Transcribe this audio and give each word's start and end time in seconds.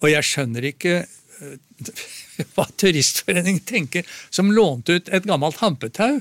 Og 0.00 0.08
jeg 0.12 0.26
skjønner 0.26 0.66
ikke 0.72 0.94
eh, 1.04 1.56
hva 2.54 2.66
Turistforeningen 2.80 3.64
tenker, 3.68 4.06
som 4.32 4.52
lånte 4.54 5.00
ut 5.00 5.10
et 5.12 5.26
gammelt 5.28 5.60
hampetau 5.60 6.20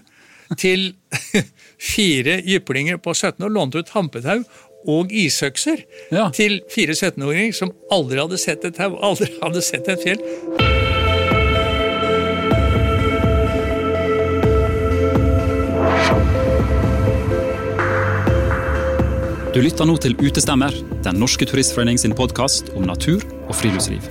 til 0.57 0.89
fire 1.93 2.39
jyplinger 2.41 2.97
på 3.03 3.13
17 3.13 3.45
år. 3.45 3.53
Lånte 3.53 3.83
ut 3.83 3.93
hampetau 3.95 4.41
og 4.89 5.11
isøkser 5.11 5.83
Ja. 6.15 6.29
til 6.31 6.61
fire 6.71 6.95
17-åringer 6.95 7.53
som 7.55 7.73
aldri 7.91 8.19
hadde 8.21 8.39
sett 8.39 8.63
et 8.65 8.77
tau, 8.79 8.95
aldri 9.03 9.27
hadde 9.41 9.61
sett 9.61 9.87
et 9.91 10.03
fjell. 10.05 10.23
Du 19.53 19.63
lytter 19.65 19.87
nå 19.89 19.97
til 19.99 20.15
Utestemmer, 20.21 20.71
Den 21.03 21.19
norske 21.19 21.43
turistforening 21.49 21.97
sin 21.99 22.13
podkast 22.15 22.69
om 22.77 22.85
natur 22.87 23.25
og 23.49 23.57
friluftsliv. 23.57 24.05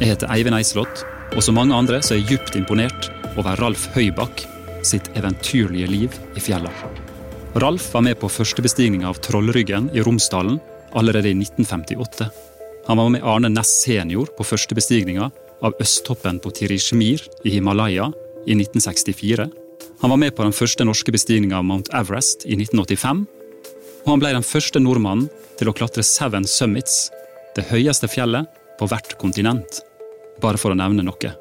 Jeg 0.00 0.12
heter 0.12 0.30
Eivind 0.32 0.56
Eislott, 0.56 1.02
og 1.34 1.42
som 1.44 1.58
mange 1.58 1.74
andre 1.76 1.98
så 2.04 2.14
er 2.14 2.22
jeg 2.22 2.30
djupt 2.30 2.56
imponert 2.58 3.10
over 3.36 3.58
Ralf 3.60 3.88
Høybakk 3.96 4.44
sitt 4.86 5.10
eventyrlige 5.18 5.90
liv 5.90 6.16
i 6.38 6.42
fjella. 6.42 6.70
Ralf 7.58 7.88
var 7.92 8.04
med 8.06 8.18
på 8.20 8.30
førstebestigninga 8.30 9.08
av 9.10 9.20
Trollryggen 9.24 9.90
i 9.96 10.04
Romsdalen 10.04 10.60
allerede 10.96 11.32
i 11.32 11.36
1958. 11.36 12.28
Han 12.86 13.00
var 13.00 13.10
med 13.12 13.24
Arne 13.26 13.50
Næss 13.50 13.72
senior 13.82 14.30
på 14.38 14.46
førstebestigninga 14.46 15.30
av 15.66 15.80
østtoppen 15.82 16.38
på 16.40 16.52
Tirishmir 16.54 17.24
i 17.44 17.56
Himalaya 17.56 18.12
i 18.46 18.54
1964. 18.54 19.48
Han 20.04 20.12
var 20.12 20.20
med 20.20 20.36
på 20.36 20.44
den 20.44 20.54
første 20.54 20.84
norske 20.84 21.12
bestigninga 21.12 21.58
av 21.58 21.66
Mount 21.66 21.90
Everest 21.96 22.44
i 22.46 22.54
1985 22.54 23.26
og 24.06 24.12
han 24.14 24.22
ble 24.22 24.30
den 24.36 24.46
første 24.46 24.78
nordmannen 24.78 25.26
til 25.58 25.66
å 25.66 25.74
klatre 25.74 26.04
Seven 26.06 26.46
Summits, 26.46 27.08
det 27.56 27.66
høyeste 27.72 28.06
fjellet 28.06 28.46
på 28.78 28.88
hvert 28.90 29.16
kontinent. 29.20 29.80
Bare 30.42 30.60
for 30.60 30.72
å 30.72 30.78
nevne 30.78 31.04
noe. 31.06 31.32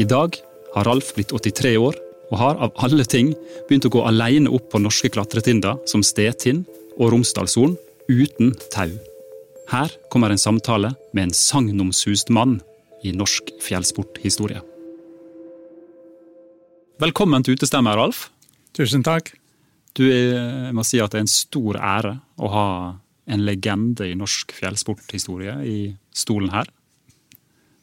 I 0.00 0.06
dag 0.08 0.38
har 0.74 0.86
Ralf 0.86 1.12
blitt 1.16 1.34
83 1.34 1.76
år, 1.80 1.98
og 2.30 2.38
har 2.38 2.60
av 2.62 2.76
alle 2.84 3.04
ting 3.04 3.32
begynt 3.68 3.88
å 3.88 3.92
gå 3.92 4.04
alene 4.06 4.52
opp 4.54 4.70
på 4.72 4.80
norske 4.82 5.10
klatretinder 5.12 5.80
som 5.90 6.04
Stetind 6.06 6.68
og 6.96 7.10
Romsdalshorn 7.14 7.74
uten 8.10 8.54
tau. 8.70 8.90
Her 9.70 9.92
kommer 10.10 10.32
en 10.32 10.40
samtale 10.40 10.94
med 11.14 11.28
en 11.28 11.34
sagnomsust 11.34 12.30
mann 12.34 12.58
i 13.06 13.12
norsk 13.16 13.52
fjellsporthistorie. 13.62 14.62
Velkommen 17.00 17.44
til 17.46 17.56
Utestemme, 17.56 17.92
Ralf. 17.96 18.28
Tusen 18.76 19.04
takk. 19.06 19.32
Du, 19.96 20.04
jeg 20.06 20.74
må 20.76 20.84
si 20.86 21.00
at 21.02 21.14
det 21.14 21.20
er 21.20 21.24
en 21.24 21.32
stor 21.32 21.78
ære 21.80 22.16
å 22.38 22.50
ha 22.52 22.66
en 23.30 23.46
legende 23.46 24.06
i 24.10 24.18
norsk 24.18 24.52
fjellsporthistorie 24.54 25.56
i 25.66 25.78
stolen 26.14 26.52
her. 26.54 26.68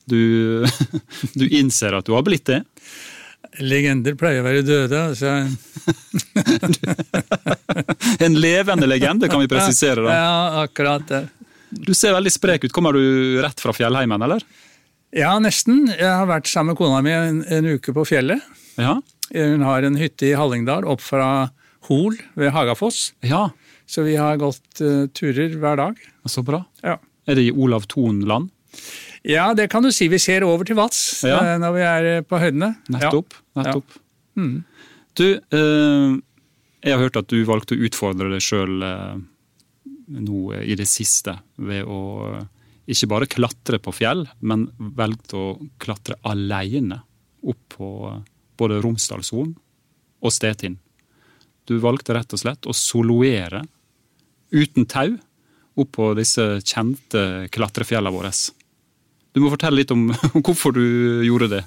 Du, 0.08 0.66
du 1.40 1.46
innser 1.50 1.98
at 1.98 2.08
du 2.08 2.14
har 2.16 2.24
blitt 2.28 2.46
det. 2.50 2.62
Legender 3.64 4.14
pleier 4.20 4.44
å 4.44 4.46
være 4.46 4.62
døde. 4.68 5.00
altså. 5.12 5.48
En 8.26 8.36
levende 8.40 8.88
legende, 8.90 9.30
kan 9.30 9.42
vi 9.42 9.48
presisere. 9.52 10.02
da. 10.06 10.14
Ja, 10.14 10.64
akkurat 10.64 11.08
det. 11.10 11.24
Du 11.70 11.94
ser 11.98 12.14
veldig 12.16 12.32
sprek 12.32 12.64
ut. 12.68 12.74
Kommer 12.76 12.96
du 12.96 13.40
rett 13.44 13.60
fra 13.62 13.74
fjellheimen, 13.76 14.22
eller? 14.24 14.44
Ja, 15.16 15.34
nesten. 15.44 15.86
Jeg 15.92 16.08
har 16.12 16.28
vært 16.30 16.50
sammen 16.52 16.74
med 16.74 16.80
kona 16.80 17.02
mi 17.06 17.14
en, 17.16 17.42
en 17.44 17.70
uke 17.78 17.94
på 17.96 18.06
fjellet. 18.08 18.44
Ja. 18.80 18.98
Hun 19.34 19.64
har 19.68 19.84
en 19.88 19.98
hytte 20.00 20.30
i 20.30 20.36
Hallingdal 20.38 20.88
opp 20.88 21.02
fra 21.04 21.50
Hol 21.90 22.18
ved 22.40 22.52
Hagafoss. 22.56 23.12
Ja, 23.26 23.50
Så 23.88 24.04
vi 24.04 24.18
har 24.20 24.36
gått 24.40 24.82
uh, 24.84 25.08
turer 25.16 25.54
hver 25.60 25.78
dag. 25.80 26.00
så 26.28 26.44
bra. 26.44 26.64
Ja. 26.84 26.98
Er 27.28 27.36
det 27.40 27.48
i 27.48 27.52
Olav 27.56 27.86
Thon-land? 27.92 28.50
Ja, 29.28 29.50
det 29.58 29.68
kan 29.72 29.84
du 29.86 29.92
si. 29.92 30.08
Vi 30.12 30.20
ser 30.22 30.46
over 30.48 30.68
til 30.68 30.78
Vats 30.80 31.24
Ja. 31.28 31.40
eh, 31.44 31.58
når 31.62 31.76
vi 31.76 31.84
er 31.86 32.10
eh, 32.18 32.22
på 32.26 32.40
høydene. 32.42 32.74
Nettopp. 32.94 33.36
Ja. 33.56 33.64
nettopp. 33.64 33.98
Mm. 34.38 34.64
Du, 35.18 35.26
eh, 35.36 36.18
jeg 36.86 36.94
har 36.96 37.02
hørt 37.04 37.20
at 37.20 37.28
du 37.32 37.42
valgte 37.48 37.76
å 37.76 37.84
utfordre 37.88 38.30
deg 38.32 38.44
sjøl 38.44 38.78
nå 40.08 40.42
i 40.64 40.76
det 40.80 40.88
siste 40.88 41.34
ved 41.60 41.84
å 41.84 42.00
ikke 42.88 43.10
bare 43.12 43.28
klatre 43.28 43.80
på 43.84 43.92
fjell, 43.92 44.22
men 44.40 44.70
velgte 44.96 45.36
å 45.36 45.48
klatre 45.84 46.16
alene 46.24 47.02
opp 47.44 47.74
på 47.76 47.90
både 48.58 48.78
Romsdalshorn 48.86 49.52
og 50.24 50.32
Stetind. 50.32 50.78
Du 51.68 51.76
valgte 51.84 52.16
rett 52.16 52.32
og 52.32 52.40
slett 52.40 52.70
å 52.70 52.76
soloere 52.78 53.66
uten 54.56 54.88
tau 54.88 55.18
opp 55.78 55.92
på 55.98 56.14
disse 56.18 56.46
kjente 56.64 57.50
klatrefjellene 57.52 58.14
våre. 58.16 58.32
Du 59.38 59.44
må 59.44 59.52
fortelle 59.54 59.84
litt 59.84 59.94
om, 59.94 60.08
om 60.34 60.42
hvorfor 60.42 60.74
du 60.74 60.82
gjorde 61.28 61.52
det. 61.52 61.64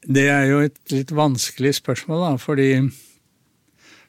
Det 0.00 0.26
er 0.32 0.48
jo 0.48 0.64
et 0.64 0.80
litt 0.90 1.12
vanskelig 1.14 1.76
spørsmål, 1.78 2.24
da, 2.24 2.32
fordi 2.40 2.70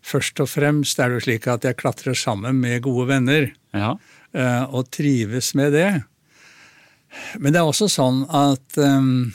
først 0.01 0.41
og 0.41 0.49
fremst 0.49 0.97
er 0.97 1.11
det 1.11 1.19
jo 1.19 1.25
slik 1.27 1.45
at 1.51 1.67
jeg 1.67 1.77
klatrer 1.77 2.17
sammen 2.17 2.57
med 2.63 2.81
gode 2.87 3.11
venner. 3.11 3.51
Ja, 3.77 3.93
eh, 4.33 4.63
og 4.73 4.89
trives 4.89 5.51
med 5.59 5.75
det. 5.77 5.91
Men 7.37 7.53
det 7.53 7.61
er 7.61 7.69
også 7.69 7.91
sånn 7.91 8.23
at 8.25 8.79
um, 8.79 9.33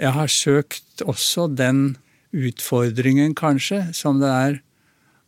jeg 0.00 0.14
har 0.16 0.32
søkt 0.32 1.04
også 1.04 1.46
den 1.52 1.98
utfordringen, 2.34 3.36
kanskje, 3.38 3.84
som 3.94 4.18
det 4.22 4.32
er 4.32 4.58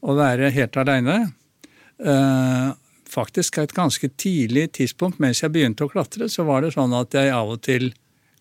å 0.00 0.17
være 0.19 0.50
helt 0.56 0.81
aleine. 0.81 1.21
Eh, 2.00 2.71
faktisk 3.10 3.59
et 3.59 3.75
ganske 3.76 4.09
tidlig 4.16 4.69
tidspunkt 4.78 5.21
mens 5.22 5.43
jeg 5.43 5.53
begynte 5.54 5.87
å 5.87 5.91
klatre, 5.93 6.28
så 6.31 6.44
var 6.48 6.62
det 6.65 6.72
sånn 6.76 6.94
at 6.97 7.15
jeg 7.16 7.32
av 7.34 7.50
og 7.56 7.60
til 7.66 7.91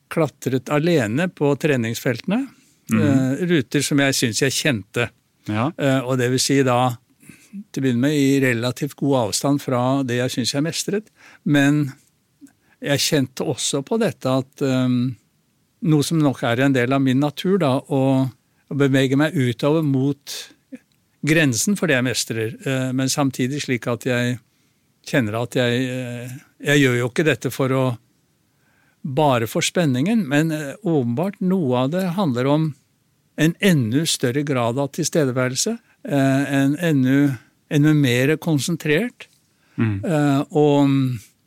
klatret 0.09 0.69
alene 0.74 1.28
på 1.30 1.52
treningsfeltene. 1.62 2.47
eh, 2.90 3.46
ruter 3.46 3.84
som 3.85 4.00
jeg 4.02 4.16
syns 4.18 4.40
jeg 4.41 4.52
kjente. 4.56 5.09
ja, 5.47 5.72
Eh, 5.78 6.00
Og 6.02 6.18
det 6.18 6.29
vil 6.31 6.40
si 6.40 6.63
da 6.63 6.97
til 7.72 7.81
å 7.81 7.84
begynne 7.84 8.02
med 8.02 8.13
i 8.18 8.40
relativt 8.41 8.96
god 8.96 9.28
avstand 9.29 9.62
fra 9.62 10.03
det 10.03 10.18
jeg 10.18 10.29
syns 10.31 10.53
jeg 10.53 10.63
mestret. 10.63 11.08
Men 11.46 11.94
jeg 12.81 13.00
kjente 13.00 13.46
også 13.46 13.84
på 13.85 13.97
dette 14.00 14.25
at 14.25 14.62
um, 14.62 15.16
noe 15.81 16.03
som 16.03 16.18
nok 16.18 16.44
er 16.44 16.62
en 16.62 16.74
del 16.74 16.94
av 16.94 17.02
min 17.02 17.19
natur, 17.19 17.58
da, 17.59 17.75
å, 17.78 18.29
å 18.69 18.75
bevege 18.78 19.18
meg 19.18 19.34
utover 19.34 19.81
mot 19.84 20.35
grensen 21.25 21.75
for 21.75 21.88
det 21.90 21.97
jeg 21.97 22.08
mestrer, 22.08 22.53
men 22.96 23.09
samtidig 23.12 23.62
slik 23.66 23.88
at 23.91 24.06
jeg 24.08 24.38
kjenner 25.09 25.42
at 25.42 25.56
jeg 25.58 26.30
Jeg 26.59 26.81
gjør 26.81 26.96
jo 27.00 27.09
ikke 27.09 27.24
dette 27.28 27.50
for 27.56 27.72
å 27.72 27.84
bare 29.02 29.47
for 29.47 29.64
spenningen, 29.64 30.25
men 30.28 30.52
eh, 30.52 30.75
åpenbart 30.84 31.40
noe 31.40 31.86
av 31.86 31.92
det 31.94 32.03
handler 32.18 32.50
om 32.52 32.66
en 33.40 33.53
enda 33.64 34.03
større 34.06 34.44
grad 34.44 34.80
av 34.80 34.92
tilstedeværelse. 34.92 35.78
eh, 36.03 36.53
En 36.53 36.75
enda, 36.78 37.38
enda 37.70 37.94
mer 37.94 38.36
konsentrert. 38.38 39.28
Mm. 39.78 40.03
eh, 40.03 40.42
Og 40.52 40.90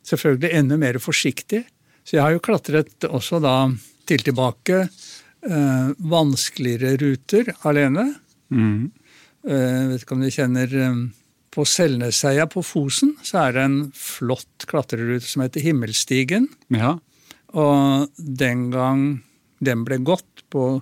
selvfølgelig 0.03 0.53
enda 0.53 0.77
mer 0.77 0.97
forsiktig. 0.97 1.63
Så 2.03 2.17
jeg 2.17 2.23
har 2.25 2.33
jo 2.33 2.41
klatret 2.43 3.05
også 3.07 3.39
da 3.39 3.69
til 4.05 4.19
tilbake 4.19 4.87
vanskeligere 5.99 6.97
ruter 6.97 7.49
alene. 7.67 8.15
mm. 8.49 8.91
Jeg 9.43 9.87
vet 9.89 10.01
ikke 10.05 10.15
om 10.15 10.21
du 10.23 10.29
kjenner 10.31 10.71
På 11.53 11.65
Selneseia 11.69 12.47
på 12.49 12.63
Fosen 12.65 13.13
så 13.21 13.43
er 13.45 13.53
det 13.55 13.65
en 13.67 13.79
flott 13.93 14.65
klatrerute 14.69 15.27
som 15.27 15.43
heter 15.45 15.61
Himmelstigen. 15.61 16.49
ja. 16.73 16.97
Og 17.53 18.09
den 18.17 18.71
gang 18.73 19.01
den 19.61 19.83
ble 19.85 19.99
gått 20.01 20.41
på, 20.49 20.81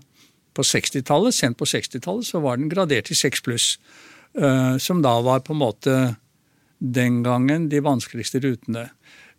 på 0.56 0.64
60-tallet, 0.64 1.36
sent 1.36 1.58
på 1.60 1.68
60-tallet, 1.68 2.30
så 2.30 2.40
var 2.40 2.56
den 2.56 2.72
gradert 2.72 3.10
til 3.10 3.20
6 3.20 3.44
pluss. 3.44 3.66
eh, 4.40 4.78
som 4.78 5.02
da 5.04 5.18
var 5.22 5.44
på 5.44 5.52
en 5.52 5.60
måte 5.60 6.16
den 6.80 7.24
gangen 7.24 7.68
de 7.70 7.82
vanskeligste 7.84 8.40
rutene. 8.40 8.88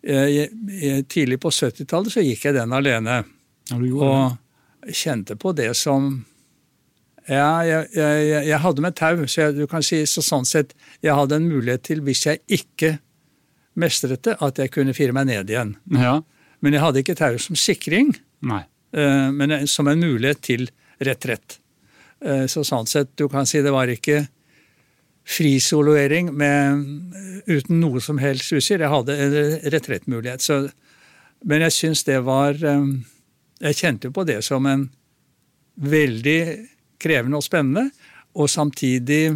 Eh, 0.03 1.03
tidlig 1.09 1.39
på 1.41 1.49
70-tallet 1.49 2.13
så 2.13 2.21
gikk 2.21 2.45
jeg 2.45 2.59
den 2.59 2.71
alene. 2.73 3.23
ja. 3.71 3.77
Og 3.79 4.93
kjente 4.93 5.35
på 5.35 5.53
det 5.55 5.71
som 5.79 6.25
Ja, 7.29 7.61
jeg, 7.63 7.87
jeg, 7.95 8.47
jeg- 8.49 8.59
hadde 8.59 8.81
med 8.83 8.95
tau, 8.99 9.15
så 9.27 9.41
jeg, 9.45 9.55
du 9.55 9.67
kan 9.67 9.81
si 9.85 10.01
så 10.05 10.19
sånn 10.21 10.45
sett 10.45 10.73
Jeg 11.01 11.15
hadde 11.15 11.35
en 11.39 11.47
mulighet 11.47 11.83
til, 11.87 12.01
hvis 12.03 12.25
jeg 12.25 12.41
ikke 12.51 12.97
mestret 13.79 14.21
det, 14.27 14.35
at 14.41 14.57
jeg 14.59 14.71
kunne 14.71 14.93
fire 14.93 15.13
meg 15.15 15.25
ned 15.27 15.49
igjen. 15.49 15.75
Ja. 15.89 16.17
Men 16.61 16.73
jeg 16.75 16.81
hadde 16.83 16.99
ikke 17.01 17.15
tau 17.17 17.37
som 17.41 17.55
sikring, 17.55 18.11
Nei. 18.41 18.63
eh, 18.93 19.31
men 19.31 19.67
som 19.67 19.87
en 19.87 19.99
mulighet 20.03 20.41
til 20.41 20.67
retrett. 21.01 21.59
Eh, 22.21 22.45
Så 22.47 22.63
sånn 22.63 22.85
sett, 22.87 23.15
du 23.15 23.27
kan 23.29 23.45
si 23.45 23.61
det 23.61 23.71
var 23.71 23.87
ikke 23.87 24.27
frisoloering 25.25 26.33
med, 26.35 26.83
uten 27.47 27.79
noe 27.79 28.01
som 28.03 28.17
helst 28.19 28.51
utstyr. 28.53 28.81
Jeg 28.83 28.91
hadde 28.91 29.15
en 29.17 29.35
retrettmulighet. 29.71 30.41
Så, 30.43 30.57
men 31.47 31.61
jeg 31.65 31.71
syns 31.75 32.03
det 32.07 32.19
var 32.25 32.53
eh, 32.59 32.85
Jeg 33.63 33.75
kjente 33.79 34.11
på 34.11 34.25
det 34.27 34.41
som 34.43 34.65
en 34.67 34.89
veldig 35.79 36.39
krevende 37.03 37.39
og 37.39 37.45
spennende, 37.45 37.89
og 38.33 38.49
samtidig 38.49 39.35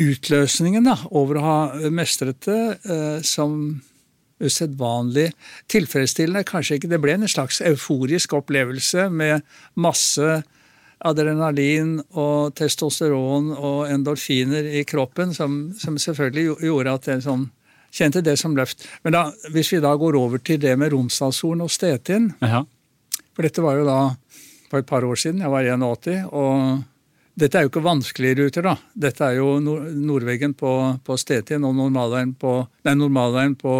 utløsningen 0.00 0.88
da, 0.88 0.96
over 1.14 1.38
å 1.38 1.44
ha 1.44 1.58
mestret 1.94 2.40
det, 2.48 2.62
eh, 2.90 3.20
som 3.22 3.82
usedvanlig 4.42 5.30
tilfredsstillende. 5.70 6.44
Kanskje 6.48 6.80
ikke 6.80 6.90
det 6.90 7.00
ble 7.02 7.14
en 7.14 7.30
slags 7.30 7.60
euforisk 7.64 8.34
opplevelse 8.36 9.06
med 9.12 9.44
masse 9.78 10.42
adrenalin 11.04 11.98
og 12.16 12.54
testosteron 12.58 13.52
og 13.54 13.90
endorfiner 13.92 14.66
i 14.80 14.84
kroppen, 14.88 15.34
som, 15.36 15.74
som 15.78 15.98
selvfølgelig 16.00 16.64
gjorde 16.64 16.96
at 16.98 17.10
jeg 17.10 17.24
sånn, 17.26 17.48
kjente 17.94 18.24
det 18.26 18.36
som 18.40 18.56
løft. 18.58 18.86
Men 19.04 19.14
da, 19.14 19.24
hvis 19.54 19.70
vi 19.74 19.82
da 19.84 19.92
går 20.00 20.16
over 20.18 20.42
til 20.42 20.58
det 20.62 20.74
med 20.80 20.94
Romsdalshorn 20.94 21.62
og 21.64 21.70
Stetin 21.72 22.32
Ja. 22.42 22.64
For 23.34 23.42
dette 23.42 23.62
var 23.64 23.74
jo 23.74 23.86
da 23.86 23.98
for 24.74 24.82
et 24.82 24.90
par 24.90 25.06
år 25.06 25.20
siden, 25.20 25.44
jeg 25.44 25.52
var 25.52 25.66
81, 25.70 26.26
og 26.34 26.82
dette 27.38 27.58
er 27.58 27.66
jo 27.66 27.70
ikke 27.70 27.82
vanskelige 27.84 28.38
ruter, 28.42 28.66
da. 28.66 28.74
Dette 29.06 29.26
er 29.26 29.38
jo 29.38 29.58
nord 29.62 29.86
Nordveggen 29.94 30.54
på, 30.58 30.72
på 31.06 31.16
Stetien 31.18 31.66
og 31.66 31.76
normalveien 31.78 32.34
på, 32.38 32.56
nei, 32.86 32.94
normalveien 32.98 33.54
på 33.58 33.74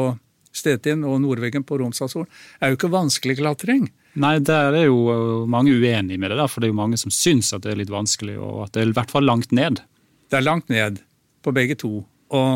Stetien 0.55 1.03
og 1.07 1.21
Nordveggen 1.23 1.67
på 1.67 1.79
Romsdalshorn. 1.83 2.27
er 2.61 2.71
jo 2.71 2.79
ikke 2.79 2.93
vanskelig 2.95 3.39
klatring. 3.41 3.89
Nei, 4.23 4.37
der 4.47 4.77
er 4.79 4.87
jo 4.87 4.99
uh, 5.11 5.47
mange 5.51 5.75
uenige 5.75 6.19
med 6.19 6.31
det, 6.31 6.39
der, 6.39 6.51
for 6.51 6.63
det 6.63 6.69
er 6.69 6.75
jo 6.75 6.83
mange 6.83 6.99
som 7.01 7.15
syns 7.15 7.51
at 7.55 7.65
det 7.65 7.75
er 7.75 7.81
litt 7.83 7.95
vanskelig, 7.95 8.37
og 8.39 8.67
at 8.67 8.75
det 8.75 8.83
er 8.83 8.93
i 8.93 8.97
hvert 8.99 9.15
fall 9.15 9.27
langt 9.27 9.55
ned. 9.55 9.83
Det 10.31 10.39
er 10.39 10.47
langt 10.47 10.71
ned 10.71 11.03
på 11.43 11.55
begge 11.55 11.79
to. 11.79 12.05
Og 12.35 12.53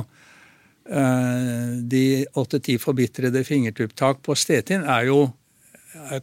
eh, 0.87 1.75
de 1.91 2.05
åtte-ti 2.39 2.79
forbitrede 2.83 3.43
fingertupptak 3.47 4.23
på 4.27 4.39
Stetien 4.39 4.87
er 4.87 5.11
jo 5.11 5.25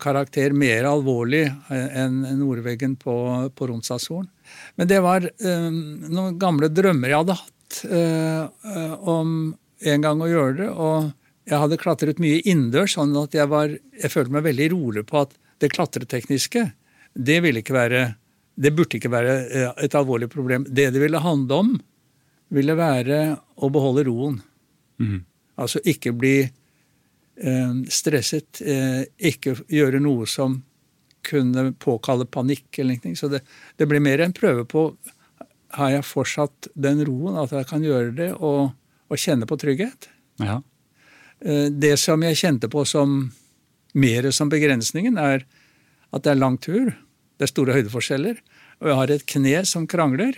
karakter 0.01 0.53
mer 0.55 0.87
alvorlig 0.89 1.43
enn 1.69 2.21
nordveggen 2.39 2.95
på, 3.01 3.15
på 3.55 3.67
Romsdalshorn. 3.69 4.27
Men 4.79 4.89
det 4.89 5.01
var 5.05 5.25
eh, 5.25 5.69
noen 5.69 6.39
gamle 6.41 6.69
drømmer 6.73 7.11
jeg 7.11 7.21
hadde 7.23 7.37
hatt 7.41 7.79
eh, 7.89 8.97
om 9.09 9.53
en 9.85 10.05
gang 10.05 10.21
å 10.23 10.31
gjøre 10.31 10.57
det. 10.61 10.71
og 10.71 11.13
jeg 11.45 11.61
hadde 11.61 11.77
klatret 11.77 12.21
mye 12.21 12.41
innendørs, 12.41 12.95
sånn 12.95 13.13
at 13.21 13.35
jeg, 13.37 13.45
var, 13.51 13.69
jeg 13.69 14.09
følte 14.11 14.33
meg 14.33 14.47
veldig 14.47 14.69
rolig 14.73 15.03
på 15.05 15.19
at 15.21 15.35
det 15.61 15.69
klatretekniske, 15.75 16.63
det 17.13 17.41
ville 17.45 17.61
ikke 17.61 17.75
være 17.75 18.05
det 18.55 18.71
burde 18.71 18.97
ikke 18.97 19.11
være 19.11 19.35
eh, 19.45 19.71
et 19.83 19.95
alvorlig 19.97 20.29
problem. 20.31 20.65
Det 20.67 20.87
det 20.95 21.01
ville 21.01 21.19
handle 21.19 21.61
om, 21.63 21.71
ville 22.55 22.75
være 22.77 23.19
å 23.59 23.69
beholde 23.73 24.05
roen. 24.07 24.37
Mm. 25.01 25.25
Altså 25.59 25.81
ikke 25.83 26.13
bli 26.15 26.37
eh, 26.45 26.53
stresset, 27.91 28.61
eh, 28.61 29.03
ikke 29.19 29.57
gjøre 29.67 29.99
noe 29.99 30.25
som 30.29 30.61
kunne 31.25 31.71
påkalle 31.81 32.25
panikk 32.29 32.79
eller 32.79 32.99
noe. 33.03 33.15
Så 33.17 33.27
det, 33.31 33.41
det 33.77 33.87
blir 33.89 33.99
mer 34.03 34.21
en 34.23 34.33
prøve 34.33 34.65
på 34.69 34.87
har 35.75 35.91
jeg 35.91 36.05
fortsatt 36.07 36.67
den 36.75 37.01
roen, 37.03 37.35
at 37.41 37.51
jeg 37.51 37.67
kan 37.67 37.83
gjøre 37.83 38.13
det 38.15 38.29
og, 38.37 38.69
og 39.11 39.17
kjenne 39.19 39.47
på 39.49 39.57
trygghet. 39.59 40.07
Ja. 40.39 40.61
Eh, 41.41 41.67
Det 41.73 41.97
som 41.99 42.21
jeg 42.23 42.37
kjente 42.39 42.69
på 42.71 42.85
som 42.87 43.31
mer 43.95 44.29
som 44.31 44.49
begrensningen, 44.51 45.17
er 45.19 45.43
at 46.13 46.23
det 46.23 46.31
er 46.31 46.39
lang 46.39 46.57
tur. 46.61 46.93
Det 47.35 47.43
er 47.49 47.51
store 47.51 47.73
høydeforskjeller. 47.75 48.37
Og 48.79 48.87
jeg 48.91 48.95
har 49.01 49.11
et 49.11 49.25
kne 49.27 49.65
som 49.67 49.87
krangler. 49.87 50.37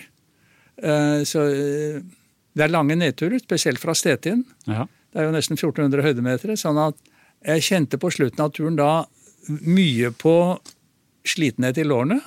Eh, 0.82 1.22
Så 1.28 1.44
eh, 1.52 2.02
det 2.58 2.64
er 2.66 2.74
lange 2.74 2.96
nedturer, 2.98 3.38
spesielt 3.44 3.78
fra 3.84 3.94
Stetin. 3.94 4.46
ja. 4.66 4.88
Det 5.12 5.22
er 5.22 5.28
jo 5.30 5.36
nesten 5.36 5.58
1400 5.58 6.04
høydemeter. 6.06 6.56
Sånn 6.60 6.80
at 6.82 6.98
jeg 7.46 7.66
kjente 7.68 8.00
på 8.02 8.12
slutten 8.14 8.44
av 8.44 8.52
turen 8.56 8.78
da 8.80 8.92
mye 9.48 10.12
på 10.12 10.36
slitenhet 11.28 11.78
i 11.80 11.86
lårene. 11.88 12.20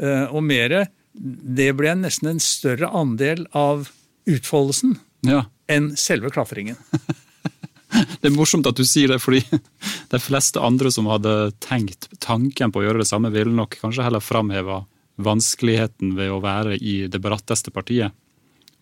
eh, 0.00 0.24
Og 0.34 0.42
mer 0.42 0.88
Det 1.12 1.72
ble 1.74 1.94
nesten 1.98 2.28
en 2.30 2.40
større 2.40 2.88
andel 2.94 3.46
av 3.52 3.88
utfoldelsen 4.28 4.98
ja. 5.26 5.46
enn 5.66 5.96
selve 5.96 6.30
klatringen. 6.30 6.76
Det 8.20 8.28
er 8.28 8.34
morsomt 8.36 8.66
at 8.68 8.76
du 8.76 8.84
sier 8.84 9.08
det, 9.08 9.18
fordi 9.18 9.40
de 10.12 10.18
fleste 10.20 10.60
andre 10.60 10.90
som 10.92 11.08
hadde 11.08 11.52
tenkt 11.64 12.10
tanken 12.20 12.70
på 12.70 12.82
å 12.82 12.84
gjøre 12.84 13.00
det 13.00 13.08
samme, 13.08 13.32
ville 13.32 13.54
nok 13.54 13.78
kanskje 13.80 14.04
heller 14.04 14.20
framheva 14.20 14.82
vanskeligheten 15.16 16.12
ved 16.18 16.30
å 16.30 16.42
være 16.44 16.76
i 16.76 17.08
det 17.10 17.18
bratteste 17.24 17.72
partiet, 17.74 18.12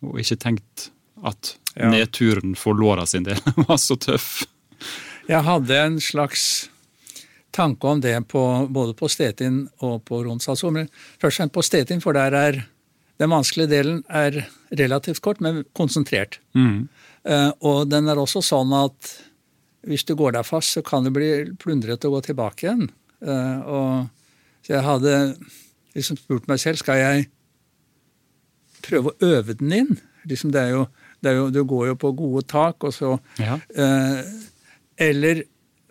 og 0.02 0.18
ikke 0.20 0.36
tenkt 0.42 0.90
at 1.26 1.56
Ja. 1.76 1.90
nedturen 1.92 2.54
for 2.56 2.72
låra 2.74 3.04
sin 3.06 3.26
del 3.26 3.36
var 3.68 3.76
så 3.76 3.98
tøff. 4.00 4.46
Jeg 5.28 5.42
hadde 5.44 5.76
en 5.76 5.98
slags 6.00 6.70
tanke 7.52 7.88
om 7.88 8.00
det 8.00 8.14
på, 8.28 8.42
både 8.70 8.94
på 8.96 9.08
Stetin 9.08 9.66
og 9.84 10.04
på. 10.04 10.22
Men 10.22 10.38
først 10.40 10.64
og 10.64 11.36
fremst 11.36 11.52
på 11.52 11.64
Stetin, 11.64 12.00
for 12.00 12.16
der 12.16 12.32
er 12.32 12.62
den 13.20 13.32
vanskelige 13.32 13.72
delen 13.72 14.02
er 14.12 14.44
relativt 14.76 15.22
kort, 15.24 15.40
men 15.40 15.64
konsentrert. 15.76 16.38
Mm. 16.54 16.88
Uh, 17.26 17.52
og 17.64 17.88
den 17.90 18.08
er 18.08 18.20
også 18.20 18.42
sånn 18.44 18.74
at 18.76 19.14
hvis 19.86 20.04
du 20.04 20.14
går 20.18 20.36
deg 20.36 20.46
fast, 20.46 20.76
så 20.76 20.82
kan 20.84 21.06
det 21.06 21.14
bli 21.14 21.30
plundret 21.62 22.04
å 22.04 22.12
gå 22.12 22.20
tilbake 22.26 22.66
igjen. 22.66 22.90
Uh, 23.24 23.58
og, 23.64 24.36
så 24.66 24.76
jeg 24.76 24.84
hadde 24.84 25.14
liksom 25.96 26.20
spurt 26.20 26.48
meg 26.50 26.60
selv 26.60 26.82
skal 26.82 27.00
jeg 27.00 27.28
prøve 28.86 29.12
å 29.14 29.30
øve 29.32 29.56
den 29.56 29.72
inn. 29.72 29.92
Liksom 30.28 30.52
det 30.54 30.66
er 30.66 30.74
jo, 30.74 30.86
det 31.24 31.34
jo, 31.36 31.50
du 31.50 31.62
går 31.64 31.92
jo 31.92 31.98
på 32.00 32.12
gode 32.16 32.46
tak, 32.48 32.84
og 32.84 32.94
så 32.94 33.18
Ja. 33.40 33.58
Eh, 33.74 34.24
eller 35.08 35.44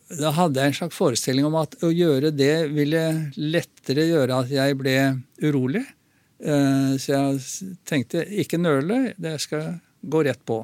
da 0.09 0.31
hadde 0.31 0.61
jeg 0.61 0.71
en 0.71 0.77
slags 0.79 0.95
forestilling 0.95 1.45
om 1.45 1.55
at 1.59 1.75
å 1.81 1.89
gjøre 1.89 2.31
det 2.35 2.69
ville 2.73 3.31
lettere 3.37 4.05
gjøre 4.05 4.43
at 4.43 4.53
jeg 4.53 4.77
ble 4.77 4.95
urolig. 5.41 5.83
Eh, 6.45 6.93
så 7.01 7.09
jeg 7.13 7.75
tenkte 7.85 8.25
ikke 8.25 8.61
nøle, 8.61 9.13
det 9.17 9.39
skal 9.41 9.79
gå 10.05 10.23
rett 10.25 10.41
på. 10.45 10.61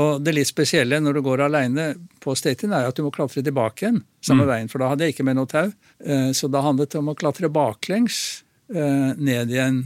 Og 0.00 0.22
det 0.24 0.32
litt 0.32 0.48
spesielle 0.48 1.00
når 1.02 1.18
du 1.18 1.24
går 1.26 1.44
aleine 1.44 1.90
på 2.22 2.32
Statin, 2.38 2.72
er 2.72 2.88
at 2.88 2.96
du 2.96 3.04
må 3.04 3.12
klatre 3.12 3.44
tilbake 3.44 3.84
igjen 3.84 4.00
samme 4.24 4.46
veien, 4.48 4.70
for 4.72 4.80
da 4.80 4.92
hadde 4.92 5.04
jeg 5.04 5.16
ikke 5.16 5.26
med 5.28 5.36
noe 5.36 5.50
tau. 5.50 5.68
Eh, 6.00 6.30
så 6.36 6.48
da 6.48 6.62
handlet 6.64 6.94
det 6.94 7.00
om 7.02 7.10
å 7.12 7.18
klatre 7.18 7.50
baklengs 7.52 8.42
eh, 8.72 9.10
ned 9.18 9.52
igjen. 9.52 9.82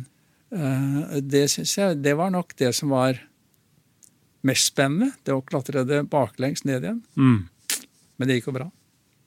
Eh, 0.54 1.16
det 1.26 1.48
syns 1.50 1.74
jeg 1.78 1.98
det 2.04 2.14
var 2.18 2.30
nok 2.34 2.54
det 2.60 2.70
som 2.76 2.94
var 2.94 3.18
mest 4.46 4.72
spennende. 4.72 5.12
Det 5.26 5.34
å 5.34 5.44
klatre 5.44 5.84
det 5.88 6.04
baklengs 6.12 6.64
ned 6.68 6.86
igjen. 6.86 7.02
Mm. 7.18 7.84
Men 8.16 8.28
det 8.28 8.38
gikk 8.38 8.50
jo 8.50 8.56
bra. 8.58 8.70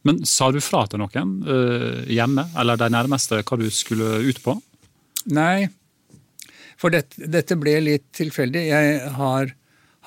Men 0.07 0.24
sa 0.25 0.48
du 0.51 0.62
fra 0.63 0.86
til 0.88 1.01
noen 1.01 1.33
uh, 1.44 2.06
hjemme, 2.07 2.48
eller 2.57 2.80
de 2.80 2.88
nærmeste, 2.94 3.42
hva 3.44 3.60
du 3.60 3.68
skulle 3.74 4.21
ut 4.24 4.39
på? 4.44 4.56
Nei, 5.36 5.68
for 6.80 6.95
dette, 6.95 7.27
dette 7.27 7.57
ble 7.60 7.75
litt 7.83 8.07
tilfeldig. 8.16 8.62
Jeg 8.69 9.00
har, 9.18 9.51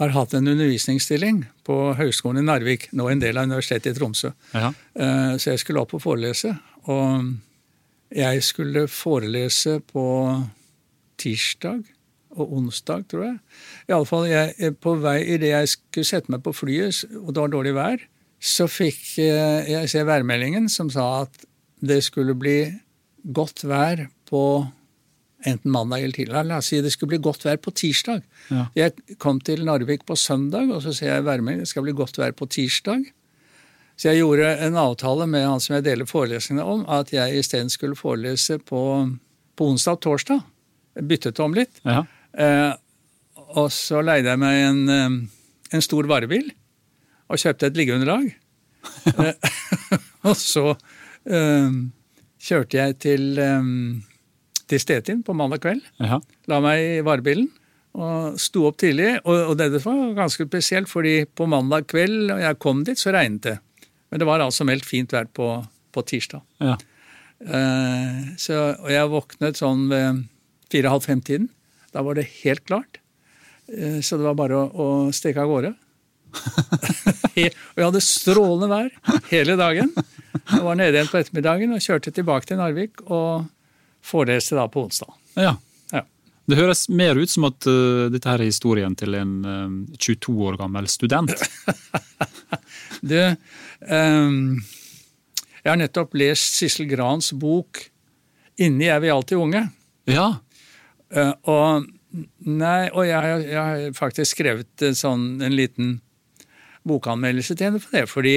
har 0.00 0.14
hatt 0.16 0.34
en 0.38 0.48
undervisningsstilling 0.48 1.42
på 1.68 1.78
Høgskolen 1.98 2.40
i 2.40 2.46
Narvik, 2.48 2.88
nå 2.96 3.10
en 3.12 3.20
del 3.22 3.36
av 3.36 3.50
Universitetet 3.50 3.92
i 3.92 3.98
Tromsø. 3.98 4.32
Ja. 4.56 4.72
Eh, 4.96 5.34
Så 5.36 5.52
jeg 5.52 5.60
skulle 5.60 5.84
opp 5.84 5.92
og 5.98 6.02
forelese. 6.06 6.54
Og 6.88 7.28
jeg 8.16 8.42
skulle 8.48 8.86
forelese 8.90 9.78
på 9.92 10.06
tirsdag 11.20 11.84
og 12.32 12.52
onsdag, 12.58 13.06
tror 13.12 13.26
jeg. 13.26 13.36
I 13.88 13.94
alle 13.96 14.08
fall, 14.08 14.26
jeg, 14.30 14.74
på 14.80 14.96
vei 15.02 15.18
idet 15.34 15.52
jeg 15.52 15.72
skulle 15.74 16.08
sette 16.08 16.32
meg 16.32 16.42
på 16.44 16.54
flyet, 16.56 17.04
og 17.20 17.32
det 17.32 17.44
var 17.44 17.52
dårlig 17.52 17.74
vær, 17.76 18.04
så 18.42 18.66
fikk 18.70 19.00
eh, 19.22 19.70
jeg 19.70 19.90
se 19.90 20.02
værmeldingen 20.06 20.68
som 20.72 20.90
sa 20.90 21.22
at 21.22 21.44
det 21.82 22.00
skulle 22.06 22.34
bli 22.38 22.56
godt 23.22 23.62
vær 23.68 24.06
på 24.30 24.42
enten 25.46 25.72
mandag 25.74 26.02
eller 26.02 26.14
tidligere. 26.14 26.44
La 26.46 26.60
oss 26.62 26.70
si 26.70 26.80
det 26.82 26.92
skulle 26.94 27.14
bli 27.14 27.22
godt 27.22 27.44
vær 27.46 27.58
på 27.62 27.72
tirsdag. 27.74 28.22
Ja. 28.50 28.66
Jeg 28.78 29.18
kom 29.22 29.40
til 29.42 29.64
Narvik 29.66 30.06
på 30.06 30.16
søndag, 30.18 30.70
og 30.70 30.82
så 30.84 30.94
ser 30.94 31.14
jeg 31.14 31.26
værmeldingen. 31.26 31.66
Det 31.66 31.72
skal 31.72 31.86
bli 31.86 31.94
godt 31.98 32.18
vær 32.18 32.34
på 32.38 32.46
tirsdag. 32.50 33.04
Så 33.98 34.08
jeg 34.08 34.22
gjorde 34.22 34.48
en 34.66 34.78
avtale 34.80 35.26
med 35.30 35.44
han 35.46 35.60
som 35.62 35.76
jeg 35.76 35.84
deler 35.86 36.08
forelesningene 36.08 36.64
om, 36.66 36.84
at 36.90 37.12
jeg 37.12 37.38
isteden 37.38 37.70
skulle 37.70 37.98
forelese 37.98 38.58
på, 38.58 38.82
på 39.56 39.68
onsdag 39.68 39.98
og 39.98 40.02
torsdag. 40.06 40.40
Jeg 40.96 41.08
byttet 41.08 41.40
om 41.42 41.54
litt. 41.56 41.82
Ja. 41.84 42.02
Eh, 42.38 42.72
og 43.52 43.68
så 43.74 44.00
leide 44.04 44.32
jeg 44.32 44.40
meg 44.40 44.58
en, 44.66 44.82
eh, 44.88 45.16
en 45.76 45.84
stor 45.84 46.08
varebil 46.08 46.50
og 47.32 47.40
kjøpte 47.40 47.68
et 47.68 47.80
liggeunderlag. 47.80 48.28
Eh, 49.12 49.50
og 50.28 50.36
så 50.38 50.72
kjørte 52.42 52.78
jeg 52.80 52.94
til, 52.98 53.26
til 54.66 54.80
Stetin 54.82 55.20
på 55.22 55.36
mandag 55.38 55.62
kveld. 55.62 55.84
Ja. 56.02 56.18
La 56.50 56.58
meg 56.64 56.80
i 56.82 57.04
varebilen 57.06 57.46
og 57.92 58.40
sto 58.40 58.64
opp 58.66 58.80
tidlig. 58.82 59.20
Og, 59.22 59.52
og 59.52 59.58
det 59.60 59.68
var 59.84 60.00
ganske 60.16 60.48
spesielt, 60.48 60.90
fordi 60.90 61.22
på 61.28 61.46
mandag 61.50 61.86
kveld 61.92 62.32
og 62.32 62.40
jeg 62.42 62.58
kom 62.62 62.82
dit, 62.88 62.98
så 62.98 63.14
regnet 63.14 63.46
det. 63.46 63.56
Men 64.10 64.20
det 64.20 64.28
var 64.28 64.44
altså 64.44 64.66
meldt 64.68 64.88
fint 64.88 65.12
vær 65.14 65.28
på, 65.32 65.48
på 65.92 66.04
tirsdag. 66.08 66.42
Ja. 66.60 66.76
Eh, 67.42 68.20
så, 68.38 68.58
og 68.78 68.90
jeg 68.92 69.10
våknet 69.12 69.58
sånn 69.58 69.86
ved 69.90 70.24
fire-halv 70.72 71.06
fem-tiden. 71.06 71.48
Da 71.92 72.02
var 72.04 72.18
det 72.18 72.28
helt 72.42 72.64
klart. 72.68 73.00
Eh, 73.68 74.00
så 74.00 74.18
det 74.18 74.26
var 74.26 74.38
bare 74.38 74.58
å, 74.58 74.68
å 74.72 74.86
stikke 75.14 75.44
av 75.44 75.50
gårde. 75.52 75.72
Og 77.32 77.80
jeg 77.80 77.84
hadde 77.84 78.04
strålende 78.04 78.68
vær 78.70 79.18
hele 79.30 79.56
dagen. 79.60 79.92
Jeg 80.32 80.64
var 80.64 80.78
nede 80.78 80.96
igjen 80.96 81.10
på 81.10 81.20
ettermiddagen 81.20 81.74
og 81.76 81.84
kjørte 81.84 82.12
tilbake 82.14 82.48
til 82.48 82.58
Narvik 82.60 83.02
og 83.04 83.46
foreleste 84.04 84.56
da 84.58 84.66
på 84.72 84.86
onsdag. 84.86 85.12
ja. 85.40 85.54
Ja. 85.92 86.02
Det 86.48 86.56
høres 86.58 86.86
mer 86.88 87.16
ut 87.20 87.30
som 87.30 87.44
at 87.46 87.68
uh, 87.68 88.08
dette 88.12 88.28
her 88.28 88.40
er 88.40 88.48
historien 88.48 88.96
til 88.98 89.14
en 89.14 89.34
uh, 89.44 89.96
22 89.96 90.32
år 90.48 90.60
gammel 90.60 90.88
student. 90.90 91.32
Du, 93.02 93.18
um, 93.90 94.60
jeg 95.58 95.66
har 95.66 95.78
nettopp 95.80 96.12
lest 96.14 96.54
Sissel 96.54 96.86
Grans 96.86 97.32
bok 97.34 97.80
'Inni 98.62 98.86
er 98.86 99.00
vi 99.02 99.10
alltid 99.10 99.40
unge'. 99.42 99.64
Ja. 100.06 100.26
Eh, 101.12 101.32
og 101.50 101.88
nei, 102.46 102.88
og 102.92 103.06
jeg, 103.08 103.44
jeg 103.48 103.60
har 103.60 103.96
faktisk 103.96 104.36
skrevet 104.36 104.86
sånn, 104.96 105.36
en 105.44 105.56
liten 105.56 105.94
bokanmeldelse 106.88 107.56
til 107.56 107.70
henne 107.70 107.82
på 107.82 107.92
det. 107.94 108.04
Fordi 108.10 108.36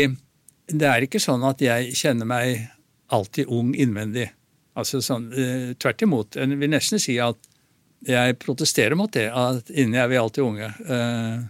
det 0.71 0.89
er 0.89 1.05
ikke 1.05 1.21
sånn 1.23 1.45
at 1.47 1.63
jeg 1.63 1.95
kjenner 1.97 2.29
meg 2.29 2.67
alltid 3.15 3.51
ung 3.53 3.73
innvendig. 3.77 4.29
Altså 4.75 5.01
sånn, 5.03 5.29
eh, 5.33 5.73
Tvert 5.79 6.03
imot. 6.03 6.39
Jeg 6.39 6.59
vil 6.59 6.73
nesten 6.73 7.01
si 7.01 7.17
at 7.23 7.39
jeg 8.05 8.37
protesterer 8.41 8.97
mot 8.99 9.11
det. 9.13 9.29
At 9.31 9.71
inni 9.71 9.99
er 10.01 10.11
vi 10.11 10.19
alltid 10.19 10.45
unge. 10.45 10.71
Eh, 10.83 11.43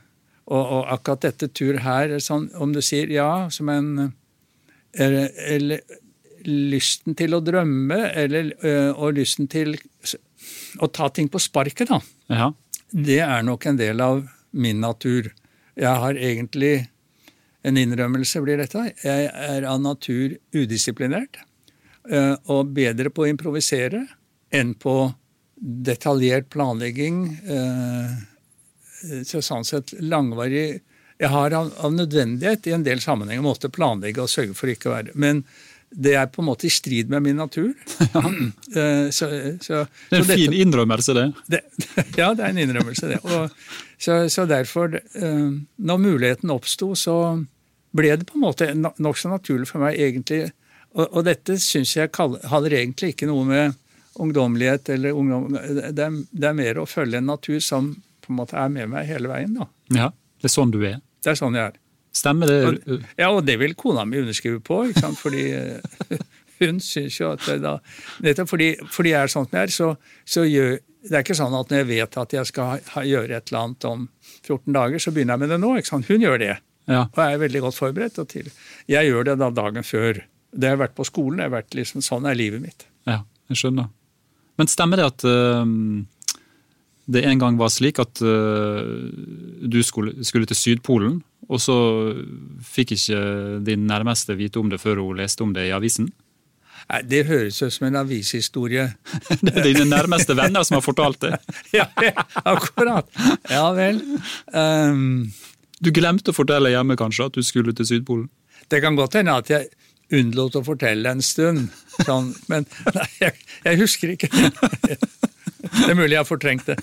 og, 0.45 0.61
og 0.61 0.93
akkurat 0.93 1.25
dette 1.25 1.49
tur 1.57 1.79
her, 1.81 2.11
er 2.13 2.21
sånn, 2.21 2.51
om 2.61 2.73
du 2.75 2.83
sier 2.85 3.09
ja 3.09 3.47
som 3.49 3.71
en 3.73 3.87
eller, 4.95 5.31
eller 5.41 5.81
lysten 6.45 7.17
til 7.17 7.33
å 7.33 7.41
drømme, 7.41 7.97
eller, 8.13 8.51
og 8.93 9.17
lysten 9.17 9.49
til 9.51 9.73
å 10.79 10.87
ta 10.91 11.09
ting 11.09 11.29
på 11.31 11.39
sparket, 11.39 11.89
da. 11.89 12.01
ja. 12.29 12.51
Det 12.95 13.19
er 13.19 13.41
nok 13.43 13.65
en 13.65 13.77
del 13.79 13.99
av 14.01 14.21
min 14.55 14.79
natur. 14.79 15.31
Jeg 15.75 15.99
har 15.99 16.15
egentlig 16.15 16.87
en 17.65 17.77
innrømmelse, 17.81 18.39
blir 18.45 18.61
dette. 18.61 18.83
Jeg 19.03 19.25
er 19.33 19.65
av 19.67 19.81
natur 19.81 20.37
udisiplinert. 20.53 21.41
eh, 22.09 22.35
Og 22.45 22.69
bedre 22.77 23.09
på 23.09 23.25
å 23.25 23.27
improvisere 23.27 24.05
enn 24.53 24.75
på 24.75 25.13
detaljert 25.59 26.49
planlegging. 26.49 27.39
eh, 27.43 29.23
Så 29.25 29.41
sånn 29.41 29.65
sett 29.65 29.93
langvarig 29.99 30.81
Jeg 31.19 31.29
har 31.29 31.51
av, 31.53 31.71
nødvendighet 31.93 32.67
i 32.67 32.71
en 32.71 32.83
del 32.83 32.99
sammenhenger 32.99 33.41
måtte 33.41 33.69
planlegge 33.69 34.21
og 34.21 34.29
sørge 34.29 34.53
for 34.53 34.67
ikke 34.67 34.89
å 34.89 34.95
være 34.95 35.11
Men 35.15 35.45
det 35.95 36.13
er 36.19 36.27
på 36.27 36.41
en 36.43 36.47
måte 36.49 36.67
i 36.67 36.71
strid 36.73 37.09
med 37.11 37.23
min 37.25 37.37
natur. 37.39 37.71
Eh, 38.75 39.09
så, 39.15 39.27
så, 39.63 39.85
Det 40.09 40.17
er 40.17 40.23
en 40.23 40.25
fin 40.27 40.53
innrømmelse, 40.53 41.13
det. 41.15 41.25
det, 41.47 41.61
ja, 42.19 42.33
det 42.35 42.43
er 42.43 42.49
en 42.51 42.59
innrømmelse, 42.59 43.07
det. 43.13 43.19
Og, 43.23 43.53
så, 44.01 44.17
så 44.31 44.43
derfor, 44.49 44.97
eh, 44.99 45.45
når 45.77 46.01
muligheten 46.03 46.51
oppsto, 46.51 46.91
så 46.99 47.15
ble 47.95 48.11
det 48.19 48.27
på 48.27 48.35
en 48.35 48.43
måte 48.43 48.67
no- 48.75 48.91
nokså 48.99 49.31
naturlig 49.31 49.69
for 49.69 49.85
meg 49.85 49.95
egentlig 50.01 50.49
Og, 50.95 51.05
og 51.07 51.23
dette 51.27 51.55
syns 51.59 51.93
jeg 51.95 52.11
hadde 52.15 52.41
handler 52.51 52.75
egentlig 52.81 53.13
ikke 53.13 53.27
noe 53.27 53.45
med 53.47 53.73
ungdommelighet 54.19 54.89
eller 54.95 55.15
ungdom 55.15 55.49
det 55.55 56.03
er, 56.03 56.19
det 56.31 56.47
er 56.49 56.55
mer 56.55 56.77
å 56.79 56.85
følge 56.87 57.19
en 57.19 57.27
natur 57.27 57.59
som 57.63 57.89
på 58.23 58.31
en 58.31 58.37
måte 58.39 58.55
er 58.59 58.71
med 58.71 58.89
meg 58.91 59.07
hele 59.07 59.27
veien. 59.31 59.55
da. 59.59 59.67
Ja. 59.91 60.11
Det 60.39 60.47
er 60.49 60.53
sånn 60.55 60.71
du 60.71 60.79
er. 60.87 60.99
Det 61.23 61.33
er 61.33 61.39
sånn 61.39 61.55
jeg 61.57 61.71
er. 61.71 61.79
Stemmer 62.15 62.47
det? 62.47 63.01
Ja, 63.19 63.27
og 63.35 63.43
det 63.47 63.57
vil 63.59 63.73
kona 63.75 64.05
mi 64.07 64.21
underskrive 64.21 64.61
på, 64.63 64.81
ikke 64.89 65.03
sant? 65.03 65.19
fordi 65.19 65.45
eh, 65.51 66.19
hun 66.61 66.77
syns 66.83 67.17
jo 67.19 67.33
at 67.33 67.43
det 67.43 67.57
da 67.65 67.75
fordi, 68.47 68.69
fordi 68.87 69.11
jeg 69.11 69.25
er 69.27 69.31
sånn 69.33 69.47
som 69.49 69.57
jeg 69.59 69.67
er, 69.67 69.73
så, 69.75 69.89
så 70.23 70.45
gjør 70.47 70.77
Det 71.05 71.11
er 71.19 71.25
ikke 71.25 71.35
sånn 71.37 71.53
at 71.53 71.69
når 71.69 71.81
jeg 71.83 71.87
vet 71.91 72.15
at 72.17 72.31
jeg 72.33 72.49
skal 72.49 72.79
ha, 72.95 73.01
gjøre 73.05 73.35
et 73.37 73.51
eller 73.51 73.59
annet 73.65 73.85
om 73.91 74.07
14 74.47 74.73
dager, 74.73 75.03
så 75.03 75.11
begynner 75.13 75.35
jeg 75.35 75.43
med 75.43 75.51
det 75.53 75.59
nå. 75.61 75.73
ikke 75.77 75.91
sant? 75.91 76.07
Hun 76.09 76.23
gjør 76.23 76.39
det, 76.41 76.55
Ja. 76.89 77.03
og 77.11 77.19
er 77.21 77.37
veldig 77.43 77.61
godt 77.67 77.77
forberedt. 77.77 78.17
Og 78.23 78.27
til. 78.31 78.47
Jeg 78.89 79.11
gjør 79.11 79.27
det 79.27 79.35
da 79.43 79.51
dagen 79.53 79.85
før. 79.85 80.23
Det 80.55 80.71
har 80.71 80.79
vært 80.81 80.95
på 80.97 81.05
skolen. 81.05 81.37
det 81.37 81.45
har 81.45 81.53
vært 81.59 81.77
liksom, 81.77 82.01
Sånn 82.01 82.25
er 82.25 82.33
livet 82.39 82.63
mitt. 82.63 82.87
Ja, 83.05 83.19
jeg 83.51 83.57
skjønner. 83.61 83.91
Men 84.57 84.71
stemmer 84.71 84.97
det 85.01 85.05
at 85.11 85.25
øhm, 85.29 86.05
det 87.05 87.21
en 87.29 87.41
gang 87.41 87.57
var 87.59 87.69
slik 87.69 87.99
at 88.01 88.21
uh, 88.25 88.81
du 89.61 89.81
skulle, 89.85 90.23
skulle 90.25 90.49
til 90.49 90.57
Sydpolen, 90.57 91.19
og 91.45 91.61
så 91.61 91.75
fikk 92.65 92.95
ikke 92.95 93.19
din 93.65 93.85
nærmeste 93.85 94.33
vite 94.37 94.57
om 94.61 94.71
det 94.71 94.81
før 94.81 95.03
hun 95.03 95.19
leste 95.19 95.45
om 95.45 95.53
det 95.53 95.67
i 95.67 95.73
avisen? 95.75 96.09
Nei, 96.89 97.01
Det 97.09 97.25
høres 97.29 97.61
ut 97.61 97.73
som 97.73 97.87
en 97.87 97.99
avishistorie. 98.01 98.87
Det 99.45 99.53
er 99.53 99.67
dine 99.69 99.87
nærmeste 99.89 100.35
venner 100.37 100.65
som 100.65 100.79
har 100.79 100.85
fortalt 100.85 101.21
det. 101.25 101.37
ja, 101.79 101.87
ja, 102.01 102.25
akkurat. 102.45 103.09
Ja 103.49 103.67
vel. 103.77 104.01
Um, 104.53 105.31
Du 105.81 105.91
glemte 105.93 106.31
å 106.31 106.37
fortelle 106.37 106.71
hjemme 106.73 106.97
kanskje 106.97 107.29
at 107.29 107.37
du 107.37 107.43
skulle 107.45 107.73
til 107.75 107.89
Sydpolen? 107.89 108.29
Det 108.71 108.81
kan 108.81 108.97
godt 108.97 109.17
hende 109.19 109.35
at 109.37 109.49
jeg 109.51 109.69
unnlot 110.15 110.55
å 110.57 110.63
fortelle 110.65 111.09
en 111.09 111.21
stund, 111.25 111.69
sånn, 112.05 112.31
men 112.49 112.65
nei, 112.93 113.07
jeg, 113.19 113.33
jeg 113.65 113.79
husker 113.81 114.13
ikke. 114.13 114.29
Det 115.65 115.89
er 115.91 115.97
mulig 115.97 116.15
jeg 116.15 116.21
har 116.21 116.29
fortrengt 116.29 116.67
det. 116.69 116.77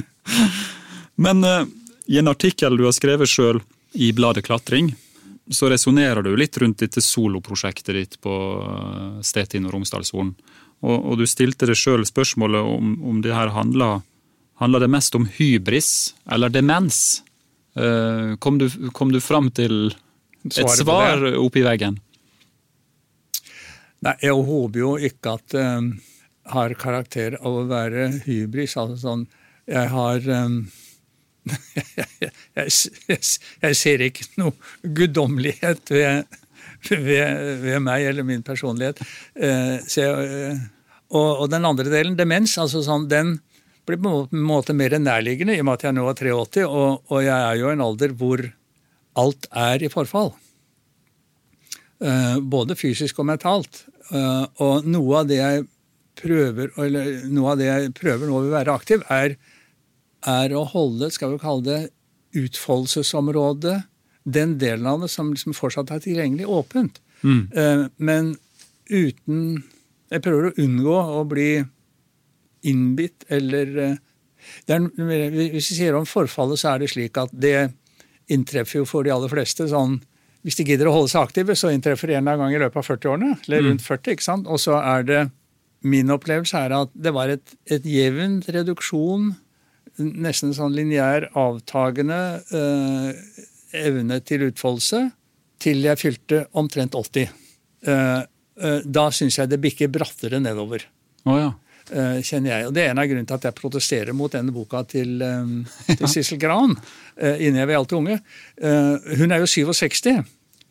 Men 1.24 1.44
uh, 1.44 1.64
i 2.10 2.18
en 2.18 2.30
artikkel 2.30 2.78
du 2.78 2.86
har 2.86 2.96
skrevet 2.96 3.30
sjøl 3.30 3.60
i 3.92 4.12
bladet 4.16 4.44
Klatring, 4.46 4.92
så 5.50 5.70
resonnerer 5.70 6.22
du 6.22 6.32
litt 6.38 6.56
rundt 6.62 6.82
dette 6.82 7.02
soloprosjektet 7.02 7.96
ditt 7.96 8.20
på 8.22 8.36
uh, 8.62 9.18
Stetin 9.26 9.66
og 9.68 9.74
Romsdalshorn. 9.76 10.34
Og, 10.80 10.96
og 10.96 11.18
du 11.20 11.26
stilte 11.28 11.68
deg 11.68 11.78
sjøl 11.78 12.06
spørsmålet 12.08 12.64
om, 12.64 12.94
om 13.04 13.20
det 13.24 13.34
her 13.36 13.52
handler, 13.54 14.00
Handla 14.60 14.78
det 14.78 14.90
mest 14.92 15.14
om 15.16 15.24
hybris 15.24 16.14
eller 16.28 16.52
demens. 16.52 17.22
Eh, 17.72 18.36
kom, 18.36 18.58
du, 18.60 18.66
kom 18.92 19.12
du 19.12 19.16
fram 19.24 19.48
til 19.56 19.86
et 20.44 20.52
Svaret 20.52 20.82
svar 20.82 21.24
oppi 21.40 21.62
veggen? 21.64 21.96
Nei, 24.04 24.12
jeg 24.20 24.36
håper 24.36 24.82
jo 24.82 24.90
ikke 25.00 25.32
at 25.38 25.56
har 26.52 26.76
karakter 26.78 27.38
av 27.40 27.62
å 27.62 27.66
være 27.70 28.10
hybris. 28.26 28.76
Altså 28.80 28.98
sånn 29.00 29.26
Jeg 29.70 29.90
har 29.92 30.26
um, 30.44 30.60
jeg, 31.50 32.30
jeg, 32.56 32.72
jeg, 33.08 33.20
jeg 33.62 33.78
ser 33.78 34.04
ikke 34.04 34.26
noe 34.40 34.90
guddommelighet 34.96 35.92
ved, 35.94 36.40
ved, 36.90 37.44
ved 37.64 37.80
meg 37.84 38.08
eller 38.10 38.26
min 38.26 38.44
personlighet. 38.46 39.00
Uh, 39.36 39.78
og, 41.10 41.30
og 41.44 41.46
den 41.50 41.66
andre 41.66 41.90
delen, 41.90 42.18
demens, 42.18 42.56
altså 42.60 42.84
sånn, 42.86 43.08
den 43.10 43.38
blir 43.88 43.98
på 43.98 44.12
en 44.28 44.44
måte 44.46 44.76
mer 44.76 44.94
nærliggende 45.00 45.56
i 45.56 45.62
og 45.62 45.66
med 45.66 45.80
at 45.80 45.88
jeg 45.88 45.96
nå 45.96 46.06
er 46.06 46.20
83, 46.20 46.66
og, 46.68 47.10
og 47.10 47.24
jeg 47.24 47.34
er 47.34 47.58
jo 47.58 47.70
i 47.70 47.74
en 47.74 47.84
alder 47.84 48.14
hvor 48.14 48.44
alt 49.20 49.48
er 49.50 49.82
i 49.82 49.90
forfall. 49.92 50.32
Uh, 52.00 52.38
både 52.40 52.78
fysisk 52.78 53.18
og 53.20 53.28
mentalt. 53.32 53.84
Uh, 54.10 54.46
og 54.62 54.86
noe 54.88 55.20
av 55.20 55.28
det 55.28 55.40
jeg 55.40 55.66
prøver 56.20 56.74
eller 56.80 57.24
noe 57.32 57.54
av 57.54 57.60
det 57.60 57.68
jeg 57.70 57.94
prøver 57.98 58.28
nå 58.28 58.42
ved 58.42 58.52
å 58.52 58.56
være 58.58 58.76
aktiv, 58.76 59.04
er, 59.10 59.36
er 60.28 60.54
å 60.56 60.66
holde 60.68 61.10
skal 61.14 61.34
vi 61.34 61.42
kalle 61.42 61.66
det, 61.66 61.80
utfoldelsesområdet, 62.36 63.80
den 64.30 64.54
delen 64.60 64.86
av 64.86 65.02
det 65.02 65.10
som 65.10 65.32
liksom 65.32 65.56
fortsatt 65.56 65.90
er 65.90 66.02
tilgjengelig, 66.04 66.46
åpent. 66.46 67.00
Eh, 67.56 67.86
men 67.96 68.36
uten 68.90 69.62
Jeg 70.10 70.22
prøver 70.24 70.48
å 70.48 70.54
unngå 70.58 70.94
å 71.20 71.20
bli 71.28 71.60
innbitt 72.66 73.26
eller 73.28 73.76
eh, 73.78 73.98
er, 74.66 74.86
Hvis 75.52 75.68
vi 75.70 75.76
sier 75.76 75.94
om 75.94 76.06
forfallet, 76.08 76.58
så 76.58 76.72
er 76.72 76.82
det 76.82 76.88
slik 76.90 77.18
at 77.20 77.30
det 77.32 77.70
inntreffer 78.32 78.80
jo 78.80 78.88
for 78.88 79.06
de 79.06 79.12
aller 79.14 79.30
fleste 79.30 79.68
sånn 79.70 80.00
Hvis 80.42 80.56
de 80.58 80.66
gidder 80.66 80.88
å 80.88 80.96
holde 80.96 81.12
seg 81.12 81.28
aktive, 81.28 81.54
så 81.54 81.70
inntreffer 81.70 82.10
det 82.10 82.16
en 82.18 82.32
gang 82.32 82.54
i 82.54 82.58
løpet 82.58 82.80
av 82.80 82.88
40-årene. 82.88 83.34
Eller 83.46 83.66
rundt 83.68 83.84
40, 83.84 84.16
ikke 84.16 84.24
sant? 84.24 84.48
Og 84.48 84.58
så 84.62 84.78
er 84.80 85.04
det 85.04 85.20
Min 85.82 86.10
opplevelse 86.12 86.58
er 86.60 86.74
at 86.76 86.90
det 86.94 87.12
var 87.16 87.30
et, 87.32 87.54
et 87.72 87.86
jevnt 87.88 88.48
reduksjon, 88.52 89.30
nesten 90.00 90.52
sånn 90.56 90.74
lineær 90.76 91.28
avtagende 91.38 92.18
eh, 92.56 93.40
evne 93.80 94.20
til 94.24 94.46
utfoldelse, 94.50 95.06
til 95.60 95.82
jeg 95.84 96.00
fylte 96.00 96.42
omtrent 96.56 96.94
80. 96.96 97.32
Eh, 97.84 98.20
eh, 98.60 98.78
da 98.84 99.08
syns 99.12 99.38
jeg 99.40 99.50
det 99.52 99.60
bikker 99.60 99.90
brattere 99.92 100.40
nedover 100.40 100.84
Oh, 101.28 101.36
ja. 101.36 101.50
eh, 101.92 102.20
kjenner 102.24 102.54
jeg. 102.54 102.68
Og 102.70 102.72
Det 102.76 102.84
er 102.86 102.94
en 102.94 103.00
av 103.02 103.08
grunnene 103.10 103.28
til 103.28 103.36
at 103.36 103.44
jeg 103.50 103.56
protesterer 103.58 104.16
mot 104.16 104.32
denne 104.32 104.52
boka 104.56 104.80
til, 104.88 105.20
eh, 105.20 105.94
til 105.96 106.08
Sissel 106.12 106.40
Gran. 106.40 106.76
Uh, 107.20 107.36
inni 107.36 107.60
jeg 107.60 107.68
vi 107.68 107.76
alltid 107.76 107.98
unge. 107.98 108.20
Eh, 108.56 109.16
hun 109.20 109.32
er 109.36 109.42
jo 109.42 109.48
67, 109.52 110.22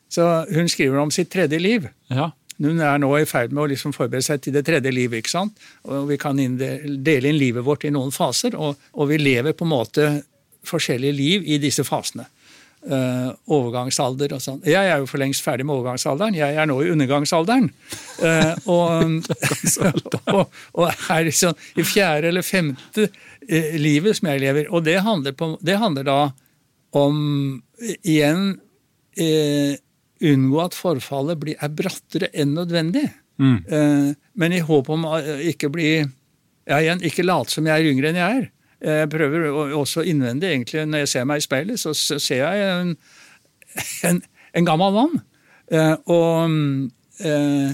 så 0.09 0.29
hun 0.49 0.69
skriver 0.69 0.97
om 1.01 1.11
sitt 1.13 1.29
tredje 1.33 1.59
liv. 1.61 1.89
ja. 2.09 2.31
Hun 2.59 2.81
er 2.83 2.97
nå 2.99 3.11
i 3.17 3.27
ferd 3.27 3.53
med 3.55 3.63
å 3.63 3.69
liksom 3.71 3.93
forberede 3.95 4.25
seg 4.25 4.41
til 4.43 4.55
det 4.55 4.65
tredje 4.67 4.91
livet. 4.91 5.21
ikke 5.21 5.31
sant? 5.31 5.61
Og 5.87 6.09
Vi 6.09 6.17
kan 6.19 6.35
dele 6.37 7.29
inn 7.31 7.39
livet 7.39 7.65
vårt 7.65 7.85
i 7.87 7.93
noen 7.93 8.11
faser, 8.11 8.55
og, 8.55 8.75
og 8.93 9.09
vi 9.11 9.19
lever 9.21 9.55
på 9.55 9.67
en 9.67 9.75
måte 9.75 10.09
forskjellige 10.67 11.15
liv 11.15 11.47
i 11.47 11.59
disse 11.61 11.85
fasene. 11.87 12.27
Uh, 12.79 13.35
overgangsalder 13.51 14.31
og 14.37 14.39
sånn. 14.39 14.61
Jeg 14.63 14.87
er 14.87 15.01
jo 15.01 15.07
for 15.09 15.19
lengst 15.19 15.43
ferdig 15.43 15.65
med 15.67 15.75
overgangsalderen. 15.75 16.37
Jeg 16.37 16.55
er 16.55 16.67
nå 16.69 16.77
i 16.79 16.91
undergangsalderen. 16.93 17.67
Uh, 18.21 18.53
og, 18.71 19.25
og, 20.37 20.61
og 20.79 20.85
er 20.87 21.25
liksom 21.27 21.59
i 21.75 21.83
fjerde 21.83 22.31
eller 22.31 22.45
femte 22.47 23.09
uh, 23.09 23.75
livet 23.75 24.15
som 24.19 24.31
jeg 24.31 24.43
lever. 24.45 24.71
Og 24.71 24.85
det 24.87 24.95
handler, 25.03 25.35
på, 25.35 25.51
det 25.59 25.75
handler 25.81 26.07
da 26.07 26.21
om 26.95 27.19
igjen 27.99 28.55
unngå 30.21 30.61
at 30.65 30.75
forfallet 30.75 31.39
blir, 31.39 31.55
er 31.63 31.69
brattere 31.71 32.29
enn 32.33 32.53
nødvendig. 32.57 33.05
Eh, 33.39 34.09
men 34.35 34.51
i 34.53 34.59
håp 34.59 34.89
om 34.91 35.05
å 35.07 35.19
ikke 35.47 35.69
bli 35.71 35.89
ja, 36.67 36.77
igjen, 36.81 36.99
ikke 37.07 37.23
late 37.23 37.53
som 37.53 37.65
jeg 37.69 37.79
er 37.85 37.91
yngre 37.93 38.09
enn 38.11 38.19
jeg 38.19 38.39
er. 38.41 38.49
Jeg 38.83 39.09
prøver 39.11 39.47
å- 39.51 39.69
også 39.81 40.03
innvendig, 40.07 40.49
egentlig, 40.53 40.85
når 40.87 40.99
jeg 41.05 41.07
ser 41.13 41.25
meg 41.27 41.37
i 41.41 41.45
speilet, 41.47 41.79
så, 41.79 41.91
så 41.95 42.19
ser 42.19 42.43
jeg 42.45 42.67
en, 42.81 42.91
en, 44.07 44.21
en 44.55 44.67
gammel 44.67 44.93
mann. 44.95 45.17
Eh, 45.71 45.95
og, 46.11 46.89
eh, 47.23 47.73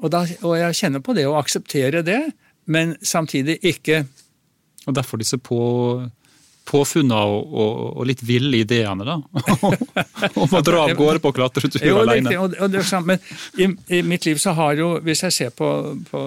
og, 0.00 0.10
da, 0.12 0.24
og 0.42 0.56
jeg 0.60 0.76
kjenner 0.80 1.00
på 1.04 1.14
det 1.16 1.24
å 1.28 1.36
akseptere 1.40 2.02
det, 2.04 2.20
men 2.66 2.96
samtidig 3.02 3.60
ikke 3.62 4.04
Og 4.86 4.94
derfor 4.94 5.18
disse 5.18 5.34
på, 5.42 5.56
påfunna 6.66 7.18
og, 7.30 7.52
og, 7.52 7.72
og, 7.92 8.02
litt 8.08 8.22
ville 8.26 8.62
ideene, 8.62 9.06
da? 9.06 9.16
Om 10.42 10.56
å 10.58 10.62
dra 10.64 10.84
av 10.86 10.94
gårde 10.98 11.22
på 11.24 11.32
klatretur 11.36 11.84
jo, 11.84 12.00
og 12.02 12.12
Det, 12.12 12.36
og, 12.38 12.68
det 12.72 12.82
er 12.82 12.88
sant, 12.88 13.08
men 13.08 13.22
i, 13.56 13.70
i, 13.98 14.02
mitt 14.06 14.26
liv 14.28 14.40
så 14.42 14.56
har 14.58 14.76
jo, 14.80 14.92
hvis 15.06 15.24
jeg 15.26 15.36
ser 15.36 15.56
på, 15.56 15.70
på, 16.10 16.22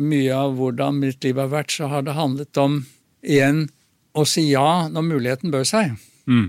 mye 0.00 0.36
av 0.36 0.56
hvordan 0.58 1.00
mitt 1.02 1.24
liv 1.26 1.40
har 1.40 1.52
vært, 1.52 1.74
så 1.74 1.90
har 1.92 2.06
det 2.06 2.16
handlet 2.18 2.62
om 2.62 2.82
igjen 3.20 3.68
å 4.16 4.26
si 4.26 4.48
ja 4.50 4.88
når 4.90 5.06
muligheten 5.06 5.54
bød 5.54 5.68
seg. 5.70 5.94
Mm. 6.30 6.48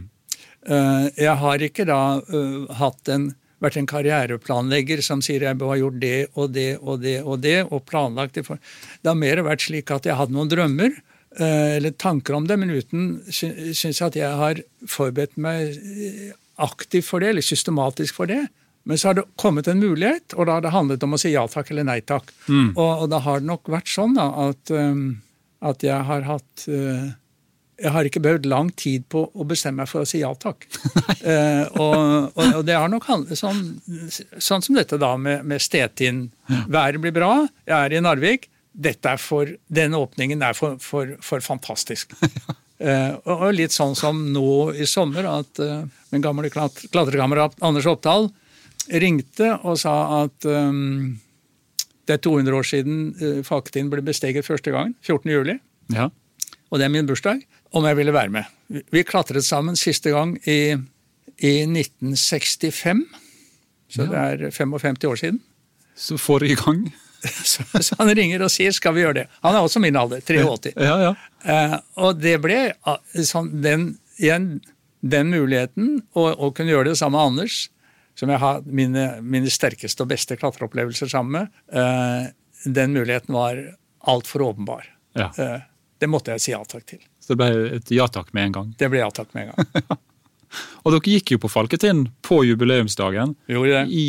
Uh, 0.61 1.07
jeg 1.17 1.37
har 1.41 1.63
ikke 1.65 1.87
da 1.89 2.01
uh, 2.21 2.67
hatt 2.77 3.09
en 3.09 3.31
vært 3.61 3.77
en 3.77 3.89
karriereplanlegger 3.89 5.03
som 5.05 5.21
sier 5.23 5.45
jeg 5.45 5.59
bør 5.59 5.75
ha 5.75 5.79
gjort 5.79 5.99
det 6.01 6.17
og 6.33 6.53
det 6.55 6.71
og 6.79 7.01
det 7.03 7.17
og 7.21 7.41
det, 7.43 7.59
og 7.69 7.85
planlagt 7.85 8.39
det. 8.39 8.45
Det 8.49 9.11
har 9.11 9.17
mer 9.17 9.43
vært 9.45 9.65
slik 9.67 9.93
at 9.93 10.07
jeg 10.09 10.17
hadde 10.17 10.35
noen 10.35 10.49
drømmer 10.51 10.89
eh, 10.89 11.01
eller 11.39 11.91
tanker 11.91 12.33
om 12.33 12.47
det, 12.47 12.57
men 12.59 12.73
uten 12.75 13.21
syns 13.31 13.85
jeg 13.85 14.07
at 14.09 14.17
jeg 14.19 14.39
har 14.41 14.59
forberedt 14.89 15.37
meg 15.39 15.77
eh, 15.77 16.33
aktivt 16.61 17.07
for 17.07 17.23
det, 17.23 17.31
eller 17.31 17.45
systematisk 17.45 18.19
for 18.19 18.27
det. 18.31 18.43
Men 18.83 18.97
så 18.97 19.11
har 19.11 19.19
det 19.19 19.27
kommet 19.39 19.69
en 19.69 19.79
mulighet, 19.79 20.33
og 20.33 20.47
da 20.49 20.57
har 20.57 20.65
det 20.65 20.73
handlet 20.73 21.03
om 21.05 21.15
å 21.15 21.21
si 21.21 21.31
ja 21.35 21.45
takk 21.47 21.71
eller 21.71 21.85
nei 21.87 22.01
takk. 22.01 22.31
Mm. 22.49 22.73
Og, 22.73 22.91
og, 23.03 23.07
da 23.13 23.21
har 23.23 23.41
det 23.41 23.49
nok 23.51 23.69
vært 23.71 23.91
sånn 23.91 24.17
da, 24.17 24.27
at, 24.49 24.73
um, 24.73 25.21
at 25.61 25.85
jeg 25.85 26.07
har 26.07 26.25
hatt 26.25 26.65
uh, 26.67 27.11
jeg 27.81 27.93
har 27.95 28.05
ikke 28.05 28.21
behøvd 28.21 28.47
lang 28.49 28.69
tid 28.77 29.05
på 29.09 29.23
å 29.33 29.45
bestemme 29.47 29.81
meg 29.81 29.89
for 29.89 30.03
å 30.03 30.09
si 30.09 30.21
ja 30.21 30.31
takk. 30.37 30.65
uh, 31.21 31.65
og, 31.83 31.95
og, 32.33 32.45
og, 32.47 32.63
det 32.65 32.77
har 32.77 32.89
nok 32.91 33.05
handlet 33.09 33.39
sånn, 33.39 33.61
sånn 34.09 34.65
som 34.65 34.77
dette 34.77 34.99
da 35.01 35.13
med, 35.17 35.45
med 35.45 35.61
Stetin. 35.61 36.25
Været 36.67 37.01
blir 37.01 37.13
bra, 37.15 37.35
jeg 37.69 37.77
er 37.77 37.97
i 37.97 38.01
Narvik. 38.01 38.49
Dette 38.71 39.15
er 39.15 39.19
for, 39.19 39.49
Denne 39.67 39.99
åpningen 39.99 40.43
er 40.45 40.55
for, 40.55 40.77
for, 40.79 41.15
for 41.23 41.43
fantastisk. 41.43 42.13
uh, 42.85 43.17
og, 43.25 43.49
litt 43.57 43.75
sånn 43.75 43.97
som 43.99 44.21
nå 44.31 44.71
i 44.73 44.87
sommer, 44.89 45.27
at 45.27 45.59
uh, 45.63 45.83
min 46.13 46.23
gamle 46.23 46.51
klatrekamerat 46.53 47.59
Anders 47.61 47.89
Oppdal 47.91 48.29
ringte 49.01 49.51
og 49.59 49.77
sa 49.79 49.95
at 50.23 50.47
um, 50.47 51.19
det 52.07 52.17
er 52.17 52.23
200 52.23 52.57
år 52.57 52.67
siden 52.67 53.03
uh, 53.19 53.41
Falketin 53.47 53.91
ble 53.91 54.03
besteget 54.05 54.47
første 54.47 54.73
gang. 54.73 54.95
14. 55.03 55.31
juli. 55.31 55.59
Ja. 55.93 56.09
Og 56.71 56.79
det 56.79 56.87
er 56.87 56.93
min 56.93 57.07
bursdag 57.07 57.43
om 57.75 57.85
jeg 57.87 57.99
ville 57.99 58.15
være 58.15 58.31
med. 58.31 58.47
Vi 58.91 59.03
klatret 59.07 59.45
sammen 59.47 59.77
siste 59.79 60.11
gang 60.15 60.37
i, 60.47 60.73
i 61.43 61.53
1965. 61.67 63.03
Så 63.91 64.07
ja. 64.07 64.09
det 64.11 64.47
er 64.47 64.51
55 64.55 65.03
år 65.07 65.19
siden. 65.19 65.41
Så 65.95 66.17
forrige 66.17 66.55
gang? 66.63 66.85
så, 67.51 67.63
så, 67.81 67.95
han 67.99 68.11
ringer 68.15 68.43
og 68.45 68.51
sier 68.51 68.73
'skal 68.73 68.95
vi 68.95 69.03
gjøre 69.03 69.21
det'? 69.21 69.39
Han 69.45 69.55
er 69.55 69.65
også 69.65 69.81
min 69.83 69.97
alder, 69.97 70.21
83. 70.21 70.73
Ja, 70.75 70.95
ja. 71.01 71.13
Uh, 71.45 71.77
og 72.05 72.21
det 72.21 72.37
ble 72.41 72.59
uh, 72.87 72.97
sånn, 73.25 73.51
den, 73.61 73.87
igjen, 74.17 74.61
den 75.01 75.29
muligheten, 75.33 76.01
å 76.13 76.51
kunne 76.55 76.73
gjøre 76.73 76.91
det 76.91 76.97
sammen 76.99 77.17
med 77.17 77.31
Anders, 77.31 77.69
som 78.17 78.29
jeg 78.29 78.41
har 78.41 78.61
mine, 78.65 79.05
mine 79.21 79.49
sterkeste 79.49 80.03
og 80.03 80.11
beste 80.11 80.37
klatreopplevelser 80.37 81.09
sammen 81.09 81.39
med, 81.39 81.59
uh, 81.73 82.29
den 82.65 82.93
muligheten 82.93 83.33
var 83.33 83.61
altfor 84.05 84.49
åpenbar. 84.51 84.85
Ja. 85.17 85.27
det 85.99 86.07
måtte 86.07 86.31
jeg 86.31 86.41
si 86.41 86.51
ja 86.53 86.61
takk 86.63 86.85
til. 86.87 87.01
Så 87.19 87.33
det 87.33 87.41
ble 87.41 87.75
et 87.75 87.89
ja 87.91 88.05
takk 88.07 88.29
med 88.31 88.47
en 88.47 88.53
gang? 88.55 88.69
Det 88.79 88.87
ble 88.87 89.01
ja 89.01 89.09
takk 89.11 89.33
med 89.35 89.49
en 89.49 89.51
gang. 89.51 89.97
og 90.83 90.95
dere 90.95 91.13
gikk 91.15 91.35
jo 91.35 91.41
på 91.43 91.51
Falketind 91.51 92.09
på 92.25 92.41
jubileumsdagen 92.47 93.35
i 93.47 94.05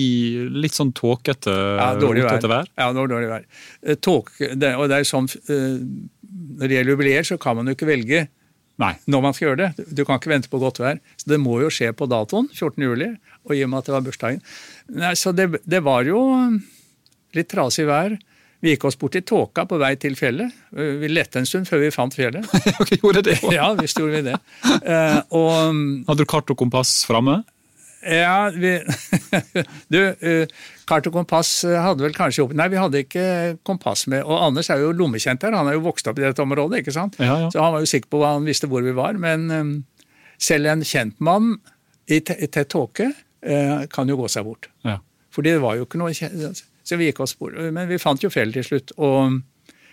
litt 0.53 0.77
sånn 0.77 0.93
tåkete, 0.97 1.53
ja, 1.53 1.89
rotete 2.01 2.51
vær. 2.51 2.69
Ja, 2.79 2.91
det 2.91 3.03
var 3.03 3.13
dårlig 3.13 3.31
vær. 3.31 3.49
Eh, 3.87 3.99
tåk, 4.01 4.33
det, 4.41 4.75
og 4.77 4.89
det 4.91 5.01
er 5.01 5.09
sånn, 5.09 5.29
eh, 5.49 5.81
Når 6.33 6.69
det 6.69 6.77
gjelder 6.79 6.95
jubileer, 6.95 7.27
så 7.29 7.39
kan 7.41 7.59
man 7.59 7.69
jo 7.69 7.77
ikke 7.77 7.91
velge 7.91 8.27
Nei. 8.81 8.95
når 9.07 9.23
man 9.23 9.35
skal 9.37 9.51
gjøre 9.51 9.61
det. 9.61 9.87
Du 9.95 10.05
kan 10.09 10.19
ikke 10.19 10.33
vente 10.33 10.51
på 10.53 10.61
godt 10.63 10.81
vær. 10.81 11.01
Så 11.21 11.29
det 11.29 11.39
må 11.43 11.59
jo 11.61 11.69
skje 11.73 11.93
på 11.95 12.09
datoen, 12.09 12.49
14. 12.51 12.83
juli, 12.83 13.11
og 13.45 13.55
i 13.57 13.63
og 13.67 13.71
med 13.71 13.83
at 13.83 13.91
det 13.91 13.95
var 13.95 14.07
bursdagen. 14.07 14.41
Nei, 14.97 15.13
så 15.19 15.35
det, 15.37 15.51
det 15.69 15.83
var 15.85 16.09
jo 16.09 16.23
litt 17.37 17.51
trasig 17.53 17.87
vær. 17.89 18.17
Vi 18.63 18.77
gikk 18.77 18.85
oss 18.87 18.99
bort 18.99 19.17
i 19.19 19.25
tåka 19.27 19.65
på 19.67 19.79
vei 19.83 19.97
til 19.99 20.15
fjellet. 20.15 20.53
Vi 20.71 21.09
lette 21.11 21.41
en 21.41 21.49
stund 21.49 21.67
før 21.67 21.81
vi 21.83 21.89
fant 21.91 22.15
fjellet. 22.15 22.47
okay, 22.81 23.01
gjorde 23.01 23.25
det 23.27 23.41
også. 23.41 23.57
Ja, 23.57 23.73
visst 23.75 23.99
gjorde 23.99 24.21
vi 24.21 24.29
det. 24.29 24.37
Uh, 24.87 25.19
og, 25.35 25.81
Hadde 26.07 26.23
du 26.23 26.31
kart 26.31 26.53
og 26.55 26.61
kompass 26.61 27.01
framme? 27.09 27.41
Ja, 28.07 28.53
vi, 28.55 28.77
du, 29.95 29.99
uh, 30.15 30.71
kart 30.87 31.11
og 31.11 31.19
kompass 31.19 31.51
hadde 31.67 32.07
vel 32.07 32.15
kanskje 32.15 32.47
opp 32.47 32.55
Nei, 32.59 32.69
vi 32.71 32.79
hadde 32.79 33.03
ikke 33.03 33.27
kompass 33.67 34.07
med. 34.07 34.23
Og 34.23 34.47
Anders 34.47 34.71
er 34.71 34.87
jo 34.87 34.95
lommekjent 34.95 35.43
her, 35.43 35.59
han 35.59 35.71
er 35.71 35.81
jo 35.81 35.87
vokst 35.91 36.07
opp 36.11 36.23
i 36.23 36.27
dette 36.29 36.47
området, 36.47 36.85
ikke 36.85 36.95
sant? 36.95 37.19
Ja, 37.19 37.41
ja. 37.43 37.51
Så 37.51 37.67
han 37.67 37.75
var 37.75 37.83
jo 37.83 37.91
sikker 37.91 38.15
på 38.15 38.23
hva 38.23 38.37
han 38.37 38.47
visste 38.47 38.71
hvor 38.71 38.87
vi 38.87 38.95
var. 38.95 39.19
Men 39.19 39.51
um, 39.51 39.79
selv 40.39 40.71
en 40.71 40.87
kjentmann 40.87 41.57
i 42.07 42.23
tett 42.23 42.71
tåke 42.71 43.11
uh, 43.11 43.81
kan 43.91 44.07
jo 44.07 44.23
gå 44.23 44.31
seg 44.31 44.47
bort. 44.47 44.71
Ja. 44.87 45.01
For 45.35 45.43
det 45.43 45.59
var 45.59 45.81
jo 45.81 45.89
ikke 45.89 45.99
noe 45.99 46.15
så 46.93 47.01
vi 47.01 47.09
gikk 47.11 47.23
oss 47.25 47.35
bort. 47.39 47.57
Men 47.73 47.89
vi 47.91 48.01
fant 48.03 48.23
jo 48.23 48.31
fjellet 48.33 48.61
til 48.61 48.69
slutt. 48.69 48.95
Og 49.01 49.41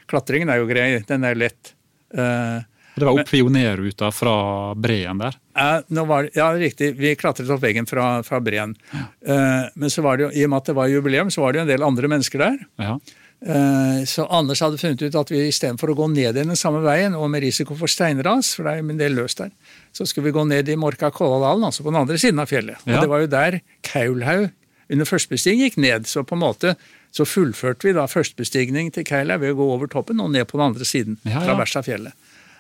klatringen 0.10 0.52
er 0.52 0.62
jo 0.62 0.68
grei, 0.70 0.90
den 1.08 1.28
er 1.28 1.40
lett. 1.40 1.74
Uh, 2.12 2.60
det 3.00 3.06
var 3.06 3.20
opp 3.22 3.30
pionerruta 3.30 4.12
fra 4.12 4.36
breen 4.76 5.22
der? 5.22 5.38
Uh, 5.56 6.04
var, 6.10 6.30
ja, 6.36 6.50
riktig. 6.58 6.94
Vi 7.00 7.14
klatret 7.20 7.50
opp 7.54 7.64
veggen 7.64 7.88
fra, 7.90 8.20
fra 8.28 8.42
breen. 8.44 8.76
Ja. 8.92 9.06
Uh, 9.24 9.72
men 9.80 9.94
så 9.94 10.04
var 10.06 10.20
det 10.20 10.28
jo, 10.28 10.34
i 10.36 10.46
og 10.46 10.52
med 10.52 10.64
at 10.64 10.72
det 10.72 10.78
var 10.78 10.92
jubileum, 10.92 11.32
så 11.32 11.46
var 11.46 11.54
det 11.54 11.62
jo 11.62 11.66
en 11.68 11.74
del 11.74 11.88
andre 11.88 12.12
mennesker 12.12 12.44
der. 12.44 12.62
Ja. 12.82 13.00
Uh, 13.40 14.04
så 14.10 14.26
Anders 14.36 14.60
hadde 14.66 14.82
funnet 14.82 15.00
ut 15.06 15.16
at 15.16 15.30
vi 15.32 15.46
istedenfor 15.48 15.94
å 15.94 15.98
gå 16.02 16.10
ned 16.12 16.34
i 16.34 16.44
den 16.44 16.60
samme 16.60 16.82
veien, 16.84 17.16
og 17.16 17.30
med 17.32 17.46
risiko 17.46 17.78
for 17.80 17.92
steinras, 17.92 18.52
for 18.58 18.68
det 18.68 18.76
er 18.76 18.84
en 18.84 19.00
del 19.00 19.16
løst 19.16 19.40
der, 19.40 19.54
så 19.96 20.08
skulle 20.08 20.28
vi 20.28 20.36
gå 20.36 20.44
ned 20.50 20.68
i 20.68 20.76
Morka-Kolladalen, 20.80 21.70
altså 21.70 21.86
på 21.86 21.94
den 21.94 22.02
andre 22.02 22.20
siden 22.20 22.44
av 22.44 22.52
fjellet. 22.52 22.84
Ja. 22.84 22.98
Og 22.98 23.06
det 23.06 23.12
var 23.14 23.24
jo 23.24 23.32
der 23.32 23.62
Kaulhaug 23.88 24.50
under 24.90 25.08
førstebestigning 25.08 25.68
gikk 25.68 25.78
ned. 25.82 26.08
Så 26.10 26.24
på 26.28 26.38
en 26.38 26.44
måte 26.44 26.76
så 27.16 27.26
fullførte 27.26 27.88
vi 27.88 27.96
da 27.98 28.06
førstebestigning 28.10 28.92
til 28.94 29.06
Keila 29.08 29.40
ved 29.42 29.56
å 29.56 29.60
gå 29.60 29.70
over 29.76 29.90
toppen 29.92 30.22
og 30.22 30.34
ned 30.34 30.48
på 30.50 30.60
den 30.60 30.68
andre 30.72 30.88
siden. 30.88 31.20
Ja, 31.26 31.44
ja. 31.46 31.58
fra 31.66 31.84
fjellet. 31.86 32.18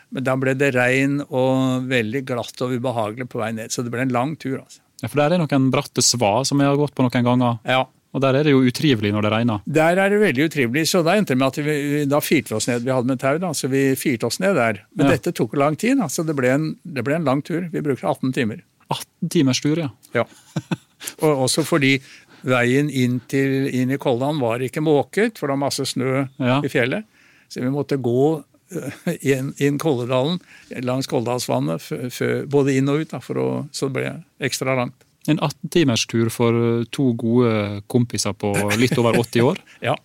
Men 0.10 0.26
da 0.26 0.34
ble 0.42 0.56
det 0.58 0.72
regn 0.74 1.20
og 1.28 1.86
veldig 1.90 2.24
glatt 2.26 2.66
og 2.66 2.74
ubehagelig 2.74 3.30
på 3.30 3.42
vei 3.42 3.52
ned. 3.58 3.74
Så 3.74 3.86
det 3.86 3.94
ble 3.94 4.08
en 4.08 4.14
lang 4.14 4.34
tur. 4.42 4.58
altså. 4.64 4.82
Ja, 5.04 5.08
For 5.08 5.22
der 5.22 5.36
er 5.36 5.42
noen 5.42 5.70
bratte 5.74 6.04
svar 6.04 6.44
som 6.50 6.62
jeg 6.62 6.72
har 6.72 6.80
gått 6.80 6.96
på 6.98 7.06
noen 7.06 7.26
ganger. 7.26 7.62
Ja. 7.68 7.86
Og 8.10 8.24
der 8.24 8.40
er 8.40 8.48
det 8.48 8.56
jo 8.56 8.64
utrivelig 8.66 9.12
når 9.14 9.28
det 9.28 9.32
regner. 9.36 9.66
Der 9.70 10.00
er 10.02 10.10
det 10.10 10.18
veldig 10.24 10.48
utrivelig, 10.50 10.88
så 10.90 11.04
da 11.06 11.14
endte 11.14 11.36
det 11.36 11.40
med 11.44 11.52
at 11.52 11.60
vi, 11.62 11.76
da 12.10 12.22
firte 12.26 12.50
vi 12.50 12.58
oss 12.58 12.66
ned. 12.66 12.82
Vi 12.88 12.94
hadde 12.94 13.12
med 13.12 13.22
tau, 13.22 13.38
da, 13.42 13.52
så 13.54 13.70
vi 13.70 13.84
firte 14.02 14.26
oss 14.26 14.40
ned 14.42 14.58
der. 14.58 14.82
Men 14.98 15.06
ja. 15.06 15.14
dette 15.14 15.34
tok 15.38 15.54
lang 15.62 15.78
tid, 15.78 16.00
da, 16.02 16.10
så 16.10 16.26
det 16.26 16.34
ble, 16.38 16.50
en, 16.56 16.72
det 16.82 17.06
ble, 17.06 17.20
en, 17.20 17.28
lang 17.30 17.46
tur. 17.46 17.68
Vi 17.70 17.86
brukte 17.86 18.10
18 18.10 18.34
timer. 18.34 18.64
18 18.90 19.30
timers 19.30 19.62
tur, 19.62 19.78
ja. 19.78 19.92
ja. 20.18 20.26
Og 21.22 21.46
også 21.46 21.66
fordi 21.68 21.98
veien 22.48 22.90
inn, 22.90 23.20
til, 23.28 23.68
inn 23.76 23.92
i 23.92 24.00
Kolldalen 24.00 24.40
var 24.42 24.64
ikke 24.64 24.84
måket, 24.84 25.40
for 25.40 25.50
det 25.50 25.58
var 25.58 25.66
masse 25.66 25.88
snø 25.92 26.14
ja. 26.38 26.60
i 26.64 26.72
fjellet. 26.72 27.08
Så 27.50 27.64
vi 27.64 27.72
måtte 27.74 27.98
gå 28.02 28.24
eh, 28.38 29.14
inn, 29.34 29.52
inn 29.58 29.80
Kolledalen, 29.82 30.40
langs 30.86 31.10
Kolldalsvannet, 31.10 31.90
både 32.52 32.78
inn 32.78 32.92
og 32.92 33.04
ut, 33.04 33.14
da, 33.16 33.20
å, 33.20 33.50
så 33.74 33.90
det 33.90 33.98
ble 33.98 34.14
ekstra 34.50 34.78
langt. 34.80 35.06
En 35.30 35.42
18-timers 35.44 36.06
tur 36.10 36.32
for 36.34 36.56
eh, 36.56 36.86
to 36.96 37.12
gode 37.20 37.82
kompiser 37.92 38.38
på 38.38 38.54
litt 38.80 38.96
over 39.02 39.20
80 39.20 39.46
år? 39.50 39.62
ja. 39.90 39.98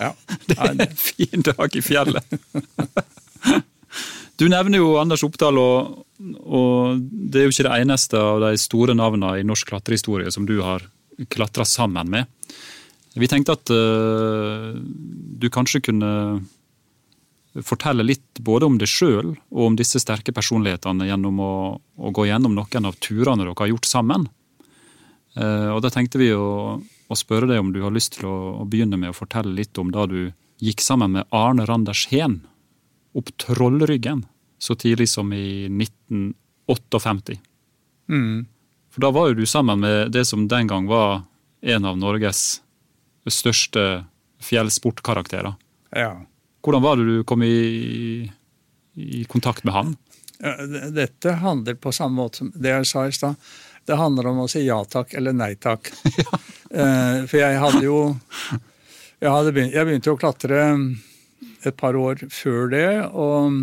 ja. 0.00 0.12
Det 0.48 0.58
er 0.58 0.74
en 0.74 0.98
fin 0.98 1.46
dag 1.46 1.76
i 1.76 1.84
fjellet. 1.84 2.36
Du 4.36 4.44
nevner 4.52 4.82
jo 4.82 4.96
Anders 5.00 5.24
Oppdal, 5.24 5.56
og, 5.56 6.02
og, 6.44 7.00
det 7.00 7.40
er 7.40 7.46
jo 7.46 7.54
ikke 7.54 7.68
det 7.68 7.78
eneste 7.80 8.20
av 8.20 8.42
de 8.44 8.52
store 8.60 8.96
navnene 8.96 9.38
i 9.40 9.46
norsk 9.46 9.70
klatrehistorie 9.70 10.32
som 10.32 10.44
du 10.48 10.58
har 10.64 10.84
klatra 11.32 11.64
sammen 11.64 12.10
med. 12.12 12.28
Vi 13.16 13.28
tenkte 13.32 13.54
at 13.56 13.72
uh, 13.72 14.76
du 14.76 15.48
kanskje 15.48 15.80
kunne 15.88 16.10
fortelle 17.64 18.04
litt 18.04 18.42
både 18.44 18.68
om 18.68 18.74
deg 18.76 18.90
sjøl 18.92 19.30
og 19.32 19.62
om 19.70 19.78
disse 19.78 19.96
sterke 20.02 20.34
personlighetene 20.36 21.06
gjennom 21.08 21.40
å, 21.40 21.52
å, 21.96 22.10
gå 22.12 22.26
gjennom 22.28 22.52
noen 22.52 22.88
av 22.90 22.98
turene 23.00 23.46
dere 23.46 23.56
har 23.56 23.70
gjort 23.72 23.88
sammen. 23.88 24.26
Uh, 25.32 25.72
og 25.72 25.80
Da 25.84 25.92
tenkte 25.94 26.20
vi 26.20 26.28
å, 26.36 26.76
å, 26.76 27.16
spørre 27.16 27.48
deg 27.48 27.62
om 27.62 27.72
du 27.72 27.80
har 27.86 27.94
lyst 27.94 28.18
til 28.18 28.28
å, 28.28 28.36
å, 28.60 28.68
begynne 28.68 29.00
med 29.00 29.14
å 29.14 29.16
fortelle 29.16 29.56
litt 29.56 29.80
om 29.80 29.88
da 29.96 30.04
du 30.10 30.28
gikk 30.60 30.84
sammen 30.84 31.16
med 31.16 31.32
Arne 31.32 31.64
Randers 31.68 32.04
Heen 32.12 32.42
opp 33.16 33.32
Trollryggen 33.40 34.24
så 34.58 34.74
tidlig 34.74 35.08
som 35.08 35.32
i 35.32 35.66
1958. 35.66 37.38
Mm. 38.08 38.46
For 38.90 39.00
da 39.00 39.10
var 39.10 39.28
jo 39.28 39.34
du 39.34 39.46
sammen 39.46 39.80
med 39.80 40.12
det 40.12 40.24
som 40.24 40.48
den 40.48 40.66
gang 40.66 40.86
var 40.86 41.22
en 41.60 41.84
av 41.84 41.98
Norges 41.98 42.62
største 43.26 44.04
fjellsportkarakterer. 44.40 45.54
Ja. 45.90 46.12
Hvordan 46.64 46.82
var 46.82 46.96
det 46.96 47.04
du 47.04 47.24
kom 47.24 47.42
i, 47.42 48.30
i 48.94 49.24
kontakt 49.24 49.64
med 49.64 49.74
han? 49.74 49.96
Dette 50.94 51.32
handler 51.40 51.74
på 51.74 51.92
samme 51.92 52.22
måte 52.22 52.42
som 52.42 52.52
det 52.54 52.72
jeg 52.72 52.88
sa 52.88 53.06
i 53.08 53.14
stad. 53.14 53.34
Det 53.86 53.96
handler 53.96 54.26
om 54.32 54.42
å 54.44 54.48
si 54.50 54.64
ja 54.66 54.78
takk 54.84 55.14
eller 55.14 55.36
nei 55.36 55.54
takk. 55.56 55.92
Ja. 56.66 57.22
for 57.30 57.38
jeg 57.38 57.58
hadde 57.62 57.80
jo 57.84 57.98
jeg, 59.22 59.30
hadde 59.30 59.52
begynt, 59.54 59.70
jeg 59.72 59.86
begynte 59.86 60.10
å 60.10 60.18
klatre 60.18 60.64
et 61.66 61.76
par 61.78 61.96
år 61.98 62.26
før 62.32 62.70
det. 62.72 62.88
og 63.12 63.60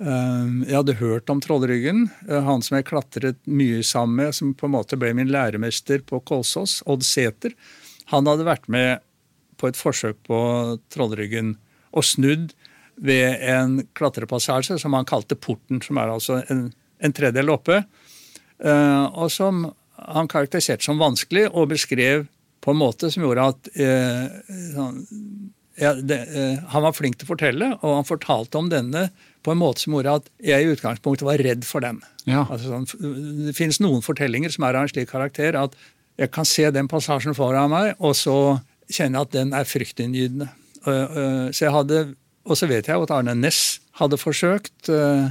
eh, 0.00 0.46
jeg 0.68 0.76
hadde 0.76 0.98
hørt 1.00 1.30
om 1.32 1.42
Trollryggen. 1.44 2.06
Eh, 2.28 2.42
han 2.44 2.64
som 2.64 2.78
jeg 2.78 2.88
klatret 2.90 3.40
mye 3.46 3.82
sammen 3.86 4.22
med, 4.22 4.36
som 4.36 4.54
på 4.54 4.68
en 4.68 4.76
måte 4.76 4.98
ble 5.00 5.12
min 5.16 5.32
læremester 5.32 6.04
på 6.06 6.20
Kolsås, 6.28 6.82
Odd 6.86 7.06
Sæter, 7.06 7.56
han 8.12 8.28
hadde 8.28 8.48
vært 8.48 8.68
med 8.72 9.04
på 9.58 9.68
et 9.68 9.78
forsøk 9.78 10.20
på 10.28 10.38
Trollryggen 10.92 11.56
og 11.92 12.06
snudd 12.06 12.52
ved 12.98 13.42
en 13.46 13.80
klatrepassasje 13.98 14.78
som 14.80 14.94
han 14.96 15.06
kalte 15.08 15.38
Porten, 15.38 15.82
som 15.82 15.98
er 16.00 16.12
altså 16.12 16.40
en, 16.50 16.68
en 16.98 17.14
tredjedel 17.14 17.52
oppe. 17.52 17.82
Uh, 18.58 19.06
og 19.14 19.30
som 19.30 19.68
han 19.98 20.30
karakteriserte 20.30 20.86
som 20.86 20.98
vanskelig, 20.98 21.46
og 21.52 21.70
beskrev 21.72 22.26
på 22.62 22.74
en 22.74 22.80
måte 22.80 23.10
som 23.10 23.22
gjorde 23.24 23.46
at 23.52 23.68
eh, 23.78 24.24
han, 24.74 25.02
ja, 25.80 25.94
det, 25.94 26.18
uh, 26.34 26.60
han 26.74 26.84
var 26.84 26.96
flink 26.96 27.18
til 27.18 27.28
å 27.28 27.32
fortelle, 27.32 27.72
og 27.80 27.96
han 28.00 28.08
fortalte 28.08 28.60
om 28.60 28.70
denne 28.72 29.08
på 29.46 29.54
en 29.54 29.60
måte 29.60 29.84
som 29.84 29.94
gjorde 29.94 30.18
at 30.20 30.30
jeg 30.44 30.64
i 30.64 30.72
utgangspunktet 30.74 31.26
var 31.26 31.40
redd 31.42 31.66
for 31.66 31.84
den. 31.84 32.02
Ja. 32.26 32.44
Altså, 32.46 32.74
sånn, 32.74 33.44
det 33.46 33.56
finnes 33.56 33.80
noen 33.82 34.04
fortellinger 34.04 34.52
som 34.52 34.66
er 34.68 34.76
av 34.76 34.86
en 34.86 34.92
slik 34.92 35.10
karakter 35.12 35.56
at 35.58 35.76
jeg 36.18 36.32
kan 36.34 36.48
se 36.48 36.66
den 36.74 36.90
passasjen 36.90 37.36
foran 37.38 37.70
meg, 37.70 37.92
og 38.02 38.16
så 38.18 38.58
kjenne 38.90 39.22
at 39.22 39.30
den 39.34 39.54
er 39.54 39.68
fryktinngytende. 39.68 40.48
Så 40.82 41.62
jeg 41.62 41.74
hadde 41.74 42.00
og 42.48 42.56
så 42.56 42.68
vet 42.68 42.88
jeg 42.88 43.04
at 43.04 43.12
Arne 43.12 43.34
Næss 43.36 43.78
hadde 44.00 44.18
forsøkt, 44.20 44.88
eh, 44.88 45.28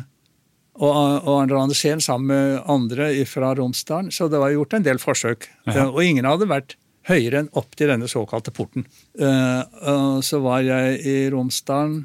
og 0.77 0.97
Arne 1.31 1.57
Andersen 1.57 2.01
sammen 2.03 2.29
med 2.29 2.59
andre 2.69 3.09
fra 3.25 3.55
Romsdalen. 3.57 4.11
Så 4.13 4.27
det 4.29 4.37
var 4.37 4.53
gjort 4.53 4.75
en 4.77 4.85
del 4.85 4.99
forsøk. 5.01 5.47
Ja. 5.65 5.87
Og 5.87 6.03
ingen 6.03 6.27
hadde 6.29 6.49
vært 6.49 6.75
høyere 7.07 7.43
enn 7.43 7.49
opp 7.59 7.75
til 7.77 7.91
denne 7.91 8.09
såkalte 8.11 8.53
porten. 8.55 8.85
Eh, 9.19 10.19
så 10.23 10.39
var 10.43 10.63
jeg 10.65 10.99
i 11.07 11.17
Romsdalen 11.33 12.01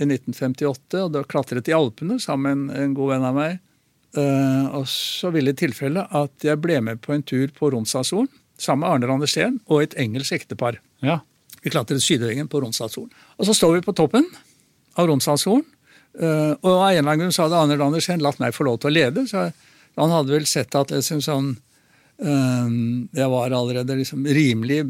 i 0.00 0.06
1958, 0.06 1.00
og 1.04 1.10
da 1.14 1.24
klatret 1.26 1.68
i 1.70 1.74
Alpene 1.76 2.18
sammen 2.22 2.66
med 2.68 2.82
en 2.82 2.94
god 2.96 3.14
venn 3.14 3.26
av 3.30 3.38
meg. 3.38 3.58
Eh, 4.18 4.66
og 4.74 4.86
så 4.90 5.30
ville 5.34 5.54
tilfellet 5.54 6.14
at 6.18 6.46
jeg 6.46 6.60
ble 6.62 6.80
med 6.82 7.02
på 7.04 7.14
en 7.14 7.26
tur 7.26 7.50
på 7.54 7.70
Romsdalsfjorden 7.74 8.30
sammen 8.60 8.82
med 8.84 8.92
Arne 8.92 9.08
Randersen 9.08 9.60
og 9.70 9.84
et 9.84 9.94
engelsk 10.02 10.34
ektepar. 10.36 10.80
Ja. 11.04 11.20
Vi 11.62 11.72
klatret 11.72 12.02
Sydøyengen 12.04 12.50
på 12.50 12.60
Romsdalsfjorden. 12.62 13.12
Og 13.38 13.48
så 13.48 13.54
står 13.56 13.78
vi 13.78 13.84
på 13.86 13.94
toppen 13.96 14.26
av 14.98 15.10
Romsdalsfjorden, 15.10 15.68
Uh, 16.10 16.56
og 16.66 16.72
av 16.72 16.88
en 16.90 16.96
eller 16.98 17.06
annen 17.06 17.20
grunn 17.22 17.34
så 17.34 17.44
hadde 17.44 17.58
Arne 17.60 17.76
Andersen 17.78 18.22
latt 18.22 18.40
meg 18.42 18.54
få 18.56 18.66
lov 18.66 18.80
til 18.82 18.90
å 18.90 18.94
lede. 18.96 19.22
så 19.30 19.50
Han 19.94 20.10
hadde 20.10 20.34
vel 20.34 20.46
sett 20.48 20.74
at 20.74 20.90
liksom 20.90 21.20
sånn 21.22 21.52
Jeg 22.20 23.28
var 23.32 23.54
allerede 23.56 23.94
liksom 23.96 24.26
rimelig 24.28 24.82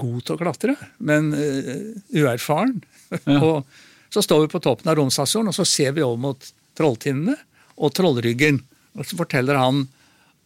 god 0.00 0.16
til 0.26 0.34
å 0.34 0.38
klatre, 0.40 0.72
men 0.98 1.28
uh, 1.30 1.92
uerfaren. 2.10 2.80
Ja. 3.22 3.36
og 3.46 4.10
så 4.10 4.22
står 4.24 4.46
vi 4.46 4.52
på 4.54 4.62
toppen 4.64 4.90
av 4.90 4.98
Romsdalssolen, 4.98 5.52
og 5.52 5.54
så 5.54 5.66
ser 5.68 5.94
vi 5.94 6.02
over 6.02 6.18
mot 6.22 6.48
Trolltinnene 6.78 7.36
og 7.76 7.94
Trollryggen. 7.94 8.58
Og 8.96 9.06
så 9.06 9.18
forteller 9.18 9.58
han 9.60 9.84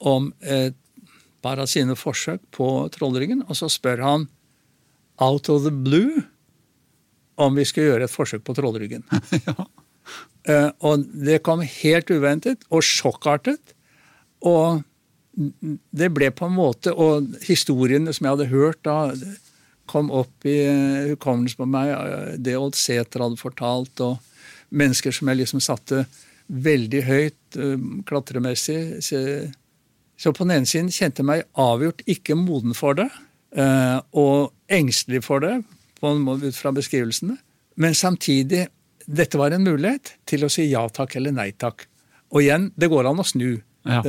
om 0.00 0.30
et 0.40 0.76
par 1.44 1.61
av 1.61 1.68
sine 1.70 1.96
forsøk 1.96 2.42
på 2.56 2.68
Trollryggen, 2.94 3.44
og 3.48 3.56
så 3.56 3.70
spør 3.72 4.04
han 4.04 4.28
out 5.20 5.48
of 5.52 5.64
the 5.64 5.72
blue 5.72 6.24
om 7.40 7.56
vi 7.56 7.64
skulle 7.68 7.92
gjøre 7.94 8.09
et 8.09 8.12
forsøk 8.12 8.44
på 8.44 8.56
Trollryggen. 8.56 9.04
ja. 9.46 9.56
uh, 9.56 10.70
og 10.85 11.06
det 11.14 11.40
kom 11.46 11.64
helt 11.64 12.12
uventet 12.12 12.66
og 12.68 12.85
sjokkartet. 12.85 13.76
Og 14.44 14.83
det 15.40 16.11
ble 16.12 16.29
på 16.37 16.50
en 16.50 16.53
måte 16.53 16.92
Og 16.92 17.31
historiene 17.46 18.12
som 18.12 18.26
jeg 18.26 18.35
hadde 18.35 18.50
hørt 18.50 18.83
da, 18.85 19.14
kom 19.90 20.11
opp 20.14 20.44
i 20.46 20.59
uh, 20.68 21.12
hukommelsen 21.14 21.62
på 21.62 21.68
meg. 21.70 21.94
Det 22.38 22.59
Odd 22.59 22.76
Sæter 22.79 23.24
hadde 23.24 23.40
fortalt, 23.40 24.03
og 24.05 24.20
mennesker 24.70 25.14
som 25.14 25.31
jeg 25.33 25.40
liksom 25.40 25.62
satte 25.64 26.05
veldig 26.50 27.00
høyt 27.07 27.59
klatremessig. 28.07 29.00
Så, 29.03 29.18
så 30.18 30.31
på 30.35 30.46
den 30.46 30.61
ene 30.61 30.70
siden 30.70 30.92
kjente 30.94 31.24
jeg 31.24 31.31
meg 31.31 31.42
avgjort 31.59 32.05
ikke 32.11 32.38
moden 32.38 32.74
for 32.79 32.98
det, 32.98 33.09
og 34.14 34.53
engstelig 34.70 35.24
for 35.26 35.42
det 35.42 35.57
ut 36.03 36.57
fra 36.57 36.72
beskrivelsene. 36.72 37.37
Men 37.74 37.94
samtidig, 37.94 38.66
dette 39.07 39.38
var 39.38 39.50
en 39.50 39.64
mulighet 39.64 40.14
til 40.26 40.44
å 40.44 40.50
si 40.53 40.68
ja 40.70 40.87
takk 40.88 41.16
eller 41.16 41.33
nei 41.33 41.50
takk. 41.53 41.87
Og 42.31 42.42
igjen, 42.42 42.70
det 42.76 42.90
går 42.90 43.09
an 43.11 43.20
å 43.20 43.26
snu. 43.26 43.61
Ja. 43.85 44.03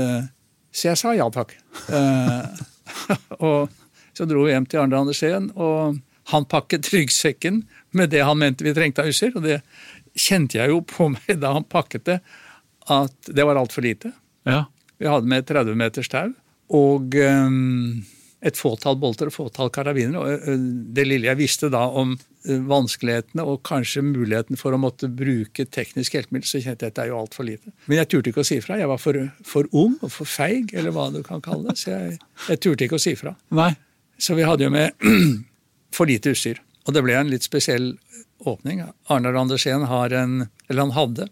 Så 0.71 0.91
jeg 0.91 0.99
sa 0.99 1.13
ja 1.15 1.27
takk. 1.33 1.53
Uh, 1.91 2.47
og 3.47 3.71
så 4.15 4.27
dro 4.27 4.45
vi 4.45 4.53
hjem 4.53 4.67
til 4.69 4.81
Arne 4.81 5.01
Andersen, 5.03 5.49
og 5.55 5.99
han 6.31 6.47
pakket 6.47 6.91
ryggsekken 6.93 7.63
med 7.97 8.11
det 8.13 8.23
han 8.23 8.39
mente 8.39 8.63
vi 8.63 8.73
trengte 8.75 9.03
av 9.03 9.11
utstyr. 9.11 9.33
Og 9.35 9.45
det 9.45 9.61
kjente 10.15 10.59
jeg 10.59 10.71
jo 10.71 10.81
på 10.87 11.09
meg 11.15 11.41
da 11.41 11.55
han 11.57 11.67
pakket 11.67 12.07
det, 12.07 12.19
at 12.91 13.31
det 13.31 13.47
var 13.47 13.59
altfor 13.59 13.85
lite. 13.85 14.13
Ja. 14.47 14.65
Vi 15.01 15.09
hadde 15.09 15.29
med 15.29 15.47
30 15.49 15.77
meters 15.77 16.09
tau. 16.11 16.31
Og 16.71 17.15
um, 17.17 18.03
et 18.41 18.57
fåtall 18.57 18.97
bolter 18.97 19.29
og 19.29 19.35
fåtall 19.35 19.69
karabiner. 19.73 20.17
og 20.17 20.61
Det 20.95 21.05
lille 21.05 21.29
jeg 21.29 21.37
visste 21.37 21.69
da 21.73 21.83
om 21.85 22.15
vanskelighetene 22.41 23.43
og 23.45 23.61
kanskje 23.67 24.01
muligheten 24.05 24.57
for 24.57 24.73
å 24.73 24.79
måtte 24.81 25.11
bruke 25.13 25.67
teknisk 25.69 26.15
hjelpemiddel, 26.17 26.49
så 26.49 26.61
kjente 26.63 26.87
jeg 26.87 26.93
at 26.93 26.97
det 26.97 27.03
er 27.03 27.11
jo 27.11 27.19
altfor 27.19 27.45
lite. 27.45 27.73
Men 27.85 28.01
jeg 28.01 28.09
turte 28.09 28.33
ikke 28.33 28.41
å 28.41 28.49
si 28.49 28.57
fra. 28.65 28.79
Jeg 28.81 28.89
var 28.89 29.01
for, 29.01 29.19
for, 29.45 29.69
ung 29.77 29.93
og 30.01 30.09
for 30.15 30.29
feig, 30.29 30.73
eller 30.73 30.95
hva 30.95 31.11
du 31.13 31.21
kan 31.27 31.43
kalle 31.45 31.69
det. 31.69 31.77
Så 31.83 31.93
jeg, 31.93 32.17
jeg 32.47 32.63
turte 32.65 32.87
ikke 32.87 32.97
å 32.97 33.03
si 33.03 33.13
fra. 33.19 33.35
Nei. 33.53 33.69
Så 34.21 34.37
vi 34.37 34.45
hadde 34.45 34.65
jo 34.65 34.73
med 34.73 34.97
for 35.95 36.09
lite 36.09 36.33
utstyr. 36.33 36.63
Og 36.87 36.97
det 36.97 37.05
ble 37.05 37.19
en 37.19 37.29
litt 37.29 37.45
spesiell 37.45 37.93
åpning. 38.49 38.81
Arnar 39.13 39.37
Andersen 39.37 39.85
har 39.85 40.17
en, 40.17 40.47
eller 40.65 40.87
han 40.87 40.97
hadde 40.97 41.29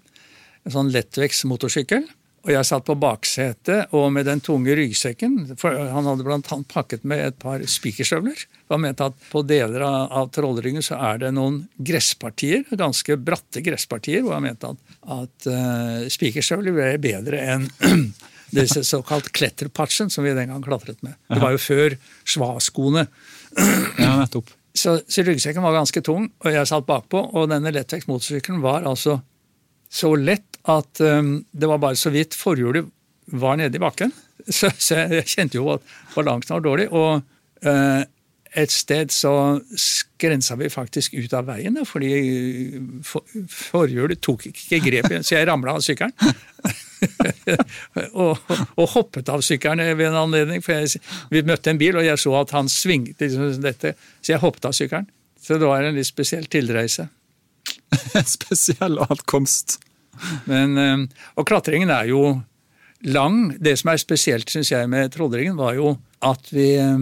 en 0.67 0.75
sånn 0.75 0.93
lettvekts 0.93 1.41
motorsykkel 1.49 2.05
og 2.45 2.51
jeg 2.53 2.67
satt 2.67 2.85
på 2.87 2.95
baksetet 2.99 3.93
og 3.95 4.07
med 4.15 4.27
den 4.29 4.41
tunge 4.43 4.75
ryggsekken. 4.77 5.57
for 5.59 5.75
Han 5.75 6.07
hadde 6.07 6.25
blant 6.25 6.47
annet 6.53 6.69
pakket 6.71 7.03
med 7.07 7.21
et 7.25 7.37
par 7.41 7.61
spikerstøvler. 7.61 8.45
Han 8.71 8.83
mente 8.85 9.09
at 9.09 9.17
på 9.31 9.43
deler 9.47 9.83
av, 9.85 10.07
av 10.21 10.31
Trollryggen 10.35 10.85
så 10.85 10.99
er 11.11 11.23
det 11.25 11.33
noen 11.35 11.61
gresspartier, 11.75 12.63
ganske 12.71 13.17
bratte 13.17 13.63
gresspartier, 13.65 14.23
hvor 14.23 14.37
han 14.37 14.45
mente 14.47 14.71
at, 14.71 14.93
at 15.19 15.49
uh, 15.51 16.05
spikerstøvler 16.11 16.75
ble 16.75 16.91
bedre 17.03 17.41
enn 17.55 17.67
disse 18.59 18.83
såkalt 18.87 19.31
kletterpatchen 19.35 20.09
som 20.09 20.25
vi 20.25 20.35
den 20.37 20.53
gang 20.53 20.63
klatret 20.65 21.03
med. 21.05 21.17
Det 21.29 21.41
var 21.41 21.53
jo 21.53 21.61
før 21.61 21.97
svaskoene. 22.23 23.07
ja, 23.99 24.15
nettopp. 24.21 24.55
Så, 24.79 24.99
så, 25.09 25.23
ryggsekken 25.25 25.63
var 25.65 25.73
ganske 25.73 25.99
tung, 26.05 26.27
og 26.39 26.53
jeg 26.53 26.67
satt 26.69 26.85
bakpå. 26.87 27.19
Og 27.35 27.49
denne 27.51 27.71
lettvektsmotorsykkelen 27.73 28.61
var 28.63 28.85
altså 28.87 29.17
så 29.89 30.13
lett 30.15 30.59
at 30.69 31.01
um, 31.01 31.39
det 31.51 31.69
var 31.69 31.81
bare 31.81 31.97
så 31.97 32.11
vidt 32.13 32.37
forhjulet 32.37 32.87
var 33.39 33.57
nede 33.57 33.77
i 33.77 33.81
bakken. 33.81 34.13
Så, 34.49 34.69
så, 34.81 34.95
jeg 35.11 35.27
kjente 35.29 35.59
jo 35.59 35.67
at 35.75 35.83
balansen 36.15 36.55
var 36.55 36.61
dårlig. 36.65 36.85
Og 36.95 37.19
uh, 37.67 38.01
et 38.57 38.71
sted 38.73 39.11
så 39.13 39.31
skrensa 39.77 40.55
vi 40.57 40.71
faktisk 40.73 41.13
ut 41.13 41.33
av 41.37 41.45
veien, 41.51 41.75
fordi 41.85 42.09
for, 43.05 43.27
forhjulet 43.51 44.21
tok 44.25 44.47
ikke 44.49 44.79
grep, 44.87 45.09
igjen, 45.11 45.27
så 45.27 45.35
jeg 45.35 45.49
ramla 45.49 45.75
av 45.77 45.83
sykkelen. 45.85 46.15
og, 48.23 48.41
og, 48.49 48.85
hoppet 48.95 49.29
av 49.29 49.43
sykkelen 49.45 49.83
ved 49.99 50.09
en 50.09 50.17
anledning, 50.23 50.65
for 50.65 50.79
jeg, 50.79 51.03
vi 51.29 51.45
møtte 51.45 51.69
en 51.69 51.81
bil, 51.81 51.99
og 51.99 52.07
jeg 52.07 52.23
så 52.23 52.33
at 52.41 52.55
han 52.57 52.71
svingte 52.73 53.27
liksom 53.27 53.61
dette, 53.61 53.93
så 54.23 54.33
jeg 54.33 54.41
hoppet 54.41 54.71
av 54.71 54.75
sykkelen. 54.79 55.09
Så 55.39 55.61
det 55.61 55.69
var 55.69 55.85
en 55.85 55.95
litt 55.95 56.09
spesiell 56.09 56.49
tilreise. 56.51 57.05
spesiell 58.37 58.99
atkomst. 59.05 59.79
Men, 60.49 60.77
eh, 60.77 61.25
og 61.39 61.47
klatringen 61.49 61.91
er 61.93 62.09
jo 62.11 62.23
lang. 63.07 63.55
Det 63.59 63.77
som 63.79 63.93
er 63.93 64.01
spesielt 64.01 64.51
synes 64.51 64.71
jeg, 64.73 64.89
med 64.91 65.13
Trollringen, 65.15 65.57
var 65.59 65.77
jo 65.77 65.95
at 66.25 66.51
vi, 66.51 66.73
eh, 66.79 66.97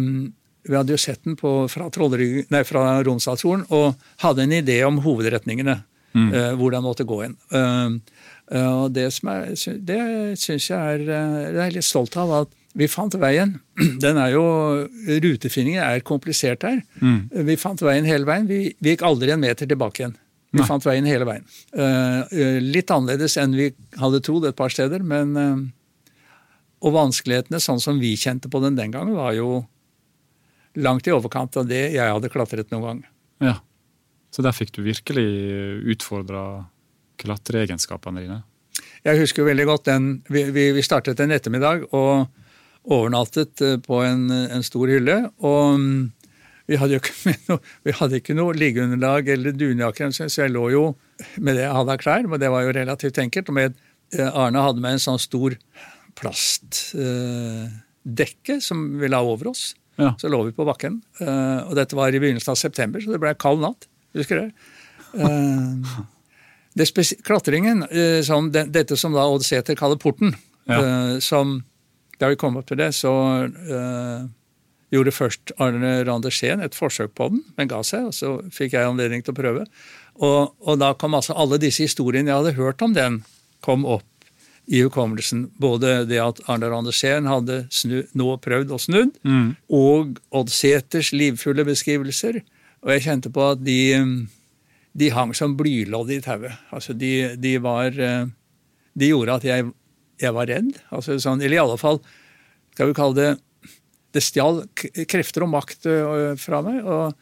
vi 0.68 0.76
hadde 0.76 0.96
jo 0.96 1.02
sett 1.02 1.24
den 1.26 1.38
på, 1.40 1.68
fra, 1.72 1.90
fra 1.90 2.86
Romsdalsfjorden 3.08 3.68
og 3.70 3.96
hadde 4.24 4.46
en 4.46 4.58
idé 4.62 4.82
om 4.88 5.02
hovedretningene. 5.06 5.82
Mm. 6.18 6.32
Uh, 6.34 6.54
hvor 6.58 6.72
den 6.74 6.82
måtte 6.82 7.06
gå 7.06 7.18
inn. 7.28 7.34
Uh, 7.52 8.88
det, 8.90 9.04
som 9.14 9.28
er, 9.30 9.52
det 9.86 10.00
syns 10.40 10.70
jeg 10.72 10.80
er 10.80 11.04
Jeg 11.04 11.60
er 11.62 11.76
litt 11.76 11.86
stolt 11.86 12.16
av 12.18 12.32
at 12.40 12.56
vi 12.78 12.88
fant 12.90 13.16
veien. 13.20 13.56
Den 14.04 14.20
er 14.22 14.32
jo, 14.36 14.46
Rutefinningen 15.08 15.82
er 15.84 16.04
komplisert 16.06 16.66
her. 16.68 16.80
Mm. 17.02 17.30
Vi 17.50 17.58
fant 17.60 17.82
veien 17.82 18.08
hele 18.08 18.28
veien. 18.30 18.48
Vi, 18.50 18.60
vi 18.78 18.94
gikk 18.94 19.06
aldri 19.08 19.34
en 19.34 19.42
meter 19.42 19.70
tilbake 19.70 20.04
igjen. 20.04 20.18
Vi 20.54 20.62
Nei. 20.62 20.68
fant 20.68 20.86
veien 20.86 21.08
hele 21.08 21.28
veien. 21.28 21.44
Uh, 21.76 22.24
litt 22.64 22.92
annerledes 22.94 23.36
enn 23.42 23.56
vi 23.58 23.72
hadde 24.00 24.22
trodd 24.24 24.48
et 24.48 24.58
par 24.58 24.72
steder, 24.74 25.04
men 25.04 25.34
uh, 25.36 25.66
Og 26.86 26.94
vanskelighetene, 26.94 27.60
sånn 27.60 27.82
som 27.82 27.98
vi 27.98 28.14
kjente 28.16 28.52
på 28.54 28.62
den 28.62 28.76
den 28.78 28.92
gangen, 28.94 29.16
var 29.18 29.34
jo 29.34 29.66
langt 30.78 31.08
i 31.10 31.12
overkant 31.12 31.58
av 31.58 31.66
det 31.66 31.88
jeg 31.96 32.14
hadde 32.14 32.30
klatret 32.30 32.70
noen 32.70 32.84
gang. 32.86 33.00
Ja, 33.42 33.56
Så 34.30 34.46
der 34.46 34.54
fikk 34.54 34.76
du 34.76 34.84
virkelig 34.86 35.26
utfordra 35.90 36.68
klatreegenskapene 37.18 38.22
dine? 38.22 38.44
Jeg 39.04 39.24
husker 39.24 39.42
jo 39.42 39.48
veldig 39.50 39.66
godt 39.66 39.88
den 39.90 40.06
Vi, 40.30 40.44
vi, 40.54 40.70
vi 40.76 40.84
startet 40.86 41.20
en 41.20 41.34
ettermiddag, 41.34 41.88
og, 41.98 42.28
overnattet 42.88 43.62
eh, 43.62 43.78
på 43.84 44.02
en, 44.06 44.30
en 44.32 44.64
stor 44.64 44.88
hylle. 44.92 45.18
og 45.44 45.80
mm, 45.80 46.00
vi 46.68 46.76
hadde 46.80 46.98
jo 46.98 47.02
ikke, 47.02 47.34
noe, 47.50 47.60
vi 47.88 47.92
hadde 47.96 48.20
ikke 48.22 48.36
noe 48.38 48.56
liggeunderlag 48.58 49.30
eller 49.34 49.52
dunjakke, 49.56 50.10
så 50.14 50.28
jeg 50.28 50.54
lå 50.54 50.66
jo 50.74 50.84
med 51.40 51.56
det 51.58 51.64
jeg 51.64 51.76
hadde 51.78 51.94
av 51.96 52.02
klær, 52.02 52.24
men 52.28 52.42
det 52.42 52.50
var 52.54 52.62
jo 52.66 52.76
relativt 52.76 53.18
enkelt. 53.24 53.52
og 53.52 53.58
med 53.58 53.70
eh, 54.18 54.28
Arne 54.28 54.66
hadde 54.66 54.84
med 54.84 54.92
en 54.98 55.06
sånn 55.08 55.22
stor 55.22 55.52
plastdekke 56.18 58.54
eh, 58.58 58.64
som 58.64 58.78
vi 59.00 59.08
la 59.12 59.20
over 59.24 59.46
oss. 59.54 59.64
Ja. 59.98 60.10
Så 60.22 60.30
lå 60.30 60.40
vi 60.46 60.52
på 60.54 60.68
bakken. 60.68 60.94
Eh, 61.24 61.60
og 61.64 61.74
dette 61.80 61.98
var 61.98 62.14
i 62.14 62.22
begynnelsen 62.22 62.54
av 62.54 62.60
september, 62.60 63.00
så 63.02 63.10
det 63.16 63.24
ble 63.24 63.40
kald 63.40 63.60
natt. 63.64 63.82
Husker 64.18 64.36
du? 64.44 64.48
Det 66.78 66.86
klatringen, 67.26 67.90
som 68.22 68.54
den, 68.54 68.70
dette 68.70 68.94
som 69.02 69.10
da 69.16 69.24
Odd 69.26 69.42
Sæther 69.42 69.74
kaller 69.74 69.98
porten, 69.98 70.36
ja. 70.70 70.78
Som 71.24 71.64
Da 72.22 72.30
vi 72.30 72.38
kom 72.38 72.54
opp 72.60 72.68
til 72.70 72.78
det, 72.78 72.94
så 72.94 73.10
gjorde 74.94 75.14
først 75.16 75.52
Arne 75.62 76.02
Randersen 76.08 76.62
et 76.64 76.76
forsøk 76.78 77.14
på 77.18 77.30
den, 77.34 77.42
men 77.58 77.70
ga 77.72 77.82
seg. 77.86 78.08
og 78.10 78.16
Så 78.16 78.34
fikk 78.54 78.76
jeg 78.78 78.88
anledning 78.88 79.24
til 79.24 79.36
å 79.36 79.40
prøve. 79.40 79.66
Og, 80.18 80.54
og, 80.64 80.78
da 80.82 80.94
kom 80.98 81.18
altså 81.18 81.36
alle 81.38 81.60
disse 81.62 81.86
historiene 81.86 82.32
jeg 82.32 82.40
hadde 82.40 82.58
hørt 82.58 82.82
om 82.86 82.96
den, 82.96 83.22
kom 83.66 83.86
opp 83.86 84.06
i 84.68 84.82
hukommelsen. 84.84 85.48
Både 85.60 86.02
det 86.08 86.20
at 86.24 86.40
Arne 86.52 86.70
Randersen 86.72 87.28
hadde 87.30 87.66
snu, 87.74 88.00
nå 88.18 88.34
prøvd 88.44 88.74
og 88.76 88.84
snudd, 88.84 89.14
mm. 89.28 89.50
og 89.74 90.22
Odd 90.36 90.52
Sæters 90.54 91.14
livfulle 91.16 91.68
beskrivelser. 91.68 92.42
Og 92.86 92.94
jeg 92.96 93.08
kjente 93.08 93.32
på 93.34 93.44
at 93.54 93.64
de, 93.66 93.80
de 94.98 95.12
hang 95.14 95.34
som 95.36 95.56
blylodd 95.60 96.14
i 96.16 96.22
tauet. 96.24 96.56
Altså 96.72 96.96
de, 96.96 97.34
de, 97.40 97.58
var 97.64 97.92
De 97.92 99.12
gjorde 99.12 99.40
at 99.42 99.48
jeg, 99.48 99.68
jeg 100.22 100.34
var 100.34 100.48
redd. 100.50 100.72
Altså 100.94 101.20
sånn, 101.22 101.42
eller 101.42 101.60
i 101.60 101.64
alle 101.66 101.80
fall, 101.82 102.00
skal 102.74 102.92
vi 102.92 102.98
kalle 102.98 103.18
det 103.18 103.32
det 104.16 104.24
stjal 104.24 104.64
krefter 105.10 105.44
og 105.46 105.52
makt 105.52 105.88
fra 106.40 106.62
meg. 106.66 106.80
og, 106.86 107.14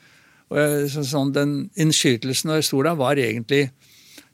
og 0.53 0.89
så, 0.91 1.03
sånn, 1.07 1.33
Den 1.35 1.55
innskytelsen 1.81 2.51
når 2.51 2.61
jeg 2.61 2.67
sto 2.69 2.83
der, 2.85 2.97
var 2.99 3.19
egentlig 3.19 3.69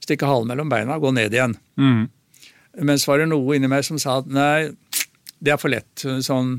stikke 0.01 0.27
halen 0.29 0.51
mellom 0.51 0.71
beina 0.71 0.97
og 0.97 1.07
gå 1.07 1.13
ned 1.15 1.35
igjen. 1.35 1.55
Mm. 1.79 2.03
Mens 2.87 3.05
var 3.07 3.21
det 3.21 3.29
noe 3.31 3.57
inni 3.57 3.69
meg 3.71 3.85
som 3.87 3.99
sa 4.01 4.19
at 4.21 4.29
nei, 4.31 4.71
det 5.41 5.53
er 5.53 5.59
for 5.61 5.73
lett. 5.73 6.05
sånn, 6.25 6.53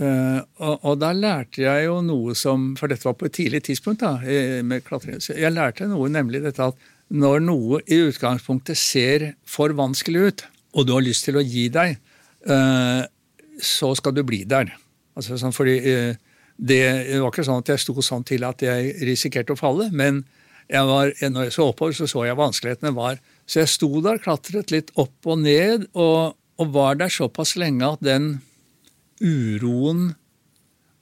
uh, 0.00 0.40
og, 0.60 0.74
og, 0.76 0.92
da 1.02 1.12
lærte 1.16 1.64
jeg 1.64 1.86
jo 1.88 2.00
noe 2.04 2.36
som 2.38 2.68
For 2.78 2.92
dette 2.92 3.06
var 3.08 3.16
på 3.18 3.28
et 3.28 3.36
tidlig 3.36 3.62
tidspunkt. 3.66 4.04
da, 4.04 4.18
med 4.62 4.84
klatring, 4.86 5.20
så 5.20 5.34
Jeg 5.34 5.54
lærte 5.54 5.88
noe, 5.90 6.08
nemlig 6.08 6.44
dette 6.44 6.70
at 6.72 6.92
når 7.06 7.42
noe 7.44 7.80
i 7.86 8.00
utgangspunktet 8.08 8.78
ser 8.78 9.34
for 9.46 9.70
vanskelig 9.78 10.22
ut, 10.26 10.46
og 10.74 10.86
du 10.86 10.96
har 10.96 11.04
lyst 11.06 11.24
til 11.28 11.38
å 11.38 11.44
gi 11.44 11.68
deg, 11.70 12.00
uh, 12.50 13.06
så 13.62 13.94
skal 13.96 14.14
du 14.14 14.24
bli 14.26 14.42
der. 14.44 14.74
Altså, 15.16 15.38
sånn, 15.40 15.54
fordi 15.56 15.76
eh, 15.90 16.18
det, 16.56 16.80
var 17.20 17.30
ikke 17.30 17.46
sånn 17.46 17.62
at 17.62 17.72
jeg 17.72 17.84
sto 17.84 17.94
sånn 18.04 18.26
til 18.28 18.44
at 18.48 18.64
jeg 18.64 18.96
risikerte 19.06 19.54
å 19.54 19.60
falle, 19.60 19.88
men 19.92 20.24
jeg 20.66 20.88
var, 20.88 21.12
når 21.22 21.46
jeg 21.46 21.54
så 21.54 21.68
oppover, 21.70 21.94
så 21.94 22.08
så 22.10 22.24
jeg 22.26 22.38
vanskelighetene 22.38 22.92
var. 22.96 23.20
Så 23.46 23.62
jeg 23.62 23.70
sto 23.70 23.90
der, 24.02 24.18
klatret 24.22 24.72
litt 24.74 24.90
opp 24.98 25.28
og 25.30 25.40
ned, 25.44 25.86
og, 25.94 26.34
og 26.58 26.72
var 26.74 26.98
der 26.98 27.12
såpass 27.12 27.54
lenge 27.60 27.86
at 27.86 28.02
den 28.04 28.32
uroen 29.22 30.10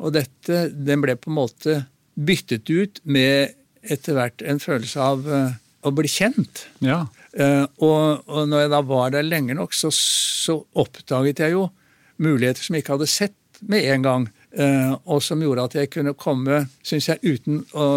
og 0.04 0.14
dette, 0.14 0.68
den 0.74 1.02
ble 1.02 1.16
på 1.16 1.30
en 1.30 1.38
måte 1.38 1.76
byttet 2.14 2.70
ut 2.70 3.00
med 3.08 3.54
etter 3.82 4.16
hvert 4.16 4.42
en 4.44 4.60
følelse 4.62 5.00
av 5.00 5.24
uh, 5.28 5.54
å 5.84 5.92
bli 5.94 6.10
kjent. 6.10 6.66
Ja. 6.84 7.04
Uh, 7.32 7.64
og, 7.82 8.26
og, 8.28 8.44
når 8.50 8.64
jeg 8.64 8.72
da 8.74 8.82
var 8.86 9.14
der 9.14 9.26
lenge 9.26 9.56
nok, 9.56 9.74
så, 9.76 9.90
så 9.94 10.60
oppdaget 10.78 11.42
jeg 11.44 11.56
jo 11.56 11.68
muligheter 12.22 12.62
som 12.62 12.76
jeg 12.76 12.84
ikke 12.84 12.96
hadde 12.98 13.10
sett 13.10 13.36
med 13.68 13.88
en 13.94 14.04
gang. 14.04 14.28
Eh, 14.54 14.92
og 15.10 15.22
som 15.24 15.42
gjorde 15.42 15.66
at 15.68 15.76
jeg 15.80 15.90
kunne 15.92 16.14
komme, 16.18 16.64
syns 16.86 17.08
jeg, 17.10 17.20
uten 17.24 17.62
å, 17.74 17.88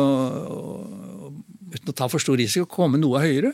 uten 1.74 1.94
å 1.94 1.96
ta 1.96 2.10
for 2.12 2.24
stor 2.24 2.40
risiko, 2.40 2.70
komme 2.70 3.00
noe 3.02 3.22
høyere. 3.24 3.54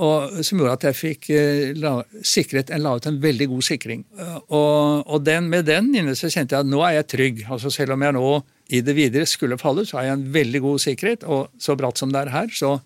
Og 0.00 0.38
som 0.40 0.56
gjorde 0.56 0.78
at 0.78 0.86
jeg 0.88 0.96
fikk 0.96 1.28
eh, 1.36 1.74
la, 1.76 1.98
sikret 2.24 2.70
en, 2.72 2.80
la 2.84 2.94
ut 2.96 3.08
en 3.08 3.18
veldig 3.20 3.50
god 3.50 3.66
sikring. 3.66 4.06
Eh, 4.16 4.38
og, 4.56 5.02
og 5.04 5.26
den, 5.26 5.50
med 5.52 5.68
den 5.68 5.90
inne 5.92 6.16
så 6.16 6.30
kjente 6.32 6.56
jeg 6.56 6.64
at 6.64 6.70
nå 6.70 6.80
er 6.86 6.96
jeg 7.00 7.10
trygg. 7.12 7.44
altså 7.52 7.72
Selv 7.72 7.98
om 7.98 8.06
jeg 8.06 8.16
nå 8.16 8.30
i 8.72 8.80
det 8.80 8.96
videre 8.96 9.28
skulle 9.28 9.60
falle, 9.60 9.84
så 9.84 9.98
har 9.98 10.08
jeg 10.08 10.16
en 10.16 10.26
veldig 10.32 10.62
god 10.64 10.84
sikkerhet. 10.86 11.28
Og 11.28 11.52
så 11.60 11.76
bratt 11.76 12.00
som 12.00 12.14
det 12.14 12.24
er 12.24 12.32
her, 12.32 12.48
så, 12.56 12.78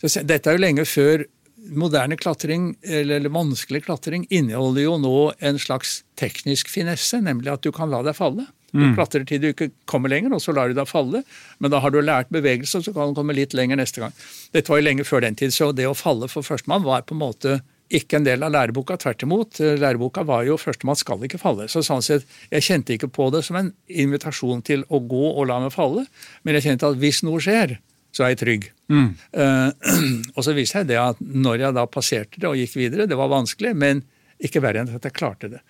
så 0.00 0.24
Dette 0.24 0.50
er 0.50 0.56
jo 0.56 0.64
lenge 0.64 0.88
før 0.88 1.26
moderne 1.72 2.16
klatring, 2.16 2.74
eller, 2.82 3.16
eller, 3.16 3.32
vanskelig 3.32 3.84
klatring, 3.86 4.26
inneholder 4.30 4.84
jo 4.84 4.98
nå 5.00 5.16
en 5.38 5.58
slags 5.58 6.02
teknisk 6.20 6.68
finesse, 6.72 7.20
nemlig 7.24 7.52
at 7.52 7.64
du 7.64 7.72
kan 7.74 7.90
la 7.92 8.02
deg 8.06 8.16
falle. 8.18 8.46
Du 8.74 8.82
mm. 8.82 8.94
klatrer 8.96 9.22
til 9.28 9.38
du 9.38 9.48
ikke 9.52 9.70
kommer 9.86 10.10
lenger, 10.10 10.34
og 10.34 10.42
så 10.42 10.52
lar 10.54 10.70
du 10.70 10.74
deg 10.74 10.88
falle. 10.90 11.22
Men 11.62 11.70
da 11.70 11.78
har 11.80 11.94
du 11.94 12.00
lært 12.02 12.32
bevegelse, 12.34 12.82
så 12.82 12.94
kan 12.94 13.12
du 13.12 13.20
komme 13.20 13.36
litt 13.36 13.54
lenger 13.54 13.78
neste 13.78 14.02
gang. 14.02 14.16
Dette 14.54 14.72
var 14.72 14.80
jo 14.80 14.88
lenge 14.88 15.06
før 15.06 15.22
den 15.22 15.38
tid, 15.38 15.54
så 15.54 15.70
det 15.70 15.86
å 15.86 15.94
falle 15.94 16.26
for 16.32 16.46
førstemann 16.46 16.82
var 16.86 17.06
på 17.06 17.14
en 17.14 17.22
måte 17.22 17.60
ikke 17.94 18.18
en 18.18 18.26
del 18.26 18.42
av 18.42 18.50
læreboka. 18.50 18.96
Tvert 18.98 19.22
imot. 19.22 19.60
Læreboka 19.78 20.24
var 20.26 20.44
jo 20.48 20.56
'førstemann 20.56 20.96
skal 20.98 21.22
ikke 21.22 21.38
falle'. 21.38 21.68
Så 21.68 21.84
sånn 21.84 22.02
sett, 22.02 22.24
Jeg 22.50 22.62
kjente 22.62 22.94
ikke 22.94 23.12
på 23.12 23.30
det 23.30 23.44
som 23.44 23.56
en 23.56 23.72
invitasjon 23.88 24.62
til 24.64 24.84
å 24.90 24.98
gå 24.98 25.36
og 25.38 25.46
la 25.46 25.60
meg 25.60 25.72
falle, 25.72 26.06
men 26.42 26.54
jeg 26.54 26.64
kjente 26.64 26.88
at 26.90 26.96
hvis 26.96 27.22
noe 27.22 27.38
skjer, 27.38 27.78
så 28.14 28.24
er 28.24 28.34
jeg 28.34 28.40
trygg. 28.44 28.68
Mm. 28.92 29.08
Uh, 29.34 29.70
og 30.36 30.46
så 30.46 30.54
viste 30.56 30.82
jeg 30.82 30.92
det 30.92 31.00
at 31.00 31.20
når 31.20 31.66
jeg 31.66 31.76
da 31.78 31.88
passerte 31.90 32.40
det 32.40 32.50
og 32.50 32.60
gikk 32.60 32.78
videre, 32.78 33.08
det 33.10 33.18
var 33.18 33.32
vanskelig, 33.32 33.74
men 33.76 34.04
ikke 34.44 34.62
verre 34.62 34.84
enn 34.84 34.94
at 34.94 35.08
jeg 35.08 35.16
klarte 35.16 35.50
det. 35.56 35.62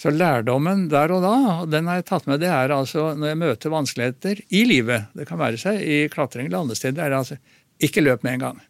Så 0.00 0.12
lærdommen 0.14 0.86
der 0.88 1.12
og 1.12 1.20
da, 1.26 1.36
og 1.60 1.72
den 1.72 1.88
har 1.90 1.98
jeg 1.98 2.08
tatt 2.08 2.28
med, 2.30 2.40
det 2.40 2.48
er 2.48 2.72
altså 2.72 3.10
når 3.12 3.34
jeg 3.34 3.40
møter 3.42 3.72
vanskeligheter 3.74 4.40
i 4.48 4.64
livet, 4.64 5.10
det 5.12 5.26
kan 5.28 5.40
være 5.40 5.60
seg 5.60 5.82
i 5.84 5.98
klatring 6.12 6.48
eller 6.48 6.62
andre 6.64 6.78
steder, 6.78 6.96
det 6.96 7.04
er 7.04 7.16
altså 7.18 7.36
ikke 7.84 8.04
løp 8.04 8.24
med 8.24 8.38
en 8.38 8.46
gang. 8.46 8.62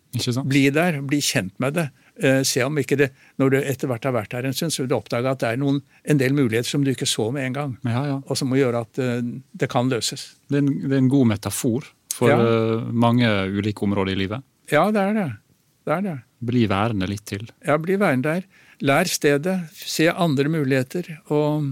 Bli 0.51 0.65
der, 0.75 0.99
bli 1.07 1.21
kjent 1.23 1.55
med 1.63 1.77
det. 1.79 1.87
Uh, 2.21 2.43
se 2.45 2.61
om 2.67 2.75
ikke 2.77 2.99
det, 2.99 3.07
Når 3.41 3.53
du 3.53 3.57
etter 3.63 3.89
hvert 3.89 4.05
har 4.05 4.13
vært 4.13 4.35
her 4.37 4.45
en 4.45 4.53
stund, 4.53 4.75
så 4.75 4.83
vil 4.83 4.91
du 4.91 4.97
oppdage 4.99 5.31
at 5.31 5.41
det 5.41 5.53
er 5.55 5.61
noen, 5.63 5.79
en 6.05 6.19
del 6.21 6.35
muligheter 6.37 6.69
som 6.69 6.83
du 6.85 6.91
ikke 6.93 7.09
så 7.09 7.31
med 7.33 7.47
en 7.47 7.57
gang, 7.57 7.71
ja, 7.87 8.03
ja. 8.11 8.19
og 8.21 8.37
som 8.37 8.51
må 8.51 8.59
gjøre 8.59 8.83
at 8.83 9.01
uh, 9.01 9.23
det 9.57 9.71
kan 9.73 9.89
løses. 9.89 10.33
Det 10.51 10.59
er, 10.59 10.67
en, 10.67 10.75
det 10.83 10.93
er 10.99 11.01
en 11.01 11.15
god 11.15 11.31
metafor 11.31 11.89
for 12.21 12.33
ja. 12.33 12.39
Eh, 12.41 12.89
mange 12.93 13.29
ulike 13.49 13.85
områder 13.87 14.13
i 14.13 14.19
livet? 14.25 14.41
Ja, 14.71 14.91
det 14.95 15.03
er 15.03 15.15
det. 15.17 15.31
det 15.89 15.95
er 15.97 16.03
det. 16.07 16.17
Bli 16.51 16.63
værende 16.71 17.07
litt 17.11 17.25
til? 17.29 17.45
Ja, 17.67 17.75
bli 17.81 17.95
værende 18.01 18.29
der. 18.37 18.43
Lær 18.85 19.05
stedet, 19.13 19.57
se 19.77 20.09
andre 20.11 20.49
muligheter, 20.49 21.05
og 21.29 21.65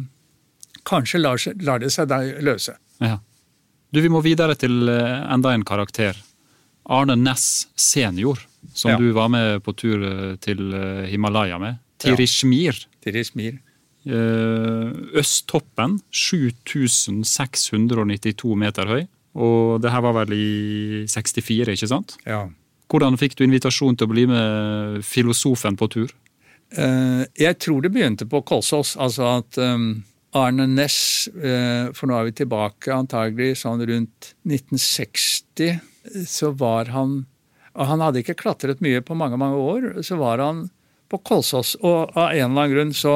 kanskje 0.89 1.19
lar, 1.23 1.39
lar 1.65 1.79
det 1.81 1.93
seg 1.95 2.09
løse. 2.45 2.75
Ja. 3.01 3.17
Du, 3.93 4.01
Vi 4.05 4.11
må 4.13 4.21
videre 4.25 4.55
til 4.61 4.89
eh, 4.93 5.33
enda 5.33 5.55
en 5.57 5.65
karakter. 5.65 6.15
Arne 6.89 7.17
Næss 7.21 7.69
senior, 7.77 8.39
som 8.73 8.91
ja. 8.93 8.99
du 9.01 9.13
var 9.17 9.29
med 9.33 9.61
på 9.65 9.73
tur 9.77 10.05
eh, 10.05 10.37
til 10.45 10.59
Himalaya 11.09 11.59
med. 11.61 11.75
Tirishmir. 11.99 12.75
Tirishmir. 13.05 13.55
Østtoppen, 14.09 15.99
7692 16.15 18.55
meter 18.57 18.87
høy. 18.89 19.03
Og 19.37 19.83
det 19.83 19.93
her 19.93 20.03
var 20.05 20.17
vel 20.23 20.33
i 20.35 21.05
64, 21.11 21.75
ikke 21.75 21.91
sant? 21.91 22.17
Ja. 22.27 22.47
Hvordan 22.89 23.19
fikk 23.21 23.37
du 23.37 23.45
invitasjon 23.45 23.99
til 23.99 24.09
å 24.09 24.13
bli 24.13 24.25
med 24.31 25.05
filosofen 25.05 25.77
på 25.79 25.91
tur? 25.93 26.15
Uh, 26.73 27.25
jeg 27.39 27.59
tror 27.61 27.85
det 27.85 27.93
begynte 27.93 28.29
på 28.29 28.43
Kolsås. 28.49 28.95
Altså 29.01 29.29
at 29.39 29.59
um, 29.61 29.91
Arne 30.37 30.67
Næss, 30.69 31.29
uh, 31.37 31.93
for 31.97 32.09
nå 32.09 32.17
er 32.17 32.29
vi 32.29 32.39
tilbake 32.41 32.93
antagelig 32.95 33.59
sånn 33.63 33.85
rundt 33.89 34.33
1960, 34.49 35.83
så 36.29 36.55
var 36.57 36.95
han 36.95 37.21
og 37.79 37.87
Han 37.87 38.03
hadde 38.03 38.25
ikke 38.25 38.35
klatret 38.41 38.81
mye 38.83 38.99
på 39.07 39.15
mange, 39.15 39.39
mange 39.39 39.59
år. 39.63 39.85
Så 40.03 40.17
var 40.19 40.41
han 40.43 40.65
på 41.09 41.21
Kolsås, 41.23 41.77
og 41.79 42.11
av 42.19 42.33
en 42.33 42.51
eller 42.51 42.51
annen 42.51 42.73
grunn 42.73 42.91
så 42.97 43.13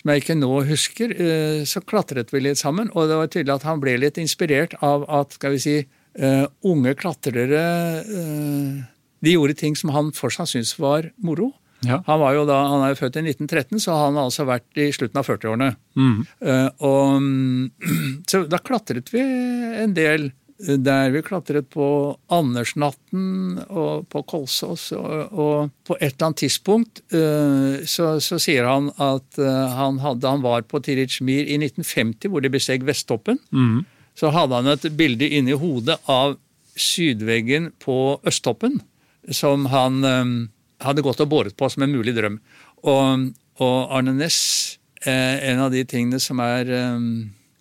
som 0.00 0.12
jeg 0.12 0.22
ikke 0.22 0.38
nå 0.38 0.50
husker, 0.68 1.12
eh, 1.12 1.62
så 1.68 1.82
klatret 1.84 2.32
vi 2.32 2.40
litt 2.40 2.60
sammen. 2.60 2.88
Og 2.94 3.10
det 3.10 3.18
var 3.20 3.28
tydelig 3.32 3.58
at 3.58 3.66
han 3.68 3.82
ble 3.82 3.98
litt 4.00 4.20
inspirert 4.20 4.76
av 4.80 5.04
at 5.12 5.36
skal 5.36 5.56
vi 5.56 5.60
si, 5.60 5.76
uh, 6.20 6.46
unge 6.66 6.96
klatrere 6.98 7.60
uh, 8.02 8.80
De 9.22 9.34
gjorde 9.36 9.54
ting 9.60 9.76
som 9.76 9.92
han 9.94 10.10
fortsatt 10.16 10.50
syntes 10.50 10.72
var 10.80 11.10
moro. 11.22 11.52
Ja. 11.84 12.00
Han 12.06 12.20
var 12.20 12.34
jo 12.36 12.46
da, 12.48 12.58
han 12.72 12.82
er 12.84 12.92
jo 12.92 12.98
født 12.98 13.20
i 13.20 13.22
1913, 13.28 13.80
så 13.84 13.94
han 13.96 14.16
har 14.18 14.28
altså 14.28 14.44
vært 14.48 14.80
i 14.80 14.90
slutten 14.92 15.20
av 15.20 15.28
40-årene. 15.28 15.70
Mm. 15.96 16.18
Uh, 16.44 17.60
så 18.30 18.42
da 18.48 18.60
klatret 18.64 19.12
vi 19.12 19.22
en 19.84 19.94
del 19.96 20.30
der 20.60 21.12
vi 21.14 21.22
klatret 21.24 21.70
på 21.72 21.84
Andersnatten 22.28 23.60
og 23.68 24.08
på 24.12 24.22
Kolsås. 24.28 24.90
Og, 24.92 25.32
og, 25.32 25.70
på 25.88 25.96
et 25.96 26.12
eller 26.12 26.26
annet 26.28 26.42
tidspunkt 26.42 27.00
uh, 27.14 27.80
så, 27.88 28.12
så, 28.20 28.36
sier 28.42 28.68
han 28.68 28.90
at 29.00 29.40
uh, 29.40 29.70
han, 29.78 30.02
hadde, 30.04 30.28
han, 30.28 30.44
var 30.44 30.66
på 30.68 30.82
Tiritsjmir 30.84 31.48
i 31.48 31.56
1950, 31.62 32.28
hvor 32.28 32.44
de 32.44 32.52
besteg 32.52 32.84
Vesttoppen. 32.88 33.40
Mm. 33.50 33.82
Så 34.18 34.32
hadde 34.34 34.60
han 34.60 34.70
et 34.74 34.86
bilde 34.98 35.28
inni 35.32 35.56
hodet 35.56 35.96
av 36.10 36.36
sydveggen 36.80 37.70
på 37.82 38.20
Østtoppen, 38.26 38.80
som 39.30 39.66
han 39.72 40.04
um, 40.04 40.34
hadde 40.84 41.04
gått 41.04 41.20
og 41.22 41.30
båret 41.32 41.56
på 41.58 41.68
som 41.70 41.84
en 41.84 41.92
mulig 41.92 42.14
drøm. 42.16 42.38
Og, 42.88 43.30
og 43.60 43.78
Arne 43.96 44.14
Næss 44.16 44.40
uh, 45.06 45.36
en 45.50 45.64
av 45.66 45.72
de 45.74 45.84
tingene 45.88 46.20
som 46.22 46.40
er 46.44 46.70
eh, 46.72 46.98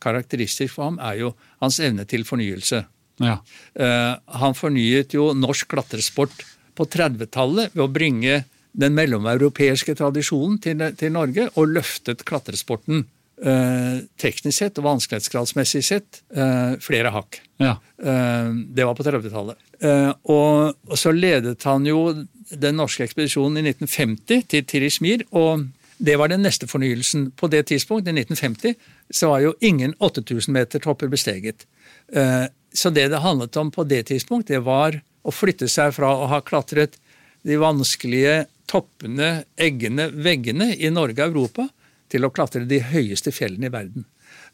karakteristisk 0.02 0.78
for 0.78 0.90
ham, 0.90 1.00
er 1.04 1.20
jo 1.24 1.34
hans 1.64 1.80
evne 1.84 2.06
til 2.10 2.26
fornyelse. 2.28 2.84
Ja. 3.20 3.40
Eh, 3.76 4.14
han 4.42 4.56
fornyet 4.56 5.16
jo 5.18 5.32
norsk 5.36 5.70
klatresport 5.74 6.46
på 6.78 6.88
30-tallet 6.88 7.76
ved 7.76 7.84
å 7.84 7.92
bringe 7.92 8.44
den 8.80 8.96
mellomeuropeiske 8.96 9.96
tradisjonen 10.00 10.60
til, 10.64 10.84
til 10.96 11.16
Norge, 11.16 11.50
og 11.58 11.74
løftet 11.74 12.24
klatresporten 12.28 13.04
eh, 13.44 14.04
teknisk 14.20 14.62
sett 14.62 14.80
og 14.80 14.88
vanskelighetsgradsmessig 14.88 15.82
sett 15.86 16.22
eh, 16.32 16.76
flere 16.84 17.14
hakk. 17.16 17.42
ja. 17.62 17.78
Eh, 18.00 18.52
det 18.76 18.86
var 18.88 18.96
på 18.96 19.06
30-tallet. 19.08 19.60
Eh, 19.82 20.12
og, 20.32 20.96
så 21.00 21.12
ledet 21.16 21.64
han 21.68 21.88
jo 21.88 22.14
den 22.50 22.80
norske 22.80 23.06
ekspedisjonen 23.06 23.60
i 23.62 23.74
1950 23.74 24.48
til 24.50 24.66
Tirismir, 24.68 25.26
og 25.36 25.68
det 26.00 26.16
var 26.20 26.32
den 26.32 26.42
neste 26.46 26.68
fornyelsen. 26.68 27.32
På 27.36 27.50
det 27.52 27.66
tidspunkt, 27.70 28.08
i 28.08 28.14
1950, 28.16 28.76
så 29.12 29.30
var 29.34 29.42
jo 29.44 29.54
ingen 29.62 29.94
8000 30.00 30.54
meter 30.56 30.80
topper 30.80 31.08
besteget. 31.12 31.66
Eh, 32.14 32.48
Så 32.74 32.92
det 32.94 33.08
det 33.10 33.18
handlet 33.24 33.58
om 33.58 33.72
på 33.72 33.84
det 33.84 34.04
tidspunkt, 34.08 34.48
det 34.48 34.60
var 34.64 35.02
å 35.26 35.32
flytte 35.34 35.68
seg 35.68 35.92
fra 35.96 36.12
å 36.14 36.28
ha 36.30 36.38
klatret 36.42 36.98
de 37.44 37.56
vanskelige 37.58 38.46
toppene, 38.70 39.44
eggene, 39.58 40.06
veggene 40.14 40.76
i 40.78 40.90
Norge 40.94 41.18
og 41.26 41.34
Europa, 41.34 41.66
til 42.10 42.26
å 42.26 42.30
klatre 42.30 42.68
de 42.70 42.78
høyeste 42.80 43.32
fjellene 43.34 43.66
i 43.66 43.74
verden. 43.74 44.06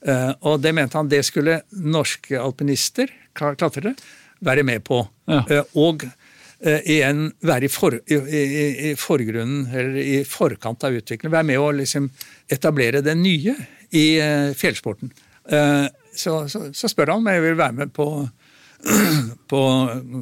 Eh, 0.08 0.32
Og 0.42 0.62
det 0.62 0.74
mente 0.74 0.96
han 0.98 1.10
det 1.10 1.26
skulle 1.26 1.62
norske 1.72 2.40
alpinister, 2.40 3.08
kla- 3.36 3.56
klatrere, 3.56 3.96
være 4.42 4.64
med 4.64 4.84
på. 4.88 5.08
Ja. 5.28 5.44
Eh, 5.50 5.64
Og 5.76 6.04
igjen 6.64 7.28
være 7.46 7.68
i, 7.68 7.72
for, 7.72 7.98
i, 8.08 8.16
i, 8.16 8.94
forgrunnen, 9.00 9.68
eller 9.74 9.98
i 10.00 10.24
forkant 10.24 10.84
av 10.88 10.96
utviklingen. 10.96 11.34
Være 11.34 11.50
med 11.52 11.60
å 11.60 11.72
liksom 11.76 12.10
etablere 12.52 13.04
det 13.06 13.18
nye 13.20 13.56
i 13.92 14.06
eh, 14.24 14.52
fjellsporten. 14.58 15.12
Eh, 15.52 15.86
Så, 16.16 16.48
så, 16.48 16.70
så 16.72 16.88
spør 16.88 17.10
han 17.12 17.20
om 17.20 17.28
jeg 17.28 17.42
vil 17.44 17.58
være 17.60 17.76
med 17.76 17.90
på 17.92 18.06
på 19.52 19.60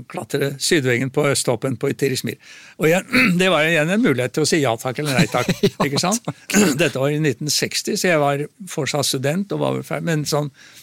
klatre 0.10 0.54
sydveggen 0.62 1.12
på 1.14 1.26
østtoppen 1.30 1.76
på 1.78 1.92
Tirismir. 2.00 2.38
Og 2.80 2.88
igjen, 2.88 3.06
Det 3.40 3.50
var 3.52 3.68
igjen 3.68 3.92
en 3.94 4.02
mulighet 4.02 4.34
til 4.34 4.46
å 4.46 4.50
si 4.50 4.62
ja 4.64 4.72
takk 4.80 5.04
eller 5.04 5.20
nei 5.20 5.28
takk. 5.30 5.50
ikke 5.86 6.02
sant? 6.02 6.24
Dette 6.82 6.98
var 6.98 7.12
i 7.14 7.20
1960, 7.20 8.00
så 8.00 8.08
jeg 8.10 8.22
var 8.24 8.46
fortsatt 8.74 9.06
student. 9.10 9.52
og 9.54 9.62
var 9.62 9.82
ferdig, 9.86 10.08
Men 10.10 10.26
sånn, 10.30 10.50
eh, 10.50 10.83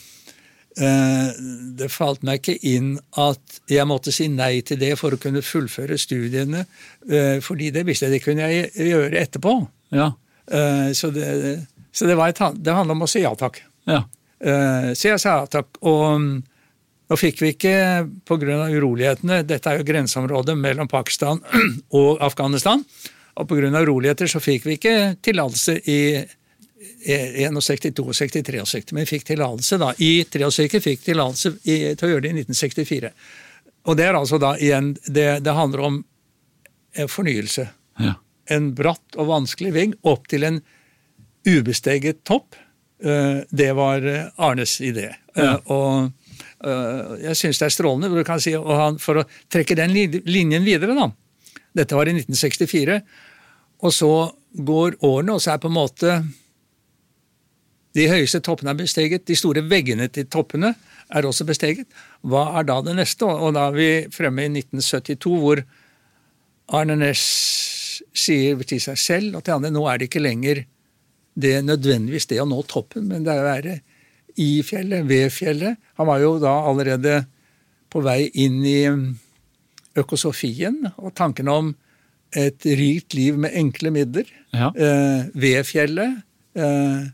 det 0.78 1.88
falt 1.90 2.22
meg 2.22 2.40
ikke 2.40 2.58
inn 2.70 2.92
at 3.18 3.60
jeg 3.68 3.86
måtte 3.90 4.12
si 4.14 4.28
nei 4.30 4.60
til 4.66 4.78
det 4.80 4.92
for 5.00 5.12
å 5.16 5.18
kunne 5.20 5.42
fullføre 5.42 5.98
studiene, 5.98 6.64
eh, 7.10 7.40
fordi 7.42 7.70
det 7.74 7.82
visste 7.88 8.06
jeg 8.06 8.18
det 8.18 8.22
kunne 8.24 8.46
jeg 8.48 8.70
gjøre 8.90 9.18
etterpå. 9.18 9.54
Ja. 9.96 10.12
Eh, 10.50 10.92
Så 10.94 11.10
det, 11.10 11.66
så 11.92 12.06
det, 12.06 12.16
var 12.16 12.28
et, 12.30 12.40
det 12.62 12.72
handler 12.74 12.94
om 12.94 13.02
å 13.02 13.10
si 13.10 13.20
ja 13.24 13.34
takk. 13.34 13.60
ja. 13.86 14.04
Eh, 14.40 14.92
Så 14.94 15.08
jeg 15.10 15.20
sa 15.20 15.40
ja 15.40 15.46
takk. 15.46 15.76
Og 15.82 16.20
nå 17.10 17.16
fikk 17.18 17.40
vi 17.42 17.52
ikke, 17.56 18.06
pga. 18.24 18.70
urolighetene 18.70 19.42
Dette 19.44 19.66
er 19.70 19.78
jo 19.80 19.84
grenseområdet 19.84 20.56
mellom 20.56 20.88
Pakistan 20.88 21.40
og 21.90 22.20
Afghanistan. 22.22 22.84
Og 23.36 23.48
pga. 23.48 23.70
uroligheter 23.82 24.26
så 24.30 24.40
fikk 24.40 24.64
vi 24.66 24.78
ikke 24.78 25.16
tillatelse 25.22 25.80
i 25.90 26.00
61, 27.06 27.60
62, 27.60 28.12
63, 28.12 28.92
men 28.92 29.06
fikk 29.08 29.24
tillatelse 29.30 29.78
da, 29.80 29.92
i 29.98 30.24
63 30.28 30.80
fikk 30.84 31.04
tillatelse 31.06 31.52
til 31.64 32.06
å 32.06 32.10
gjøre 32.10 32.24
det 32.26 32.32
i 32.34 32.42
1964. 32.42 33.10
Og 33.88 33.96
det 33.96 34.04
er 34.10 34.18
altså 34.18 34.36
da 34.38 34.50
igjen 34.60 34.90
Det, 35.08 35.40
det 35.40 35.54
handler 35.56 35.80
om 35.86 35.94
eh, 36.94 37.06
fornyelse. 37.08 37.68
ja. 37.98 38.14
En 38.50 38.72
bratt 38.74 39.14
og 39.16 39.28
vanskelig 39.30 39.70
vegg 39.72 39.92
opp 40.10 40.24
til 40.28 40.42
en 40.44 40.56
ubesteget 41.46 42.24
topp. 42.26 42.56
Eh, 43.02 43.40
Det 43.48 43.72
var 43.78 44.04
eh, 44.04 44.26
Arnes 44.36 44.80
idé. 44.80 45.14
Ja. 45.36 45.56
Og 45.72 46.10
jeg 46.60 47.36
syns 47.38 47.56
det 47.62 47.66
er 47.70 47.72
strålende. 47.72 48.10
Du 48.12 48.24
kan 48.26 48.40
si, 48.42 48.52
for 49.00 49.22
å 49.22 49.24
trekke 49.48 49.76
den 49.78 49.94
linjen 50.28 50.66
videre, 50.66 50.92
da. 50.98 51.06
Dette 51.72 51.96
var 51.96 52.10
i 52.10 52.12
1964. 52.18 52.98
Og 53.80 53.94
så 53.96 54.10
går 54.52 54.98
årene, 55.06 55.38
og 55.38 55.40
så 55.40 55.54
er 55.54 55.62
på 55.62 55.70
en 55.70 55.78
måte 55.78 56.18
de 57.96 58.06
høyeste 58.10 58.40
toppene 58.46 58.72
er 58.72 58.78
besteget. 58.78 59.26
De 59.26 59.36
store 59.38 59.64
veggene 59.66 60.06
til 60.12 60.28
toppene 60.30 60.74
er 61.10 61.26
også 61.26 61.46
besteget. 61.48 61.88
Hva 62.22 62.46
er 62.60 62.66
da 62.68 62.78
det 62.86 62.96
neste? 62.98 63.26
Og 63.26 63.54
da 63.56 63.68
er 63.68 63.76
vi 63.76 63.88
fremme 64.14 64.46
i 64.46 64.52
1972, 64.52 65.38
hvor 65.42 65.62
Arne 66.78 66.96
Næss 67.00 67.24
sier 68.16 68.60
til 68.66 68.80
seg 68.82 68.98
selv 68.98 69.38
og 69.38 69.44
til 69.44 69.56
andre 69.56 69.72
nå 69.74 69.82
er 69.88 69.98
det 69.98 70.10
ikke 70.10 70.22
lenger 70.22 70.62
det 71.40 71.56
nødvendigvis 71.64 72.28
det 72.30 72.40
å 72.42 72.48
nå 72.48 72.60
toppen, 72.68 73.06
men 73.08 73.24
det 73.24 73.32
er 73.32 73.42
å 73.42 73.48
være 73.48 73.76
i 74.40 74.62
fjellet, 74.66 75.06
ved 75.08 75.30
fjellet. 75.34 75.78
Han 75.98 76.08
var 76.08 76.22
jo 76.22 76.34
da 76.42 76.54
allerede 76.68 77.20
på 77.90 78.02
vei 78.04 78.24
inn 78.42 78.60
i 78.66 78.80
økosofien 79.98 80.84
og 80.96 81.14
tanken 81.18 81.50
om 81.50 81.72
et 82.36 82.66
rikt 82.78 83.16
liv 83.18 83.38
med 83.40 83.56
enkle 83.58 83.90
midler. 83.94 84.28
Ja. 84.54 84.70
Eh, 84.70 85.30
ved 85.34 85.66
fjellet 85.66 86.20
eh, 86.54 87.08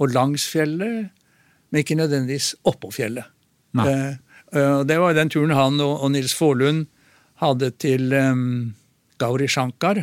og 0.00 0.14
langs 0.14 0.46
fjellet, 0.48 1.10
men 1.70 1.82
ikke 1.84 1.98
nødvendigvis 2.00 2.54
oppå 2.66 2.90
fjellet. 2.94 3.28
Eh, 3.78 4.16
eh, 4.56 4.78
det 4.88 4.96
var 4.98 5.14
den 5.14 5.30
turen 5.30 5.52
han 5.54 5.76
og, 5.84 6.00
og 6.02 6.10
Nils 6.14 6.34
Faarlund 6.34 6.86
hadde 7.40 7.70
til 7.80 8.10
um, 8.12 8.72
Gauri 9.22 9.46
Shankar. 9.48 10.02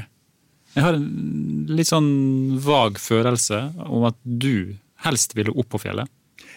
Jeg 0.78 0.84
har 0.86 0.96
en 0.98 1.66
litt 1.74 1.90
sånn 1.90 2.08
vag 2.62 2.98
følelse 3.02 3.60
om 3.88 4.06
at 4.10 4.18
du 4.24 4.76
helst 5.06 5.34
ville 5.38 5.54
opp 5.54 5.70
på 5.74 5.82
fjellet. 5.82 6.10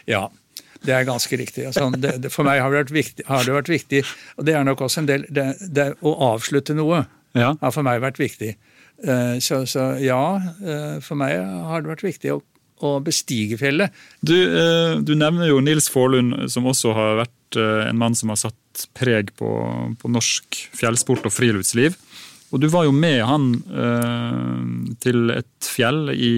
Ja, 0.09 0.26
det 0.85 0.94
er 0.96 1.05
ganske 1.09 1.37
riktig. 1.37 1.66
Altså, 1.68 1.90
det, 1.96 2.14
det, 2.24 2.31
for 2.33 2.46
meg 2.48 2.61
har 2.62 2.72
det, 2.72 2.85
vært 2.85 2.94
viktig, 2.96 3.26
har 3.29 3.44
det 3.44 3.57
vært 3.57 3.72
viktig, 3.72 4.03
og 4.40 4.46
det 4.48 4.55
er 4.57 4.64
nok 4.68 4.85
også 4.87 5.03
en 5.03 5.09
del 5.11 5.26
det, 5.29 5.46
det, 5.76 5.90
Å 6.00 6.12
avslutte 6.35 6.76
noe 6.76 7.03
Ja. 7.37 7.55
har 7.61 7.72
for 7.74 7.85
meg 7.87 8.00
vært 8.03 8.20
viktig. 8.20 8.55
Eh, 9.05 9.37
Så, 9.44 9.62
så 9.68 9.90
ja, 10.00 10.22
eh, 10.64 10.96
for 11.05 11.20
meg 11.20 11.37
har 11.40 11.85
det 11.85 11.92
vært 11.92 12.05
viktig 12.07 12.33
å, 12.33 12.40
å 12.84 12.96
bestige 13.04 13.58
fjellet. 13.60 13.94
Du, 14.24 14.34
eh, 14.34 14.98
du 15.04 15.14
nevner 15.18 15.50
jo 15.50 15.60
Nils 15.64 15.90
Faarlund, 15.92 16.48
som 16.52 16.68
også 16.70 16.94
har 16.96 17.18
vært 17.24 17.60
eh, 17.60 17.88
en 17.88 18.00
mann 18.00 18.16
som 18.18 18.32
har 18.32 18.40
satt 18.40 18.86
preg 18.96 19.34
på, 19.38 19.50
på 20.00 20.12
norsk 20.12 20.60
fjellsport 20.76 21.28
og 21.28 21.34
friluftsliv. 21.34 21.98
Og 22.50 22.62
du 22.62 22.66
var 22.72 22.86
jo 22.88 22.94
med 22.94 23.20
han 23.26 23.50
eh, 23.70 24.94
til 25.02 25.34
et 25.36 25.70
fjell 25.70 26.10
i 26.14 26.32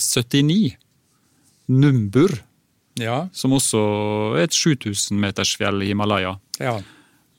79, 0.00 0.74
Numbur, 1.74 2.34
Ja, 3.00 3.24
som 3.34 3.54
også 3.56 3.80
er 4.36 4.44
et 4.44 4.54
7000 4.54 5.16
meters 5.18 5.54
fjell 5.58 5.82
i 5.82 5.88
Himalaya. 5.92 6.36
ja. 6.60 6.78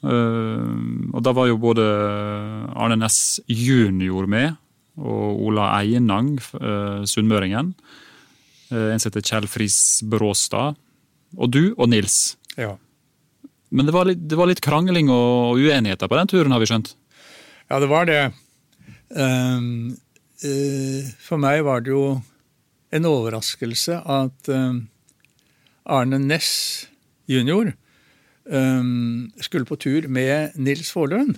Uh, 0.06 0.70
og 1.16 1.24
da 1.26 1.32
var 1.34 1.48
jo 1.50 1.58
både 1.58 1.82
Arne 2.78 2.98
Næss 3.00 3.40
junior 3.50 4.28
med, 4.30 4.54
og 5.02 5.40
Ola 5.48 5.72
Einang, 5.80 6.36
uh, 6.60 7.02
sunnmøringen. 7.10 7.74
Eh, 8.76 8.90
en 8.94 9.02
som 9.02 9.10
heter 9.10 9.24
Kjell 9.26 9.48
Friis 9.50 9.80
Bråstad. 10.06 10.78
Og 11.36 11.52
du 11.52 11.64
og 11.76 11.90
Nils. 11.92 12.36
ja. 12.60 12.76
Men 13.76 13.90
det 13.90 13.96
var, 13.96 14.06
litt, 14.08 14.22
det 14.30 14.38
var 14.40 14.48
litt 14.48 14.62
krangling 14.64 15.10
og 15.12 15.58
uenigheter 15.60 16.08
på 16.08 16.16
den 16.16 16.30
turen, 16.32 16.54
har 16.54 16.62
vi 16.62 16.68
skjønt? 16.70 16.94
Ja, 17.68 17.80
det 17.82 17.90
var 17.92 18.06
det. 18.08 18.20
Um, 19.10 19.98
uh, 20.46 21.02
for 21.20 21.42
meg 21.42 21.64
var 21.66 21.84
det 21.84 21.92
jo 21.92 22.04
en 22.96 23.08
overraskelse 23.10 23.98
at 24.00 24.52
um, 24.54 24.86
Arne 25.84 26.22
Næss 26.22 26.54
jr. 27.28 27.74
Um, 28.46 29.34
skulle 29.42 29.68
på 29.68 29.80
tur 29.82 30.08
med 30.08 30.56
Nils 30.56 30.94
Faarlund. 30.94 31.36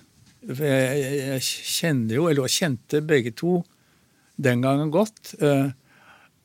Jeg, 0.47 0.60
jeg, 0.62 1.17
jeg 1.23 1.41
kjenner 1.47 2.19
jo, 2.19 2.28
eller 2.30 2.52
kjente 2.52 3.02
begge 3.02 3.34
to 3.36 3.62
den 4.38 4.62
gangen 4.62 4.91
godt. 4.93 5.34
Uh, 5.41 5.72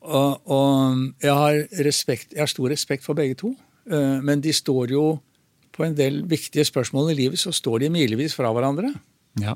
og, 0.03 0.41
og 0.51 0.97
jeg, 1.23 1.33
har 1.33 1.83
respekt, 1.87 2.33
jeg 2.35 2.43
har 2.43 2.51
stor 2.51 2.71
respekt 2.73 3.05
for 3.05 3.17
begge 3.17 3.37
to, 3.39 3.53
uh, 3.91 4.19
men 4.23 4.43
de 4.43 4.53
står 4.53 4.95
jo 4.95 5.05
på 5.73 5.85
en 5.87 5.95
del 5.97 6.21
viktige 6.29 6.65
spørsmål 6.67 7.11
i 7.13 7.17
livet 7.23 7.41
så 7.41 7.51
står 7.55 7.83
de 7.83 7.93
milevis 7.93 8.35
fra 8.37 8.51
hverandre. 8.53 8.91
Ja. 9.41 9.55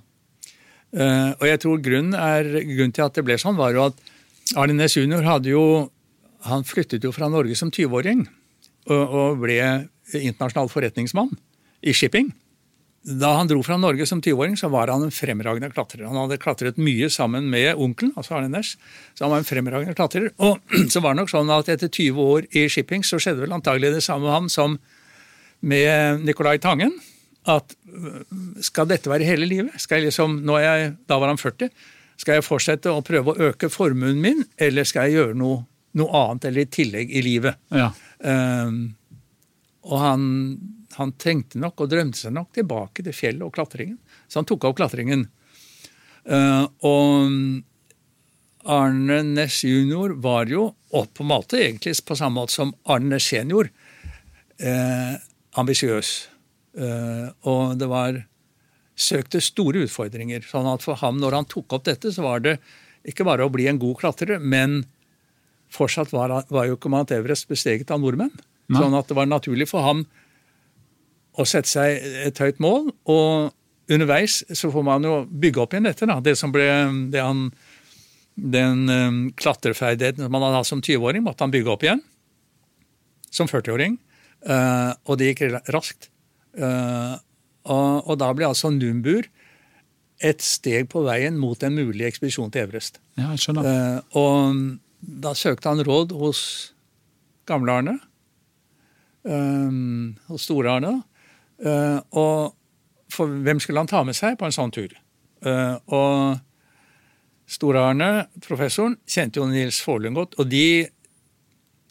Eh, 0.95 1.31
og 1.35 1.43
jeg 1.45 1.59
tror 1.61 1.81
grunnen, 1.83 2.15
er, 2.15 2.47
grunnen 2.63 2.93
til 2.95 3.05
at 3.05 3.17
det 3.17 3.25
ble 3.27 3.35
sånn, 3.37 3.57
var 3.59 3.75
jo 3.75 3.83
at 3.89 3.99
Arne 4.57 4.77
Næss 4.77 4.95
jr. 4.97 5.21
hadde 5.27 5.51
jo 5.51 5.63
Han 6.47 6.63
flyttet 6.63 7.03
jo 7.03 7.09
fra 7.11 7.27
Norge 7.27 7.55
som 7.57 7.71
20-åring 7.73 8.21
og, 8.87 9.01
og 9.03 9.39
ble 9.41 9.57
internasjonal 10.13 10.69
forretningsmann 10.71 11.31
i 11.81 11.91
shipping. 11.97 12.29
Da 13.07 13.29
han 13.37 13.47
dro 13.47 13.61
fra 13.63 13.77
Norge 13.79 14.05
som 14.09 14.19
20-åring, 14.19 14.57
så 14.59 14.67
var 14.71 14.91
han 14.91 15.05
en 15.05 15.13
fremragende 15.15 15.69
klatrer. 15.71 16.03
Han 16.09 16.19
hadde 16.19 16.39
klatret 16.43 16.79
mye 16.81 17.07
sammen 17.13 17.47
med 17.51 17.79
onkelen, 17.79 18.11
altså 18.19 18.35
Arne 18.35 18.51
Næss. 18.51 18.73
Så 19.15 19.23
han 19.23 19.31
var 19.31 19.43
en 19.43 19.47
fremragende 19.47 19.95
klatrer. 19.95 20.29
Og 20.43 20.59
så 20.93 21.03
var 21.03 21.15
det 21.15 21.23
nok 21.23 21.31
sånn 21.31 21.53
at 21.55 21.71
etter 21.71 21.91
20 21.91 22.31
år 22.35 22.49
i 22.51 22.65
shipping 22.71 23.05
så 23.07 23.19
skjedde 23.21 23.45
vel 23.45 23.55
antagelig 23.55 23.93
det 23.95 24.03
samme 24.03 24.27
med 24.27 24.35
ham 24.35 24.49
som 24.51 24.75
med 25.61 26.27
Nicolai 26.27 26.57
Tangen. 26.63 26.91
At 27.47 27.77
øh, 27.87 28.25
skal 28.59 28.89
dette 28.91 29.09
være 29.09 29.29
hele 29.29 29.47
livet? 29.47 29.79
Skal 29.79 30.01
jeg 30.01 30.11
liksom, 30.11 30.41
nå 30.43 30.59
er 30.59 30.67
jeg, 30.67 30.91
Da 31.07 31.21
var 31.21 31.31
han 31.31 31.39
40. 31.39 31.71
Skal 32.19 32.39
jeg 32.39 32.45
fortsette 32.45 32.91
å 32.91 33.05
prøve 33.05 33.31
å 33.31 33.49
øke 33.51 33.71
formuen 33.71 34.19
min, 34.19 34.43
eller 34.59 34.83
skal 34.89 35.07
jeg 35.07 35.21
gjøre 35.21 35.39
noe 35.39 35.63
noe 35.97 36.21
annet 36.21 36.47
eller 36.49 36.65
i 36.65 36.71
tillegg 36.71 37.13
i 37.13 37.23
livet. 37.25 37.59
Ja. 37.73 37.89
Um, 38.21 38.81
og 39.87 40.01
han, 40.01 40.23
han 40.95 41.11
tenkte 41.19 41.59
nok 41.61 41.83
og 41.83 41.89
drømte 41.91 42.21
seg 42.21 42.35
nok 42.35 42.53
tilbake 42.55 43.03
til 43.05 43.15
fjellet 43.15 43.45
og 43.45 43.53
klatringen. 43.55 43.97
Så 44.27 44.39
han 44.39 44.47
tok 44.49 44.69
opp 44.69 44.77
klatringen. 44.79 45.27
Uh, 46.27 46.65
og 46.87 47.31
Arne 48.67 49.19
Næss 49.23 49.61
junior 49.63 50.15
var 50.23 50.49
jo, 50.51 50.69
og 50.91 51.11
på 51.15 51.23
en 51.23 51.31
måte 51.31 51.59
egentlig 51.61 51.95
på 52.03 52.17
samme 52.19 52.41
måte 52.41 52.55
som 52.57 52.73
Arne 52.89 53.13
Næss 53.13 53.29
senior, 53.31 53.69
uh, 54.63 55.13
ambisiøs. 55.59 56.15
Uh, 56.77 57.29
og 57.47 57.77
det 57.79 57.87
var 57.91 58.19
søkte 58.97 59.41
store 59.43 59.85
utfordringer. 59.85 60.41
sånn 60.41 60.67
at 60.71 60.83
for 60.83 60.99
ham, 61.03 61.19
når 61.21 61.41
han 61.41 61.49
tok 61.49 61.77
opp 61.77 61.85
dette, 61.85 62.11
så 62.11 62.25
var 62.25 62.41
det 62.43 62.57
ikke 63.07 63.25
bare 63.27 63.45
å 63.45 63.53
bli 63.53 63.67
en 63.69 63.79
god 63.79 63.99
klatrer, 64.01 64.39
men 64.39 64.81
fortsatt 65.71 66.11
var, 66.11 66.33
var 66.49 66.67
jo 66.67 66.75
ikke 66.77 66.91
Mount 66.91 67.11
Everest 67.11 67.47
besteget 67.47 67.91
av 67.91 68.01
nordmenn. 68.01 68.33
Nei. 68.67 68.81
Sånn 68.81 68.95
at 68.97 69.07
det 69.07 69.15
var 69.15 69.29
naturlig 69.29 69.69
for 69.69 69.85
ham 69.85 70.03
å 71.37 71.45
sette 71.47 71.69
seg 71.69 72.03
et 72.27 72.41
høyt 72.41 72.61
mål. 72.63 72.91
Og 73.09 73.93
underveis 73.93 74.41
så 74.51 74.71
får 74.73 74.85
man 74.85 75.05
jo 75.07 75.21
bygge 75.29 75.63
opp 75.63 75.75
igjen 75.75 75.89
dette. 75.89 76.09
da, 76.09 76.19
Det 76.23 76.35
som 76.39 76.53
ble 76.53 76.67
det 77.13 77.23
han 77.23 77.49
den 78.37 78.85
um, 78.89 79.21
klatreferdigheten 79.33 80.21
som 80.21 80.35
han 80.35 80.43
hadde 80.45 80.59
hatt 80.59 80.69
som 80.69 80.81
20-åring, 80.83 81.23
måtte 81.25 81.41
han 81.41 81.53
bygge 81.53 81.71
opp 81.73 81.85
igjen. 81.87 82.03
Som 83.33 83.49
40-åring. 83.49 83.97
Uh, 84.45 84.93
og 85.09 85.17
det 85.17 85.31
gikk 85.31 85.47
raskt. 85.73 86.11
Uh, 86.57 87.17
og, 87.67 88.13
da 88.21 88.29
ble 88.37 88.47
altså 88.47 88.69
Numbur 88.71 89.25
et 90.23 90.41
steg 90.41 90.87
på 90.89 91.03
veien 91.05 91.35
mot 91.37 91.61
en 91.65 91.75
mulig 91.75 92.05
ekspedisjon 92.07 92.53
til 92.53 92.67
Everest. 92.67 93.01
Ja, 93.17 93.31
jeg 93.33 93.43
skjønner. 93.43 93.65
Uh, 93.65 94.21
og 94.21 95.17
da 95.25 95.33
søkte 95.37 95.73
han 95.73 95.83
råd 95.85 96.13
hos 96.17 96.41
Gamle-Arne. 97.49 97.97
Um, 99.27 100.15
hos 100.29 100.45
Store-Arne. 100.47 100.99
Og 101.57 102.53
for 103.13 103.31
hvem 103.45 103.59
skulle 103.63 103.81
han 103.81 103.89
ta 103.89 104.03
med 104.05 104.13
seg 104.17 104.35
på 104.37 104.45
en 104.45 104.55
sånn 104.55 104.73
tur? 104.75 104.91
og 105.93 106.37
Store-Arne, 107.47 108.27
professoren, 108.43 108.97
kjente 109.07 109.39
jo 109.39 109.47
Nils 109.47 109.79
Forlund 109.83 110.19
godt, 110.19 110.35
og 110.41 110.49
de 110.51 110.87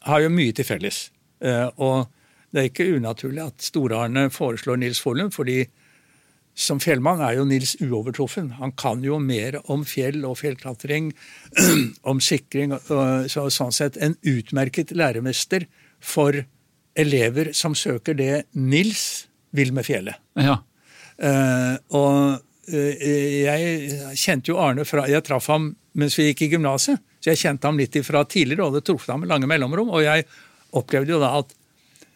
har 0.07 0.23
jo 0.23 0.33
mye 0.33 0.53
til 0.57 0.69
felles. 0.69 1.07
Eh, 1.41 1.69
og 1.81 2.13
det 2.53 2.61
er 2.61 2.69
ikke 2.71 2.89
unaturlig 2.99 3.43
at 3.47 3.65
Store-Arne 3.65 4.29
foreslår 4.33 4.81
Nils 4.83 5.01
Forlund, 5.03 5.33
fordi 5.33 5.65
som 6.57 6.81
fjellmann 6.81 7.21
er 7.25 7.39
jo 7.39 7.47
Nils 7.49 7.75
uovertruffen. 7.81 8.55
Han 8.61 8.73
kan 8.77 9.03
jo 9.05 9.19
mer 9.21 9.59
om 9.73 9.85
fjell 9.89 10.23
og 10.29 10.39
fjellklatring, 10.41 11.11
om 12.11 12.21
sikring. 12.21 12.73
Så 13.29 13.49
sånn 13.53 13.75
sett 13.77 13.99
en 14.01 14.17
utmerket 14.25 14.95
læremester 14.97 15.67
for 16.01 16.45
elever 16.97 17.53
som 17.57 17.77
søker 17.77 18.17
det 18.17 18.47
Nils 18.57 19.26
vil 19.57 19.73
med 19.77 19.87
fjellet. 19.89 20.21
Ja. 20.39 20.61
Uh, 21.17 21.75
og 21.97 22.47
Eh, 22.67 23.45
jeg 23.47 24.17
kjente 24.19 24.51
jo 24.51 24.59
Arne 24.59 24.83
fra 24.89 25.05
Jeg 25.07 25.23
traff 25.27 25.47
ham 25.53 25.71
mens 25.97 26.17
vi 26.19 26.27
gikk 26.29 26.43
i 26.45 26.49
gymnaset, 26.53 26.99
så 27.23 27.31
jeg 27.31 27.41
kjente 27.41 27.69
ham 27.69 27.79
litt 27.81 27.95
fra 28.05 28.21
tidligere, 28.29 28.65
og 28.65 28.75
hadde 28.75 28.85
truffet 28.85 29.15
ham 29.15 29.23
med 29.23 29.31
lange 29.31 29.49
mellomrom. 29.49 29.89
Og 29.97 30.03
jeg 30.05 30.27
opplevde 30.77 31.15
jo 31.15 31.21
da 31.23 31.31
at 31.39 31.55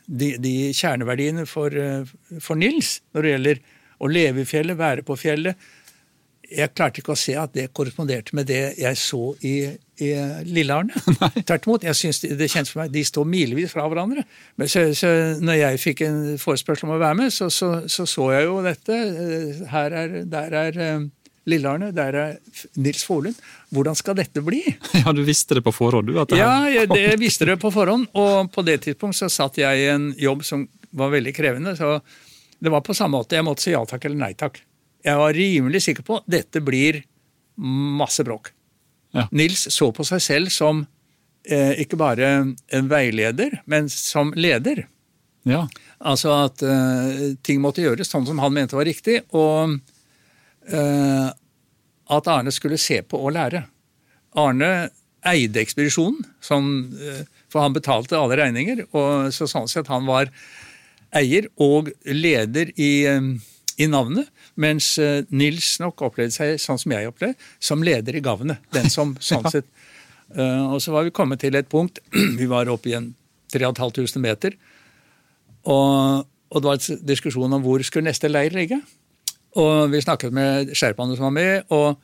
de, 0.04 0.34
de 0.42 0.54
kjerneverdiene 0.76 1.46
for, 1.48 1.72
eh, 1.72 2.10
for, 2.42 2.60
Nils 2.60 2.98
når 3.14 3.24
det 3.24 3.32
gjelder 3.32 3.62
å 4.00 4.10
leve 4.10 4.42
i 4.42 4.48
fjellet, 4.48 4.76
være 4.76 5.06
på 5.06 5.16
fjellet 5.20 5.70
Jeg 6.50 6.72
klarte 6.74 6.98
ikke 7.02 7.14
å 7.14 7.18
se 7.18 7.36
at 7.38 7.52
det 7.54 7.68
korresponderte 7.76 8.34
med 8.34 8.48
det 8.50 8.60
jeg 8.80 8.98
så 8.98 9.20
i, 9.46 9.54
i 10.02 10.08
Lillearne. 10.48 10.90
Tvert 11.46 11.68
imot. 11.68 11.84
jeg 11.86 11.98
synes 11.98 12.20
det, 12.24 12.32
det 12.40 12.48
kjentes 12.50 12.72
for 12.74 12.82
meg, 12.82 12.90
De 12.94 13.04
står 13.06 13.28
milevis 13.30 13.70
fra 13.74 13.84
hverandre. 13.90 14.24
Men 14.58 14.70
så, 14.70 14.88
så 14.98 15.10
når 15.38 15.60
jeg 15.60 15.80
fikk 15.84 16.02
en 16.08 16.20
forespørsel 16.42 16.88
om 16.88 16.96
å 16.96 17.00
være 17.02 17.18
med, 17.22 17.34
så 17.34 17.50
så, 17.54 17.70
så, 17.86 18.06
så 18.10 18.30
jeg 18.34 18.48
jo 18.48 18.60
dette. 18.66 18.98
Eh, 18.98 19.64
her 19.70 19.96
er, 20.02 20.16
Der 20.30 20.56
er 20.64 20.80
eh, 20.88 21.04
Lillearne, 21.50 21.90
der 21.96 22.18
er 22.20 22.34
Nils 22.76 23.04
Folund. 23.06 23.38
Hvordan 23.72 23.96
skal 23.98 24.18
dette 24.18 24.42
bli? 24.44 24.60
Ja, 25.04 25.14
Du 25.16 25.22
visste 25.26 25.56
det 25.58 25.62
på 25.66 25.72
forhånd? 25.74 26.10
du? 26.10 26.18
ja, 26.36 26.50
jeg, 26.68 26.90
det, 26.90 27.04
jeg 27.06 27.20
visste 27.22 27.46
det 27.48 27.56
på 27.62 27.70
forhånd. 27.74 28.08
Og 28.18 28.50
på 28.52 28.66
det 28.66 28.80
tidspunkt 28.88 29.16
så 29.18 29.30
satt 29.32 29.58
jeg 29.62 29.86
i 29.86 29.88
en 29.94 30.10
jobb 30.18 30.44
som 30.46 30.66
var 30.90 31.14
veldig 31.14 31.32
krevende. 31.36 31.76
så 31.78 32.00
det 32.60 32.68
var 32.68 32.82
på 32.84 32.92
samme 32.92 33.16
måte. 33.16 33.38
Jeg 33.38 33.46
måtte 33.46 33.64
si 33.64 33.72
ja 33.72 33.80
takk 33.88 34.04
eller 34.04 34.20
nei 34.20 34.34
takk. 34.36 34.58
Jeg 35.04 35.16
var 35.20 35.36
rimelig 35.36 35.84
sikker 35.86 36.06
på 36.06 36.20
at 36.20 36.30
dette 36.30 36.62
blir 36.64 37.02
masse 37.60 38.24
bråk. 38.26 38.52
Ja. 39.16 39.26
Nils 39.34 39.66
så 39.74 39.90
på 39.94 40.06
seg 40.06 40.22
selv 40.22 40.52
som 40.54 40.84
eh, 41.44 41.80
ikke 41.82 41.98
bare 42.00 42.30
en 42.70 42.90
veileder, 42.90 43.60
men 43.70 43.88
som 43.92 44.32
leder. 44.36 44.84
Ja. 45.48 45.64
Altså 45.98 46.32
at 46.46 46.62
eh, 46.62 47.34
ting 47.44 47.60
måtte 47.64 47.84
gjøres 47.84 48.12
sånn 48.12 48.28
som 48.28 48.40
han 48.42 48.54
mente 48.54 48.78
var 48.78 48.88
riktig, 48.88 49.20
og 49.36 49.78
eh, 50.68 51.28
at 52.10 52.30
Arne 52.30 52.52
skulle 52.54 52.80
se 52.80 53.00
på 53.06 53.20
og 53.20 53.34
lære. 53.36 53.64
Arne 54.40 54.90
eide 55.26 55.60
ekspedisjonen, 55.60 56.24
som, 56.40 56.64
eh, 56.94 57.24
for 57.50 57.62
han 57.62 57.74
betalte 57.76 58.18
alle 58.18 58.38
regninger. 58.40 58.86
og 58.92 59.32
så 59.32 59.48
Sånn 59.48 59.68
sett 59.68 59.88
han 59.88 60.06
var 60.06 60.30
eier 61.12 61.48
og 61.58 61.90
leder 62.06 62.70
i, 62.76 63.04
eh, 63.06 63.20
i 63.80 63.88
navnet. 63.90 64.28
Mens 64.60 64.92
eh, 65.00 65.22
Nils 65.32 65.74
nok 65.82 66.04
opplevde 66.08 66.34
seg 66.34 66.60
sånn 66.60 66.80
som 66.80 66.94
jeg 66.94 67.10
opplevde, 67.10 67.50
som 67.62 67.84
leder 67.84 68.16
i 68.16 68.24
gavnet. 68.24 68.60
Den 68.74 68.90
som 68.92 69.14
sånn 69.30 69.46
sett. 69.52 69.68
Uh, 70.30 70.76
og 70.76 70.78
så 70.78 70.92
var 70.94 71.06
vi 71.06 71.10
kommet 71.10 71.40
til 71.42 71.56
et 71.58 71.66
punkt 71.66 71.96
Vi 72.38 72.46
var 72.46 72.68
oppe 72.70 72.92
i 72.92 72.94
en 72.94 73.08
3500 73.50 74.20
meter. 74.22 74.54
Og, 75.66 76.22
og, 76.22 76.60
det 76.60 76.68
var 76.68 76.78
en 76.78 77.00
diskusjon 77.08 77.56
om 77.56 77.64
hvor 77.64 77.82
skulle 77.82 78.06
neste 78.06 78.30
leir 78.30 78.54
ligge. 78.54 78.78
Og 79.58 79.90
vi 79.90 80.02
snakket 80.04 80.34
med 80.34 80.70
sherpaene 80.78 81.16
som 81.18 81.26
var 81.26 81.34
med, 81.34 81.72
og 81.74 81.98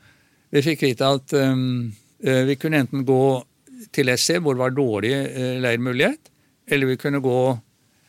vi 0.51 0.65
fikk 0.67 0.83
vite 0.83 1.07
at 1.07 1.35
um, 1.39 1.93
vi 2.19 2.57
kunne 2.59 2.81
enten 2.83 3.05
gå 3.07 3.21
til 3.95 4.11
SC, 4.11 4.41
hvor 4.43 4.57
det 4.57 4.65
var 4.65 4.75
dårlig 4.75 5.13
leirmulighet, 5.63 6.33
eller 6.67 6.91
vi 6.91 6.99
kunne 6.99 7.23
gå 7.23 7.39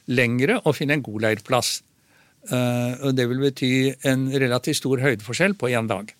lengre 0.09 0.57
og 0.63 0.73
finne 0.79 0.97
en 0.97 1.05
god 1.05 1.27
leirplass. 1.27 1.75
Eh, 2.47 2.93
og 3.03 3.15
det 3.17 3.27
vil 3.29 3.41
bety 3.41 3.71
en 4.07 4.27
relativt 4.31 4.79
stor 4.79 5.01
høydeforskjell 5.03 5.57
på 5.59 5.71
én 5.75 5.89
dag. 5.89 6.13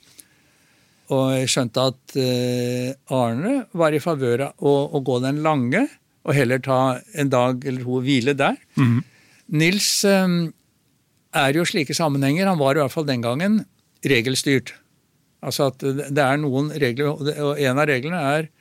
Og 1.15 1.30
jeg 1.38 1.51
skjønte 1.53 1.86
at 1.93 2.17
eh, 2.19 2.89
Arne 3.15 3.61
var 3.78 3.95
i 3.95 4.01
favør 4.03 4.49
av 4.49 4.59
å, 4.59 4.73
å, 4.91 5.03
gå 5.05 5.21
den 5.23 5.39
lange, 5.45 5.86
og 6.28 6.36
heller 6.36 6.59
ta 6.59 6.97
en 7.15 7.32
dag 7.32 7.63
eller 7.63 7.86
to 7.86 8.01
hvile 8.03 8.36
der. 8.36 8.59
Mm. 8.75 8.99
Nils 9.55 9.91
eh, 10.07 10.28
er 11.38 11.55
jo 11.55 11.67
slike 11.67 11.95
sammenhenger, 11.95 12.49
han 12.49 12.59
var 12.59 12.75
i 12.75 12.84
hvert 12.84 12.95
fall 12.95 13.07
den 13.07 13.23
gangen, 13.23 13.61
regelstyrt. 14.03 14.75
Altså 15.45 15.69
at 15.71 15.84
det 15.84 16.23
er 16.23 16.39
noen 16.41 16.73
regler, 16.75 17.13
og 17.13 17.59
en 17.61 17.80
av 17.80 17.88
reglene 17.88 18.19
er 18.36 18.51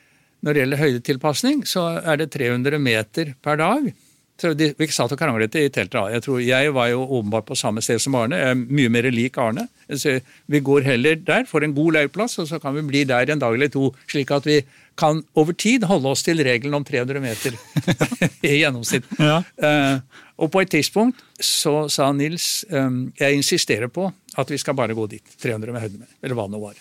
når 0.44 0.52
det 0.52 0.60
gjelder 0.62 0.82
høydetilpasning, 0.82 1.62
så 1.66 1.88
er 1.98 2.20
det 2.20 2.28
300 2.34 2.78
meter 2.78 3.32
per 3.42 3.58
dag. 3.58 3.88
Vi 4.36 4.88
satt 4.92 5.14
og 5.14 5.18
kranglet 5.18 5.54
i 5.56 5.68
teltet. 5.72 6.12
Jeg 6.12 6.22
tror 6.26 6.40
jeg 6.44 6.72
var 6.76 6.90
jo 6.90 7.04
åpenbart 7.18 7.46
på 7.48 7.56
samme 7.56 7.80
sted 7.84 8.02
som 8.02 8.18
Arne. 8.18 8.36
Jeg 8.36 8.52
er 8.52 8.58
mye 8.78 8.92
mer 8.92 9.08
lik 9.08 9.38
Arne. 9.40 9.64
Så 9.88 10.18
vi 10.52 10.60
går 10.60 10.84
heller 10.84 11.16
der, 11.16 11.46
får 11.48 11.64
en 11.64 11.76
god 11.76 11.96
leirplass, 11.96 12.36
og 12.42 12.50
så 12.50 12.60
kan 12.60 12.76
vi 12.76 12.84
bli 12.84 13.04
der 13.08 13.32
en 13.32 13.40
dag 13.40 13.56
eller 13.56 13.72
to. 13.72 13.94
Slik 14.10 14.34
at 14.36 14.48
vi 14.48 14.60
kan 14.96 15.22
over 15.36 15.56
tid 15.56 15.84
holde 15.88 16.12
oss 16.12 16.24
til 16.24 16.40
regelen 16.44 16.76
om 16.76 16.84
300 16.84 17.20
meter 17.20 17.56
i 18.48 18.58
gjennomsnitt. 18.60 19.08
Ja. 19.20 19.40
Uh, 19.56 20.22
og 20.36 20.52
på 20.52 20.60
et 20.60 20.72
tidspunkt 20.72 21.22
så 21.40 21.86
sa 21.92 22.10
Nils 22.12 22.64
um, 22.68 23.06
jeg 23.16 23.40
insisterer 23.40 23.88
på 23.92 24.10
at 24.36 24.52
vi 24.52 24.60
skal 24.60 24.76
bare 24.76 24.96
gå 24.96 25.08
dit. 25.12 25.36
300 25.40 25.72
med 25.72 25.84
høyde, 25.84 26.08
eller 26.20 26.36
hva 26.36 26.48
det 26.48 26.56
nå 26.56 26.64
var. 26.64 26.80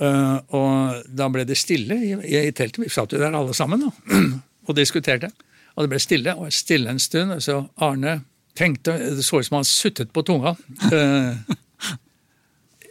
Uh, 0.00 0.36
og 0.56 1.08
da 1.12 1.28
ble 1.28 1.44
det 1.44 1.60
stille 1.60 1.96
i, 2.00 2.14
i 2.40 2.52
teltet. 2.56 2.86
Vi 2.86 2.92
satt 2.92 3.12
jo 3.12 3.20
der 3.20 3.36
alle 3.36 3.56
sammen. 3.56 3.84
da 3.84 4.16
og 4.66 4.76
diskuterte. 4.76 5.30
Og 5.76 5.84
det 5.84 5.92
ble 5.92 6.00
stille, 6.02 6.34
og 6.36 6.52
stille 6.52 6.90
en 6.90 7.00
stund. 7.02 7.32
Og 7.36 7.42
så 7.42 7.60
Arne 7.76 8.20
tenkte 8.58 8.96
Det 8.98 9.24
så 9.24 9.40
ut 9.40 9.46
som 9.46 9.60
han 9.60 9.68
suttet 9.68 10.12
på 10.12 10.22
tunga. 10.26 10.56
Eh, 10.92 11.56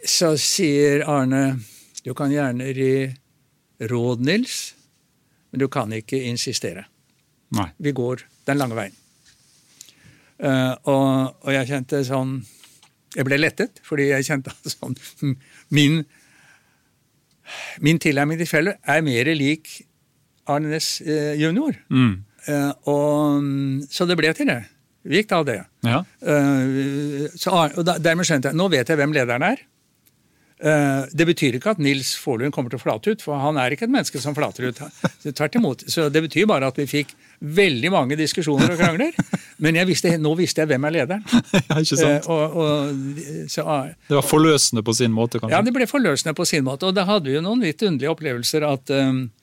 så 0.08 0.36
sier 0.40 1.04
Arne 1.10 1.60
du 2.06 2.14
kan 2.16 2.32
gjerne 2.32 2.72
gi 2.74 3.10
råd, 3.92 4.24
Nils, 4.24 4.74
men 5.52 5.60
du 5.60 5.68
kan 5.72 5.92
ikke 5.94 6.22
insistere. 6.30 6.86
Nei. 7.56 7.68
Vi 7.78 7.92
går 7.96 8.24
den 8.48 8.60
lange 8.62 8.78
veien. 8.78 8.96
Uh, 10.40 10.72
og, 10.88 11.08
og, 11.44 11.50
jeg 11.52 11.68
kjente 11.68 12.00
sånn 12.08 12.38
Jeg 13.12 13.26
ble 13.28 13.36
lettet, 13.42 13.82
fordi 13.84 14.06
jeg 14.08 14.24
kjente 14.24 14.54
sånn 14.72 14.94
Min, 15.76 15.98
min 17.84 18.00
tilnærming 18.00 18.40
til 18.40 18.48
fjellet 18.48 18.80
er 18.88 19.04
mer 19.04 19.34
lik 19.36 19.68
Arne 20.50 20.74
Næss 20.74 20.90
eh, 21.06 21.34
junior. 21.40 21.78
Mm. 21.94 22.14
Eh, 22.50 22.72
og, 22.90 23.88
så 23.94 24.08
det 24.10 24.18
ble 24.20 24.34
til 24.38 24.50
det. 24.50 24.62
Vi 25.10 25.22
gikk 25.22 25.30
da 25.32 25.44
det. 25.48 25.60
Ja. 25.88 26.02
Eh, 26.22 27.28
så, 27.40 27.54
og 27.80 27.86
dermed 28.04 28.28
skjønte 28.28 28.52
jeg 28.52 28.60
nå 28.60 28.68
vet 28.74 28.90
jeg 28.92 29.00
hvem 29.00 29.14
lederen 29.16 29.46
er. 29.54 29.62
Eh, 30.60 31.06
Det 31.16 31.24
betyr 31.30 31.56
ikke 31.56 31.72
at 31.72 31.80
Nils 31.80 32.10
Forlund 32.20 32.52
kommer 32.52 32.70
til 32.74 32.82
å 32.82 32.84
flate 32.84 33.14
ut, 33.16 33.22
for 33.24 33.40
han 33.40 33.56
er 33.62 33.72
ikke 33.72 33.86
et 33.88 33.94
menneske 33.94 34.20
som 34.20 34.36
flater 34.36 34.68
ut. 34.68 34.82
Tvert 35.24 35.56
imot. 35.56 35.86
Så 35.88 36.10
det 36.12 36.22
betyr 36.26 36.50
bare 36.52 36.68
at 36.68 36.76
vi 36.82 36.84
fikk 36.90 37.14
veldig 37.40 37.92
mange 37.94 38.18
diskusjoner 38.20 38.74
og 38.74 38.82
krangler. 38.82 39.16
Men 39.64 39.80
jeg 39.80 39.88
visste, 39.88 40.12
nå 40.20 40.34
visste 40.40 40.66
jeg 40.66 40.72
hvem 40.74 40.88
er 40.90 40.98
lederen. 40.98 41.24
ja, 41.70 41.80
ikke 41.80 41.96
Eh, 41.96 42.04
sant? 42.04 42.28
Og, 42.28 42.60
og, 42.60 43.50
så, 43.52 43.66
Det 44.12 44.20
var 44.20 44.28
forløsende 44.28 44.84
på 44.84 44.96
sin 45.00 45.16
måte, 45.16 45.40
kanskje? 45.40 45.56
ja, 45.56 45.64
det 45.64 45.74
ble 45.76 45.88
forløsende 45.88 46.36
på 46.36 46.46
sin 46.48 46.68
måte. 46.68 46.92
Og 46.92 46.96
da 47.00 47.08
hadde 47.08 47.32
vi 47.32 47.38
jo 47.40 47.46
noen 47.46 47.64
litt 47.64 47.80
underlige 47.88 48.12
opplevelser 48.12 48.68
at 48.68 48.92
um, 49.00 49.24
eh, 49.24 49.39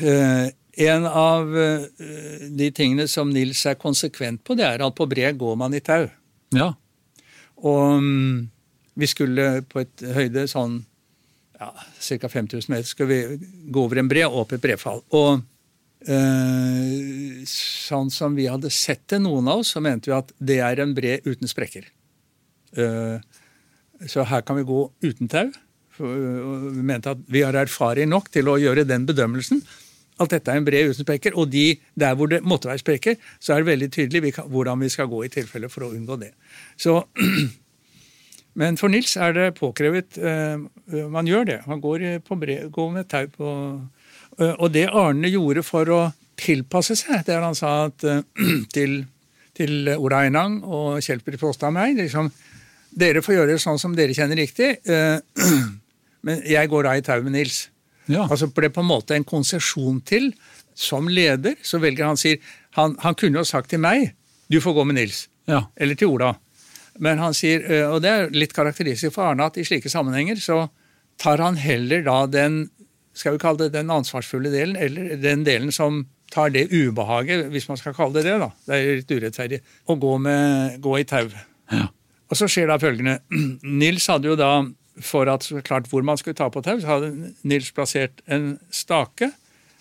en 0.00 1.06
av 1.06 1.58
eh, 1.58 1.84
de 2.48 2.70
tingene 2.74 3.06
som 3.10 3.30
Nils 3.32 3.64
er 3.66 3.78
konsekvent 3.80 4.42
på, 4.46 4.56
det 4.58 4.66
er 4.66 4.84
at 4.84 4.96
på 4.96 5.06
bre 5.10 5.32
går 5.36 5.58
man 5.60 5.74
i 5.76 5.82
tau. 5.84 6.06
Ja. 6.56 6.72
Og 7.60 7.98
um, 8.00 8.48
vi 8.98 9.08
skulle 9.10 9.60
på 9.68 9.82
et 9.82 10.04
høyde 10.16 10.46
sånn 10.50 10.80
ja, 11.60 11.70
ca. 11.74 12.28
5000 12.32 12.72
meter 12.72 12.88
skulle 12.88 13.10
vi 13.10 13.48
gå 13.72 13.84
over 13.84 14.00
en 14.00 14.08
bre 14.08 14.24
og 14.28 14.44
opp 14.44 14.54
et 14.56 14.62
brefall. 14.64 15.02
Og 15.16 15.42
eh, 16.08 17.42
sånn 17.50 18.12
som 18.14 18.36
vi 18.38 18.48
hadde 18.48 18.72
sett 18.72 19.04
det, 19.12 19.20
noen 19.24 19.50
av 19.50 19.64
oss, 19.64 19.74
så 19.74 19.84
mente 19.84 20.10
vi 20.10 20.16
at 20.16 20.32
det 20.38 20.60
er 20.64 20.80
en 20.80 20.94
bre 20.96 21.18
uten 21.26 21.50
sprekker. 21.50 21.90
Eh, 22.80 23.18
så 24.08 24.24
her 24.24 24.46
kan 24.46 24.56
vi 24.56 24.64
gå 24.68 24.84
uten 25.04 25.28
tau. 25.28 25.50
Vi 26.00 26.82
mente 26.86 27.12
at 27.14 27.22
vi 27.30 27.42
har 27.44 27.56
erfaring 27.60 28.08
nok 28.10 28.30
til 28.32 28.48
å 28.50 28.58
gjøre 28.60 28.86
den 28.88 29.06
bedømmelsen. 29.08 29.62
At 30.20 30.32
dette 30.34 30.52
er 30.52 30.60
en 30.60 30.66
bred 30.66 30.90
uten 30.92 31.04
sprekker. 31.06 31.36
Og 31.40 31.48
de, 31.52 31.78
der 31.96 32.16
hvor 32.18 32.28
det 32.28 32.42
måtte 32.44 32.68
være 32.68 32.82
sprekker, 32.82 33.16
så 33.40 33.54
er 33.54 33.62
det 33.62 33.70
veldig 33.70 33.88
tydelig 33.94 34.34
hvordan 34.44 34.82
vi 34.84 34.90
skal 34.92 35.08
gå 35.08 35.22
i 35.24 35.30
tilfelle 35.32 35.70
for 35.72 35.86
å 35.86 35.92
unngå 35.96 36.18
det. 36.20 36.32
Så 36.80 36.98
Men 38.60 38.74
for 38.76 38.90
Nils 38.90 39.12
er 39.16 39.30
det 39.36 39.44
påkrevet 39.60 40.16
eh, 40.18 40.58
Man 41.08 41.28
gjør 41.30 41.44
det. 41.46 41.58
Man 41.70 41.80
går, 41.80 42.02
i- 42.02 42.18
på 42.18 42.34
bre, 42.40 42.56
går 42.74 42.88
med 42.96 43.06
tau 43.08 43.28
på 43.30 43.50
eh, 44.40 44.54
Og 44.58 44.72
det 44.74 44.88
Arne 44.90 45.30
gjorde 45.30 45.62
for 45.62 45.86
å 45.94 46.00
tilpasse 46.40 46.96
seg, 46.98 47.22
det 47.28 47.34
er 47.36 47.44
han 47.46 47.54
sa 47.54 47.86
at, 47.86 48.02
eh, 48.04 48.22
til, 48.74 49.04
til 49.56 49.92
Ola 49.94 50.24
Einang 50.26 50.58
og 50.66 50.98
Kjell-Pri 51.04 51.38
Prostad 51.40 51.70
og 51.70 51.76
meg 51.78 51.94
liksom, 52.00 52.32
Dere 52.90 53.22
får 53.22 53.36
gjøre 53.36 53.52
det 53.54 53.60
sånn 53.62 53.78
som 53.78 53.92
dere 53.94 54.16
kjenner 54.18 54.40
riktig, 54.42 54.72
men 56.26 56.42
jeg 56.48 56.68
går 56.68 56.86
da 56.86 56.96
i 56.96 57.04
tau 57.04 57.22
med 57.22 57.32
Nils. 57.36 57.68
ja. 58.08 58.26
Altså 58.26 58.50
ble 58.54 58.70
på 58.70 58.82
en 58.82 58.90
måte 58.90 59.16
en 59.16 59.24
konsesjon 59.24 60.00
til. 60.04 60.32
Som 60.74 61.08
leder 61.12 61.56
så 61.66 61.80
velger 61.82 62.06
han 62.06 62.16
sier 62.16 62.38
han, 62.78 62.94
han 63.02 63.16
kunne 63.18 63.42
jo 63.42 63.44
sagt 63.44 63.68
til 63.70 63.80
meg 63.82 64.14
du 64.50 64.60
får 64.62 64.74
gå 64.78 64.84
med 64.88 64.96
Nils. 64.96 65.28
ja. 65.46 65.66
Eller 65.76 65.94
til 65.98 66.08
Ola. 66.08 66.34
Men 66.98 67.18
han 67.18 67.34
sier, 67.34 67.62
og 67.90 68.00
det 68.02 68.10
er 68.10 68.32
litt 68.34 68.52
karakteristisk 68.52 69.14
for 69.14 69.30
Arne, 69.30 69.46
at 69.46 69.56
i 69.56 69.64
slike 69.64 69.88
sammenhenger 69.88 70.40
så 70.42 70.68
tar 71.20 71.40
han 71.40 71.56
heller 71.56 72.02
da 72.04 72.24
den 72.26 72.64
skal 73.16 73.36
vi 73.36 73.42
kalle 73.42 73.66
det 73.66 73.74
den 73.74 73.90
ansvarsfulle 73.92 74.50
delen, 74.52 74.76
eller 74.76 75.16
den 75.20 75.44
delen 75.46 75.72
som 75.74 76.04
tar 76.30 76.52
det 76.54 76.68
ubehaget, 76.70 77.48
hvis 77.50 77.68
man 77.68 77.78
skal 77.80 77.94
kalle 77.94 78.14
det 78.18 78.24
det. 78.28 78.36
da. 78.38 78.50
Det 78.66 78.76
er 78.76 79.00
litt 79.00 79.10
urettferdig. 79.10 79.60
Å 79.86 79.96
gå, 79.98 80.12
med, 80.22 80.76
gå 80.82 80.98
i 81.00 81.06
tau. 81.08 81.26
Ja. 81.72 81.88
Og 82.30 82.38
så 82.38 82.46
skjer 82.50 82.70
da 82.70 82.78
følgende. 82.78 83.18
Nils 83.82 84.06
hadde 84.10 84.30
jo 84.30 84.36
da, 84.38 84.52
for 85.00 85.30
at 85.30 85.46
så 85.46 85.62
klart 85.64 85.88
hvor 85.90 86.04
man 86.06 86.18
skulle 86.18 86.38
ta 86.38 86.48
på 86.52 86.62
tau, 86.64 86.80
så 86.80 86.96
hadde 86.96 87.32
Nils 87.46 87.70
plassert 87.76 88.22
en 88.26 88.58
stake 88.74 89.30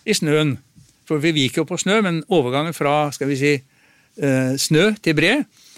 i 0.05 0.15
snøen. 0.15 0.57
For 1.09 1.21
vi 1.23 1.33
gikk 1.33 1.59
jo 1.61 1.65
på 1.67 1.79
snø, 1.81 1.99
men 2.05 2.21
overgangen 2.29 2.75
fra 2.77 3.09
skal 3.15 3.31
vi 3.31 3.39
si, 3.39 3.53
eh, 4.21 4.53
snø 4.57 4.91
til 5.01 5.17
bre, 5.17 5.33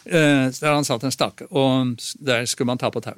eh, 0.05 0.45
der 0.51 0.73
han 0.73 0.87
satt 0.87 1.03
en 1.07 1.15
stake, 1.15 1.47
og 1.51 1.95
der 2.19 2.45
skulle 2.45 2.67
man 2.67 2.81
ta 2.81 2.91
på 2.91 3.03
tau. 3.03 3.15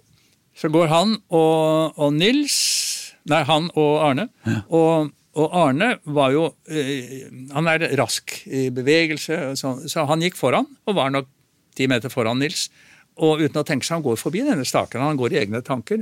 Så 0.54 0.70
går 0.70 0.88
han 0.88 1.18
og, 1.34 1.98
og 1.98 2.14
Nils 2.14 3.02
Nei, 3.30 3.44
han 3.48 3.70
og 3.80 4.02
Arne. 4.04 4.28
Og, 4.68 5.12
og 5.40 5.54
Arne 5.56 5.94
var 6.04 6.34
jo 6.36 6.50
eh, 6.68 7.30
Han 7.54 7.70
er 7.72 7.86
rask 7.96 8.36
i 8.46 8.66
bevegelse, 8.74 9.56
så, 9.60 9.78
så 9.88 10.04
han 10.10 10.24
gikk 10.26 10.36
foran, 10.36 10.68
og 10.86 10.98
var 10.98 11.14
nok 11.14 11.30
ti 11.78 11.88
meter 11.88 12.12
foran 12.12 12.42
Nils. 12.44 12.68
Og 13.22 13.44
uten 13.44 13.62
å 13.62 13.66
tenke 13.68 13.86
seg, 13.86 14.00
han 14.00 14.06
går 14.06 14.18
forbi 14.18 14.42
denne 14.46 14.66
staken. 14.66 15.04
Han 15.04 15.20
går 15.20 15.36
i 15.36 15.42
egne 15.44 15.62
tanker. 15.66 16.02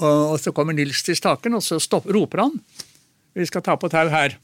Og, 0.00 0.36
så 0.40 0.52
kommer 0.56 0.76
Nils 0.76 1.02
til 1.04 1.16
staken, 1.16 1.56
og 1.58 1.64
så 1.64 1.80
stopp, 1.82 2.08
roper 2.12 2.44
han. 2.44 2.54
Vi 3.36 3.46
skal 3.48 3.64
ta 3.64 3.76
på 3.80 3.88
tau 3.92 4.08
her. 4.12 4.36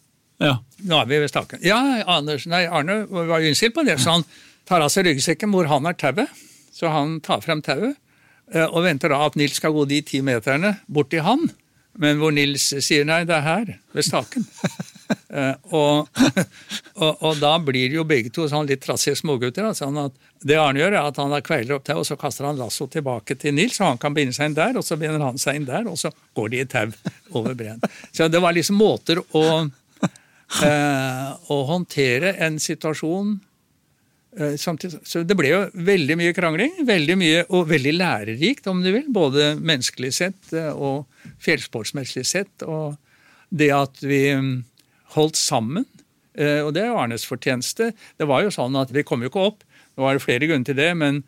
ja. 0.43 0.59
Nå 0.85 0.99
er 1.01 1.07
vi 1.09 1.21
ved 1.23 1.33
staken. 1.33 1.63
Ja, 1.65 1.79
Anders, 2.13 2.45
nei, 2.47 2.67
Arne 2.69 3.07
var 3.09 3.41
jo 3.41 3.49
innstilt 3.51 3.75
på 3.75 3.85
det, 3.87 3.97
så 4.03 4.19
han 4.19 4.27
tar 4.69 4.85
av 4.85 4.91
seg 4.93 5.07
ryggsekken 5.09 5.53
hvor 5.55 5.69
han 5.71 5.89
har 5.89 5.97
tauet. 5.97 6.29
Så 6.77 6.91
han 6.93 7.21
tar 7.25 7.41
frem 7.41 7.63
tauet 7.65 7.95
eh, 8.53 8.67
og 8.67 8.83
venter 8.85 9.09
da 9.09 9.23
at 9.25 9.39
Nils 9.41 9.57
skal 9.57 9.73
gå 9.73 9.87
de 9.89 10.03
ti 10.05 10.21
meterne 10.21 10.75
bort 10.93 11.09
til 11.15 11.25
han. 11.25 11.47
Men 11.97 12.21
hvor 12.21 12.35
Nils 12.37 12.69
sier 12.85 13.07
nei, 13.09 13.23
det 13.25 13.39
er 13.39 13.47
her, 13.47 13.73
ved 13.97 14.09
staken. 14.09 14.47
Eh, 15.31 15.53
og, 15.71 16.09
og, 16.97 17.23
og 17.23 17.41
da 17.41 17.55
blir 17.63 17.93
jo 17.93 18.05
begge 18.09 18.33
to 18.33 18.47
sånn 18.51 18.69
litt 18.69 18.83
trassige 18.85 19.19
smågutter. 19.21 19.69
Sånn 19.77 19.99
at 20.01 20.15
det 20.47 20.57
Arne 20.61 20.81
gjør, 20.81 20.97
er 20.97 21.11
at 21.11 21.19
han 21.21 21.35
kveiler 21.45 21.77
opp 21.77 21.87
tau, 21.87 22.01
og 22.01 22.07
så 22.09 22.19
kaster 22.21 22.49
han 22.49 22.61
lasso 22.61 22.89
tilbake 22.91 23.37
til 23.41 23.57
Nils, 23.57 23.81
og 23.83 23.93
han 23.93 24.01
kan 24.03 24.17
binde 24.17 24.37
seg 24.37 24.51
inn 24.51 24.59
der, 24.59 24.79
og 24.79 24.87
så 24.87 24.99
binder 25.01 25.25
han 25.25 25.41
seg 25.41 25.61
inn 25.61 25.69
der, 25.69 25.89
og 25.91 25.99
så 26.01 26.13
går 26.37 26.53
de 26.53 26.63
i 26.63 26.69
tau 26.71 26.87
over 27.37 27.57
breen. 27.59 27.83
Så 28.13 28.31
det 28.33 28.41
var 28.43 28.57
liksom 28.57 28.81
måter 28.81 29.21
å 29.37 29.47
eh, 30.65 31.31
å 31.53 31.59
håndtere 31.69 32.35
en 32.45 32.59
situasjon 32.63 33.35
eh, 34.39 34.55
samtidig. 34.61 35.03
Så 35.09 35.25
det 35.27 35.37
ble 35.39 35.53
jo 35.53 35.63
veldig 35.75 36.19
mye 36.21 36.37
krangling, 36.37 36.79
veldig 36.87 37.19
mye, 37.19 37.43
og 37.51 37.69
veldig 37.73 37.97
lærerikt, 37.97 38.71
om 38.71 38.83
du 38.85 38.93
vil. 38.93 39.09
Både 39.13 39.55
menneskelig 39.59 40.15
sett 40.21 40.55
eh, 40.57 40.71
og 40.73 41.07
fjellsportsmessig 41.43 42.27
sett. 42.27 42.67
Og 42.67 42.97
det 43.51 43.73
at 43.75 44.03
vi 44.05 44.23
mm, 44.35 44.57
holdt 45.17 45.39
sammen, 45.41 45.87
og 46.37 46.75
det 46.77 46.83
er 46.83 46.91
jo 46.91 46.99
Arnes 47.01 47.25
fortjeneste. 47.29 47.93
Det 48.21 48.29
var 48.29 48.45
jo 48.45 48.53
sånn 48.53 48.77
at 48.77 48.93
vi 48.93 49.05
kom 49.07 49.25
jo 49.25 49.31
ikke 49.33 49.47
opp. 49.51 49.65
Nå 49.97 50.05
var 50.05 50.17
det 50.17 50.25
flere 50.25 50.49
grunner 50.49 50.69
til 50.69 50.77
det, 50.77 50.91
men 51.01 51.23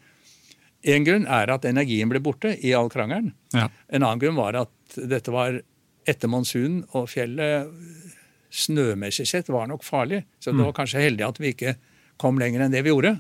én 0.85 1.07
grunn 1.07 1.27
er 1.27 1.51
at 1.51 1.65
energien 1.67 2.11
ble 2.11 2.21
borte 2.23 2.53
i 2.61 2.75
all 2.77 2.91
krangelen. 2.93 3.33
ja. 3.57 3.69
En 3.89 4.05
annen 4.05 4.21
grunn 4.21 4.37
var 4.37 4.59
at 4.61 4.99
dette 5.01 5.33
var 5.33 5.61
etter 6.09 6.31
monsunen, 6.31 6.83
og 6.97 7.09
fjellet 7.13 7.69
snømessig 8.51 9.27
sett 9.29 9.51
var 9.53 9.69
nok 9.69 9.85
farlig. 9.85 10.23
Så 10.41 10.53
det 10.53 10.65
var 10.65 10.77
kanskje 10.77 11.03
heldig 11.05 11.27
at 11.27 11.41
vi 11.41 11.53
ikke 11.53 11.75
kom 12.21 12.39
lenger 12.41 12.65
enn 12.65 12.73
det 12.73 12.83
vi 12.85 12.93
gjorde. 12.93 13.19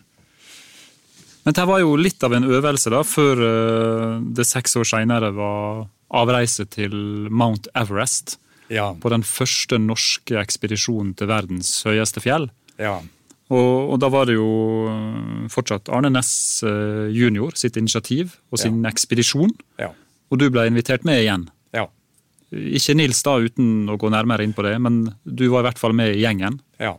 Men 1.44 1.56
det 1.56 1.64
var 1.68 1.80
jo 1.80 1.94
litt 1.96 2.24
av 2.24 2.34
en 2.36 2.44
øvelse 2.44 2.90
da, 2.92 3.02
før 3.06 3.42
eh, 3.44 4.14
det 4.36 4.44
seks 4.48 4.76
år 4.80 4.88
seinere 4.88 5.30
var 5.36 5.86
avreise 6.08 6.64
til 6.68 6.92
Mount 7.30 7.68
Everest. 7.76 8.38
Ja. 8.72 8.90
På 9.00 9.12
den 9.12 9.24
første 9.26 9.78
norske 9.80 10.36
ekspedisjonen 10.40 11.14
til 11.16 11.30
verdens 11.30 11.72
høyeste 11.88 12.24
fjell. 12.24 12.50
ja. 12.80 12.98
Og, 13.48 13.94
og 13.94 14.00
da 14.02 14.10
var 14.12 14.26
det 14.28 14.34
jo 14.34 14.48
eh, 14.92 15.46
fortsatt 15.48 15.88
Arne 15.88 16.10
Næss 16.12 16.60
jr. 16.60 17.14
junior 17.16 17.54
sitt 17.56 17.78
initiativ 17.80 18.34
og 18.52 18.60
sin 18.60 18.82
ekspedisjon. 18.84 19.54
Ja. 19.80 19.88
Og 20.28 20.36
du 20.42 20.50
ble 20.52 20.66
invitert 20.68 21.06
med 21.08 21.22
igjen. 21.22 21.46
Ja. 21.72 21.86
Ikke 22.52 22.92
Nils 22.98 23.22
da, 23.24 23.38
uten 23.40 23.88
å 23.88 23.96
gå 23.96 24.10
nærmere 24.12 24.44
inn 24.44 24.52
på 24.52 24.66
det, 24.66 24.74
men 24.84 25.14
du 25.24 25.46
var 25.48 25.64
i 25.64 25.68
hvert 25.70 25.80
fall 25.80 25.96
med 25.96 26.12
i 26.12 26.20
gjengen. 26.26 26.60
ja. 26.76 26.98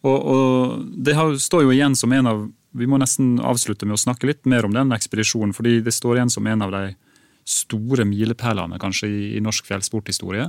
Og, 0.00 0.16
og 0.32 0.84
det 0.96 1.12
har, 1.12 1.34
står 1.36 1.66
jo 1.66 1.72
igjen 1.74 1.96
som 1.98 2.12
en 2.16 2.28
av 2.30 2.38
Vi 2.72 2.86
må 2.86 3.00
nesten 3.02 3.40
avslutte 3.42 3.84
med 3.84 3.96
å 3.96 4.00
snakke 4.00 4.28
litt 4.28 4.46
mer 4.46 4.64
om 4.64 4.72
den 4.72 4.94
ekspedisjonen, 4.94 5.50
fordi 5.52 5.80
det 5.82 5.90
står 5.92 6.20
igjen 6.20 6.30
som 6.30 6.46
en 6.46 6.62
av 6.62 6.70
de 6.70 6.82
store 7.44 8.04
milepælene 8.06 8.78
kanskje 8.78 9.08
i, 9.08 9.22
i 9.36 9.40
norsk 9.42 9.66
fjellsporthistorie. 9.66 10.46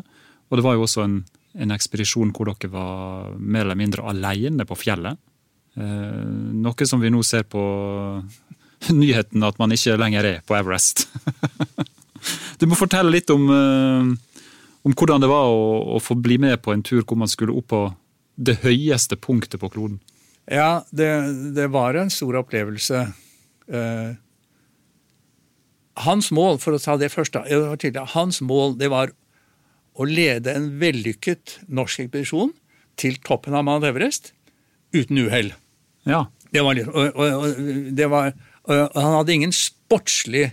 Og 0.52 0.60
det 0.60 0.66
var 0.66 0.76
jo 0.76 0.86
også 0.86 1.06
en, 1.06 1.22
en 1.56 1.74
ekspedisjon 1.74 2.34
hvor 2.36 2.52
dere 2.52 2.72
var 2.74 3.32
mer 3.40 3.64
eller 3.66 3.80
mindre 3.80 4.06
alene 4.12 4.68
på 4.68 4.78
fjellet. 4.78 5.20
Eh, 5.80 6.26
noe 6.62 6.88
som 6.88 7.00
vi 7.00 7.12
nå 7.14 7.24
ser 7.24 7.48
på 7.48 7.64
nyheten 9.02 9.48
at 9.48 9.60
man 9.62 9.72
ikke 9.72 9.96
lenger 10.00 10.28
er 10.28 10.44
på 10.44 10.58
Everest. 10.60 11.08
du 12.60 12.68
må 12.68 12.80
fortelle 12.80 13.14
litt 13.14 13.32
om, 13.32 13.48
eh, 13.56 14.44
om 14.84 14.98
hvordan 14.98 15.24
det 15.24 15.32
var 15.32 15.48
å, 15.48 15.96
å 15.96 16.04
få 16.04 16.20
bli 16.20 16.42
med 16.44 16.60
på 16.64 16.76
en 16.76 16.84
tur 16.84 17.06
hvor 17.06 17.20
man 17.24 17.32
skulle 17.32 17.56
opp 17.56 17.72
på 17.72 17.86
det 18.36 18.60
høyeste 18.66 19.16
punktet 19.20 19.62
på 19.62 19.70
kloden. 19.72 20.02
Ja, 20.52 20.84
det, 20.92 21.08
det 21.56 21.70
var 21.72 21.96
en 21.96 22.12
stor 22.12 22.42
opplevelse. 22.42 23.06
Eh, 23.72 24.12
hans 26.02 26.32
mål, 26.34 26.60
for 26.60 26.76
å 26.76 26.82
ta 26.82 26.98
det 27.00 27.12
først, 27.14 27.36
da, 27.38 28.06
hans 28.16 28.42
mål 28.44 28.76
det 28.80 28.90
var 28.92 29.14
å 30.00 30.08
lede 30.08 30.54
en 30.56 30.70
vellykket 30.82 31.60
norsk 31.68 32.06
ekspedisjon 32.06 32.54
til 33.00 33.18
toppen 33.26 33.56
av 33.58 33.66
Mount 33.68 33.88
Everest 33.88 34.32
uten 34.96 35.20
uhell. 35.26 35.52
Ja. 36.08 36.26
Det 36.52 36.64
var 36.66 36.80
og, 36.84 37.16
og, 37.16 37.60
det 37.96 38.08
var, 38.12 38.34
og 38.68 38.98
han 38.98 39.14
hadde 39.20 39.36
ingen 39.36 39.54
sportslig 39.56 40.50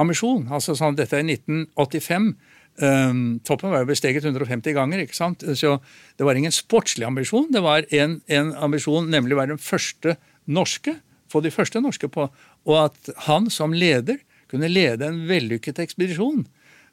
ambisjon. 0.00 0.46
altså 0.52 0.76
sånn, 0.76 0.96
Dette 0.96 1.18
er 1.18 1.26
1985. 1.26 2.30
Um, 2.76 3.20
toppen 3.44 3.72
var 3.72 3.84
jo 3.84 3.90
besteget 3.90 4.24
150 4.24 4.76
ganger. 4.76 5.02
ikke 5.04 5.16
sant? 5.16 5.44
Så 5.56 5.76
det 6.16 6.24
var 6.28 6.36
ingen 6.36 6.54
sportslig 6.54 7.06
ambisjon. 7.08 7.50
Det 7.52 7.62
var 7.64 7.88
en, 7.96 8.20
en 8.28 8.52
ambisjon, 8.68 9.10
nemlig 9.12 9.36
å 9.36 9.42
være 9.42 9.54
den 9.54 9.62
første 9.62 10.16
norske, 10.46 10.98
få 11.32 11.42
de 11.44 11.52
første 11.52 11.82
norske 11.82 12.08
på, 12.12 12.28
og 12.66 12.76
at 12.78 13.10
han 13.26 13.50
som 13.50 13.74
leder 13.74 14.20
kunne 14.50 14.70
lede 14.70 15.08
en 15.08 15.24
vellykket 15.28 15.80
ekspedisjon. 15.82 16.44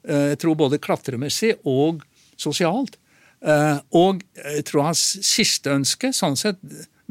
Eh, 0.08 0.34
jeg 0.34 0.40
tror 0.42 0.58
både 0.58 0.80
klatremessig 0.82 1.54
og 1.68 2.02
sosialt. 2.40 2.98
Eh, 3.44 3.78
og 3.96 4.22
jeg 4.40 4.66
tror 4.68 4.88
hans 4.90 5.04
siste 5.24 5.72
ønske, 5.74 6.12
sånn 6.16 6.36
sett, 6.40 6.60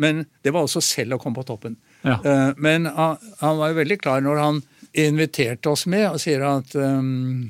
men 0.02 0.24
det 0.46 0.54
var 0.54 0.66
også 0.66 0.82
selv 0.84 1.18
å 1.18 1.22
komme 1.22 1.42
på 1.42 1.48
toppen. 1.50 1.78
Ja. 2.04 2.20
Eh, 2.20 2.52
men 2.58 2.88
han 2.90 3.60
var 3.60 3.72
jo 3.72 3.82
veldig 3.82 4.00
klar 4.02 4.24
når 4.26 4.42
han 4.42 4.64
inviterte 4.94 5.72
oss 5.72 5.88
med 5.90 6.06
og 6.12 6.20
sier 6.22 6.44
at 6.46 6.76
ehm, 6.78 7.50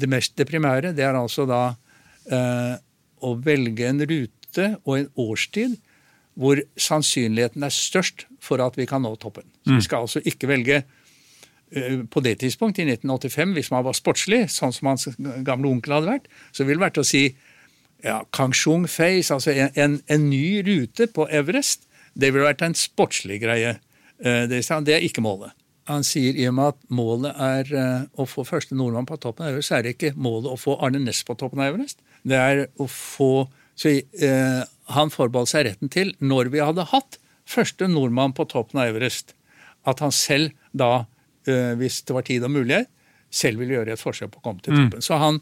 det 0.00 0.08
mest 0.08 0.36
det 0.40 0.46
primære, 0.48 0.94
det 0.96 1.04
er 1.04 1.18
altså 1.18 1.44
da 1.48 1.74
å 2.30 3.30
velge 3.42 3.88
en 3.88 4.00
rute 4.06 4.66
og 4.84 4.92
en 4.94 5.08
årstid 5.18 5.72
hvor 6.40 6.60
sannsynligheten 6.78 7.64
er 7.66 7.74
størst 7.74 8.24
for 8.40 8.62
at 8.64 8.78
vi 8.78 8.86
kan 8.88 9.02
nå 9.02 9.10
toppen. 9.20 9.48
Så 9.64 9.72
vi 9.72 9.80
mm. 9.80 9.84
skal 9.84 10.06
altså 10.06 10.22
ikke 10.24 10.48
velge 10.48 10.78
på 12.10 12.22
det 12.24 12.38
tidspunkt, 12.40 12.80
i 12.80 12.86
1985, 12.88 13.52
hvis 13.54 13.70
man 13.70 13.84
var 13.86 13.94
sportslig, 13.94 14.40
sånn 14.50 14.72
som 14.74 14.90
hans 14.90 15.06
gamle 15.46 15.70
onkel 15.70 15.98
hadde 15.98 16.10
vært, 16.10 16.26
så 16.50 16.66
ville 16.66 16.80
det 16.80 16.88
vært 16.88 17.02
å 17.02 17.06
si 17.06 17.22
ja, 18.02 18.20
Kangshung 18.34 18.88
Face, 18.90 19.30
altså 19.34 19.52
en, 19.52 19.70
en, 19.78 19.96
en 20.10 20.26
ny 20.30 20.60
rute 20.66 21.06
på 21.14 21.28
Everest, 21.30 21.86
det 22.18 22.32
ville 22.32 22.48
vært 22.48 22.64
en 22.66 22.74
sportslig 22.74 23.40
greie. 23.44 23.76
Eh, 24.18 24.44
Det, 24.50 24.64
er 24.66 25.04
ikke 25.06 25.22
målet. 25.22 25.54
Han 25.90 26.04
sier 26.06 26.36
i 26.36 26.46
og 26.48 26.56
med 26.58 26.74
at 26.74 26.80
målet 26.92 27.38
er 27.38 27.72
eh, 27.74 28.02
å 28.14 28.26
få 28.28 28.44
første 28.44 28.74
nordmann 28.74 29.08
på 29.08 29.18
toppen 29.20 29.46
av 29.46 29.52
Everest, 29.52 29.70
så 29.70 29.78
er 29.78 29.86
det 29.86 29.96
ikke 29.96 30.14
målet 30.16 30.52
å 30.52 30.58
få 30.60 30.76
Arne 30.82 31.00
Næss 31.02 31.22
på 31.26 31.36
toppen 31.38 31.62
av 31.62 31.72
Everest. 31.72 32.02
Det 32.22 32.38
er 32.38 32.66
å 32.78 32.86
få 32.90 33.48
så 33.80 33.88
eh, 33.88 34.62
Han 34.92 35.12
forbeholdt 35.14 35.52
seg 35.52 35.64
retten 35.68 35.88
til, 35.88 36.10
når 36.20 36.50
vi 36.52 36.60
hadde 36.60 36.88
hatt 36.90 37.16
første 37.48 37.86
nordmann 37.88 38.34
på 38.36 38.44
toppen 38.50 38.82
av 38.82 38.90
Everest, 38.90 39.34
at 39.88 40.02
han 40.04 40.12
selv 40.12 40.52
da, 40.76 41.06
eh, 41.06 41.06
hvis 41.48 42.02
det 42.06 42.14
var 42.14 42.24
tid 42.26 42.44
og 42.44 42.52
mulighet, 42.52 42.88
selv 43.30 43.62
ville 43.62 43.78
gjøre 43.78 43.94
et 43.94 44.02
forsøk 44.02 44.32
på 44.34 44.40
å 44.40 44.44
komme 44.44 44.64
til 44.64 44.74
toppen. 44.74 45.04
Så 45.04 45.18
han 45.20 45.38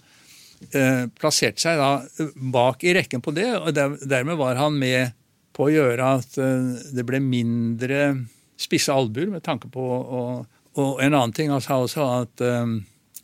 eh, 0.77 1.07
plasserte 1.19 1.63
seg 1.63 1.81
da 1.81 2.29
bak 2.53 2.85
i 2.85 2.95
rekken 2.97 3.25
på 3.25 3.33
det, 3.37 3.49
og 3.57 3.73
der, 3.77 3.97
dermed 4.05 4.39
var 4.41 4.61
han 4.61 4.77
med 4.79 5.17
på 5.57 5.67
å 5.67 5.73
gjøre 5.73 6.13
at 6.21 6.39
eh, 6.43 6.69
det 6.95 7.07
ble 7.09 7.23
mindre 7.25 8.13
spisse 8.59 8.93
albuer 8.95 9.31
med 9.33 9.45
tanke 9.47 9.71
på 9.73 9.83
og, 9.83 10.47
og 10.79 11.03
en 11.03 11.15
annen 11.15 11.35
ting 11.35 11.51
han 11.51 11.63
sa 11.63 11.79
også 11.83 12.07
at 12.23 12.43
um, 12.43 12.81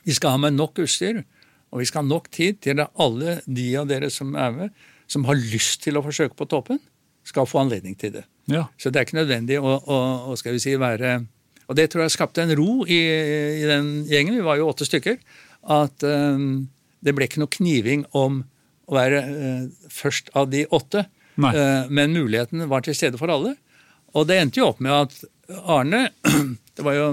vi 0.07 0.15
skal 0.15 0.37
ha 0.37 0.41
med 0.43 0.57
nok 0.57 0.79
utstyr, 0.85 1.23
og 1.75 1.83
vi 1.83 1.89
skal 1.91 2.05
ha 2.05 2.09
nok 2.09 2.29
tid 2.35 2.61
til 2.63 2.83
at 2.83 2.93
alle 3.01 3.41
de 3.47 3.67
av 3.79 3.89
dere 3.91 4.11
som 4.15 4.35
er 4.39 4.55
med, 4.55 4.85
som 5.11 5.27
har 5.29 5.39
lyst 5.39 5.83
til 5.85 5.99
å 5.99 6.05
forsøke 6.05 6.37
på 6.39 6.47
toppen, 6.51 6.81
skal 7.27 7.49
få 7.49 7.63
anledning 7.63 7.97
til 7.99 8.13
det. 8.19 8.25
Ja. 8.51 8.67
Så 8.79 8.93
det 8.93 9.01
er 9.01 9.09
ikke 9.09 9.21
nødvendig 9.21 9.59
å, 9.59 9.79
å, 9.81 9.99
å 10.31 10.37
skal 10.39 10.57
vi 10.57 10.63
si, 10.63 10.75
være 10.81 11.17
Og 11.69 11.79
det 11.79 11.89
tror 11.91 12.05
jeg 12.05 12.15
skapte 12.15 12.45
en 12.45 12.55
ro 12.59 12.85
i, 12.85 13.01
i 13.63 13.67
den 13.69 14.05
gjengen, 14.11 14.37
vi 14.37 14.45
var 14.45 14.59
jo 14.61 14.69
åtte 14.69 14.87
stykker, 14.89 15.17
at 15.75 16.05
um, 16.05 16.67
det 17.05 17.15
ble 17.17 17.29
ikke 17.29 17.41
noe 17.41 17.53
kniving 17.53 18.05
om 18.17 18.43
å 18.85 18.97
være 18.99 19.21
uh, 19.25 19.89
først 19.93 20.33
av 20.37 20.51
de 20.53 20.67
åtte. 20.69 21.07
Eh, 21.35 21.87
men 21.91 22.13
muligheten 22.15 22.69
var 22.71 22.85
til 22.87 22.95
stede 22.95 23.19
for 23.19 23.33
alle. 23.33 23.57
Og 24.15 24.29
det 24.29 24.39
endte 24.39 24.61
jo 24.61 24.69
opp 24.71 24.83
med 24.85 24.95
at 24.95 25.17
Arne 25.67 26.09
Det 26.75 26.83
var 26.83 26.95
jo 26.95 27.09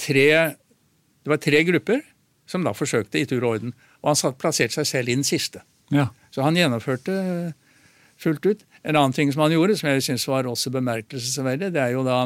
tre, 0.00 0.26
det 1.20 1.28
var 1.28 1.40
tre 1.44 1.58
grupper 1.68 1.98
som 2.48 2.64
da 2.64 2.72
forsøkte 2.72 3.20
i 3.20 3.26
tur 3.28 3.42
og 3.42 3.50
orden. 3.54 3.74
Og 4.00 4.12
han 4.12 4.16
satt, 4.16 4.38
plasserte 4.40 4.78
seg 4.78 4.88
selv 4.88 5.12
i 5.12 5.16
den 5.18 5.26
siste. 5.28 5.60
Ja. 5.92 6.06
Så 6.32 6.40
han 6.46 6.56
gjennomførte 6.56 7.16
fullt 8.20 8.46
ut. 8.48 8.64
En 8.80 8.96
annen 8.96 9.12
ting 9.12 9.28
som 9.32 9.44
han 9.44 9.52
gjorde, 9.52 9.76
som 9.76 9.90
jeg 9.90 10.06
syns 10.06 10.24
var 10.28 10.48
også 10.48 10.72
bemerkelsesverdig, 10.72 11.68
det 11.74 11.82
er 11.84 11.92
jo 11.92 12.06
da 12.06 12.22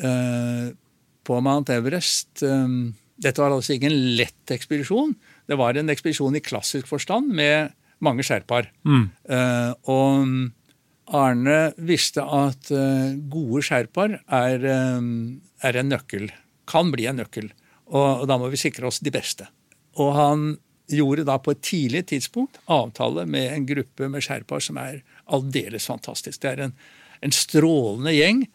på 0.00 1.40
Mount 1.44 1.70
Everest 1.74 2.42
eh, 2.46 2.78
Dette 3.20 3.42
var 3.42 3.52
altså 3.52 3.74
ikke 3.74 3.90
en 3.90 3.98
lett 4.16 4.52
ekspedisjon. 4.54 5.12
Det 5.44 5.58
var 5.60 5.76
en 5.76 5.92
ekspedisjon 5.92 6.38
i 6.38 6.40
klassisk 6.40 6.88
forstand 6.88 7.28
med 7.36 7.74
mange 8.00 8.24
sherpaer. 8.24 8.70
Mm. 8.88 9.10
Eh, 9.28 9.72
og 9.92 11.12
Arne 11.20 11.58
visste 11.84 12.24
at 12.24 12.70
eh, 12.72 13.18
gode 13.28 13.60
sherpaer 13.66 14.16
er, 14.24 14.64
eh, 14.64 15.10
er 15.68 15.80
en 15.80 15.92
nøkkel. 15.92 16.30
Kan 16.70 16.92
bli 16.94 17.08
en 17.10 17.20
nøkkel. 17.20 17.50
Og, 17.90 18.22
og 18.22 18.26
da 18.30 18.38
må 18.40 18.48
vi 18.52 18.60
sikre 18.60 18.88
oss 18.88 19.02
de 19.04 19.12
beste. 19.12 19.48
Og 20.00 20.14
han 20.16 20.48
gjorde 20.90 21.26
da 21.28 21.36
på 21.38 21.52
et 21.54 21.62
tidlig 21.62 22.06
tidspunkt 22.10 22.58
avtale 22.70 23.26
med 23.28 23.52
en 23.52 23.66
gruppe 23.68 24.08
med 24.10 24.24
sherpaer 24.24 24.64
som 24.64 24.80
er 24.80 25.02
aldeles 25.30 25.86
fantastisk. 25.90 26.40
Det 26.42 26.54
er 26.54 26.64
en, 26.66 26.74
en 27.20 27.34
strålende 27.34 28.14
gjeng, 28.16 28.46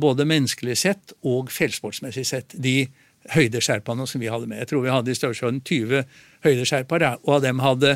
både 0.00 0.24
menneskelig 0.28 0.76
sett 0.80 1.12
og 1.26 1.50
fjellsportsmessig 1.52 2.24
sett. 2.26 2.54
De 2.56 2.86
høydesherpaene 3.34 4.06
som 4.10 4.20
vi 4.22 4.30
hadde 4.32 4.48
med. 4.50 4.58
Jeg 4.64 4.70
tror 4.72 4.82
vi 4.86 4.90
hadde 4.90 5.12
i 5.12 5.18
størrelsesorden 5.18 5.60
20 5.68 6.04
høydesherpaer, 6.46 7.04
og 7.22 7.36
av 7.36 7.42
dem 7.44 7.60
hadde 7.62 7.92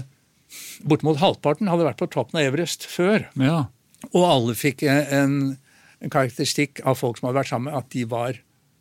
bortimot 0.87 1.19
halvparten 1.19 1.67
hadde 1.71 1.87
vært 1.89 1.99
på 1.99 2.07
toppen 2.13 2.39
av 2.41 2.47
Everest 2.51 2.87
før. 2.91 3.27
ja. 3.43 3.65
Og 4.13 4.23
alle 4.29 4.53
fikk 4.55 4.83
en, 4.87 5.57
en 6.05 6.11
karakteristikk 6.13 6.83
av 6.87 6.99
folk 7.01 7.17
som 7.19 7.27
hadde 7.31 7.39
vært 7.41 7.49
sammen, 7.51 7.75
at 7.75 7.89
de 7.91 8.05
var 8.07 8.37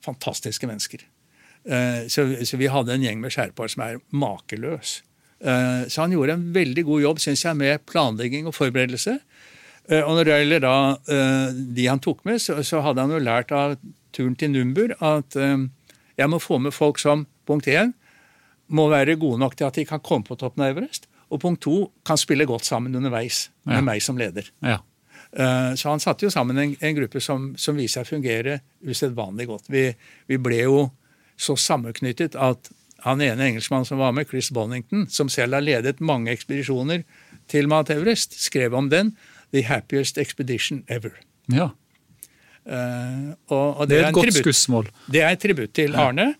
fantastiske 0.05 0.67
mennesker. 0.69 1.05
Eh, 1.65 2.03
Så, 2.11 2.27
så 2.45 2.59
vi 2.61 2.67
hadde 2.69 2.93
en 2.93 3.01
gjeng 3.01 3.21
med 3.23 3.33
sherpaer 3.33 3.71
som 3.71 3.81
er 3.87 3.95
makeløs. 4.13 4.99
Eh, 5.39 5.87
Så 5.89 6.03
han 6.03 6.11
gjorde 6.13 6.35
en 6.35 6.43
veldig 6.53 6.83
god 6.85 7.01
jobb 7.01 7.19
synes 7.23 7.45
jeg, 7.47 7.57
med 7.57 7.85
planlegging 7.89 8.45
og 8.45 8.53
forberedelse. 8.59 9.17
Eh, 9.89 10.01
Og 10.01 10.15
når 10.17 10.23
det 10.25 10.37
gjelder 10.39 10.63
da 10.65 10.75
eh, 11.11 11.49
de 11.77 11.85
han 11.87 11.99
tok 12.01 12.23
med, 12.25 12.39
så, 12.41 12.57
så 12.65 12.81
hadde 12.85 13.01
han 13.05 13.11
jo 13.13 13.19
lært 13.21 13.51
av 13.53 13.75
turen 14.15 14.35
til 14.39 14.49
Numbur 14.53 14.95
at 15.03 15.35
eh, 15.35 15.67
jeg 16.17 16.29
må 16.31 16.39
få 16.41 16.57
med 16.63 16.73
folk 16.73 16.97
som 17.01 17.25
punkt 17.45 17.67
én 17.69 17.93
må 18.73 18.87
være 18.89 19.17
gode 19.21 19.37
nok 19.43 19.53
til 19.59 19.67
at 19.67 19.75
de 19.77 19.83
kan 19.85 19.99
komme 20.01 20.25
på 20.25 20.37
toppen 20.41 20.63
av 20.65 20.71
Everest, 20.73 21.05
og 21.29 21.41
punkt 21.43 21.61
to 21.61 21.91
kan 22.07 22.17
spille 22.17 22.47
godt 22.49 22.65
sammen 22.65 22.95
underveis 22.97 23.49
med 23.65 23.75
Ja. 23.77 23.81
meg 23.85 24.01
som 24.01 24.17
leder. 24.17 24.47
ja. 24.65 24.79
Så 25.35 25.89
han 25.89 25.99
satte 25.99 26.23
jo 26.23 26.29
sammen 26.31 26.57
en, 26.57 26.75
en 26.79 26.95
gruppe 26.95 27.19
som, 27.19 27.49
som 27.59 27.75
viste 27.75 27.99
seg 27.99 28.05
å 28.05 28.09
fungere 28.13 28.53
usedvanlig 28.87 29.47
godt. 29.49 29.65
Vi, 29.67 29.89
vi 30.31 30.37
ble 30.39 30.61
jo 30.63 30.77
så 31.35 31.57
sammenknyttet 31.59 32.37
at 32.39 32.69
han 33.03 33.19
ene 33.21 33.43
engelskmannen 33.49 33.85
som 33.89 33.99
var 33.99 34.13
med, 34.15 34.29
Chris 34.29 34.47
Bonington, 34.55 35.09
som 35.11 35.27
selv 35.29 35.57
har 35.57 35.65
ledet 35.65 35.99
mange 35.99 36.31
ekspedisjoner 36.31 37.03
til 37.51 37.67
Mount 37.67 37.91
Everest, 37.91 38.37
skrev 38.45 38.73
om 38.79 38.87
den 38.93 39.11
'The 39.51 39.65
happiest 39.69 40.17
expedition 40.17 40.83
ever'. 40.87 41.17
ja. 41.51 41.71
Uh, 42.65 43.35
og, 43.53 43.77
og 43.77 43.89
Det 43.89 43.99
er 43.99 44.07
en 44.07 44.09
et 44.09 44.15
godt 44.17 44.33
skussmål. 44.33 44.87
det 45.05 45.21
er 45.21 45.35
et 45.35 45.39
tributt 45.39 45.75
til 45.77 45.93
Arne 45.95 46.31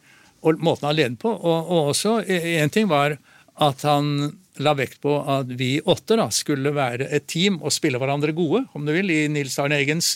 og 0.46 0.62
måten 0.64 0.88
han 0.90 0.98
ledet 0.98 1.20
på. 1.22 1.30
Og, 1.30 1.70
og 1.70 1.92
også 1.94 2.20
en 2.26 2.74
ting 2.74 2.90
var 2.90 3.18
at 3.62 3.86
han 3.88 4.34
la 4.62 4.74
vekt 4.78 5.02
på 5.04 5.16
at 5.20 5.50
vi 5.60 5.78
åtte 5.84 6.18
da 6.20 6.28
skulle 6.34 6.72
være 6.76 7.10
et 7.14 7.26
team 7.32 7.58
og 7.62 7.74
spille 7.76 8.00
hverandre 8.00 8.36
gode, 8.36 8.64
om 8.76 8.86
du 8.88 8.94
vil, 8.96 9.12
i 9.12 9.26
Nils 9.32 9.58
Arne 9.60 9.80
Eggens 9.82 10.16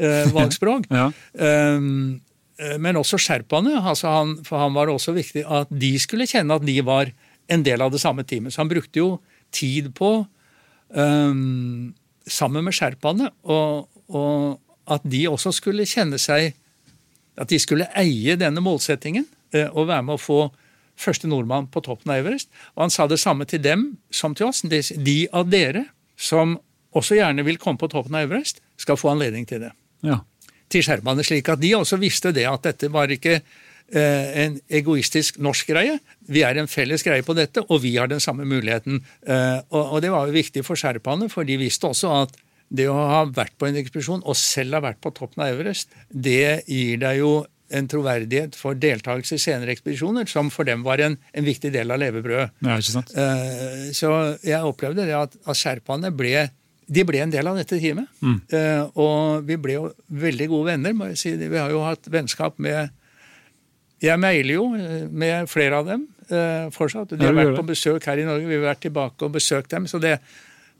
uh, 0.00 0.30
valgspråk. 0.36 0.88
Ja. 0.92 1.10
Um, 1.34 2.20
eh, 2.58 2.76
men 2.80 3.00
også 3.00 3.20
sherpaene. 3.20 3.76
Altså 3.80 4.12
han, 4.12 4.38
for 4.46 4.62
han 4.62 4.76
var 4.76 4.88
det 4.88 4.96
også 4.96 5.16
viktig 5.16 5.44
at 5.44 5.72
de 5.72 5.94
skulle 6.00 6.28
kjenne 6.30 6.56
at 6.56 6.64
de 6.64 6.78
var 6.86 7.12
en 7.52 7.64
del 7.66 7.84
av 7.84 7.92
det 7.92 8.00
samme 8.00 8.24
teamet. 8.24 8.54
Så 8.54 8.62
han 8.62 8.72
brukte 8.72 9.02
jo 9.02 9.10
tid 9.54 9.90
på, 9.96 10.16
um, 10.96 11.92
sammen 12.26 12.64
med 12.64 12.74
sherpaene, 12.76 13.30
og, 13.44 13.88
og 14.08 14.60
at 14.90 15.04
de 15.08 15.24
også 15.28 15.52
skulle 15.52 15.86
kjenne 15.88 16.18
seg 16.20 16.52
At 17.36 17.48
de 17.50 17.58
skulle 17.58 17.88
eie 17.98 18.36
denne 18.38 18.60
målsettingen 18.62 19.24
eh, 19.50 19.66
og 19.72 19.88
være 19.88 20.04
med 20.06 20.14
å 20.14 20.22
få 20.22 20.36
første 20.94 21.26
nordmann 21.26 21.66
på 21.66 21.80
toppen 21.82 22.12
av 22.14 22.20
Everest. 22.20 22.46
Og 22.76 22.84
han 22.84 22.92
sa 22.94 23.08
det 23.10 23.18
samme 23.18 23.42
til 23.50 23.58
dem 23.58 23.96
som 24.14 24.36
til 24.38 24.46
oss. 24.46 24.60
De, 24.62 24.78
de 25.02 25.16
av 25.34 25.48
dere 25.50 25.88
som 26.14 26.52
også 26.94 27.18
gjerne 27.18 27.42
vil 27.42 27.58
komme 27.58 27.80
på 27.82 27.88
toppen 27.90 28.14
av 28.14 28.28
Everest, 28.28 28.62
skal 28.78 29.00
få 29.00 29.10
anledning 29.16 29.48
til 29.50 29.64
det 29.64 29.72
Ja. 30.06 30.20
til 30.70 30.82
sherpaene, 30.86 31.24
slik 31.26 31.48
at 31.48 31.58
de 31.58 31.72
også 31.74 31.98
visste 31.98 32.30
det 32.32 32.46
at 32.46 32.62
dette 32.62 32.92
var 32.94 33.10
ikke 33.10 33.40
en 33.92 34.60
egoistisk 34.72 35.38
norsk 35.42 35.68
greie. 35.74 35.98
Vi 36.30 36.42
er 36.46 36.56
en 36.58 36.70
felles 36.70 37.04
greie 37.04 37.22
på 37.26 37.36
dette, 37.36 37.62
og 37.68 37.82
vi 37.84 37.96
har 37.96 38.08
den 38.10 38.22
samme 38.22 38.46
muligheten. 38.48 39.02
Eh, 39.26 39.60
og, 39.70 40.00
det 40.02 40.10
var 40.14 40.26
jo 40.28 40.36
viktig 40.36 40.64
for 40.66 40.78
sherpaene, 40.80 41.28
for 41.32 41.44
de 41.44 41.58
visste 41.60 41.86
også 41.90 42.12
at 42.22 42.38
det 42.74 42.88
å 42.90 42.96
ha 42.96 43.24
vært 43.28 43.54
på 43.60 43.68
en 43.68 43.76
ekspedisjon, 43.78 44.24
og 44.24 44.38
selv 44.40 44.78
ha 44.78 44.80
vært 44.88 45.02
på 45.04 45.12
toppen 45.14 45.44
av 45.44 45.52
Everest, 45.52 45.92
det 46.08 46.64
gir 46.66 46.98
deg 47.04 47.20
jo 47.20 47.34
en 47.74 47.86
troverdighet 47.90 48.56
for 48.58 48.76
deltakelse 48.78 49.36
i 49.36 49.42
senere 49.42 49.72
ekspedisjoner, 49.74 50.26
som 50.30 50.50
for 50.52 50.66
dem 50.68 50.82
var 50.86 51.00
en, 51.04 51.16
en 51.34 51.46
viktig 51.46 51.70
del 51.74 51.90
av 51.90 52.00
levebrødet. 52.02 52.50
ja, 52.64 52.76
ikke 52.80 52.96
sant? 52.96 53.14
Eh, 53.18 53.88
Så 53.96 54.10
jeg 54.44 54.60
opplevde 54.64 55.06
det 55.06 55.16
at, 55.18 55.36
at 55.44 55.58
sherpaene 55.60 56.12
ble 56.14 56.48
de 56.84 57.00
ble 57.08 57.22
en 57.24 57.30
del 57.32 57.48
av 57.48 57.56
dette 57.56 57.78
teamet. 57.80 58.10
Eh, 58.52 58.82
og 59.00 59.46
vi 59.48 59.56
ble 59.56 59.78
jo 59.78 59.86
veldig 60.12 60.48
gode 60.52 60.74
venner. 60.74 60.92
må 60.92 61.06
jeg 61.12 61.20
si. 61.22 61.30
Vi 61.40 61.56
har 61.56 61.72
jo 61.72 61.80
hatt 61.80 62.04
vennskap 62.12 62.58
med 62.60 62.92
Jeg 64.04 64.20
mailer 64.20 64.54
jo 64.58 64.64
eh, 64.76 65.06
med 65.10 65.48
flere 65.50 65.80
av 65.80 65.88
dem 65.88 66.06
eh, 66.28 66.66
fortsatt. 66.74 67.14
De 67.16 67.24
har 67.24 67.36
vært 67.36 67.56
på 67.58 67.66
besøk 67.72 68.04
her 68.10 68.20
i 68.20 68.26
Norge. 68.28 68.48
Vi 68.50 68.58
har 68.58 68.66
vært 68.70 68.82
tilbake 68.84 69.24
og 69.26 69.32
besøkt 69.36 69.72
dem. 69.72 69.86
Så 69.90 70.00
det, 70.02 70.18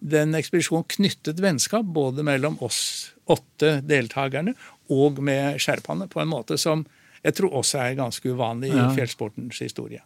den 0.05 0.35
ekspedisjonen 0.37 0.85
knyttet 0.97 1.41
vennskap 1.41 1.87
både 1.97 2.25
mellom 2.27 2.59
oss 2.65 2.81
åtte 3.33 3.79
deltakerne 3.89 4.53
og 4.93 5.23
med 5.25 5.57
sherpaene 5.65 6.11
på 6.13 6.21
en 6.21 6.29
måte 6.29 6.59
som 6.61 6.83
jeg 7.25 7.39
tror 7.39 7.55
også 7.63 7.79
er 7.81 7.95
ganske 7.97 8.29
uvanlig 8.29 8.69
i 8.75 8.77
Ja. 8.77 8.91
fjellsportens 8.93 9.63
historie. 9.65 10.03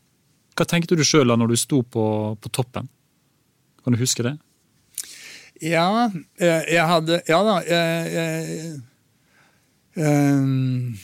Hva 0.55 0.66
tenkte 0.71 0.95
du 0.95 1.03
sjøl 1.03 1.27
når 1.35 1.51
du 1.51 1.57
sto 1.59 1.81
på, 1.83 2.05
på 2.39 2.51
toppen? 2.55 2.87
Kan 3.83 3.97
du 3.97 3.99
huske 3.99 4.23
det? 4.23 4.37
Ja, 5.62 6.07
eh, 6.39 6.62
jeg 6.71 6.85
hadde 6.87 7.19
Ja 7.27 7.41
da. 7.43 7.57
Jeg, 7.66 8.12
jeg, 8.14 8.81
ehm, 9.99 10.95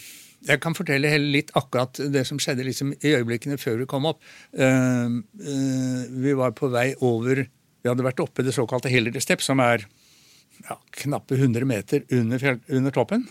jeg 0.44 0.60
kan 0.60 0.76
fortelle 0.76 1.12
litt 1.22 1.52
akkurat 1.56 2.00
det 2.12 2.24
som 2.28 2.40
skjedde 2.42 2.66
liksom 2.66 2.92
i 3.00 3.14
øyeblikkene 3.16 3.58
før 3.60 3.80
vi 3.80 3.88
kom 3.88 4.08
opp. 4.10 4.20
Ehm, 4.52 5.22
eh, 5.40 6.02
vi 6.10 6.34
var 6.36 6.52
på 6.56 6.72
vei 6.72 6.92
over 7.00 7.46
Vi 7.84 7.90
hadde 7.90 8.00
vært 8.00 8.20
oppe 8.24 8.40
det 8.40 8.54
såkalte 8.56 8.88
Hillary 8.88 9.20
Step, 9.20 9.42
som 9.44 9.60
er 9.60 9.82
ja, 10.64 10.78
knappe 11.02 11.36
100 11.36 11.66
meter 11.68 12.00
under, 12.16 12.38
fjell, 12.40 12.56
under 12.72 12.90
toppen. 12.90 13.26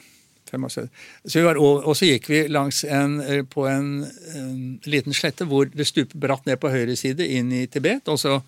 Så 0.46 1.42
over- 1.42 1.58
og 1.58 1.96
så 1.98 2.06
gikk 2.06 2.30
vi 2.30 2.48
langs 2.48 2.84
en, 2.84 3.20
eh, 3.22 3.42
på 3.42 3.66
en, 3.66 4.06
en 4.36 4.80
liten 4.86 5.12
slette 5.12 5.48
hvor 5.50 5.66
det 5.66 5.88
stuper 5.88 6.20
bratt 6.20 6.46
ned 6.46 6.60
på 6.62 6.70
høyre 6.70 6.96
side 6.96 7.26
inn 7.26 7.52
i 7.52 7.66
Tibet, 7.66 8.08
og 8.08 8.20
så 8.20 8.44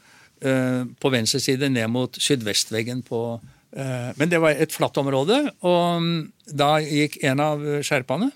uh, 0.46 0.86
på 0.86 1.10
venstre 1.10 1.40
side 1.40 1.70
ned 1.70 1.90
mot 1.90 2.14
sydvestveggen 2.14 3.02
på 3.02 3.42
uh, 3.42 4.12
Men 4.18 4.30
det 4.30 4.40
var 4.40 4.52
et 4.52 4.72
flatt 4.72 4.98
område, 4.98 5.50
og 5.64 6.02
mm, 6.02 6.32
da 6.54 6.76
gikk 6.86 7.18
en 7.24 7.40
av 7.40 7.66
sherpaene, 7.82 8.30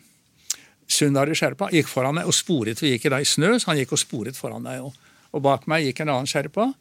Sundari 0.90 1.36
Sherpa, 1.38 1.70
gikk 1.74 1.90
foran 1.90 2.18
meg 2.18 2.30
og 2.30 2.34
sporet. 2.34 2.82
Vi 2.82 2.96
gikk 2.96 3.06
i 3.14 3.26
snø, 3.28 3.54
så 3.60 3.72
han 3.72 3.80
gikk 3.80 3.94
og 3.94 4.02
sporet 4.02 4.38
foran 4.38 4.66
meg. 4.66 4.82
Og, 4.82 4.94
og 5.32 5.44
bak 5.46 5.68
meg 5.70 5.86
gikk 5.86 6.02
en 6.02 6.16
annen 6.16 6.30
sherpa, 6.30 6.72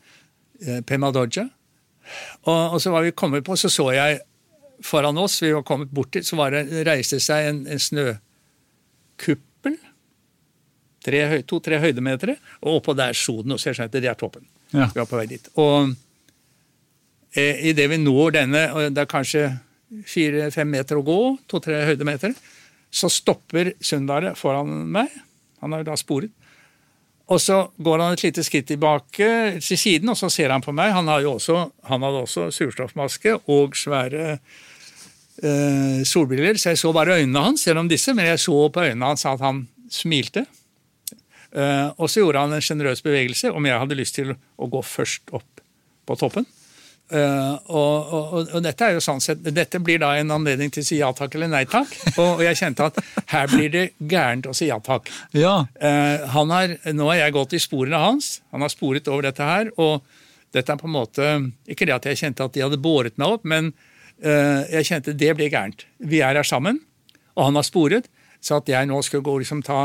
eh, 0.64 0.80
Pema 0.88 1.12
Doja. 1.12 1.44
Og, 2.46 2.74
og 2.74 2.80
så 2.80 2.92
var 2.94 3.04
vi 3.04 3.12
kommet 3.12 3.44
på, 3.44 3.56
så 3.60 3.68
så 3.68 3.90
jeg 3.92 4.22
foran 4.84 5.18
oss, 5.20 5.42
vi 5.42 5.52
var 5.52 5.66
kommet 5.66 5.92
bort 5.92 6.12
dit, 6.14 6.26
så 6.26 6.38
var 6.38 6.54
det, 6.54 6.64
reiste 6.88 7.20
seg 7.20 7.50
en, 7.50 7.62
en 7.68 7.82
snøkuppel. 7.82 9.76
tre 11.04 11.42
To-tre 11.48 11.78
høydemeter, 11.82 12.36
og 12.62 12.80
oppå 12.80 12.96
der 12.96 13.12
sto 13.16 13.42
den, 13.42 13.52
og 13.52 13.60
så 13.60 13.70
jeg 13.70 13.82
skjønte 13.82 14.00
det 14.00 14.10
er 14.10 14.18
toppen. 14.18 14.46
Ja. 14.72 14.88
Vi 14.88 15.00
var 15.02 15.08
på 15.08 15.20
vei 15.20 15.28
dit. 15.28 15.48
Og 15.60 15.92
eh, 17.36 17.68
idet 17.68 17.90
vi 17.92 18.00
når 18.00 18.38
denne, 18.40 18.68
og 18.72 18.88
det 18.94 19.04
er 19.04 19.10
kanskje 19.10 19.48
fire-fem 20.08 20.68
meter 20.68 20.96
å 20.96 21.04
gå, 21.04 21.20
to-tre 21.48 21.84
høydemeter, 21.88 22.32
så 22.90 23.10
stopper 23.12 23.74
Sundare 23.84 24.34
foran 24.38 24.70
meg. 24.92 25.12
Han 25.62 25.74
har 25.74 25.82
jo 25.82 25.90
da 25.90 25.96
sporet. 25.98 26.32
Og 27.28 27.40
så 27.44 27.58
går 27.76 28.00
han 28.00 28.14
et 28.16 28.22
lite 28.24 28.42
skritt 28.46 28.70
tilbake 28.70 29.28
til 29.60 29.78
siden, 29.78 30.08
og 30.08 30.16
så 30.16 30.30
ser 30.32 30.54
han 30.54 30.64
på 30.64 30.72
meg. 30.72 30.94
Han, 30.96 31.10
også, 31.28 31.60
han 31.90 32.04
hadde 32.06 32.22
også 32.24 32.46
surstoffmaske 32.56 33.34
og 33.52 33.76
svære 33.76 34.38
eh, 35.42 36.00
solbriller, 36.08 36.56
så 36.56 36.72
jeg 36.72 36.80
så 36.80 36.92
bare 36.96 37.18
øynene 37.20 37.44
hans 37.50 37.66
gjennom 37.68 37.90
disse, 37.90 38.14
men 38.16 38.30
jeg 38.30 38.40
så 38.40 38.56
på 38.72 38.86
øynene 38.86 39.12
hans 39.12 39.26
at 39.28 39.44
han 39.44 39.66
smilte. 39.92 40.46
Eh, 41.52 41.88
og 41.96 42.08
så 42.08 42.24
gjorde 42.24 42.46
han 42.46 42.56
en 42.56 42.64
sjenerøs 42.64 43.04
bevegelse 43.04 43.52
om 43.52 43.68
jeg 43.68 43.82
hadde 43.82 44.00
lyst 44.00 44.16
til 44.16 44.32
å 44.32 44.70
gå 44.72 44.80
først 44.84 45.28
opp 45.36 45.62
på 46.08 46.16
toppen. 46.16 46.48
Eh, 47.08 47.52
og, 47.72 48.10
og, 48.12 48.34
og, 48.52 48.58
dette 48.60 48.84
er 48.84 48.98
jo 48.98 49.00
sånn 49.00 49.22
sett, 49.24 49.40
dette 49.40 49.80
blir 49.80 50.00
da 50.02 50.10
en 50.20 50.34
anledning 50.34 50.68
til 50.72 50.84
å 50.84 50.88
si 50.90 50.98
ja 50.98 51.08
takk 51.16 51.38
eller 51.38 51.48
nei 51.52 51.64
takk. 51.70 51.94
Og, 52.18 52.26
og 52.36 52.42
jeg 52.44 52.58
kjente 52.60 52.88
at 52.90 53.00
her 53.32 53.48
blir 53.52 53.72
det 53.72 53.84
gærent 53.98 54.48
å 54.50 54.56
si 54.56 54.68
ja 54.68 54.76
takk. 54.84 55.08
Ja. 55.36 55.62
Uh, 55.80 56.28
han 56.34 56.52
har, 56.52 56.76
nå 56.92 57.08
har 57.12 57.22
jeg 57.22 57.36
gått 57.38 57.56
i 57.56 57.62
sporene 57.64 58.02
hans. 58.02 58.38
Han 58.52 58.64
har 58.64 58.72
sporet 58.72 59.08
over 59.08 59.30
dette 59.30 59.48
her. 59.48 59.72
Og 59.80 60.04
dette 60.52 60.72
er 60.72 60.80
på 60.80 60.88
en 60.88 60.94
måte 60.94 61.24
Ikke 61.68 61.84
det 61.84 61.92
at 61.92 62.06
jeg 62.08 62.20
kjente 62.22 62.44
at 62.44 62.54
de 62.54 62.62
hadde 62.64 62.80
båret 62.80 63.18
meg 63.20 63.38
opp, 63.38 63.48
men 63.48 63.72
uh, 63.72 64.62
jeg 64.68 64.92
kjente 64.92 65.16
det 65.16 65.32
blir 65.38 65.52
gærent. 65.52 65.88
Vi 65.96 66.20
er 66.20 66.36
her 66.36 66.46
sammen, 66.46 66.82
og 67.36 67.48
han 67.48 67.60
har 67.60 67.68
sporet. 67.68 68.12
Så 68.38 68.60
at 68.60 68.68
jeg 68.70 68.86
nå 68.86 69.00
skal 69.02 69.22
gå 69.26 69.32
og 69.34 69.40
liksom 69.42 69.64
ta 69.66 69.80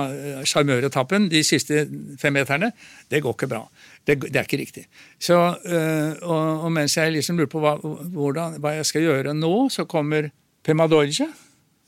sjarmøretappen 0.46 1.26
de 1.32 1.40
siste 1.42 1.88
fem 2.22 2.36
meterne, 2.38 2.70
det 3.10 3.24
går 3.26 3.34
ikke 3.34 3.50
bra. 3.50 3.64
Det, 4.04 4.18
det 4.20 4.36
er 4.36 4.44
ikke 4.44 4.60
riktig. 4.60 4.84
Så, 5.22 5.38
eh, 5.64 6.18
og, 6.28 6.66
og 6.68 6.72
mens 6.76 6.98
jeg 6.98 7.14
liksom 7.16 7.40
lurer 7.40 7.52
på 7.52 7.62
hva, 7.64 7.78
hvordan, 7.80 8.58
hva 8.64 8.76
jeg 8.76 8.88
skal 8.90 9.06
gjøre 9.06 9.36
nå, 9.38 9.54
så 9.72 9.88
kommer 9.90 10.28
Pema 10.64 10.90
Dorje 10.92 11.30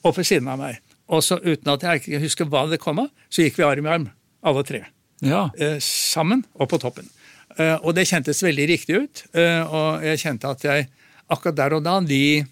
opp 0.05 0.19
ved 0.19 0.27
siden 0.27 0.47
av 0.51 0.61
meg. 0.61 0.79
Og 1.11 1.21
så 1.25 1.37
uten 1.43 1.73
at 1.73 1.83
jeg 1.83 2.01
ikke 2.01 2.21
husker 2.23 2.47
hva 2.49 2.63
det 2.71 2.79
kom 2.81 3.03
av, 3.03 3.11
så 3.29 3.43
gikk 3.43 3.59
vi 3.59 3.67
arm 3.67 3.87
i 3.87 3.91
arm, 3.97 4.07
alle 4.45 4.63
tre. 4.67 4.85
ja. 5.25 5.49
Eh, 5.59 5.77
sammen 5.83 6.45
og 6.55 6.71
på 6.71 6.79
toppen. 6.81 7.09
Uh, 7.55 7.77
og 7.87 7.93
det 7.95 8.03
kjentes 8.09 8.41
veldig 8.43 8.65
riktig 8.67 8.97
ut. 8.99 9.21
Uh, 9.31 9.61
og 9.63 10.03
jeg 10.03 10.19
kjente 10.25 10.49
at 10.51 10.63
jeg 10.65 10.87
akkurat 11.31 11.55
der 11.55 11.75
og 11.77 11.85
da, 11.85 11.93
de, 12.03 12.43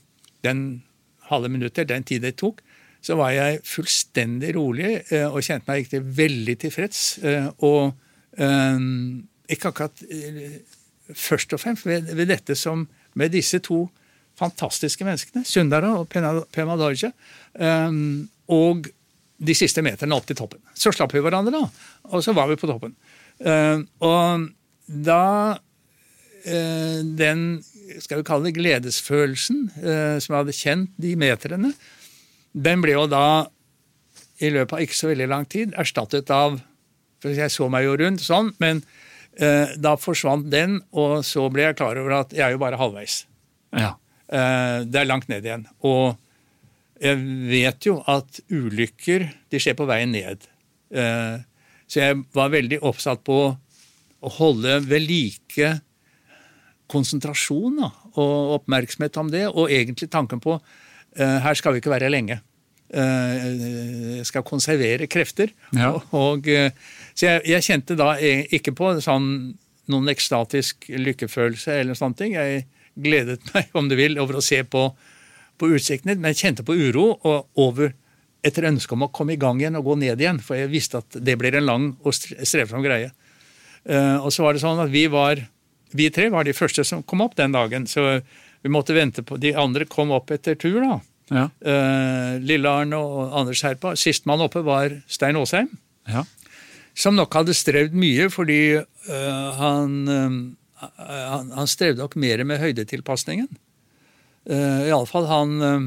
den 0.46 0.62
halve 1.28 1.50
minutter, 1.52 1.88
den 1.88 2.06
tid 2.08 2.24
det 2.24 2.38
tok, 2.40 2.62
så 3.04 3.18
var 3.20 3.34
jeg 3.36 3.60
fullstendig 3.68 4.54
rolig 4.56 4.94
og 5.28 5.42
kjente 5.44 5.68
meg 5.68 5.82
riktig 5.82 6.00
veldig 6.16 6.54
tilfreds. 6.62 7.02
og 7.60 7.92
eh, 8.40 8.86
ikke 9.52 9.72
akkurat 9.72 10.04
eh, 10.10 10.62
først 11.14 11.54
og 11.56 11.62
fremst 11.62 11.88
ved, 11.88 12.14
ved 12.16 12.32
dette 12.32 12.56
som 12.56 12.88
med 13.20 13.34
disse 13.34 13.60
to 13.64 13.86
fantastiske 14.40 15.06
menneskene, 15.06 15.46
Sundara 15.46 15.92
og 16.00 16.08
Pema 16.10 16.78
Dorje, 16.80 17.12
um, 17.60 18.24
og 18.50 18.88
de 19.44 19.56
siste 19.58 19.84
meterne 19.86 20.16
opp 20.18 20.26
til 20.30 20.40
toppen. 20.40 20.62
Så 20.74 20.94
slapp 20.96 21.14
vi 21.14 21.22
hverandre, 21.22 21.54
da, 21.54 21.68
og 22.10 22.24
så 22.26 22.34
var 22.34 22.50
vi 22.50 22.58
på 22.58 22.70
toppen. 22.70 22.96
Um, 23.44 23.86
og 24.02 24.48
da 24.88 25.26
uh, 25.54 27.00
den 27.04 27.46
skal 28.02 28.22
vi 28.22 28.26
kalle 28.26 28.50
det 28.50 28.58
gledesfølelsen 28.58 29.68
uh, 29.84 30.18
som 30.18 30.34
jeg 30.34 30.40
hadde 30.40 30.58
kjent 30.58 30.98
de 31.02 31.14
meterne, 31.20 31.74
den 32.54 32.82
ble 32.82 32.96
jo 32.96 33.06
da 33.10 33.26
i 34.44 34.50
løpet 34.54 34.78
av 34.78 34.84
ikke 34.84 34.98
så 34.98 35.10
veldig 35.12 35.30
lang 35.30 35.46
tid 35.50 35.74
erstattet 35.80 36.30
av 36.34 36.60
for 37.24 37.32
Jeg 37.32 37.54
så 37.54 37.70
meg 37.72 37.86
jo 37.86 37.94
rundt 37.96 38.20
sånn, 38.20 38.50
men 38.60 38.82
da 39.34 39.96
forsvant 39.98 40.46
den, 40.54 40.76
og 40.94 41.24
så 41.26 41.48
ble 41.50 41.64
jeg 41.66 41.78
klar 41.80 41.98
over 41.98 42.20
at 42.20 42.36
jeg 42.38 42.44
er 42.46 42.54
jo 42.54 42.60
bare 42.62 42.78
halvveis. 42.78 43.24
ja. 43.74 43.96
Eh, 44.34 44.78
det 44.90 45.02
er 45.02 45.10
langt 45.10 45.30
ned 45.30 45.46
igjen. 45.46 45.66
Og 45.86 46.16
jeg 47.04 47.20
vet 47.50 47.88
jo 47.88 48.00
at 48.10 48.40
ulykker 48.50 49.28
de 49.52 49.62
skjer 49.62 49.78
på 49.78 49.88
veien 49.90 50.14
ned. 50.16 50.48
Eh, 50.94 51.36
så 51.88 52.02
jeg 52.02 52.22
var 52.36 52.54
veldig 52.54 52.80
oppsatt 52.86 53.24
på 53.28 53.40
å 54.24 54.32
holde 54.40 54.80
ved 54.88 55.06
like 55.06 55.74
konsentrasjon 56.94 57.82
og 57.84 58.56
oppmerksomhet 58.60 59.18
om 59.20 59.30
det, 59.34 59.46
og 59.50 59.72
egentlig 59.72 60.10
tanken 60.14 60.42
på 60.44 60.56
eh, 60.56 61.40
her 61.44 61.58
skal 61.58 61.76
vi 61.76 61.84
ikke 61.84 61.94
være 61.94 62.12
lenge. 62.14 62.40
Eh, 62.94 64.22
skal 64.24 64.44
konservere 64.46 65.08
krefter. 65.10 65.50
Ja. 65.74 65.96
Og, 66.14 66.46
eh, 66.48 66.70
så 67.18 67.26
jeg, 67.26 67.42
jeg 67.50 67.66
kjente 67.66 67.96
da 67.98 68.12
ikke 68.22 68.74
på 68.78 68.92
sånn, 69.02 69.26
noen 69.90 70.12
ekstatisk 70.14 70.86
lykkefølelse 70.94 71.80
eller 71.82 71.98
sånne 71.98 72.20
ting. 72.20 72.36
Jeg 72.38 72.68
gledet 72.94 73.42
meg, 73.56 73.72
om 73.74 73.90
du 73.90 73.96
vil, 73.98 74.20
over 74.22 74.38
å 74.38 74.44
se 74.46 74.62
på, 74.64 74.86
på 75.58 75.72
utsiktene, 75.74 76.20
men 76.20 76.34
jeg 76.36 76.44
kjente 76.44 76.66
på 76.68 76.76
uro 76.78 77.08
og 77.26 77.50
over 77.66 77.96
etter 78.46 78.68
ønske 78.70 78.94
om 78.94 79.08
å 79.08 79.12
komme 79.16 79.34
i 79.34 79.40
gang 79.42 79.62
igjen 79.62 79.80
og 79.80 79.88
gå 79.88 79.96
ned 80.04 80.22
igjen, 80.22 80.42
for 80.44 80.60
jeg 80.60 80.70
visste 80.70 81.00
at 81.02 81.18
det 81.18 81.38
blir 81.40 81.56
en 81.58 81.66
lang 81.66 81.86
og 82.04 82.14
stre- 82.14 82.44
strevsom 82.46 82.84
greie. 82.86 83.10
Eh, 83.90 84.18
og 84.20 84.30
så 84.36 84.46
var 84.46 84.54
det 84.54 84.62
sånn 84.62 84.82
at 84.84 84.92
vi 84.94 85.08
var 85.12 85.42
vi 85.94 86.08
tre 86.14 86.28
var 86.34 86.46
de 86.46 86.54
første 86.58 86.84
som 86.86 87.02
kom 87.06 87.22
opp 87.26 87.36
den 87.38 87.54
dagen, 87.54 87.86
så 87.90 88.20
vi 88.64 88.70
måtte 88.72 88.96
vente 88.96 89.22
på 89.26 89.38
De 89.38 89.52
andre 89.58 89.86
kom 89.86 90.10
opp 90.16 90.32
etter 90.34 90.56
tur, 90.58 90.80
da. 90.82 90.96
Ja. 91.32 91.48
Uh, 91.64 92.40
Lille 92.44 92.70
Arne 92.70 93.00
og 93.00 93.36
Anders 93.40 93.64
Herpa. 93.64 93.94
Sistemann 94.00 94.44
oppe 94.44 94.64
var 94.66 94.98
Stein 95.08 95.40
Aasheim, 95.40 95.70
ja. 96.10 96.26
som 96.96 97.16
nok 97.16 97.34
hadde 97.40 97.56
strevd 97.58 97.96
mye 97.98 98.28
fordi 98.34 98.60
uh, 98.78 99.50
han, 99.60 99.96
uh, 100.10 100.90
han, 101.00 101.54
han 101.56 101.72
strevde 101.72 102.04
nok 102.04 102.18
mer 102.20 102.44
med 102.48 102.62
høydetilpasningen. 102.64 103.50
Uh, 104.50 104.90
Iallfall 104.90 105.30
han, 105.30 105.62
eh, 105.64 105.84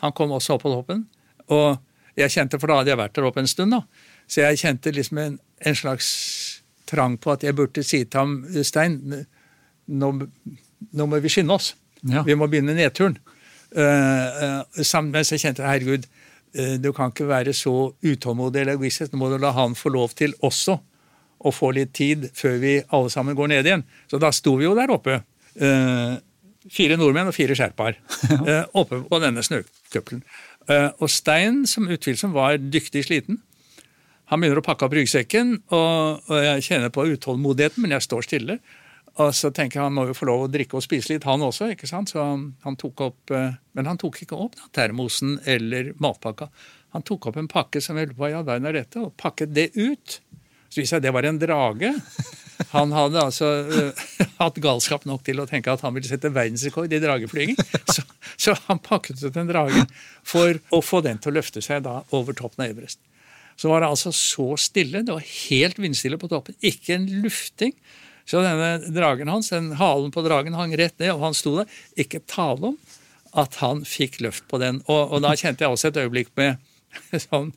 han 0.00 0.14
kom 0.16 0.32
også 0.32 0.56
opp 0.56 0.64
på 0.64 0.72
toppen. 0.72 1.04
Og 1.52 1.76
jeg 2.16 2.32
kjente, 2.32 2.58
for 2.60 2.70
da 2.70 2.80
hadde 2.80 2.92
jeg 2.92 3.00
vært 3.00 3.16
der 3.16 3.28
oppe 3.28 3.42
en 3.42 3.50
stund, 3.50 3.74
da. 3.76 3.82
Så 4.30 4.40
jeg 4.44 4.60
kjente 4.62 4.92
liksom 4.94 5.20
en, 5.20 5.36
en 5.60 5.76
slags 5.76 6.08
trang 6.88 7.18
på 7.20 7.34
at 7.34 7.44
jeg 7.44 7.56
burde 7.56 7.84
si 7.84 8.02
til 8.04 8.20
ham, 8.20 8.64
Stein, 8.64 8.98
nå, 9.92 10.10
nå 10.92 11.06
må 11.08 11.20
vi 11.24 11.32
skynde 11.32 11.56
oss. 11.56 11.72
Ja. 12.08 12.24
Vi 12.26 12.36
må 12.36 12.48
begynne 12.50 12.74
nedturen. 12.76 13.18
Uh, 13.72 14.62
uh, 14.68 14.82
sammen 14.84 15.12
med 15.14 15.26
så 15.26 15.36
jeg 15.36 15.46
kjente 15.46 15.64
herregud, 15.64 16.08
uh, 16.58 16.74
du 16.82 16.90
kan 16.96 17.12
ikke 17.12 17.28
være 17.30 17.54
så 17.56 17.92
utålmodig 18.04 18.62
eller 18.62 18.76
egoistisk. 18.76 19.12
Nå 19.12 19.22
må 19.22 19.30
du 19.32 19.38
la 19.40 19.54
han 19.56 19.76
få 19.78 19.92
lov 19.94 20.16
til 20.18 20.36
også 20.44 20.78
å 21.42 21.50
få 21.50 21.72
litt 21.74 21.94
tid 21.96 22.28
før 22.38 22.58
vi 22.62 22.76
alle 22.94 23.10
sammen 23.10 23.36
går 23.38 23.50
ned 23.54 23.68
igjen. 23.68 23.86
Så 24.10 24.20
da 24.22 24.30
sto 24.34 24.54
vi 24.60 24.68
jo 24.68 24.76
der 24.78 24.92
oppe. 24.94 25.18
Fire 26.70 26.94
nordmenn 26.94 27.32
og 27.32 27.34
fire 27.34 27.56
sherpaer 27.58 27.96
oppe 28.80 29.00
på 29.08 29.18
denne 29.24 29.42
snøkuppelen. 29.42 30.22
Uh, 30.70 30.92
og 31.02 31.10
Stein, 31.10 31.64
som 31.66 31.88
utvilsomt 31.90 32.36
var 32.36 32.60
dyktig 32.60 33.02
sliten, 33.08 33.40
han 34.30 34.40
begynner 34.40 34.62
å 34.62 34.64
pakke 34.64 34.86
opp 34.86 34.94
ryggsekken, 34.96 35.56
og, 35.74 36.22
og 36.30 36.38
jeg 36.40 36.64
kjenner 36.68 36.92
på 36.94 37.04
utålmodigheten, 37.10 37.82
men 37.84 37.92
jeg 37.96 38.06
står 38.06 38.24
stille. 38.24 38.58
Og 39.20 39.34
så 39.36 39.50
tenker 39.52 39.78
jeg 39.78 39.84
han 39.84 39.96
må 39.96 40.06
jo 40.08 40.16
få 40.16 40.28
lov 40.28 40.46
å 40.46 40.50
drikke 40.52 40.78
og 40.78 40.84
spise 40.84 41.12
litt, 41.12 41.26
han 41.28 41.44
også. 41.44 41.72
ikke 41.74 41.88
sant? 41.90 42.14
Så 42.14 42.22
han, 42.22 42.76
tok 42.80 43.02
opp, 43.04 43.32
eh, 43.34 43.58
Men 43.76 43.90
han 43.90 44.00
tok 44.00 44.22
ikke 44.24 44.38
opp 44.40 44.56
da, 44.56 44.70
termosen 44.72 45.38
eller 45.44 45.92
matpakka. 46.00 46.48
Han 46.96 47.04
tok 47.08 47.28
opp 47.28 47.36
en 47.40 47.48
pakke 47.48 47.80
som 47.84 47.96
vel, 47.96 48.14
hva 48.16 48.30
i 48.30 48.36
all 48.36 48.46
verden 48.48 48.68
er 48.68 48.80
dette, 48.80 49.00
og 49.00 49.12
pakket 49.20 49.52
det 49.52 49.70
ut. 49.76 50.20
Så 50.72 50.80
viste 50.80 50.96
seg 50.96 51.04
det 51.04 51.12
var 51.12 51.28
en 51.28 51.40
drage. 51.40 51.92
Han 52.72 52.92
hadde 52.94 53.20
altså 53.20 53.48
uh, 53.68 54.02
hatt 54.40 54.60
galskap 54.62 55.04
nok 55.08 55.24
til 55.26 55.42
å 55.42 55.46
tenke 55.48 55.72
at 55.72 55.82
han 55.84 55.92
ville 55.96 56.08
sette 56.08 56.30
verdensrekord 56.32 56.92
i 56.92 57.00
drageflyging. 57.02 57.58
Så, 57.92 58.04
så, 58.40 58.56
han 58.68 58.80
pakket 58.80 59.20
ut 59.24 59.36
en 59.36 59.50
drage 59.50 59.84
for 60.24 60.60
å 60.72 60.80
få 60.84 61.02
den 61.04 61.20
til 61.20 61.32
å 61.32 61.40
løfte 61.40 61.64
seg 61.64 61.84
da 61.84 62.00
over 62.16 62.36
toppen 62.38 62.64
av 62.64 62.72
Everest. 62.72 63.02
Så 63.60 63.68
var 63.68 63.84
det 63.84 63.90
altså 63.92 64.14
så 64.16 64.54
stille. 64.60 65.04
Det 65.04 65.12
var 65.12 65.26
helt 65.26 65.80
vindstille 65.80 66.16
på 66.20 66.30
toppen. 66.32 66.56
Ikke 66.64 66.96
en 66.96 67.08
lufting. 67.24 67.74
Så 68.28 68.42
denne 68.44 68.92
dragen 68.94 69.30
hans, 69.32 69.50
den 69.52 69.72
halen 69.80 70.12
på 70.14 70.24
dragen 70.24 70.56
hang 70.56 70.74
rett 70.78 70.98
ned, 71.02 71.14
og 71.16 71.28
han 71.28 71.36
sto 71.36 71.56
der. 71.60 71.78
Ikke 71.98 72.22
tale 72.26 72.72
om 72.72 72.78
at 73.38 73.56
han 73.62 73.82
fikk 73.88 74.20
løft 74.24 74.46
på 74.50 74.60
den. 74.62 74.82
Og, 74.86 75.16
og 75.16 75.24
da 75.24 75.34
kjente 75.38 75.64
jeg 75.64 75.72
også 75.72 75.90
et 75.90 76.00
øyeblikk 76.04 76.32
med 76.38 76.60
sånn 77.26 77.50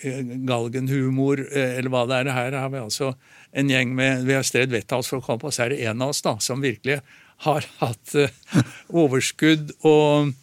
eh, 0.00 0.24
galgenhumor, 0.48 1.42
eh, 1.52 1.78
eller 1.78 1.92
hva 1.92 2.04
det 2.08 2.22
er. 2.22 2.34
Her 2.36 2.58
har 2.62 2.72
vi 2.72 2.82
altså 2.82 3.12
en 3.58 3.70
gjeng 3.72 3.94
med 3.96 4.26
Vi 4.28 4.36
har 4.36 4.46
stredd 4.46 4.72
vettet 4.72 4.96
av 4.96 5.04
oss 5.04 5.12
for 5.12 5.20
å 5.20 5.24
komme 5.24 5.44
på, 5.44 5.54
så 5.54 5.64
er 5.64 5.74
det 5.74 5.82
en 5.88 6.04
av 6.04 6.14
oss 6.14 6.24
da, 6.24 6.36
som 6.44 6.64
virkelig 6.64 7.00
har 7.46 7.66
hatt 7.82 8.14
uh, 8.18 8.60
overskudd 8.90 9.74
og 9.86 10.34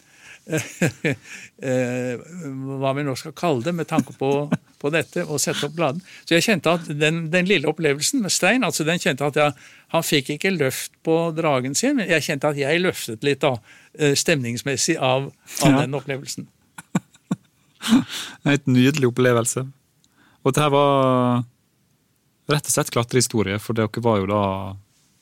hva 2.80 2.90
vi 2.94 3.02
nå 3.02 3.16
skal 3.18 3.34
kalle 3.34 3.66
det, 3.66 3.72
med 3.74 3.88
tanke 3.90 4.14
på, 4.14 4.28
på 4.86 4.92
dette, 4.94 5.24
og 5.26 5.42
sette 5.42 5.66
opp 5.66 5.74
bladen. 5.76 6.02
Så 6.24 6.36
jeg 6.36 6.46
kjente 6.46 6.76
at 6.78 6.86
den, 6.88 7.26
den, 7.32 7.48
lille 7.50 7.68
opplevelsen 7.70 8.22
med 8.24 8.34
Stein 8.34 8.66
altså 8.66 8.86
den 8.86 9.02
kjente 9.02 9.26
at 9.26 9.38
jeg, 9.40 9.56
Han 9.94 10.02
fikk 10.02 10.32
ikke 10.34 10.50
løft 10.50 10.96
på 11.06 11.16
dragen 11.36 11.76
sin, 11.78 11.98
men 11.98 12.08
jeg 12.10 12.24
kjente 12.26 12.48
at 12.50 12.56
jeg 12.58 12.80
løftet 12.82 13.22
litt 13.26 13.44
da, 13.44 13.52
stemningsmessig 14.18 14.96
av, 14.98 15.28
av 15.62 15.70
ja. 15.70 15.82
den 15.84 15.98
opplevelsen. 15.98 16.48
En 17.86 18.50
helt 18.50 18.66
nydelig 18.66 19.12
opplevelse. 19.12 19.62
Og 20.42 20.54
dette 20.54 20.70
var 20.74 21.44
rett 22.50 22.66
og 22.66 22.74
slett 22.74 22.90
klatrehistorie, 22.94 23.60
for 23.62 23.78
dere 23.78 24.02
var 24.02 24.18
jo 24.18 24.26
da 24.30 24.42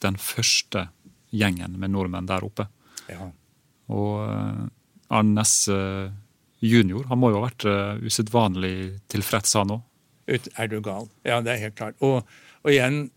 den 0.05 0.17
første 0.21 0.87
gjengen 1.35 1.77
med 1.81 1.93
nordmenn 1.93 2.29
der 2.29 2.45
oppe. 2.47 2.67
Ja. 3.11 3.29
Og 3.93 4.25
uh, 4.25 4.65
Arnes 5.13 5.55
junior 6.65 7.05
han 7.11 7.21
må 7.21 7.33
jo 7.33 7.41
ha 7.41 7.49
vært 7.49 7.67
uh, 7.69 8.01
usedvanlig 8.05 8.77
tilfreds, 9.13 9.57
han 9.61 9.77
òg? 9.77 9.85
Er 10.31 10.71
du 10.73 10.79
gal? 10.81 11.11
Ja, 11.27 11.43
det 11.45 11.53
er 11.53 11.67
helt 11.67 11.77
klart. 11.77 11.99
Og, 12.01 12.23
og, 12.63 12.71
igjen, 12.73 13.11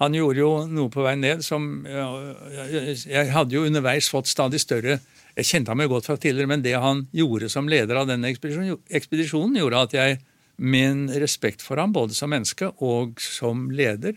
han 0.00 0.16
gjorde 0.16 0.40
jo 0.40 0.52
noe 0.66 0.90
på 0.90 1.04
vei 1.04 1.12
ned 1.20 1.44
som 1.44 1.84
Jeg, 1.86 2.94
jeg 3.04 3.28
hadde 3.30 3.54
jo 3.54 3.66
underveis 3.68 4.08
fått 4.10 4.30
stadig 4.32 4.58
større 4.62 4.96
jeg 5.34 5.48
kjente 5.48 5.72
ham 5.72 5.82
jo 5.82 5.90
godt 5.90 6.06
fra 6.06 6.16
tidligere, 6.20 6.50
men 6.50 6.62
det 6.62 6.76
han 6.78 7.04
gjorde 7.14 7.50
som 7.50 7.68
leder 7.70 7.98
av 7.98 8.06
denne 8.06 8.30
ekspedisjonen, 8.30 8.78
ekspedisjonen 8.94 9.58
gjorde 9.58 9.82
at 9.88 9.96
jeg, 9.98 10.20
min 10.54 11.08
respekt 11.18 11.64
for 11.66 11.80
ham, 11.82 11.90
både 11.90 12.14
som 12.14 12.30
menneske 12.30 12.68
og 12.86 13.18
som 13.18 13.66
leder, 13.74 14.14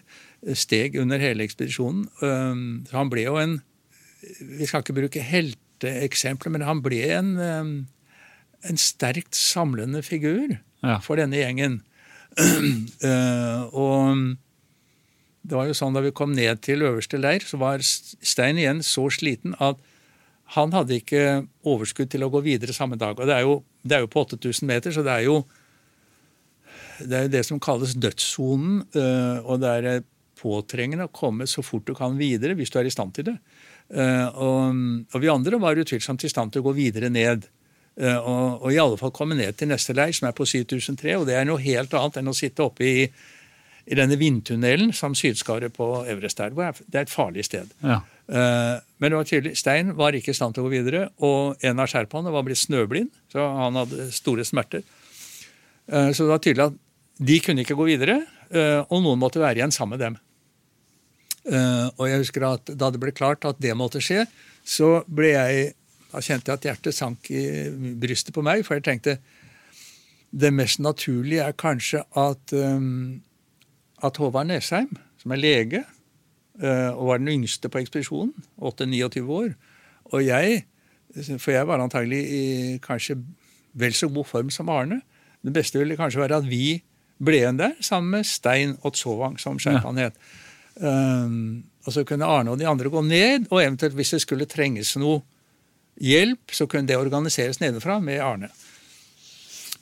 steg 0.54 1.00
under 1.02 1.18
hele 1.18 1.48
ekspedisjonen. 1.48 2.04
Så 2.22 2.94
han 2.94 3.10
ble 3.10 3.26
jo 3.26 3.40
en 3.42 3.58
Vi 4.18 4.66
skal 4.66 4.82
ikke 4.82 4.96
bruke 4.98 5.22
helteeksempler, 5.22 6.52
men 6.52 6.66
han 6.66 6.82
ble 6.86 7.00
en, 7.16 7.34
en 8.68 8.80
sterkt 8.80 9.38
samlende 9.38 10.04
figur 10.06 10.58
ja. 10.84 10.98
for 11.04 11.20
denne 11.20 11.40
gjengen. 11.40 11.82
Og 13.84 14.38
det 15.48 15.56
var 15.56 15.70
jo 15.70 15.76
sånn 15.78 15.96
Da 15.96 16.04
vi 16.04 16.14
kom 16.16 16.34
ned 16.36 16.60
til 16.66 16.84
øverste 16.86 17.20
leir, 17.20 17.46
så 17.48 17.60
var 17.62 17.84
Stein 17.84 18.60
igjen 18.60 18.84
så 18.86 19.08
sliten 19.14 19.56
at 19.64 19.80
han 20.56 20.72
hadde 20.72 21.00
ikke 21.02 21.24
overskudd 21.68 22.12
til 22.12 22.24
å 22.24 22.32
gå 22.32 22.40
videre 22.46 22.76
samme 22.76 22.96
dag. 23.00 23.18
og 23.20 23.28
Det 23.28 23.36
er 23.36 23.44
jo, 23.44 23.58
det 23.84 23.98
er 23.98 24.06
jo 24.06 24.12
på 24.12 24.24
8000 24.24 24.68
meter, 24.68 24.94
så 24.96 25.04
det 25.04 25.12
er 25.12 25.26
jo 25.28 25.42
det 26.98 27.14
er 27.14 27.26
jo 27.28 27.34
det 27.36 27.44
som 27.46 27.60
kalles 27.62 27.98
dødssonen. 28.00 28.80
Øh, 28.96 29.40
og 29.44 29.60
det 29.62 29.74
er 29.76 30.06
påtrengende 30.40 31.08
å 31.08 31.14
komme 31.14 31.48
så 31.50 31.64
fort 31.66 31.86
du 31.88 31.94
kan 31.98 32.16
videre, 32.18 32.56
hvis 32.56 32.72
du 32.72 32.80
er 32.80 32.88
i 32.88 32.94
stand 32.94 33.14
til 33.18 33.28
det. 33.32 33.36
Og, 33.88 34.80
og 35.16 35.22
vi 35.24 35.30
andre 35.32 35.60
var 35.64 35.80
utvilsomt 35.80 36.26
i 36.28 36.30
stand 36.30 36.52
til 36.54 36.62
å 36.62 36.68
gå 36.68 36.74
videre 36.78 37.10
ned. 37.10 37.48
Øh, 37.98 38.18
og, 38.18 38.62
og, 38.62 38.70
i 38.74 38.78
alle 38.78 38.98
fall 39.00 39.14
komme 39.16 39.38
ned 39.38 39.58
til 39.58 39.72
neste 39.72 39.96
leir, 39.98 40.14
som 40.14 40.30
er 40.30 40.36
på 40.38 40.46
7003. 40.46 41.16
Og 41.18 41.26
det 41.30 41.38
er 41.38 41.48
noe 41.50 41.62
helt 41.64 41.94
annet 41.98 42.22
enn 42.22 42.30
å 42.30 42.36
sitte 42.38 42.66
oppe 42.66 42.86
i, 42.86 43.08
i 43.88 43.98
denne 43.98 44.20
vindtunnelen 44.20 44.94
som 44.94 45.16
sydskaret 45.18 45.74
på 45.74 45.90
Everest 46.06 46.44
er. 46.44 46.54
Det 46.54 46.94
er 46.94 47.08
et 47.08 47.14
farlig 47.14 47.48
sted. 47.48 47.74
Ja. 47.82 48.02
Eh, 48.28 48.76
men 49.00 49.12
det 49.12 49.20
var 49.20 49.28
tydelig, 49.28 49.56
Stein 49.60 49.94
var 49.96 50.16
ikke 50.16 50.34
i 50.34 50.38
stand 50.38 50.56
til 50.56 50.66
å 50.66 50.68
gå 50.68 50.76
videre, 50.76 51.08
og 51.24 51.64
en 51.64 51.80
av 51.80 51.88
sherpaene 51.92 52.34
var 52.34 52.44
blitt 52.48 52.60
snøblind, 52.60 53.12
så 53.32 53.46
han 53.62 53.80
hadde 53.80 54.10
store 54.16 54.46
smerter. 54.48 54.84
Eh, 55.88 56.12
så 56.12 56.26
det 56.26 56.34
var 56.34 56.44
tydelig 56.44 56.66
at 56.68 56.80
de 57.28 57.40
kunne 57.44 57.64
ikke 57.64 57.78
gå 57.80 57.88
videre, 57.88 58.20
eh, 58.52 58.82
og 58.84 59.04
noen 59.06 59.22
måtte 59.22 59.42
være 59.42 59.62
igjen 59.62 59.76
sammen 59.76 59.98
med 59.98 60.06
dem. 60.06 60.24
Og 61.48 62.02
jeg 62.10 62.20
husker 62.20 62.44
at 62.44 62.68
Da 62.76 62.90
det 62.92 63.00
ble 63.00 63.14
klart 63.16 63.46
at 63.48 63.56
det 63.64 63.72
måtte 63.72 64.02
skje, 64.04 64.26
så 64.68 65.06
ble 65.08 65.30
jeg, 65.32 65.70
da 66.18 66.24
kjente 66.26 66.50
jeg 66.50 66.58
at 66.58 66.66
hjertet 66.66 66.98
sank 66.98 67.30
i 67.30 67.44
brystet 68.02 68.34
på 68.34 68.44
meg, 68.46 68.64
for 68.66 68.78
jeg 68.78 68.88
tenkte 68.88 69.20
det 70.38 70.50
mest 70.54 70.82
naturlige 70.84 71.46
er 71.46 71.56
kanskje 71.58 72.02
at, 72.18 72.54
at 74.04 74.18
Håvard 74.20 74.50
Nesheim, 74.50 74.90
som 75.22 75.34
er 75.34 75.40
lege, 75.40 75.84
uh, 76.64 76.92
og 76.98 77.04
var 77.12 77.22
den 77.22 77.32
yngste 77.38 77.70
på 77.72 77.80
ekspedisjonen. 77.84 78.34
8-29 78.60 79.24
år. 79.24 79.54
Og 80.12 80.26
jeg, 80.26 80.66
for 81.38 81.54
jeg 81.54 81.70
var 81.70 81.84
antagelig 81.84 82.20
i 82.34 82.44
kanskje 82.84 83.20
vel 83.78 83.96
så 83.96 84.10
god 84.12 84.28
form 84.28 84.52
som 84.54 84.70
Arne. 84.74 85.00
Det 85.44 85.54
beste 85.54 85.80
ville 85.80 85.98
kanskje 86.00 86.26
være 86.26 86.42
at 86.42 86.50
vi 86.50 86.80
ble 87.24 87.40
igjen 87.40 87.62
der 87.62 87.78
sammen 87.82 88.18
med 88.18 88.28
Stein 88.28 88.76
Otsovang, 88.86 89.40
som 89.42 89.60
sherpaen 89.62 90.02
het. 90.02 90.20
Um, 90.76 91.64
og 91.88 91.96
så 91.96 92.04
kunne 92.06 92.28
Arne 92.28 92.54
og 92.54 92.60
de 92.60 92.68
andre 92.68 92.92
gå 92.92 93.02
ned, 93.06 93.48
og 93.50 93.64
eventuelt 93.64 93.96
hvis 93.98 94.14
det 94.18 94.22
skulle 94.26 94.50
trenges 94.50 94.96
noe 95.00 95.24
hjelp, 96.04 96.54
så 96.54 96.68
kunne 96.70 96.88
det 96.90 96.98
organiseres 97.00 97.62
nedenfra 97.62 98.00
med 98.04 98.22
Arne. 98.24 98.50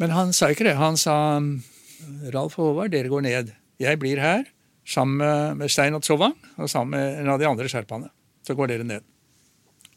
Men 0.02 0.12
han 0.16 0.34
sa 0.36 0.50
ikke 0.52 0.68
det. 0.68 0.76
Han 0.80 0.98
sa 1.00 1.40
Ralf 2.34 2.58
og 2.60 2.72
Håvard, 2.72 2.92
dere 2.94 3.12
går 3.12 3.24
ned. 3.26 3.54
Jeg 3.82 4.00
blir 4.00 4.22
her 4.24 4.44
sammen 4.88 5.58
med 5.58 5.72
Stein 5.72 5.96
Otsovang 5.98 6.36
og 6.60 6.70
sammen 6.70 6.96
med 6.96 7.22
en 7.22 7.32
av 7.34 7.40
de 7.42 7.48
andre 7.50 7.70
sherpaene. 7.72 8.12
Så 8.46 8.56
går 8.58 8.72
dere 8.72 8.88
ned. 8.88 9.06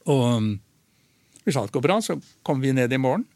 Og 0.09 0.23
um, 0.39 0.53
hvis 1.45 1.59
alt 1.61 1.75
går 1.75 1.85
bra, 1.85 1.99
så 2.05 2.17
kommer 2.47 2.67
vi 2.67 2.77
ned 2.77 2.93
i 2.93 3.01
morgen. 3.01 3.27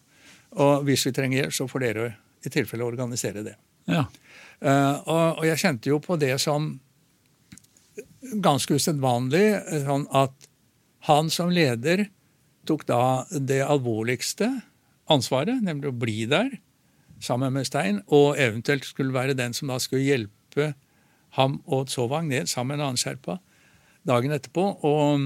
Og 0.61 0.87
hvis 0.87 1.05
vi 1.09 1.15
trenger 1.17 1.43
hjelp, 1.43 1.57
så 1.57 1.69
får 1.69 1.85
dere 1.85 2.09
i 2.43 2.53
tilfelle 2.53 2.87
organisere 2.87 3.45
det. 3.45 3.55
Ja. 3.91 4.07
Uh, 4.63 4.97
og, 5.11 5.27
og, 5.41 5.45
jeg 5.49 5.61
kjente 5.61 5.91
jo 5.91 5.99
på 6.03 6.17
det 6.21 6.35
som 6.41 6.75
ganske 8.43 8.79
usedvanlig 8.79 9.47
sånn 9.83 10.05
at 10.15 10.47
han 11.09 11.29
som 11.35 11.51
leder 11.53 12.07
tok 12.69 12.85
da 12.89 13.25
det 13.33 13.63
alvorligste 13.65 14.49
ansvaret, 15.11 15.63
nemlig 15.65 15.91
å 15.91 15.97
bli 15.97 16.27
der 16.31 16.53
sammen 17.23 17.55
med 17.55 17.67
Stein, 17.69 18.01
og 18.11 18.39
eventuelt 18.41 18.87
skulle 18.87 19.15
være 19.15 19.39
den 19.39 19.55
som 19.55 19.71
da 19.71 19.79
skulle 19.83 20.07
hjelpe 20.07 20.73
ham 21.39 21.61
og 21.65 21.89
Tsovang 21.89 22.29
ned 22.29 22.51
sammen 22.51 22.77
med 22.77 22.83
en 22.83 22.89
annen 22.91 23.01
sherpa 23.01 23.39
dagen 24.09 24.35
etterpå. 24.35 24.65
Og 24.89 25.23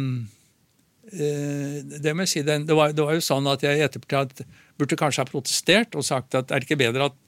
eh, 1.12 1.80
det 1.82 2.14
må 2.14 2.26
jeg 2.26 2.32
si, 2.32 2.44
det, 2.46 2.60
var, 2.70 2.92
det, 2.94 3.02
var, 3.02 3.16
jo 3.16 3.24
sånn 3.24 3.48
at 3.50 3.64
jeg 3.64 3.80
i 3.80 3.84
ettertid 3.86 4.44
burde 4.76 5.00
kanskje 5.00 5.24
ha 5.24 5.30
protestert 5.30 5.96
og 5.96 6.06
sagt 6.06 6.36
at 6.38 6.52
er 6.52 6.62
det 6.62 6.68
ikke 6.68 6.84
bedre 6.84 7.10
at 7.10 7.22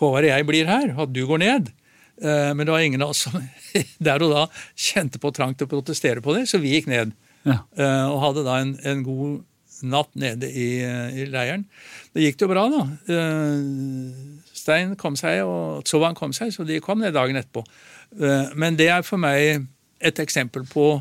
Håvard 0.00 0.24
og 0.24 0.32
jeg 0.32 0.46
blir 0.48 0.70
her, 0.70 0.94
og 0.94 1.02
at 1.04 1.10
du 1.14 1.20
går 1.28 1.42
ned? 1.42 1.68
Eh, 2.22 2.52
men 2.56 2.64
det 2.64 2.72
var 2.72 2.84
ingen 2.84 3.02
av 3.04 3.12
oss 3.12 3.26
som 3.26 3.36
der 4.06 4.24
og 4.24 4.32
da 4.32 4.46
kjente 4.72 5.20
på 5.22 5.32
trang 5.34 5.56
til 5.56 5.68
å 5.68 5.74
protestere 5.74 6.24
på 6.24 6.34
det, 6.36 6.46
så 6.50 6.62
vi 6.62 6.76
gikk 6.76 6.88
ned. 6.90 7.12
Ja. 7.44 7.60
Eh, 7.76 8.06
og 8.08 8.22
hadde 8.22 8.46
da 8.46 8.60
en, 8.62 8.76
en 8.86 9.02
god 9.06 9.42
natt 9.82 10.12
nede 10.18 10.48
i, 10.48 10.68
i, 10.82 11.26
leiren. 11.30 11.66
Det 12.14 12.26
gikk 12.26 12.44
jo 12.44 12.50
bra, 12.52 12.66
da. 12.72 12.82
Eh, 13.12 14.42
Stein 14.62 14.96
kom 15.00 15.16
seg, 15.18 15.42
og 15.46 15.82
Tsovan 15.88 16.16
kom 16.18 16.34
seg, 16.36 16.52
så 16.54 16.66
de 16.68 16.80
kom 16.84 17.02
ned 17.02 17.16
dagen 17.16 17.38
etterpå. 17.40 17.64
Eh, 18.20 18.52
men 18.58 18.78
det 18.78 18.90
er 18.92 19.06
for 19.06 19.22
meg 19.22 19.66
et 20.02 20.20
eksempel 20.22 20.66
på 20.68 20.94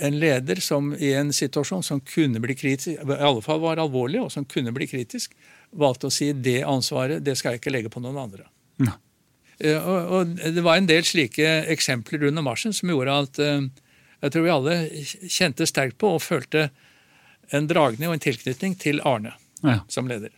en 0.00 0.16
leder 0.22 0.60
som 0.62 0.92
i 0.94 1.12
en 1.18 1.32
situasjon 1.34 1.82
som 1.84 2.00
kunne 2.06 2.40
bli 2.42 2.54
kritisk, 2.56 2.94
i 2.94 3.18
alle 3.18 3.42
fall 3.44 3.60
var 3.62 3.80
alvorlig, 3.82 4.22
og 4.22 4.32
som 4.32 4.46
kunne 4.48 4.72
bli 4.74 4.88
kritisk, 4.88 5.34
valgte 5.76 6.08
å 6.08 6.14
si 6.14 6.30
det 6.32 6.60
ansvaret 6.66 7.22
det 7.24 7.36
skal 7.38 7.54
jeg 7.54 7.62
ikke 7.62 7.74
legge 7.74 7.92
på 7.92 8.02
noen 8.02 8.18
andre. 8.24 8.46
Ja. 8.80 8.96
Eh, 9.60 9.76
og, 9.76 10.12
og, 10.14 10.36
Det 10.56 10.64
var 10.64 10.80
en 10.80 10.88
del 10.88 11.04
slike 11.06 11.48
eksempler 11.70 12.28
under 12.30 12.46
marsjen 12.46 12.74
som 12.76 12.90
gjorde 12.90 13.18
at 13.26 13.42
uh, 13.44 13.86
jeg 14.20 14.32
tror 14.32 14.44
vi 14.44 14.52
alle 14.52 14.76
kjente 15.32 15.68
sterkt 15.68 15.98
på 16.00 16.14
og 16.16 16.24
følte 16.24 16.68
en 17.56 17.66
dragning 17.70 18.08
og 18.10 18.16
en 18.16 18.22
tilknytning 18.22 18.76
til 18.80 19.00
Arne 19.06 19.34
ja. 19.62 19.80
som 19.88 20.08
leder. 20.10 20.32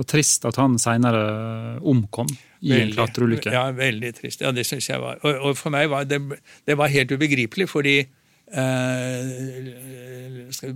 Og 0.00 0.06
trist 0.08 0.46
at 0.48 0.56
han 0.56 0.78
seinere 0.80 1.78
omkom 1.84 2.28
i 2.30 2.70
veldig, 2.72 2.86
en 2.86 2.92
klatreulykke. 2.94 3.52
Ja, 3.52 3.66
veldig 3.76 4.12
trist. 4.16 4.40
Ja, 4.44 4.52
det 4.56 4.64
syns 4.68 4.88
jeg 4.88 5.00
var. 5.02 5.20
Og, 5.20 5.34
og, 5.50 5.58
for 5.60 5.72
meg 5.74 5.90
var 5.92 6.08
det, 6.08 6.20
det 6.68 6.76
var 6.80 6.92
helt 6.92 7.12
ubegripelig, 7.12 7.68
fordi 7.68 7.96
eh, 8.00 9.18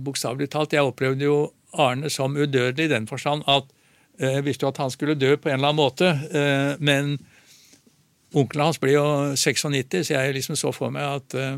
Bokstavelig 0.01 0.49
talt. 0.53 0.73
Jeg 0.77 0.85
opplevde 0.85 1.25
jo 1.25 1.37
Arne 1.81 2.09
som 2.13 2.37
udødelig 2.37 2.85
i 2.85 2.93
den 2.93 3.07
forstand 3.09 3.43
at 3.51 3.65
eh, 4.19 4.37
jeg 4.37 4.45
visste 4.45 4.65
jo 4.65 4.71
at 4.73 4.81
han 4.83 4.93
skulle 4.93 5.17
dø 5.17 5.35
på 5.37 5.49
en 5.49 5.57
eller 5.57 5.73
annen 5.73 5.81
måte. 5.81 6.07
Eh, 6.29 6.73
men 6.79 7.17
onkelen 8.35 8.67
hans 8.69 8.81
ble 8.81 8.91
jo 8.93 9.07
96, 9.35 10.05
så 10.05 10.19
jeg 10.19 10.37
liksom 10.37 10.59
så 10.59 10.73
for 10.75 10.93
meg 10.93 11.05
at 11.19 11.37
eh, 11.39 11.57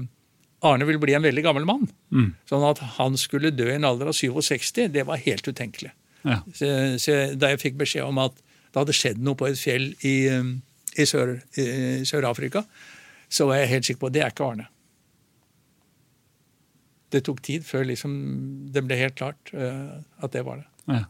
Arne 0.66 0.88
ville 0.90 1.02
bli 1.02 1.14
en 1.14 1.26
veldig 1.26 1.44
gammel 1.46 1.68
mann. 1.70 1.86
Mm. 2.10 2.32
Sånn 2.50 2.66
at 2.66 2.82
han 2.98 3.18
skulle 3.20 3.54
dø 3.54 3.68
i 3.70 3.76
en 3.76 3.86
alder 3.86 4.10
av 4.10 4.18
67, 4.18 4.88
det 4.94 5.06
var 5.06 5.22
helt 5.22 5.48
utenkelig. 5.48 5.92
Ja. 6.24 6.40
Så, 6.50 6.70
så 7.02 7.18
da 7.38 7.52
jeg 7.54 7.62
fikk 7.62 7.78
beskjed 7.80 8.08
om 8.08 8.18
at 8.24 8.38
det 8.38 8.82
hadde 8.82 8.96
skjedd 8.96 9.22
noe 9.24 9.38
på 9.38 9.48
et 9.50 9.60
fjell 9.60 9.92
i, 10.06 10.16
um, 10.34 10.58
i 10.98 11.06
Sør-Afrika, 11.08 12.08
Sør-Afrika, 12.10 12.64
så 13.30 13.48
var 13.50 13.62
jeg 13.62 13.72
helt 13.76 13.88
sikker 13.88 14.02
på 14.02 14.10
at 14.10 14.16
det 14.16 14.24
er 14.24 14.34
ikke 14.34 14.48
Arne. 14.48 14.68
Det 17.14 17.22
tok 17.24 17.40
tid 17.46 17.64
før 17.64 17.86
liksom 17.88 18.18
det 18.74 18.84
ble 18.84 18.98
helt 19.00 19.16
klart 19.20 19.54
uh, 19.56 20.00
at 20.24 20.34
det 20.34 20.44
var 20.48 20.64
det. 20.64 20.68
Ja. 20.88 21.06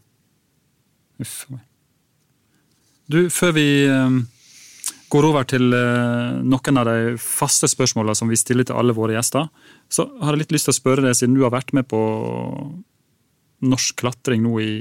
Uff 1.23 1.39
a 1.47 1.55
meg. 1.55 1.65
Du, 3.07 3.21
før 3.31 3.53
vi 3.55 3.67
eh, 3.87 4.15
går 5.11 5.27
over 5.29 5.47
til 5.47 5.71
eh, 5.75 6.37
noen 6.43 6.81
av 6.81 6.89
de 6.89 7.15
faste 7.21 7.69
spørsmåla 7.71 8.15
som 8.17 8.29
vi 8.31 8.39
stiller 8.39 8.67
til 8.67 8.77
alle 8.79 8.95
våre 8.95 9.15
gjester, 9.15 9.47
så 9.89 10.07
har 10.21 10.35
jeg 10.35 10.43
litt 10.43 10.55
lyst 10.55 10.67
til 10.69 10.75
å 10.75 10.79
spørre 10.79 11.05
deg, 11.05 11.15
siden 11.17 11.37
du 11.37 11.45
har 11.45 11.53
vært 11.55 11.73
med 11.77 11.87
på 11.89 12.01
norsk 13.67 13.97
klatring 14.03 14.43
nå 14.45 14.59
i 14.61 14.73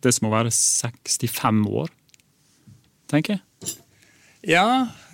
det 0.00 0.14
som 0.16 0.26
må 0.26 0.32
være 0.32 0.52
65 0.54 1.60
år, 1.68 1.92
tenker 3.12 3.36
jeg. 3.36 3.44
Ja, 4.48 4.64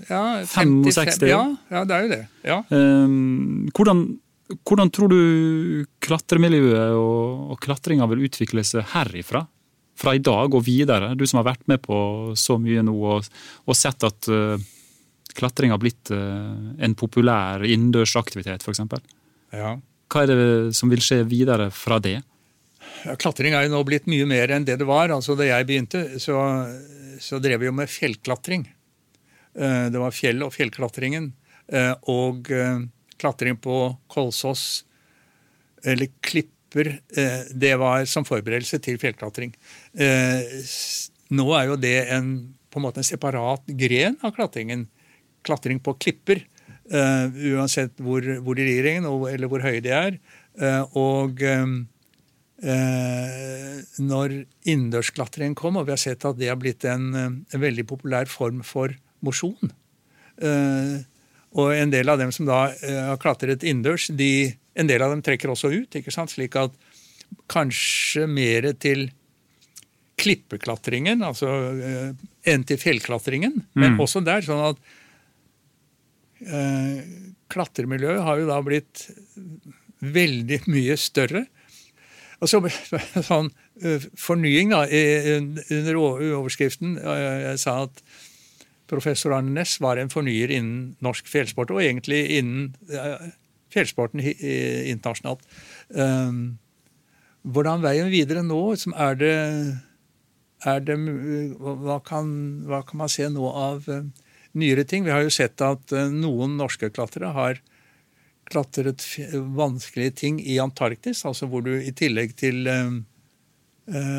ja 0.06 0.22
65 0.46 1.26
ja, 1.26 1.42
ja, 1.72 1.82
det 1.82 1.96
er 1.96 2.04
jo 2.04 2.12
det. 2.12 2.22
Ja. 2.46 2.60
Eh, 2.70 3.16
hvordan, 3.74 4.06
hvordan 4.62 4.94
tror 4.94 5.10
du 5.10 5.20
klatremiljøet 6.06 6.94
og, 6.94 7.50
og 7.50 7.60
klatringa 7.66 8.06
vil 8.12 8.28
utvikle 8.28 8.62
seg 8.66 8.86
herifra? 8.94 9.48
Fra 9.96 10.12
i 10.16 10.20
dag 10.20 10.52
og 10.54 10.64
videre, 10.66 11.14
du 11.16 11.24
som 11.28 11.40
har 11.40 11.48
vært 11.54 11.66
med 11.70 11.80
på 11.84 11.98
så 12.36 12.58
mye 12.60 12.82
nå 12.84 12.94
og, 12.94 13.28
og 13.64 13.76
sett 13.78 14.04
at 14.04 14.28
uh, 14.28 14.60
klatring 15.36 15.72
har 15.72 15.80
blitt 15.80 16.12
uh, 16.12 16.52
en 16.84 16.96
populær 16.98 17.64
innendørsaktivitet, 17.64 18.64
f.eks. 18.64 18.82
ja. 19.56 19.76
Hva 20.12 20.22
er 20.22 20.30
det 20.30 20.74
som 20.78 20.92
vil 20.92 21.00
skje 21.02 21.22
videre 21.26 21.70
fra 21.74 21.96
det? 21.98 22.20
Ja, 23.02 23.16
Klatring 23.18 23.56
er 23.56 23.64
jo 23.66 23.72
nå 23.72 23.80
blitt 23.88 24.04
mye 24.06 24.28
mer 24.28 24.52
enn 24.54 24.66
det 24.68 24.76
det 24.78 24.86
var. 24.86 25.10
Altså 25.10 25.34
Da 25.34 25.48
jeg 25.48 25.66
begynte, 25.66 26.04
så, 26.22 26.36
så 27.18 27.40
drev 27.42 27.64
vi 27.64 27.66
jo 27.66 27.74
med 27.74 27.90
fjellklatring. 27.90 28.68
Uh, 29.58 29.88
Det 29.90 29.98
var 29.98 30.14
fjell 30.14 30.44
og 30.46 30.54
fjellklatringen. 30.54 31.32
Og 32.06 32.46
klatring 33.18 33.56
på 33.58 33.76
Kolsås, 34.06 34.84
eller 35.82 36.12
klipper, 36.22 36.55
eh, 36.84 37.44
det 37.54 37.74
var 37.80 38.04
som 38.10 38.24
forberedelse 38.28 38.78
til 38.84 38.98
fjellklatring. 38.98 39.54
Eh, 39.96 40.42
Nå 41.30 41.46
er 41.58 41.64
jo 41.72 41.76
det 41.76 41.94
en, 42.14 42.54
på 42.70 42.78
en 42.78 42.84
måte 42.84 43.00
en 43.02 43.06
separat 43.06 43.64
gren 43.66 44.14
av 44.22 44.30
klatringen. 44.36 44.86
Klatring 45.46 45.80
på 45.82 45.96
klipper. 45.98 46.44
eh, 46.90 47.26
uansett 47.56 47.96
hvor, 47.98 48.22
hvor 48.44 48.54
de 48.54 48.62
rir 48.62 49.04
og- 49.06 49.28
eller 49.32 49.48
hvor 49.48 49.60
høye 49.64 49.80
de 49.82 49.90
er. 49.90 50.18
Og 50.94 51.42
eh, 51.42 51.66
når 53.98 54.36
innendørsklatringen 54.66 55.54
kom, 55.58 55.76
og 55.76 55.86
vi 55.88 55.92
har 55.96 56.00
sett 56.00 56.24
at 56.24 56.38
det 56.38 56.48
har 56.48 56.56
blitt 56.60 56.84
en, 56.88 57.10
en 57.16 57.60
veldig 57.60 57.86
populær 57.90 58.26
form 58.30 58.62
for 58.62 58.94
mosjon. 59.24 59.72
Eh, 60.38 61.02
og 61.56 61.72
en 61.74 61.90
del 61.90 62.08
av 62.12 62.18
dem 62.20 62.32
som 62.34 62.46
da 62.48 62.68
eh, 62.70 63.02
har 63.10 63.18
klatret 63.22 63.64
innendørs, 63.64 64.08
de, 64.16 64.54
en 64.76 64.86
del 64.90 65.02
av 65.02 65.10
dem 65.14 65.22
trekker 65.24 65.48
også 65.52 65.70
ut, 65.72 65.96
ikke 65.98 66.12
sant? 66.14 66.30
slik 66.34 66.56
at 66.60 66.74
kanskje 67.50 68.26
mer 68.30 68.68
til 68.78 69.08
klippeklatringen, 70.20 71.20
altså 71.26 71.48
eh, 71.76 72.12
enn 72.52 72.64
til 72.68 72.78
fjellklatringen. 72.80 73.64
Men 73.74 73.94
Mm. 73.96 74.00
også 74.04 74.22
der, 74.24 74.40
sånn 74.46 74.62
at 74.70 74.78
eh, 76.46 77.02
klatremiljøet 77.52 78.22
har 78.24 78.40
jo 78.40 78.46
da 78.48 78.60
blitt 78.64 79.06
veldig 80.00 80.60
mye 80.72 80.96
større. 81.00 81.46
Og 82.40 82.50
så 82.50 82.60
sånn 83.30 83.50
eh, 83.82 84.06
fornying, 84.20 84.72
da. 84.74 84.84
i- 84.88 85.38
Under 85.72 86.00
overskriften 86.00 86.96
eh, 87.00 87.50
jeg 87.50 87.62
sa 87.62 87.78
at 87.86 88.02
professor 88.86 89.32
Arne 89.34 89.50
Næss 89.56 89.78
var 89.82 89.98
en 89.98 90.12
fornyer 90.12 90.52
innen 90.54 90.96
norsk 91.02 91.26
fjellsport, 91.26 91.72
og 91.74 91.80
egentlig 91.82 92.20
innen 92.38 92.74
fjellsporten 93.74 94.22
internasjonalt. 94.22 95.42
Um, 95.90 96.56
hvordan 97.46 97.84
veien 97.84 98.10
videre 98.10 98.42
nå? 98.42 98.60
Som 98.80 98.94
er 98.98 99.18
det, 99.20 99.34
er 100.66 100.82
det 100.82 100.98
hva, 101.60 102.00
kan, 102.04 102.28
hva 102.66 102.82
kan 102.86 103.02
man 103.04 103.12
se 103.12 103.28
nå 103.30 103.50
av 103.50 103.86
eh, 103.92 104.06
nyere 104.58 104.86
ting? 104.88 105.06
Vi 105.06 105.14
har 105.14 105.24
jo 105.24 105.34
sett 105.34 105.62
at 105.64 105.94
eh, 105.94 106.10
noen 106.12 106.56
norske 106.58 106.90
klatrere 106.90 107.32
har 107.36 107.62
klatret 108.46 109.02
vanskelige 109.58 110.14
ting 110.22 110.38
i 110.38 110.58
Antarktis, 110.62 111.24
altså 111.26 111.48
hvor 111.50 111.64
du 111.66 111.72
i 111.74 111.94
tillegg 111.94 112.36
til 112.38 112.66
eh, 112.70 112.90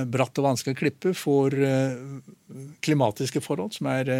bratt 0.07 0.39
og 0.39 0.47
vanskelig 0.47 0.77
klippe 0.79 1.11
får 1.15 1.55
klimatiske 2.83 3.41
forhold 3.43 3.73
som 3.75 3.89
er 3.91 4.11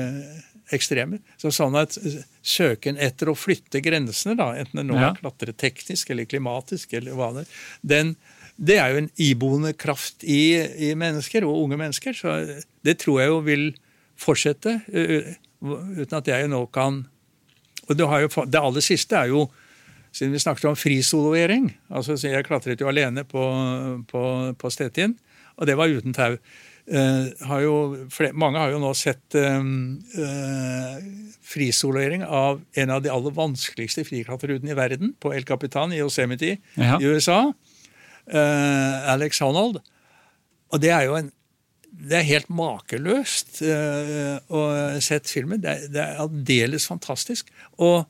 ekstreme. 0.75 1.19
Så 1.39 1.51
sånn 1.55 1.75
at 1.79 1.97
eh, 2.01 2.21
søken 2.43 2.97
etter 2.99 3.29
å 3.31 3.35
flytte 3.37 3.81
grensene, 3.83 4.35
da, 4.39 4.51
enten 4.59 4.81
det 4.81 4.87
nå 4.89 4.97
Ja. 4.99 5.11
er 5.11 5.19
klatreteknisk 5.21 6.09
eller 6.11 6.25
klimatisk, 6.25 6.93
eller 6.93 7.15
hva 7.15 7.31
det 7.37 7.45
er, 7.45 7.53
den, 7.93 8.15
det 8.57 8.77
er 8.81 8.89
jo 8.93 8.97
en 9.03 9.11
iboende 9.21 9.73
kraft 9.77 10.23
i, 10.23 10.57
i 10.89 10.93
mennesker, 10.97 11.45
og 11.45 11.63
unge 11.67 11.77
mennesker. 11.77 12.13
Så 12.17 12.33
det 12.83 12.97
tror 12.99 13.21
jeg 13.21 13.29
jo 13.29 13.39
vil 13.45 13.67
fortsette, 14.17 14.79
uten 15.61 16.17
at 16.17 16.27
jeg 16.29 16.49
nå 16.49 16.65
kan 16.73 17.05
Og 17.87 17.95
det, 17.95 18.05
har 18.07 18.19
jo, 18.25 18.29
det 18.45 18.59
aller 18.59 18.83
siste 18.83 19.15
er 19.15 19.29
jo 19.31 19.45
siden 20.11 20.33
vi 20.33 20.39
snakket 20.41 20.65
om 20.65 20.75
frisoloering. 20.75 21.69
altså 21.89 22.17
Jeg 22.19 22.43
klatret 22.47 22.79
jo 22.81 22.87
alene 22.89 23.23
på, 23.23 23.43
på, 24.09 24.21
på 24.57 24.69
Stettin, 24.73 25.13
og 25.55 25.67
det 25.69 25.75
var 25.77 25.87
uten 25.87 26.13
tau. 26.13 26.35
Eh, 26.87 27.47
har 27.47 27.61
jo, 27.65 27.73
mange 28.31 28.61
har 28.61 28.71
jo 28.71 28.79
nå 28.79 28.93
sett 28.95 29.35
eh, 29.35 29.57
eh, 30.23 30.99
frisolering 31.43 32.23
av 32.23 32.61
en 32.79 32.93
av 32.95 33.01
de 33.03 33.11
aller 33.11 33.33
vanskeligste 33.35 34.05
friklatrerutene 34.07 34.71
i 34.71 34.77
verden, 34.77 35.11
på 35.19 35.33
El 35.35 35.43
Capitan 35.47 35.91
i 35.91 35.99
Yosemite 35.99 36.57
Ja. 36.79 36.95
i 36.95 37.09
USA. 37.11 37.51
Eh, 38.27 39.11
Alex 39.11 39.43
Honnold. 39.43 39.81
Og 40.71 40.81
det 40.83 40.93
er 40.95 41.09
jo 41.09 41.19
en 41.19 41.31
det 41.97 42.19
er 42.19 42.27
helt 42.27 42.49
makeløst 42.53 43.61
uh, 43.65 44.37
å 44.53 44.59
sett 45.01 45.29
filmen. 45.31 45.61
Det 45.63 45.71
er, 45.71 45.85
det 45.89 46.01
er 46.03 46.19
aldeles 46.21 46.85
fantastisk. 46.85 47.47
Og 47.81 48.03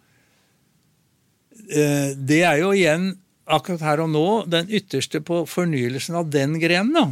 uh, 1.72 2.10
det 2.18 2.42
er 2.42 2.58
jo 2.60 2.74
igjen 2.76 3.14
akkurat 3.48 3.86
her 3.86 4.04
og 4.04 4.12
nå 4.12 4.26
den 4.52 4.68
ytterste 4.76 5.22
på 5.24 5.46
fornyelsen 5.48 6.18
av 6.20 6.28
den 6.34 6.58
grenen. 6.60 6.92
da. 6.98 7.06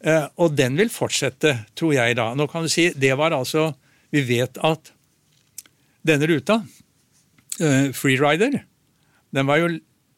Eh, 0.00 0.26
og 0.40 0.54
den 0.56 0.78
vil 0.80 0.90
fortsette, 0.92 1.54
tror 1.76 1.94
jeg 1.96 2.16
da. 2.16 2.30
Nå 2.36 2.46
kan 2.50 2.64
du 2.64 2.72
si, 2.72 2.88
det 2.96 3.12
var 3.20 3.36
altså 3.36 3.72
Vi 4.10 4.24
vet 4.26 4.56
at 4.66 4.90
denne 6.02 6.26
ruta, 6.26 6.56
eh, 7.60 7.92
Freerider, 7.94 8.64
den 9.30 9.46
var 9.46 9.60
jo 9.60 9.68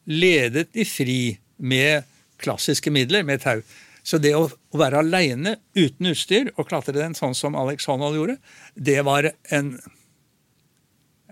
ledet 0.09 0.71
i 0.73 0.85
fri 0.87 1.37
med 1.57 2.07
klassiske 2.41 2.89
midler, 2.89 3.23
med 3.23 3.43
tau. 3.43 3.61
Så 4.03 4.17
det 4.17 4.33
å, 4.35 4.47
være 4.73 5.03
aleine 5.03 5.57
uten 5.77 6.09
utstyr 6.09 6.49
og 6.55 6.67
klatre 6.71 6.95
den 6.97 7.13
sånn 7.13 7.35
som 7.37 7.55
Alex 7.55 7.85
Honnold 7.87 8.17
gjorde, 8.17 8.37
det 8.73 8.97
var 9.05 9.29
en, 9.53 9.75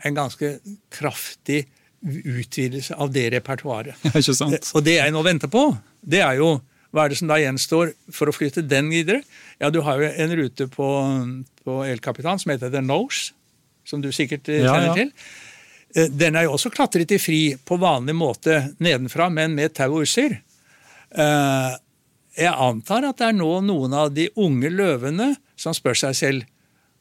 en 0.06 0.20
ganske 0.20 0.54
kraftig 0.94 1.64
utvidelse 2.06 2.96
av 2.96 3.12
det 3.16 3.32
repertoaret. 3.34 3.98
Ja, 4.06 4.22
sant? 4.22 4.72
Og 4.76 4.86
det 4.86 5.00
jeg 5.00 5.16
nå 5.16 5.24
venter 5.26 5.52
på, 5.52 5.66
det 6.02 6.22
er 6.22 6.38
jo 6.38 6.60
hva 6.92 7.06
er 7.06 7.14
det 7.14 7.18
som 7.22 7.30
da 7.32 7.38
gjenstår 7.40 7.94
for 8.12 8.28
å 8.28 8.36
flytte 8.36 8.64
den 8.68 8.90
videre? 8.92 9.22
Ja, 9.62 9.70
Du 9.72 9.80
har 9.86 10.02
jo 10.02 10.10
en 10.12 10.34
rute 10.36 10.68
på, 10.68 10.88
på 11.64 11.78
Elkapitan 11.88 12.40
som 12.42 12.52
heter 12.52 12.72
The 12.74 12.82
Nose, 12.84 13.32
som 13.88 14.02
du 14.04 14.10
sikkert 14.12 14.50
eh, 14.52 14.64
Ja, 14.66 14.74
kjenner 14.76 14.92
ja. 14.92 14.98
til. 15.00 15.14
Eh, 15.96 16.10
Den 16.12 16.36
er 16.36 16.48
jo 16.50 16.58
også 16.58 16.72
klatret 16.74 17.12
i 17.16 17.20
fri 17.22 17.40
på 17.56 17.78
vanlig 17.80 18.16
måte 18.20 18.58
nedenfra, 18.84 19.30
men 19.32 19.56
med 19.56 19.74
tau 19.80 19.88
og 19.96 20.04
utstyr. 20.04 20.36
Eh, 21.16 21.72
Jeg 22.42 22.54
antar 22.68 23.04
at 23.10 23.18
det 23.20 23.28
er 23.32 23.40
nå 23.40 23.50
noen 23.68 23.94
av 23.94 24.12
de 24.16 24.30
unge 24.40 24.70
løvene 24.72 25.34
som 25.60 25.74
spør 25.76 25.98
seg 26.06 26.16
selv 26.16 26.46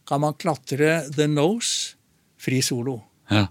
kan 0.08 0.18
man 0.22 0.34
klatre 0.34 1.04
The 1.14 1.26
Nose 1.30 1.94
fri 2.40 2.58
solo. 2.66 2.96
Ja. 3.30 3.44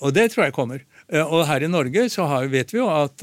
Og 0.00 0.14
det 0.16 0.30
tror 0.32 0.46
jeg 0.46 0.54
kommer. 0.56 0.80
Og 1.26 1.42
her 1.50 1.66
i 1.66 1.68
Norge 1.68 2.06
så 2.08 2.24
vet 2.48 2.72
vi 2.72 2.78
jo 2.78 2.86
at 2.88 3.20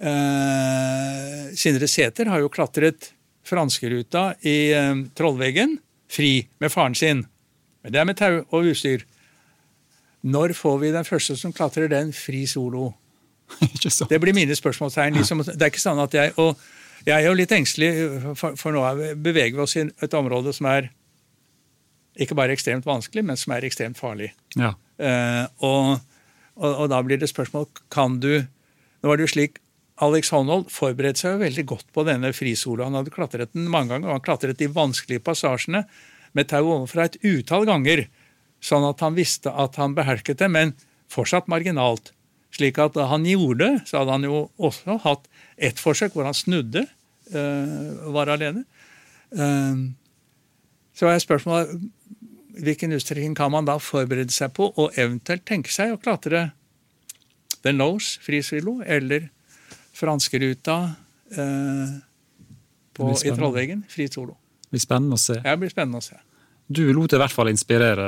eh, 0.00 1.48
Sindre 1.58 1.88
Sæther 1.90 2.30
har 2.32 2.42
jo 2.42 2.50
klatret 2.52 3.12
franskeruta 3.48 4.32
i 4.46 4.56
eh, 4.76 4.94
Trollveggen 5.16 5.78
fri 6.12 6.46
med 6.62 6.72
faren 6.72 6.94
sin. 6.96 7.24
Men 7.82 7.92
det 7.94 8.00
er 8.00 8.08
med 8.08 8.18
tau 8.18 8.40
og 8.48 8.68
utstyr. 8.72 9.04
Når 10.28 10.52
får 10.58 10.78
vi 10.82 10.92
den 10.94 11.06
første 11.06 11.36
som 11.38 11.52
klatrer 11.54 11.88
den 11.92 12.12
fri 12.16 12.44
solo? 12.50 12.90
Det 14.10 14.18
blir 14.20 14.34
mine 14.36 14.56
spørsmålstegn. 14.56 15.14
Liksom, 15.16 15.40
det 15.46 15.62
er 15.62 15.70
ikke 15.72 15.80
sånn 15.80 16.00
at 16.02 16.12
jeg 16.16 16.34
Og 16.36 16.58
jeg 17.06 17.14
er 17.22 17.28
jo 17.30 17.36
litt 17.38 17.52
engstelig, 17.54 17.90
for, 18.36 18.56
for 18.58 18.74
nå 18.74 18.82
er 18.84 18.96
vi- 18.98 19.14
beveger 19.30 19.54
vi 19.56 19.62
oss 19.62 19.76
i 19.78 19.84
et 19.86 20.14
område 20.18 20.52
som 20.52 20.66
er 20.68 20.90
ikke 22.18 22.34
bare 22.36 22.52
ekstremt 22.52 22.84
vanskelig, 22.84 23.22
men 23.24 23.38
som 23.38 23.54
er 23.54 23.64
ekstremt 23.64 23.96
farlig. 23.96 24.32
Ja. 24.58 24.72
Eh, 24.98 25.44
og, 25.64 26.00
og, 26.58 26.72
og 26.82 26.88
da 26.90 26.98
blir 27.06 27.20
det 27.22 27.30
spørsmål 27.30 27.68
kan 27.94 28.18
du 28.20 28.32
Nå 28.98 29.06
var 29.12 29.16
det 29.20 29.28
jo 29.28 29.30
slik 29.30 29.60
Alex 30.04 30.30
Honnold 30.30 30.68
forberedte 30.70 31.24
seg 31.24 31.34
jo 31.34 31.42
veldig 31.42 31.64
godt 31.72 31.88
på 31.94 32.04
denne 32.06 32.30
frisoloen. 32.36 32.92
Han 32.92 33.00
hadde 33.00 33.14
klatret 33.14 33.54
den 33.56 33.66
mange 33.70 33.92
ganger, 33.92 34.10
og 34.10 34.18
han 34.18 34.26
klatret 34.26 34.60
de 34.60 34.70
vanskelige 34.70 35.24
passasjene 35.26 35.84
med 36.36 36.50
tau 36.50 36.68
ovenfra 36.68 37.08
et 37.08 37.18
utall 37.26 37.66
ganger, 37.66 38.04
sånn 38.62 38.86
at 38.86 39.02
han 39.02 39.16
visste 39.16 39.50
at 39.50 39.78
han 39.80 39.96
behersket 39.96 40.38
det, 40.42 40.50
men 40.54 40.74
fortsatt 41.10 41.48
marginalt. 41.50 42.12
Slik 42.54 42.78
at 42.80 42.94
da 42.96 43.08
han 43.10 43.26
gjorde 43.28 43.64
det, 43.64 43.86
så 43.90 44.00
hadde 44.00 44.14
han 44.14 44.26
jo 44.28 44.42
også 44.56 45.00
hatt 45.04 45.26
ett 45.56 45.80
forsøk 45.82 46.14
hvor 46.14 46.28
han 46.28 46.36
snudde, 46.36 46.86
øh, 47.34 48.12
var 48.14 48.30
alene. 48.32 48.64
Eh, 49.34 49.82
så 50.96 51.10
er 51.10 51.22
spørsmålet 51.22 51.74
hvilken 52.58 52.94
utstrekning 52.96 53.36
kan 53.38 53.52
man 53.54 53.66
da 53.68 53.76
forberede 53.82 54.34
seg 54.34 54.54
på, 54.56 54.70
og 54.74 54.96
eventuelt 54.98 55.44
tenke 55.46 55.72
seg 55.74 55.94
å 55.94 56.00
klatre 56.00 56.48
The 57.62 57.74
Nose 57.74 58.22
frisilo 58.22 58.78
eller 58.86 59.28
franskeruta 59.98 60.76
eh, 61.34 61.96
på, 62.96 63.10
i 63.24 63.34
Trollveggen. 63.34 63.84
Fri 63.90 64.08
solo. 64.12 64.36
Det 64.68 64.76
blir 64.76 64.84
spennende 64.84 65.18
å 65.18 65.22
se. 65.22 65.38
Det 65.44 65.56
blir 65.60 65.72
spennende 65.72 66.00
å 66.02 66.06
se. 66.06 66.18
Du 66.68 66.82
lot 66.92 67.08
deg 67.10 67.16
i 67.16 67.22
hvert 67.22 67.32
fall 67.32 67.48
inspirere 67.48 68.06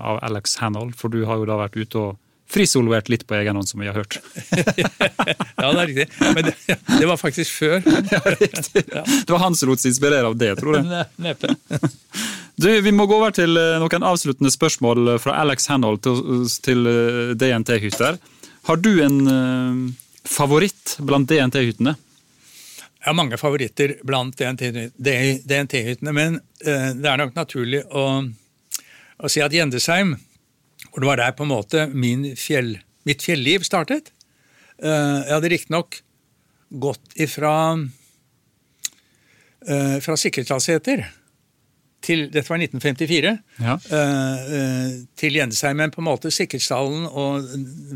av 0.00 0.22
Alex 0.24 0.56
Hanold, 0.62 0.94
for 0.96 1.12
du 1.12 1.26
har 1.28 1.36
jo 1.42 1.48
da 1.50 1.58
vært 1.60 1.76
ute 1.76 2.00
og 2.00 2.20
frisoloert 2.52 3.08
litt 3.12 3.22
på 3.28 3.36
egen 3.38 3.56
hånd, 3.56 3.68
som 3.68 3.80
vi 3.80 3.88
har 3.90 3.96
hørt. 3.96 4.18
Ja, 5.62 5.68
det 5.76 5.82
er 5.82 5.86
riktig. 5.92 6.06
Men 6.34 6.46
det, 6.48 6.54
det 6.98 7.06
var 7.06 7.18
faktisk 7.20 7.52
før. 7.60 7.84
Ja, 8.12 8.20
riktig. 8.34 8.82
Det 8.88 9.30
var 9.30 9.42
han 9.44 9.54
som 9.56 9.70
lot 9.70 9.80
seg 9.82 9.92
inspirere 9.92 10.26
av 10.26 10.34
det, 10.40 10.50
tror 10.58 10.78
jeg. 10.80 10.88
Ne- 10.90 11.04
Neppe. 11.28 11.52
Du, 12.58 12.66
Vi 12.84 12.92
må 12.92 13.06
gå 13.08 13.16
over 13.20 13.32
til 13.36 13.56
eh, 13.56 13.76
noen 13.80 14.04
avsluttende 14.08 14.50
spørsmål 14.52 15.14
fra 15.22 15.36
Alex 15.44 15.68
Hanold 15.72 16.02
til, 16.04 16.48
til 16.66 16.88
eh, 16.90 17.30
DNT-hytter. 17.40 18.18
Har 18.68 18.80
du 18.82 18.90
en 19.04 19.20
eh, 19.36 19.78
favoritt 20.24 20.96
blant 21.02 21.28
DNT-hyttene? 21.30 21.94
Jeg 23.02 23.10
har 23.10 23.16
mange 23.18 23.34
favoritter 23.34 23.96
blant 24.06 24.36
DNT-hyttene, 24.38 26.12
men 26.14 26.36
eh, 26.62 26.90
det 26.94 27.08
er 27.10 27.18
nok 27.18 27.34
naturlig 27.34 27.80
å, 27.90 28.22
å 29.18 29.30
si 29.32 29.42
at 29.42 29.54
Gjendesheim, 29.56 30.12
hvor 30.92 31.02
det 31.02 31.08
var 31.08 31.18
der 31.18 31.32
på 31.34 31.42
en 31.42 31.50
måte 31.50 31.88
min 31.90 32.28
fjell, 32.38 32.76
mitt 33.08 33.24
fjelliv 33.26 33.64
startet 33.66 34.12
eh, 34.78 35.18
Jeg 35.26 35.34
hadde 35.34 35.50
riktignok 35.50 35.98
gått 36.70 37.16
ifra 37.18 37.54
eh, 39.66 39.98
fra 40.04 40.14
Sikkerhetsdalseter 40.22 41.02
til 42.02 42.28
Dette 42.30 42.50
var 42.50 42.58
1954. 42.62 43.32
Ja. 43.62 43.74
til 45.18 45.36
Gjendesheim, 45.38 45.76
men 45.78 45.90
på 45.94 46.00
en 46.02 46.08
måte 46.08 46.32
Sikkerhetsdalen 46.34 47.04
og 47.06 47.46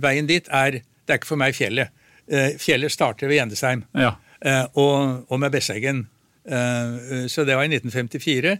veien 0.03 0.27
dit 0.31 0.47
er 0.47 0.79
Det 0.79 1.15
er 1.15 1.19
ikke 1.19 1.31
for 1.31 1.39
meg 1.43 1.55
fjellet. 1.59 1.95
Eh, 2.27 2.57
fjellet 2.59 2.93
starter 2.93 3.31
ved 3.31 3.41
Gjendesheim. 3.41 3.85
Ja. 3.95 4.15
Eh, 4.41 4.65
og, 4.75 5.27
og 5.31 5.41
med 5.41 5.55
Besseggen. 5.55 6.07
Eh, 6.47 7.27
så 7.27 7.45
det 7.45 7.57
var 7.57 7.67
i 7.67 7.73
1954. 7.73 8.57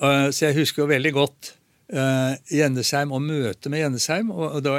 Eh, 0.00 0.26
så 0.30 0.46
jeg 0.48 0.58
husker 0.60 0.84
jo 0.84 0.90
veldig 0.90 1.12
godt 1.16 1.52
eh, 1.92 2.34
Gjendesheim 2.52 3.12
og 3.16 3.24
møtet 3.24 3.70
med 3.72 3.84
Gjendesheim. 3.84 4.32
Og, 4.34 4.60
da, 4.64 4.78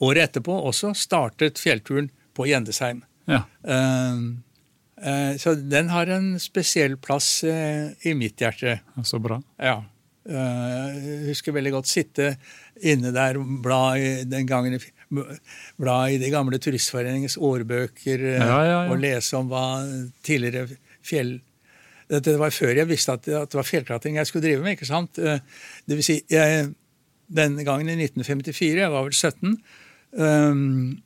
året 0.00 0.30
etterpå 0.30 0.56
også 0.70 0.94
startet 0.96 1.60
fjellturen 1.60 2.10
på 2.36 2.48
Gjendesheim. 2.50 3.04
ja. 3.30 3.44
Så 5.40 5.54
den 5.56 5.86
har 5.88 6.10
en 6.12 6.34
spesiell 6.36 6.98
plass 7.00 7.40
i 7.48 8.10
mitt 8.12 8.42
hjerte. 8.42 8.74
Så 9.08 9.16
bra. 9.16 9.38
Ja. 9.56 9.78
Jeg 10.28 11.14
husker 11.30 11.54
veldig 11.56 11.72
godt 11.72 11.88
sitte 11.88 12.34
inne 12.84 13.08
der, 13.16 13.38
bla 13.64 13.94
den 14.28 14.44
gangen 14.50 14.76
bla 15.10 15.98
i 16.10 16.18
de 16.22 16.30
gamle 16.32 16.58
turistforeningens 16.62 17.36
årbøker 17.36 18.24
eh, 18.34 18.40
Ja, 18.40 18.58
ja, 18.66 18.80
og 18.90 19.00
lese 19.02 19.38
om 19.38 19.50
hva 19.50 19.82
tidligere 20.26 20.68
fjell 21.06 21.38
Dette 22.10 22.34
var 22.40 22.50
før 22.50 22.74
jeg 22.74 22.90
visste 22.90 23.14
at, 23.14 23.26
det 23.26 23.54
var 23.54 23.66
fjellklatring 23.66 24.16
jeg 24.18 24.26
skulle 24.26 24.48
drive 24.48 24.64
med. 24.64 24.74
ikke 24.74 24.88
sant? 24.88 25.18
Eh, 25.18 25.38
Det 25.86 25.98
vil 25.98 26.06
si, 26.06 26.16
jeg, 26.30 26.72
den 27.30 27.60
gangen 27.62 27.86
i 27.86 27.94
1954, 27.94 28.80
jeg 28.82 28.90
var 28.90 29.06
vel 29.06 29.14
17, 29.14 29.52
um, 30.18 31.02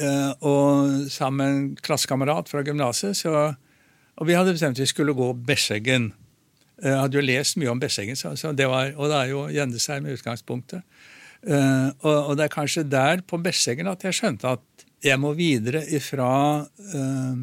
eh, 0.00 0.30
og 0.40 1.10
sammen 1.12 1.36
med 1.36 1.52
en 1.52 1.66
klassekamerat 1.84 2.48
fra 2.48 2.64
gymnaset, 2.64 3.20
og 3.28 4.24
vi 4.24 4.38
hadde 4.38 4.56
bestemt 4.56 4.80
at 4.80 4.86
vi 4.86 4.88
skulle 4.88 5.12
gå 5.12 5.28
Besseggen. 5.36 6.14
Jeg 6.80 6.96
hadde 6.96 7.20
jo 7.20 7.24
lest 7.28 7.60
mye 7.60 7.74
om 7.74 7.80
Besseggen, 7.80 8.16
så, 8.16 8.32
så 8.40 8.56
det 8.56 8.70
var, 8.72 8.94
og 8.96 9.12
det 9.12 9.20
er 9.20 9.34
jo 9.34 9.44
Gjendesheim 9.52 10.08
i 10.08 10.16
utgangspunktet. 10.16 10.80
Eh, 11.46 11.88
og, 12.02 12.32
og 12.32 12.36
det 12.38 12.48
er 12.48 12.52
kanskje 12.52 12.82
der 12.90 13.22
på 13.26 13.38
Besseggen 13.42 13.86
at 13.90 14.02
jeg 14.02 14.18
skjønte 14.18 14.56
at 14.56 14.86
jeg 15.04 15.20
må 15.22 15.30
videre 15.36 15.84
ifra 15.94 16.28
uh, 16.64 17.34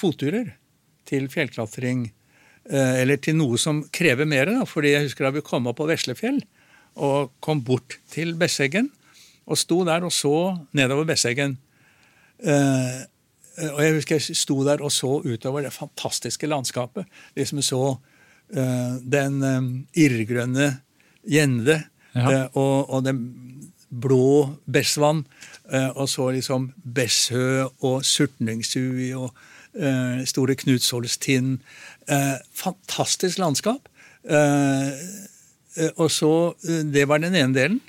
fotturer 0.00 0.54
til 1.04 1.26
fjellklatring. 1.28 2.06
Uh, 2.64 2.94
eller 3.02 3.18
til 3.20 3.36
noe 3.36 3.58
som 3.60 3.82
krever 3.92 4.28
mer. 4.30 4.48
Da, 4.48 4.64
fordi 4.68 4.94
jeg 4.94 5.08
husker 5.08 5.26
da 5.26 5.34
vi 5.34 5.44
kom 5.44 5.68
opp 5.68 5.80
på 5.82 5.88
Veslefjell 5.90 6.40
og 6.94 7.34
kom 7.44 7.60
bort 7.66 7.98
til 8.14 8.36
Besseggen 8.40 8.88
og 9.44 9.58
sto 9.60 9.82
der 9.84 10.06
og 10.06 10.14
så 10.14 10.54
nedover 10.78 11.04
Besseggen. 11.10 11.58
Og 12.38 13.80
jeg 13.82 13.96
husker 13.98 14.16
jeg 14.16 14.36
sto 14.38 14.56
der 14.64 14.80
og 14.80 14.92
så 14.94 15.18
utover 15.20 15.66
det 15.66 15.74
fantastiske 15.74 16.48
landskapet. 16.48 17.04
Liksom 17.36 17.60
så 17.66 17.82
den 18.48 19.42
irrgrønne 19.92 20.70
gjende 21.28 21.82
Ja. 22.14 22.30
eh, 22.30 22.46
og, 22.54 22.90
og 22.90 23.04
den 23.04 23.18
blå 23.94 24.56
Bessvann. 24.70 25.24
eh, 25.72 25.90
og 25.94 26.08
så 26.08 26.30
liksom 26.34 26.72
Besshø 26.84 27.64
og 27.80 28.04
Surtningsui 28.04 29.12
og 29.14 29.30
eh, 29.74 30.24
Store 30.26 30.54
Knutsholstind. 30.54 31.58
Eh, 32.08 32.36
fantastisk 32.54 33.38
landskap. 33.38 33.88
Og 35.96 36.10
så, 36.10 36.54
Det 36.64 37.02
var 37.08 37.18
den 37.18 37.34
ene 37.34 37.52
delen. 37.54 37.80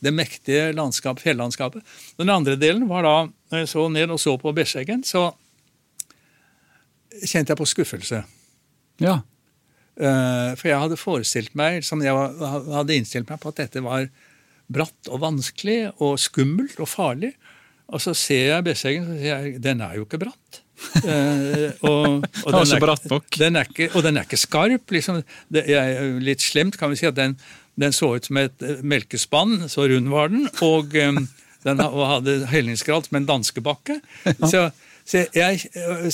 Det 0.00 0.12
mektige 0.14 0.72
landskap, 0.72 1.18
fjellandskapet. 1.20 1.82
Den 2.16 2.30
andre 2.30 2.54
delen 2.56 2.86
var 2.88 3.02
da, 3.02 3.14
når 3.50 3.58
jeg 3.58 3.68
så 3.68 3.88
ned 3.92 4.10
og 4.14 4.20
så 4.20 4.36
på 4.40 4.52
Besseggen, 4.56 5.02
så 5.04 5.32
kjente 7.26 7.52
jeg 7.52 7.58
på 7.60 7.66
skuffelse. 7.68 8.22
Ja. 9.02 9.18
Eh, 10.00 10.52
For 10.56 10.68
jeg 10.70 10.80
hadde 10.80 10.96
forestilt 11.00 11.54
meg, 11.58 11.82
som 11.84 12.00
jeg 12.04 12.14
hadde 12.14 12.96
innstilt 12.96 13.28
meg 13.28 13.40
på 13.42 13.52
at 13.52 13.60
dette 13.64 13.82
var 13.84 14.06
bratt 14.72 15.10
og 15.12 15.20
vanskelig 15.20 15.92
og 16.00 16.14
skummelt 16.22 16.78
og 16.80 16.88
farlig. 16.88 17.34
Og 17.92 18.00
så 18.00 18.14
ser 18.16 18.46
jeg 18.54 18.64
Besseggen 18.64 19.04
og 19.10 19.18
sier 19.20 19.42
jeg, 19.42 19.58
den 19.60 19.82
er 19.84 19.98
jo 19.98 20.06
ikke 20.06 20.22
bratt. 20.22 20.62
Og, 21.84 22.22
og 22.24 22.54
den 22.56 22.72
er- 22.76 22.80
bratt. 22.80 23.04
Den 23.38 23.58
er 23.60 23.68
ikke, 23.68 23.90
og 23.94 24.02
den 24.06 24.16
er 24.16 24.24
ikke 24.28 24.40
skarp. 24.40 24.94
Liksom. 24.96 25.20
Det 25.52 25.66
er 25.68 26.00
litt 26.24 26.40
slemt 26.44 26.78
kan 26.80 26.92
vi 26.92 26.96
si 27.02 27.08
at 27.10 27.18
den, 27.18 27.36
den 27.80 27.92
så 27.92 28.14
ut 28.16 28.28
som 28.30 28.40
et 28.40 28.64
eh, 28.64 28.80
melkespann, 28.80 29.66
så 29.72 29.84
rund 29.92 30.08
var 30.12 30.32
den. 30.32 30.48
Og 30.64 30.96
um, 31.04 31.20
den 31.66 31.84
og 31.84 32.00
hadde 32.16 32.38
hellingsgrad 32.50 33.06
som 33.10 33.20
en 33.20 33.28
danskebakke. 33.28 34.00
Så, 34.48 34.70
så 35.08 35.24
jeg, 35.34 35.62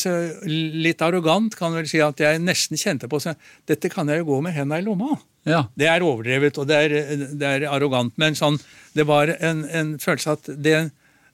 så 0.00 0.12
litt 0.48 1.02
arrogant 1.04 1.54
kan 1.58 1.74
vel 1.76 1.88
si 1.90 2.00
at 2.02 2.20
jeg 2.22 2.40
nesten 2.40 2.80
kjente 2.80 3.10
på 3.10 3.20
så, 3.20 3.34
dette 3.68 3.90
kan 3.92 4.08
jeg 4.08 4.22
jo 4.22 4.30
gå 4.30 4.38
med 4.46 4.56
henda 4.56 4.78
i 4.80 4.84
lomma. 4.86 5.18
Ja. 5.48 5.66
Det 5.78 5.88
er 5.88 6.04
overdrevet, 6.04 6.58
og 6.60 6.68
det 6.70 6.78
er, 6.86 6.94
det 7.40 7.50
er 7.50 7.66
arrogant, 7.70 8.14
men 8.20 8.36
sånn, 8.38 8.58
det 8.96 9.06
var 9.08 9.32
en, 9.36 9.64
en 9.68 9.94
følelse 10.02 10.34
at 10.36 10.50
det, 10.56 10.78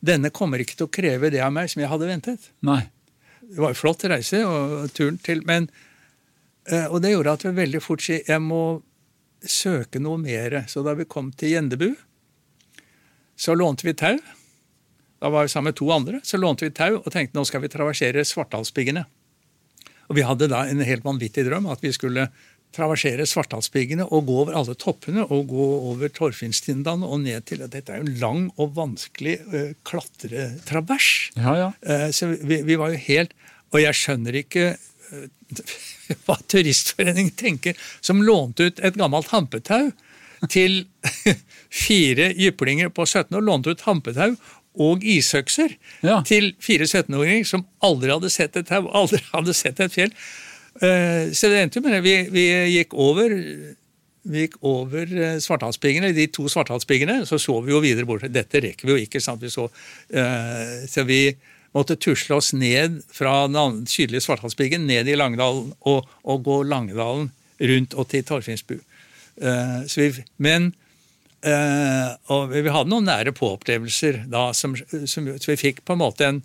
denne 0.05 0.32
kommer 0.35 0.62
ikke 0.62 0.78
til 0.78 0.89
å 0.89 0.93
kreve 0.93 1.31
det 1.35 1.43
av 1.44 1.55
meg 1.55 1.70
som 1.72 1.82
jeg 1.82 1.90
hadde 1.93 2.10
ventet. 2.10 2.51
Nei. 2.66 2.82
Det 3.44 3.60
var 3.60 3.74
en 3.74 3.78
flott 3.78 4.05
reise 4.10 4.40
og 4.48 4.90
turen 4.97 5.18
til, 5.22 5.43
men 5.47 5.68
eh, 6.66 6.86
Og 6.89 7.02
det 7.05 7.12
gjorde 7.12 7.36
at 7.36 7.44
vi 7.44 7.52
veldig 7.59 7.82
fort 7.85 8.02
sa 8.02 8.16
jeg 8.16 8.43
må 8.43 8.81
søke 9.44 10.01
noe 10.01 10.18
mer. 10.18 10.62
Så 10.68 10.82
da 10.82 10.94
vi 10.97 11.05
kom 11.09 11.31
til 11.36 11.52
Gjendebu, 11.52 11.90
så 13.36 13.55
lånte 13.55 13.86
vi 13.86 13.94
tau. 13.98 14.16
Da 15.24 15.30
var 15.32 15.46
vi 15.46 15.48
sammen 15.48 15.70
med 15.72 15.76
to 15.76 15.86
andre. 15.92 16.18
Så 16.22 16.36
lånte 16.36 16.66
vi 16.66 16.74
tau 16.76 16.98
og 16.98 17.06
tenkte 17.09 17.38
nå 17.38 17.46
skal 17.48 17.62
vi 17.62 17.70
traversere 17.72 18.26
Svartdalsbyggene. 18.28 19.06
Og 20.12 20.18
vi 20.18 20.24
hadde 20.28 20.51
da 20.52 20.66
en 20.68 20.82
helt 20.84 21.06
vanvittig 21.06 21.46
drøm 21.46 21.64
at 21.72 21.80
vi 21.80 21.94
skulle 21.96 22.26
traversere 22.76 23.24
Svartdalsbyggene 23.24 24.05
og 24.05 24.26
gå 24.28 24.34
over 24.42 24.59
alle 24.59 24.74
toppene 24.76 25.24
og 25.24 25.46
gå 25.48 25.68
over 25.92 26.12
Torfinnstindane 26.12 27.09
og 27.09 27.22
ned 27.22 27.46
til 27.48 27.62
Dette 27.64 27.94
er 27.94 28.02
jo 28.02 28.09
en 28.10 28.18
lang 28.20 28.42
og 28.60 28.74
vanskelig 28.76 29.38
uh, 29.48 29.70
klatretravers. 29.88 31.09
Ja, 31.38 31.55
ja. 31.56 31.70
Uh, 31.80 32.10
Så 32.12 32.34
vi, 32.34 32.60
vi 32.66 32.76
var 32.76 32.92
jo 32.92 33.01
helt 33.06 33.32
Og 33.72 33.80
jeg 33.80 33.96
skjønner 33.96 34.36
ikke 34.42 34.74
uh, 34.74 35.62
hva 36.26 36.36
Turistforeningen 36.52 37.32
tenker, 37.32 37.80
som 38.05 38.20
lånte 38.20 38.68
ut 38.68 38.84
et 38.84 39.01
gammelt 39.01 39.32
hampetau 39.32 39.88
til 40.52 40.82
fire 41.86 42.28
jyplinger 42.36 42.92
på 42.92 43.06
17 43.06 43.32
år, 43.38 43.46
lånte 43.48 43.72
ut 43.72 43.86
hampetau 43.86 44.34
og 44.80 45.05
isøkser 45.05 45.76
Ja. 46.02 46.20
til 46.26 46.52
fire 46.60 46.84
17-åringer 46.86 47.46
som 47.46 47.66
aldri 47.82 48.10
hadde 48.10 48.30
sett 48.30 48.56
et 48.56 48.66
tau, 48.66 48.88
aldri 48.90 49.20
hadde 49.32 49.55
sett 49.55 49.80
et 49.80 49.92
fjell. 49.92 50.10
Eh, 50.82 51.30
Så 51.32 51.48
det 51.48 51.62
endte 51.62 51.78
jo 51.78 51.82
med 51.86 51.92
det. 51.94 52.02
Vi, 52.02 52.14
vi 52.34 52.46
gikk 52.78 52.94
over 52.94 53.30
vi 54.26 54.46
gikk 54.46 54.55
over 54.64 55.05
Svarthalsbyggene, 55.38 56.14
de 56.16 56.26
to 56.32 56.46
Svarthalsbyggene, 56.48 57.26
så 57.28 57.36
så 57.38 57.59
vi 57.62 57.72
jo 57.74 57.80
videre 57.84 58.06
bort. 58.09 58.22
Dette 58.32 58.60
rekker 58.64 58.86
vi 58.88 58.94
jo 58.94 59.02
ikke. 59.05 59.20
sant? 59.20 59.42
Vi 59.42 59.51
så, 59.52 59.66
eh, 60.10 60.86
så 60.88 61.05
vi 61.05 61.36
måtte 61.74 61.96
tusle 62.01 62.36
oss 62.36 62.52
ned 62.56 63.02
fra 63.12 63.46
den 63.48 63.84
sydlige 63.86 64.22
Svarthalsbyggen 64.24 64.86
ned 64.86 65.09
i 65.09 65.14
Langedalen, 65.18 65.74
og, 65.84 66.09
og 66.24 66.42
gå 66.46 66.62
Langedalen 66.64 67.30
rundt 67.60 67.94
og 67.94 68.09
til 68.09 68.24
Torfinnsbu. 68.24 68.78
Eh, 69.42 69.84
så 69.86 70.01
vi, 70.01 70.24
men 70.38 70.72
eh, 71.46 72.08
og 72.34 72.52
vi 72.54 72.64
hadde 72.66 72.90
noen 72.90 73.08
nære 73.08 73.34
på-opplevelser 73.36 74.24
da, 74.32 74.48
som, 74.56 74.74
som, 74.76 75.28
så 75.38 75.52
vi 75.52 75.60
fikk 75.60 75.84
på 75.84 75.96
en 75.96 76.02
måte 76.02 76.28
en 76.28 76.42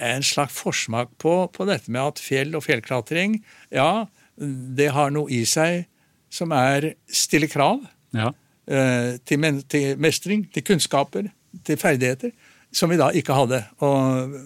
en 0.00 0.22
slags 0.24 0.54
forsmak 0.56 1.10
på, 1.20 1.34
på 1.52 1.66
dette 1.68 1.92
med 1.92 2.00
at 2.00 2.22
fjell 2.22 2.54
og 2.56 2.64
fjellklatring, 2.64 3.40
ja, 3.74 4.06
det 4.40 4.90
har 4.96 5.12
noe 5.12 5.28
i 5.32 5.42
seg 5.48 5.84
som 6.32 6.54
er 6.56 6.94
stille 7.12 7.50
krav 7.50 7.82
Ja. 8.16 8.30
uh, 8.32 9.18
til, 9.28 9.42
men, 9.42 9.60
til 9.68 9.98
mestring, 10.00 10.46
til 10.54 10.64
kunnskaper, 10.66 11.28
til 11.66 11.78
ferdigheter, 11.80 12.32
som 12.72 12.90
vi 12.90 12.98
da 13.00 13.10
ikke 13.12 13.36
hadde. 13.36 13.60
Og 13.82 14.38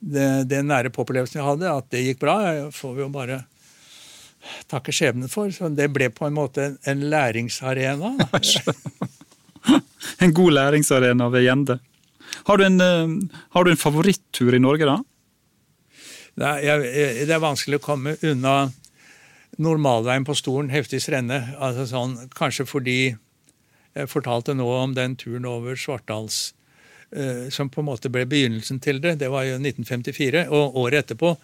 den 0.00 0.70
nære 0.70 0.90
påopplevelsen 0.94 1.40
vi 1.40 1.46
hadde, 1.46 1.72
at 1.76 1.90
det 1.92 2.04
gikk 2.06 2.22
bra, 2.22 2.36
får 2.74 2.94
vi 2.96 3.04
jo 3.04 3.10
bare 3.12 3.42
takke 4.70 4.94
skjebnen 4.94 5.30
for. 5.32 5.50
Så 5.54 5.70
det 5.74 5.90
ble 5.94 6.10
på 6.14 6.26
en 6.28 6.36
måte 6.36 6.66
en, 6.66 6.78
en 6.86 7.08
læringsarena. 7.12 8.16
En 10.22 10.32
god 10.34 10.52
læringsarena 10.56 11.28
ved 11.30 11.44
Gjende. 11.44 11.76
Har 12.48 12.58
du 12.58 12.64
en, 12.64 12.80
eh, 12.80 13.38
har 13.54 13.64
du 13.64 13.70
en 13.70 13.78
favorittur 13.78 14.54
i 14.54 14.58
Norge, 14.58 14.86
da? 14.86 14.96
Det 16.34 16.48
er, 16.48 16.82
jeg, 16.82 17.26
det 17.28 17.34
er 17.34 17.42
vanskelig 17.42 17.78
å 17.78 17.84
komme 17.84 18.16
unna 18.26 18.72
normalveien 19.60 20.24
på 20.24 20.34
Storen, 20.38 20.72
heftig 20.72 21.02
renne. 21.12 21.42
Altså 21.60 21.86
sånn, 21.90 22.16
kanskje 22.34 22.66
fordi 22.68 22.98
jeg 23.92 24.08
fortalte 24.08 24.54
nå 24.56 24.66
om 24.72 24.94
den 24.96 25.16
turen 25.20 25.46
over 25.48 25.76
Svartdals 25.76 26.54
eh, 27.12 27.50
som 27.52 27.68
på 27.70 27.82
en 27.82 27.90
måte 27.90 28.10
ble 28.12 28.24
begynnelsen 28.28 28.80
til 28.80 29.02
det. 29.04 29.18
Det 29.20 29.28
var 29.32 29.44
jo 29.44 29.58
1954. 29.60 30.46
Og 30.48 30.78
året 30.80 31.04
etterpå, 31.04 31.34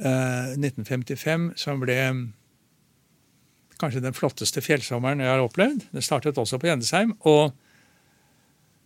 eh, 0.00 0.54
1955, 0.58 1.52
som 1.58 1.80
ble 1.82 1.98
kanskje 3.78 4.02
den 4.02 4.16
flotteste 4.16 4.62
fjellsommeren 4.64 5.22
jeg 5.22 5.30
har 5.30 5.42
opplevd. 5.44 5.84
Det 5.94 6.02
startet 6.02 6.38
også 6.40 6.58
på 6.58 6.70
Gjendesheim. 6.70 7.16
og 7.20 7.52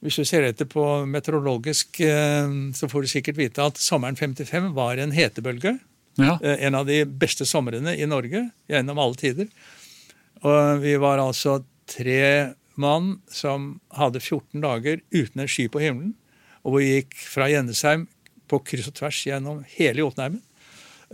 hvis 0.02 0.16
du 0.18 0.24
ser 0.26 0.42
etter 0.42 0.66
på 0.66 0.82
meteorologisk, 1.06 2.00
eh, 2.02 2.50
så 2.74 2.88
får 2.90 3.02
du 3.04 3.08
sikkert 3.12 3.38
vite 3.38 3.62
at 3.62 3.78
sommeren 3.78 4.18
55 4.18 4.72
var 4.74 4.98
en 4.98 5.14
hetebølge. 5.14 5.78
Ja. 6.18 6.38
Eh, 6.42 6.66
En 6.66 6.74
av 6.74 6.86
de 6.86 7.04
beste 7.04 7.46
somrene 7.46 7.94
i 7.96 8.06
Norge 8.06 8.50
gjennom 8.68 8.98
alle 8.98 9.14
tider. 9.14 9.46
Og 10.42 10.82
vi 10.82 10.96
var 10.98 11.18
altså 11.22 11.62
tre 11.86 12.54
mann 12.74 13.20
som 13.30 13.80
hadde 13.94 14.18
14 14.18 14.60
dager 14.60 15.00
uten 15.12 15.40
en 15.40 15.48
sky 15.48 15.68
på 15.68 15.80
himmelen. 15.80 16.14
Og 16.64 16.78
vi 16.80 16.88
gikk 16.96 17.14
fra 17.14 17.46
Gjendesheim 17.46 18.08
på 18.48 18.58
kryss 18.66 18.88
og 18.90 18.96
tvers 18.98 19.22
gjennom 19.24 19.62
hele 19.76 20.02
Jotunheimen. 20.02 20.42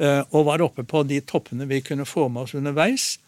Eh, 0.00 0.22
Og 0.32 0.44
var 0.46 0.62
oppe 0.64 0.84
på 0.86 1.02
de 1.06 1.20
toppene 1.20 1.66
vi 1.68 1.80
kunne 1.84 2.06
få 2.08 2.28
med 2.28 2.42
oss 2.46 2.54
underveis. 2.58 3.18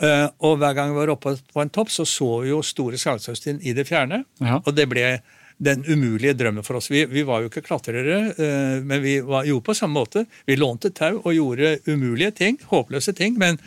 Eh, 0.00 0.28
Og 0.38 0.58
hver 0.58 0.74
gang 0.74 0.92
vi 0.94 1.00
var 1.02 1.12
oppe 1.14 1.36
på 1.52 1.62
en 1.62 1.70
topp, 1.70 1.90
så 1.90 2.06
så 2.08 2.42
vi 2.42 2.50
jo 2.50 2.62
store 2.62 2.98
Sagsaustien 2.98 3.60
i 3.62 3.72
det 3.76 3.86
fjerne. 3.88 4.24
Ja. 4.40 4.60
Og 4.64 4.74
det 4.74 4.88
ble 4.88 5.20
den 5.60 5.82
umulige 5.84 6.32
drømmen 6.34 6.64
for 6.64 6.78
oss. 6.78 6.88
Vi, 6.90 7.04
vi 7.04 7.22
var 7.28 7.42
jo 7.42 7.50
ikke 7.50 7.62
klatrere, 7.66 8.32
eh, 8.32 8.78
men 8.80 9.02
vi 9.02 9.18
var, 9.20 9.44
gjorde 9.44 9.66
på 9.66 9.74
samme 9.76 9.98
måte. 10.00 10.24
Vi 10.46 10.56
lånte 10.56 10.90
tau 10.96 11.18
og 11.20 11.34
gjorde 11.36 11.78
umulige 11.86 12.30
ting, 12.32 12.56
håpløse 12.70 13.12
ting, 13.12 13.36
men 13.38 13.58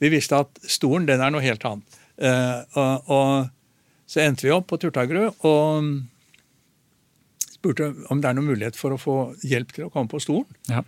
vi 0.00 0.08
visste 0.08 0.40
at 0.40 0.48
stolen, 0.64 1.04
den 1.06 1.20
er 1.20 1.30
noe 1.30 1.44
helt 1.44 1.64
annet. 1.68 2.00
Og, 2.76 3.10
og 3.10 3.48
så 4.06 4.20
endte 4.24 4.44
vi 4.46 4.52
opp 4.54 4.66
på 4.70 4.76
Turtagerud 4.78 5.44
og 5.48 5.86
spurte 7.54 7.90
om 8.12 8.20
det 8.20 8.28
er 8.30 8.36
noen 8.36 8.50
mulighet 8.52 8.76
for 8.78 8.94
å 8.94 9.00
få 9.00 9.14
hjelp 9.46 9.72
til 9.74 9.86
å 9.86 9.92
komme 9.92 10.10
på 10.10 10.20
stolen. 10.22 10.46
Ja. 10.70 10.82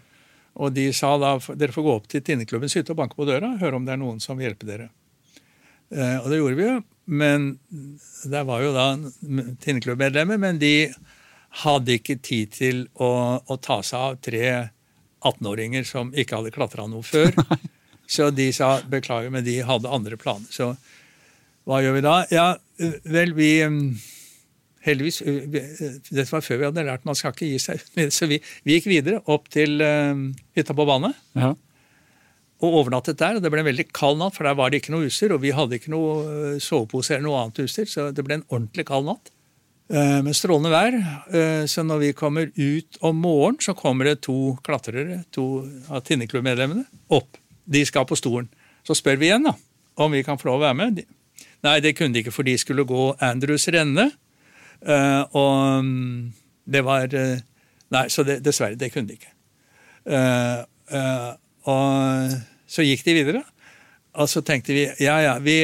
Og 0.57 0.73
de 0.73 0.89
sa 0.97 1.13
da 1.21 1.35
dere 1.55 1.75
får 1.75 1.85
gå 1.85 1.95
opp 1.99 2.07
til 2.11 2.23
Tinneklubbens 2.25 2.77
hytte 2.79 2.95
og 2.95 3.01
banke 3.01 3.19
på 3.19 3.27
døra 3.29 3.53
og 3.53 3.61
høre 3.61 3.79
om 3.79 3.87
det 3.87 3.97
er 3.97 4.01
noen 4.01 4.23
som 4.25 4.39
vil 4.39 4.49
hjelpe 4.49 4.69
dere. 4.69 4.89
Eh, 5.93 6.17
og 6.23 6.31
det 6.33 6.41
gjorde 6.41 6.59
vi 6.59 6.69
jo, 6.69 6.79
men 7.07 7.51
der 8.27 8.47
var 8.49 8.65
jo 8.65 8.73
da 8.75 8.87
Tinneklubb-medlemmer, 9.63 10.41
men 10.41 10.59
de 10.63 10.89
hadde 11.63 11.99
ikke 12.01 12.19
tid 12.25 12.57
til 12.57 12.83
å, 13.01 13.11
å 13.41 13.57
ta 13.63 13.79
seg 13.85 14.01
av 14.01 14.19
tre 14.25 14.47
18-åringer 15.27 15.87
som 15.89 16.13
ikke 16.17 16.41
hadde 16.41 16.55
klatra 16.55 16.89
noe 16.91 17.05
før. 17.07 17.33
Så 18.07 18.31
de 18.31 18.51
sa 18.55 18.77
beklager, 18.87 19.33
men 19.35 19.45
de 19.47 19.59
hadde 19.67 19.91
andre 19.91 20.19
planer. 20.21 20.47
Så 20.53 20.73
hva 21.67 21.81
gjør 21.83 21.97
vi 21.97 22.05
da? 22.05 22.19
Ja, 22.31 22.49
vel, 23.11 23.33
vi 23.35 23.51
mm, 23.67 23.89
Heldigvis 24.87 25.21
vi- 25.27 25.63
uh, 25.63 25.99
Dette 26.11 26.31
var 26.31 26.45
før 26.47 26.61
vi 26.61 26.67
hadde 26.69 26.85
lært 26.87 27.05
man 27.09 27.19
skal 27.19 27.35
ikke 27.35 27.49
gi 27.51 27.59
seg. 27.63 27.83
Så 28.17 28.29
vi, 28.31 28.39
vi 28.67 28.77
gikk 28.79 28.87
videre 28.91 29.23
opp 29.33 29.49
til 29.53 29.81
uh, 29.83 30.15
hytta 30.57 30.77
på 30.79 30.87
vannet 30.89 31.17
Ja. 31.37 31.53
og 32.63 32.77
overnattet 32.83 33.19
der. 33.21 33.37
og 33.37 33.43
Det 33.45 33.51
ble 33.53 33.61
en 33.65 33.69
veldig 33.71 33.89
kald 33.93 34.21
natt, 34.23 34.35
for 34.39 34.47
der 34.49 34.55
var 34.59 34.71
det 34.73 34.81
ikke 34.83 34.95
noe 34.95 35.09
utstyr. 35.11 35.35
Og 35.37 35.43
vi 35.43 35.51
hadde 35.57 35.77
ikke 35.81 35.93
noe 35.93 36.57
sovepose 36.63 37.17
eller 37.17 37.27
noe 37.29 37.41
annet 37.45 37.65
utstyr, 37.67 37.89
så 37.91 38.09
det 38.15 38.25
ble 38.25 38.39
en 38.41 38.47
ordentlig 38.49 38.87
kald 38.89 39.09
natt. 39.11 39.33
Med 39.89 40.25
Men 40.27 40.35
strålende 40.35 40.71
vær. 40.73 40.97
Så 41.71 41.85
når 41.87 42.01
vi 42.01 42.09
kommer 42.19 42.49
ut 42.57 42.97
om 43.07 43.21
morgenen, 43.23 43.61
så 43.63 43.71
kommer 43.79 44.09
det 44.09 44.17
to 44.27 44.57
klatrere, 44.67 45.21
to 45.31 45.45
av 45.87 46.01
Tinneklubb-medlemmene, 46.09 46.83
opp. 47.15 47.37
De 47.71 47.85
skal 47.87 48.07
på 48.09 48.17
stolen. 48.19 48.49
Så 48.83 48.97
spør 48.99 49.21
vi 49.21 49.29
igjen 49.29 49.47
da, 49.47 49.53
om 50.03 50.11
vi 50.11 50.25
kan 50.27 50.39
få 50.41 50.49
lov 50.51 50.59
å 50.59 50.65
være 50.65 50.79
med. 50.81 51.05
Nei, 51.63 51.77
det 51.85 51.95
kunne 51.99 52.15
de 52.17 52.25
ikke, 52.25 52.35
for 52.35 52.43
de 52.47 52.57
skulle 52.59 52.83
gå 52.89 53.05
Andrews 53.23 53.69
renne. 53.75 54.09
Eh, 54.83 55.23
og 55.37 55.85
mm, 55.85 56.33
det 56.67 56.83
var 56.87 57.15
eh, 57.15 57.39
Nei, 57.95 58.09
så 58.11 58.25
det, 58.27 58.41
dessverre, 58.43 58.75
det 58.75 58.89
kunne 58.91 59.07
de 59.07 59.15
ikke. 59.15 59.31
Eh, 60.11 61.37
og 61.71 62.33
så 62.67 62.83
gikk 62.83 63.05
de 63.07 63.15
videre. 63.15 63.43
Og 64.17 64.27
så 64.33 64.41
tenkte 64.43 64.73
vi 64.75 64.87
ja, 65.05 65.17
ja, 65.21 65.35
vi, 65.45 65.55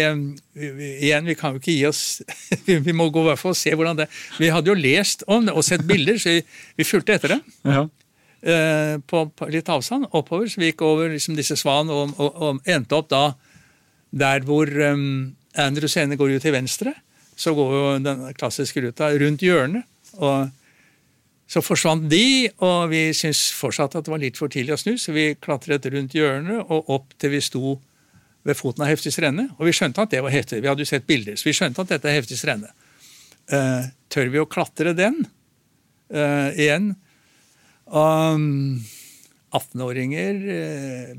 vi, 0.55 0.69
vi 0.77 0.89
igjen, 1.07 1.25
vi 1.27 1.35
kan 1.39 1.55
jo 1.55 1.61
ikke 1.63 1.73
gi 1.73 1.87
oss 1.89 2.03
vi, 2.67 2.77
vi 2.85 2.93
må 2.95 3.07
gå 3.11 3.23
i 3.25 3.31
hvert 3.31 3.41
fall 3.41 3.55
og 3.55 3.59
se 3.59 3.73
hvordan 3.73 3.97
det 4.03 4.07
Vi 4.37 4.51
hadde 4.53 4.69
jo 4.69 4.77
lest 4.77 5.25
om 5.27 5.47
det 5.49 5.55
og 5.57 5.65
sett 5.65 5.87
bilder, 5.89 6.19
så 6.21 6.35
vi, 6.37 6.43
vi 6.77 6.87
fulgte 6.87 7.17
etter 7.17 7.33
det 7.37 7.41
Ja. 7.65 7.87
eh, 8.45 8.97
på, 9.09 9.25
på 9.33 9.49
litt 9.51 9.71
avstand 9.73 10.11
oppover. 10.13 10.51
Så 10.53 10.61
vi 10.61 10.69
gikk 10.71 10.85
over 10.87 11.09
liksom, 11.15 11.39
disse 11.39 11.57
svan 11.59 11.91
og, 11.91 12.13
og, 12.21 12.37
og 12.45 12.69
endte 12.69 12.99
opp 12.99 13.09
da 13.13 13.25
der 14.13 14.45
hvor 14.45 14.69
um, 14.69 15.33
Andrew 15.57 15.89
Sene 15.89 16.19
går 16.21 16.35
ut 16.37 16.45
til 16.45 16.53
venstre. 16.53 16.93
Så 17.43 17.55
går 17.59 17.73
jo 17.75 17.85
den 18.05 18.27
klassiske 18.39 18.85
ruta 18.85 19.11
rundt 19.19 19.43
hjørnet. 19.43 19.89
og 20.21 20.51
så 21.53 21.61
forsvant 21.61 22.07
de, 22.09 22.49
og 22.65 22.89
vi 22.93 23.11
syntes 23.13 23.51
fortsatt 23.53 23.99
at 23.99 24.07
det 24.07 24.13
var 24.13 24.21
litt 24.23 24.39
for 24.41 24.53
tidlig 24.53 24.73
å 24.73 24.81
snu, 24.81 24.95
så 24.97 25.13
vi 25.13 25.35
klatret 25.37 25.85
rundt 25.93 26.15
hjørnet 26.17 26.63
og 26.63 26.89
opp 26.95 27.13
til 27.21 27.35
vi 27.35 27.43
sto 27.45 27.75
ved 28.49 28.57
foten 28.57 28.85
av 28.85 28.89
Heftigs 28.89 29.21
renne. 29.23 29.51
Og 29.59 29.69
vi 29.69 29.75
skjønte 29.77 30.01
at 30.01 30.15
det 30.15 30.23
var 30.25 30.33
heftig. 30.33 30.63
Vi 30.63 30.71
hadde 30.71 30.85
jo 30.85 30.89
sett 30.89 31.05
bilder, 31.09 31.37
så 31.37 31.51
vi 31.51 31.55
skjønte 31.59 31.85
at 31.85 31.93
dette 31.93 32.09
er 32.09 32.17
Heftigs 32.17 32.47
renne. 32.49 32.73
Uh, 33.53 33.85
tør 34.13 34.33
vi 34.33 34.41
å 34.41 34.49
klatre 34.49 34.95
den 34.97 35.19
uh, 36.15 36.51
igjen? 36.57 36.95
Um, 37.93 38.81
18-åringer, 39.53 40.41
uh, 40.49 41.13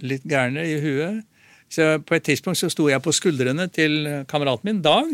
litt 0.00 0.24
gærne 0.30 0.64
i 0.64 0.80
huet. 0.80 1.22
Så 1.68 1.98
på 2.06 2.16
et 2.16 2.24
tidspunkt 2.24 2.62
så 2.62 2.72
sto 2.72 2.88
jeg 2.88 3.04
på 3.04 3.12
skuldrene 3.12 3.68
til 3.74 4.24
kameraten 4.30 4.70
min, 4.70 4.82
Dag, 4.84 5.12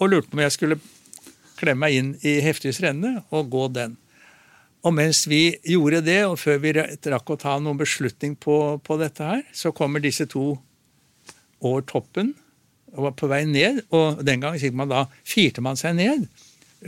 og 0.00 0.10
lurte 0.12 0.30
på 0.30 0.38
om 0.38 0.42
jeg 0.44 0.54
skulle 0.54 0.80
klemme 1.56 1.86
meg 1.86 1.96
inn 1.96 2.10
i 2.26 2.36
Heftigs 2.44 2.82
renne 2.84 3.20
og 3.34 3.50
gå 3.52 3.68
den. 3.74 3.96
Og 4.86 4.94
mens 4.94 5.24
vi 5.26 5.56
gjorde 5.66 6.02
det, 6.06 6.20
og 6.28 6.38
før 6.38 6.60
vi 6.62 6.74
rakk 6.76 7.32
å 7.32 7.38
ta 7.40 7.56
noen 7.58 7.80
beslutning 7.80 8.36
på, 8.38 8.78
på 8.84 8.98
dette 9.00 9.24
her, 9.24 9.46
så 9.56 9.72
kommer 9.74 10.04
disse 10.04 10.28
to 10.30 10.52
over 11.64 11.86
toppen 11.88 12.34
og 12.94 13.08
var 13.08 13.16
på 13.18 13.30
vei 13.30 13.42
ned. 13.48 13.82
Og 13.90 14.20
den 14.26 14.44
gangen 14.44 14.60
gikk 14.62 14.76
man 14.78 14.92
da, 14.92 15.06
firte 15.26 15.64
man 15.64 15.80
seg 15.80 15.96
ned 15.98 16.28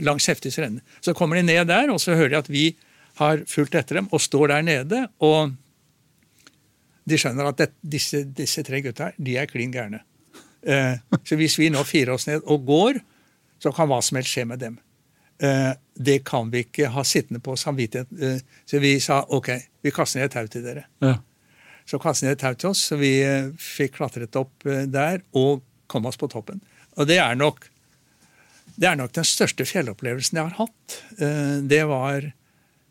langs 0.05 0.29
Heftigs 0.29 0.59
renne. 0.61 0.83
Så 1.03 1.15
kommer 1.17 1.39
de 1.39 1.47
ned 1.47 1.65
der, 1.67 1.89
og 1.91 1.99
så 2.01 2.15
hører 2.15 2.35
de 2.35 2.39
at 2.43 2.51
vi 2.53 2.65
har 3.19 3.41
fulgt 3.49 3.75
etter 3.75 3.99
dem 3.99 4.07
og 4.15 4.21
står 4.23 4.53
der 4.53 4.63
nede. 4.63 5.07
og 5.19 5.57
de 7.09 7.17
skjønner 7.17 7.49
at 7.49 7.57
det, 7.57 7.71
disse, 7.81 8.21
disse 8.37 8.61
tre 8.65 8.83
gutta 8.85 9.09
her, 9.09 9.15
de 9.17 9.37
er 9.41 9.49
klin 9.49 9.71
gærne. 9.73 10.03
Eh, 10.61 10.99
så 11.23 11.37
hvis 11.39 11.57
vi 11.59 11.69
nå 11.71 11.83
firer 11.87 12.13
oss 12.15 12.27
ned 12.27 12.43
og 12.49 12.67
går, 12.67 12.99
så 13.63 13.71
kan 13.75 13.89
hva 13.91 13.99
som 14.03 14.19
helst 14.19 14.33
skje 14.33 14.45
med 14.49 14.61
dem. 14.63 14.77
Eh, 15.43 15.71
det 15.95 16.19
kan 16.27 16.51
vi 16.51 16.65
ikke 16.65 16.91
ha 16.93 17.03
sittende 17.07 17.41
på 17.43 17.55
samvittighet. 17.59 18.11
Eh, 18.19 18.43
så 18.67 18.81
vi 18.83 18.97
sa 19.03 19.21
ok, 19.23 19.51
vi 19.83 19.93
kaster 19.95 20.19
ned 20.19 20.29
et 20.29 20.37
tau 20.37 20.51
til 20.51 20.65
dere. 20.65 20.85
Ja. 21.03 21.17
Så 21.89 21.99
kastet 22.01 22.27
ned 22.27 22.37
et 22.37 22.43
tau 22.43 22.55
til 22.55 22.71
oss, 22.73 22.85
så 22.91 22.99
vi 22.99 23.13
fikk 23.59 23.97
klatret 23.97 24.35
opp 24.39 24.67
der 24.93 25.23
og 25.37 25.63
kom 25.89 26.05
oss 26.05 26.19
på 26.21 26.29
toppen. 26.29 26.59
Og 26.99 27.07
det 27.09 27.17
er 27.23 27.37
nok, 27.39 27.63
det 28.75 28.91
er 28.91 28.99
nok 28.99 29.15
den 29.15 29.25
største 29.25 29.65
fjellopplevelsen 29.65 30.37
jeg 30.37 30.51
har 30.51 30.59
hatt. 30.59 30.97
Det 31.65 31.79
var 31.89 32.27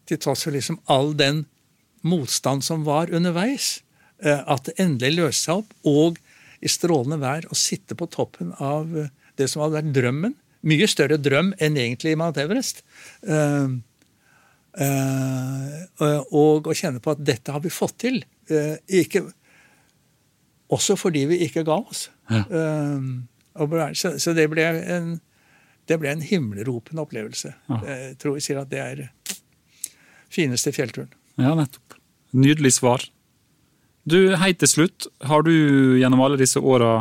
til 0.09 0.19
tross 0.19 0.43
for 0.49 0.57
liksom 0.57 0.81
all 0.90 1.12
den 1.15 1.45
motstand 2.03 2.66
som 2.66 2.82
var 2.89 3.12
underveis, 3.15 3.85
at 4.19 4.66
det 4.66 4.74
endelig 4.82 5.20
løste 5.20 5.45
seg 5.45 5.62
opp, 5.62 5.70
og 5.86 6.19
i 6.61 6.71
strålende 6.71 7.21
vær 7.23 7.47
og 7.49 7.59
sitte 7.59 7.97
på 7.99 8.09
toppen 8.11 8.53
av 8.59 8.91
det 9.39 9.47
som 9.51 9.63
hadde 9.63 9.79
vært 9.79 9.95
drømmen. 9.97 10.35
Mye 10.67 10.89
større 10.91 11.19
drøm 11.23 11.53
enn 11.63 11.79
egentlig 11.79 12.17
Mount 12.19 12.39
Everest. 12.43 12.83
Uh, 13.23 13.79
uh, 14.81 16.23
og 16.35 16.67
å 16.67 16.75
kjenne 16.77 17.03
på 17.03 17.15
at 17.15 17.23
dette 17.23 17.55
har 17.55 17.63
vi 17.63 17.73
fått 17.73 18.01
til. 18.03 18.21
Uh, 18.51 18.75
ikke, 18.91 19.23
også 20.75 20.99
fordi 20.99 21.29
vi 21.31 21.43
ikke 21.47 21.65
ga 21.69 21.79
oss. 21.79 22.09
Ja. 22.29 22.43
så, 23.97 24.11
så 24.21 24.35
det, 24.37 24.49
ble 24.53 24.67
en, 24.67 25.15
det 25.89 25.97
ble 26.03 26.11
en 26.13 26.25
himmelropende 26.25 27.07
opplevelse. 27.07 27.55
Ja. 27.71 27.79
Jeg 27.89 28.19
tror 28.21 28.37
vi 28.37 28.45
sier 28.45 28.61
at 28.61 28.73
det 28.73 28.83
er 28.83 29.07
fineste 30.29 30.75
fjellturen. 30.77 31.15
Ja, 31.41 31.55
nettopp. 31.57 31.97
Nydelig 32.37 32.75
svar. 32.77 33.07
Du, 34.09 34.19
Helt 34.41 34.61
til 34.63 34.71
slutt, 34.71 35.09
har 35.29 35.45
du 35.45 35.53
gjennom 36.01 36.23
alle 36.25 36.39
disse 36.41 36.61
åra 36.61 37.01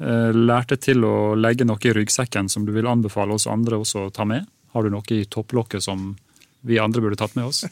lært 0.00 0.70
deg 0.72 0.80
til 0.80 1.04
å 1.04 1.34
legge 1.36 1.66
noe 1.68 1.76
i 1.84 1.92
ryggsekken 1.92 2.48
som 2.48 2.64
du 2.64 2.72
vil 2.72 2.88
anbefale 2.88 3.36
oss 3.36 3.44
andre 3.50 3.76
også 3.82 4.06
å 4.06 4.12
ta 4.16 4.24
med? 4.24 4.48
Har 4.72 4.86
du 4.86 4.90
noe 4.94 5.04
i 5.12 5.26
topplokket 5.28 5.84
som 5.84 6.14
vi 6.64 6.78
andre 6.80 7.02
burde 7.04 7.18
tatt 7.20 7.36
med 7.36 7.50
oss? 7.50 7.66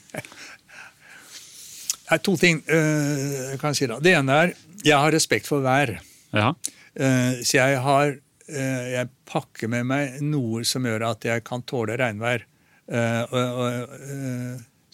Det 2.08 2.16
er 2.16 2.20
to 2.24 2.36
ting 2.40 2.60
kan 2.64 3.72
jeg 3.72 3.76
si 3.76 3.88
da. 3.88 3.98
Det 4.00 4.14
ene 4.16 4.36
er 4.44 4.52
jeg 4.84 4.96
har 4.96 5.12
respekt 5.12 5.48
for 5.48 5.64
vær. 5.64 5.96
Ja. 6.32 6.52
Uh, 6.98 7.40
så 7.42 7.58
jeg 7.58 7.82
har 7.84 8.16
Jeg 8.48 9.10
pakker 9.28 9.68
med 9.68 9.84
meg 9.84 10.22
noe 10.24 10.62
som 10.64 10.86
gjør 10.88 11.02
at 11.10 11.26
jeg 11.28 11.42
kan 11.44 11.60
tåle 11.68 11.98
regnvær. 12.00 12.46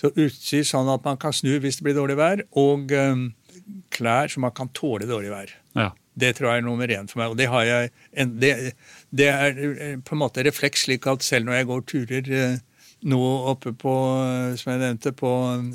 Så 0.04 0.12
utstyr 0.12 0.66
sånn 0.68 0.90
at 0.92 1.04
man 1.06 1.18
kan 1.20 1.32
snu 1.32 1.56
hvis 1.62 1.80
det 1.80 1.86
blir 1.86 1.96
dårlig 1.96 2.18
vær, 2.20 2.44
og 2.60 2.92
klær 3.94 4.28
så 4.28 4.42
man 4.44 4.54
kan 4.56 4.70
tåle 4.76 5.08
dårlig 5.08 5.32
vær. 5.32 5.54
Ja. 5.78 5.90
Det 6.14 6.36
tror 6.36 6.52
jeg 6.52 6.62
er 6.62 6.66
nummer 6.66 6.90
én 6.94 7.08
for 7.10 7.20
meg. 7.20 7.32
Og 7.32 7.38
det, 7.38 7.48
har 7.50 7.64
jeg, 7.66 7.90
det, 8.38 8.52
det, 9.10 9.26
er 9.32 9.58
eh, 9.72 9.96
på 9.98 10.14
en 10.14 10.20
måte 10.20 10.44
refleks, 10.46 10.84
slik 10.86 11.08
at 11.10 11.26
selv 11.26 11.48
når 11.48 11.58
jeg 11.58 11.68
går 11.70 11.82
turer 11.90 12.30
eh, 12.38 12.60
nå 13.10 13.20
oppe 13.50 13.74
på, 13.76 13.94
som 14.60 14.72
jeg 14.72 14.80
nevnte, 14.80 15.12
på, 15.18 15.30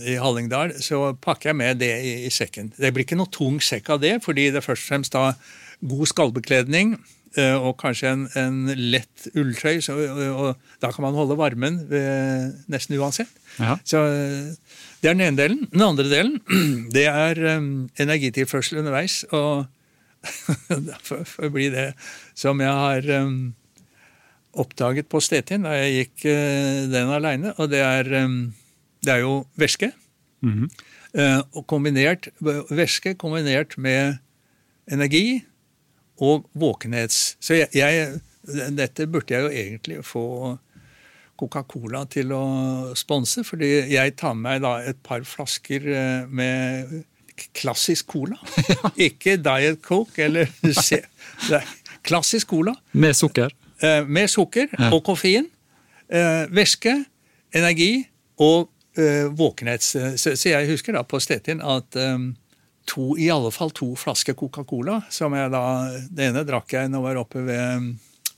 i 0.07 0.15
Hallingdal, 0.21 0.73
så 0.81 1.11
pakker 1.21 1.51
jeg 1.51 1.59
med 1.59 1.81
det 1.83 1.91
i, 1.99 2.13
i, 2.23 2.31
sekken. 2.33 2.71
Det 2.77 2.93
blir 2.95 3.05
ikke 3.05 3.19
noe 3.19 3.29
tung 3.33 3.59
sekk 3.61 3.91
av 3.93 3.99
det, 4.01 4.15
fordi 4.23 4.47
det 4.49 4.61
er 4.61 4.65
først 4.65 4.87
og 4.87 4.93
fremst 4.93 5.17
da 5.17 5.25
god 5.91 6.09
skallbekledning 6.11 6.95
og 7.37 7.75
kanskje 7.77 8.09
en, 8.09 8.23
en 8.39 8.55
lett 8.73 9.27
ulltrøy. 9.37 9.81
Så, 9.85 9.93
og 10.33 10.57
da 10.81 10.89
kan 10.91 11.05
man 11.05 11.17
holde 11.17 11.37
varmen 11.37 11.77
ved, 11.89 12.55
nesten 12.71 12.97
uansett. 12.97 13.29
Ja. 13.59 13.77
Så 13.85 14.01
Det 15.01 15.09
er 15.09 15.15
den 15.15 15.23
ene 15.23 15.39
delen. 15.39 15.67
Den 15.71 15.83
andre 15.85 16.07
delen 16.11 16.39
det 16.95 17.05
er 17.07 17.39
um, 17.57 17.89
energitilførsel 17.99 18.81
underveis. 18.81 19.23
og 19.31 19.67
Derfor 20.89 21.23
får 21.23 21.51
bli 21.53 21.69
det 21.71 21.93
som 22.35 22.59
jeg 22.59 22.73
har 22.83 23.07
um, 23.23 23.53
oppdaget 24.59 25.07
på 25.07 25.21
Stetin 25.23 25.67
da 25.67 25.77
jeg 25.77 25.95
gikk 25.99 26.27
uh, 26.27 26.87
den 26.91 27.13
aleine. 27.15 27.53
Og 27.57 27.71
det 27.71 27.83
er, 27.85 28.11
um, 28.25 28.53
det 29.05 29.13
er, 29.15 29.23
jo 29.23 29.45
væske. 29.55 29.91
Mm 30.41 30.53
-hmm. 30.53 30.69
uh, 31.21 31.41
og 31.53 31.67
kombinert, 31.67 32.27
væske 32.69 33.13
kombinert 33.15 33.77
med 33.77 34.17
energi 34.91 35.43
og 36.19 36.49
våkenhets... 36.59 37.37
Så 37.43 37.57
jeg, 37.57 37.69
jeg, 37.75 38.19
dette 38.75 39.07
burde 39.11 39.35
jeg 39.35 39.45
jo 39.45 39.53
egentlig 39.63 39.99
få 40.07 40.25
Coca-Cola 41.39 42.03
til 42.11 42.33
å 42.35 42.43
sponse, 42.99 43.45
fordi 43.47 43.69
jeg 43.93 44.15
tar 44.19 44.35
med 44.35 44.45
meg 44.47 44.65
da 44.65 44.73
et 44.91 44.99
par 45.05 45.23
flasker 45.27 45.85
uh, 45.87 46.27
med 46.27 46.99
klassisk 47.55 48.11
cola. 48.11 48.35
Ikke 49.07 49.37
Diet 49.39 49.79
Coke 49.85 50.25
eller 50.25 50.49
Klassisk 52.09 52.47
cola. 52.47 52.73
Med 52.91 53.15
sukker? 53.15 53.53
Eh, 53.83 54.07
med 54.07 54.29
sukker 54.31 54.67
ja. 54.71 54.89
og 54.93 55.03
koffein. 55.05 55.47
Eh, 56.09 56.45
væske, 56.51 56.93
energi 57.55 58.07
og 58.39 58.69
eh, 58.97 59.27
våkenhet. 59.35 59.83
Så, 59.83 60.35
jeg 60.49 60.69
husker 60.71 60.95
da 60.95 61.03
på 61.03 61.19
Stetin 61.19 61.61
at 61.61 61.95
to, 62.89 63.13
i 63.21 63.29
alle 63.31 63.51
fall 63.53 63.71
to 63.75 63.91
flasker 63.99 64.35
Coca-Cola, 64.37 64.99
som 65.13 65.35
jeg 65.37 65.51
da 65.53 65.63
Det 66.09 66.29
ene 66.29 66.45
drakk 66.47 66.73
jeg 66.75 66.89
når 66.89 66.99
jeg 66.99 67.07
var 67.07 67.21
oppe 67.21 67.43
ved, 67.45 67.91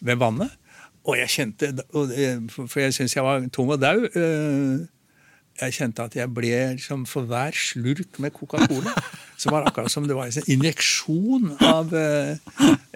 ved 0.03 0.19
vannet. 0.21 0.57
Og 1.07 1.17
jeg 1.17 1.31
kjente 1.33 1.71
For 2.53 2.77
jeg 2.83 2.93
syntes 2.93 3.15
jeg 3.17 3.25
var 3.25 3.47
tung 3.53 3.71
og 3.73 3.81
dau 3.81 4.03
jeg 5.61 5.75
kjente 5.77 6.05
at 6.05 6.15
jeg 6.17 6.29
ble 6.33 6.51
liksom, 6.75 7.05
For 7.09 7.27
hver 7.29 7.55
slurk 7.57 8.19
med 8.23 8.33
Coca-Cola 8.35 8.93
så 9.41 9.49
var 9.49 9.63
det 9.63 9.71
akkurat 9.71 9.89
som 9.89 10.05
det 10.05 10.13
var 10.13 10.29
en 10.29 10.49
injeksjon 10.53 11.55
av 11.65 11.93
eh, 11.97 12.37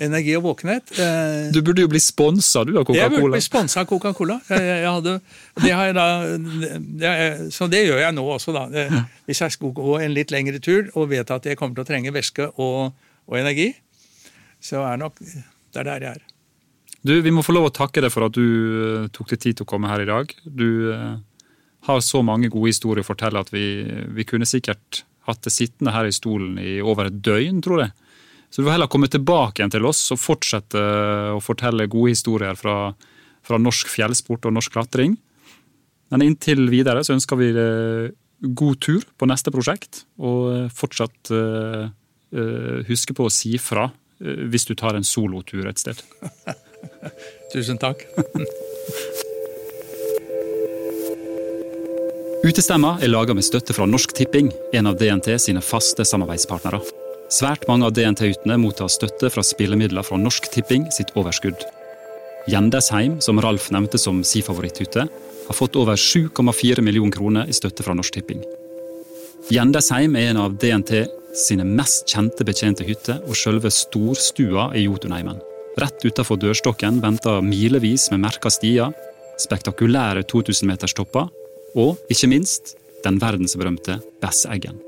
energi 0.05 0.35
og 0.37 0.43
våkenhet. 0.45 0.91
Eh, 1.01 1.47
du 1.49 1.57
burde 1.65 1.81
jo 1.81 1.89
bli 1.89 2.01
sponsa 2.03 2.61
av 2.61 2.69
Coca-Cola. 2.69 2.99
Jeg 2.99 3.13
burde 3.15 3.31
bli 3.33 3.41
sponsa 3.41 3.81
av 3.81 3.87
Coca-Cola. 3.89 4.37
så 7.55 7.69
det 7.71 7.81
gjør 7.87 8.03
jeg 8.03 8.13
nå 8.13 8.27
også, 8.35 8.53
da. 8.53 8.67
Hvis 9.25 9.41
jeg 9.41 9.57
skal 9.57 9.73
gå 9.81 9.97
en 10.05 10.13
litt 10.13 10.35
lengre 10.35 10.61
tur 10.61 10.93
og 10.93 11.09
vet 11.15 11.33
at 11.33 11.49
jeg 11.49 11.57
kommer 11.57 11.79
til 11.79 11.87
å 11.87 11.89
trenge 11.89 12.13
væske 12.13 12.51
og, 12.61 12.93
og 13.25 13.41
energi, 13.41 13.71
så 14.61 14.85
er 14.85 15.01
nok 15.01 15.17
det 15.75 15.81
er 15.81 15.89
der 15.89 16.05
jeg 16.05 16.11
er. 16.19 16.23
Du, 17.05 17.13
Vi 17.21 17.33
må 17.33 17.43
få 17.45 17.53
lov 17.53 17.67
å 17.69 17.73
takke 17.73 18.01
deg 18.01 18.13
for 18.13 18.25
at 18.29 18.37
du 18.37 18.45
uh, 18.45 19.09
tok 19.13 19.33
deg 19.33 19.41
tid 19.41 19.57
til 19.59 19.65
å 19.65 19.69
komme 19.69 19.89
her 19.91 20.01
i 20.01 20.09
dag. 20.09 20.31
Du 20.45 20.69
har 21.85 22.01
så 22.01 22.21
mange 22.25 22.49
gode 22.53 22.71
historier 22.71 23.05
å 23.05 23.07
fortelle 23.07 23.41
at 23.41 23.51
vi, 23.53 23.85
vi 24.15 24.25
kunne 24.27 24.47
sikkert 24.49 25.03
hatt 25.25 25.41
det 25.45 25.53
sittende 25.53 25.93
her 25.93 26.07
i 26.07 26.13
stolen 26.13 26.57
i 26.61 26.79
over 26.81 27.09
et 27.09 27.21
døgn, 27.25 27.61
tror 27.65 27.85
jeg. 27.85 27.93
Så 28.49 28.61
du 28.61 28.67
får 28.67 28.75
heller 28.75 28.91
komme 28.91 29.09
tilbake 29.11 29.61
igjen 29.61 29.73
til 29.73 29.87
oss 29.89 30.03
og 30.13 30.21
fortsette 30.21 30.81
å 31.35 31.41
fortelle 31.43 31.89
gode 31.91 32.13
historier 32.13 32.57
fra, 32.59 32.93
fra 33.43 33.59
norsk 33.59 33.89
fjellsport 33.91 34.47
og 34.47 34.55
norsk 34.55 34.75
klatring. 34.77 35.17
Men 36.13 36.23
inntil 36.23 36.67
videre 36.71 37.03
så 37.03 37.15
ønsker 37.17 37.41
vi 37.41 37.49
god 38.39 38.81
tur 38.83 39.05
på 39.17 39.27
neste 39.29 39.51
prosjekt, 39.53 40.03
og 40.21 40.71
fortsatt 40.75 41.31
uh, 41.33 41.85
uh, 41.89 42.79
huske 42.89 43.15
på 43.17 43.27
å 43.27 43.33
si 43.33 43.55
fra 43.61 43.87
uh, 43.89 44.41
hvis 44.51 44.67
du 44.69 44.75
tar 44.77 44.97
en 44.97 45.07
solotur 45.07 45.67
et 45.69 45.81
sted. 45.81 46.01
Tusen 47.53 47.81
takk. 47.81 48.05
Utestemma 52.45 52.91
er 53.01 53.09
laga 53.09 53.33
med 53.33 53.41
støtte 53.41 53.73
fra 53.73 53.87
Norsk 53.89 54.11
Tipping, 54.13 54.51
en 54.77 54.85
av 54.85 54.99
DNT 54.99 55.31
sine 55.41 55.63
faste 55.65 56.03
samarbeidspartnere. 56.05 56.77
Svært 57.33 57.63
mange 57.65 57.87
av 57.87 57.93
DNT-hyttene 57.97 58.59
mottar 58.61 58.91
støtte 58.93 59.31
fra 59.33 59.41
spillemidler 59.41 60.05
fra 60.05 60.19
Norsk 60.21 60.51
Tipping 60.53 60.83
sitt 60.93 61.09
overskudd. 61.17 61.63
Gjendesheim, 62.45 63.15
som 63.25 63.39
Ralf 63.41 63.71
nevnte 63.73 63.97
som 63.97 64.19
si 64.21 64.43
favoritthytte, 64.45 65.07
har 65.47 65.57
fått 65.57 65.79
over 65.81 65.97
7,4 65.97 66.83
millioner 66.85 67.15
kroner 67.15 67.49
i 67.49 67.55
støtte 67.57 67.81
fra 67.87 67.95
Norsk 67.97 68.19
Tipping. 68.19 68.43
Gjendesheim 69.49 70.13
er 70.13 70.29
en 70.35 70.41
av 70.43 70.59
DNT 70.61 71.01
sine 71.47 71.65
mest 71.65 72.13
kjente 72.13 72.45
betjente 72.45 72.85
hytter 72.85 73.23
og 73.25 73.39
selve 73.39 73.71
storstua 73.73 74.67
i 74.77 74.85
Jotunheimen. 74.85 75.41
Rett 75.81 76.05
utenfor 76.05 76.37
dørstokken 76.37 77.01
venter 77.01 77.41
milevis 77.41 78.05
med 78.13 78.21
merka 78.27 78.53
stier, 78.53 78.93
spektakulære 79.41 80.27
2000-meterstopper 80.29 81.33
og 81.75 82.11
ikke 82.11 82.29
minst 82.31 82.75
den 83.05 83.19
verdensberømte 83.21 83.99
Besseggen. 84.23 84.79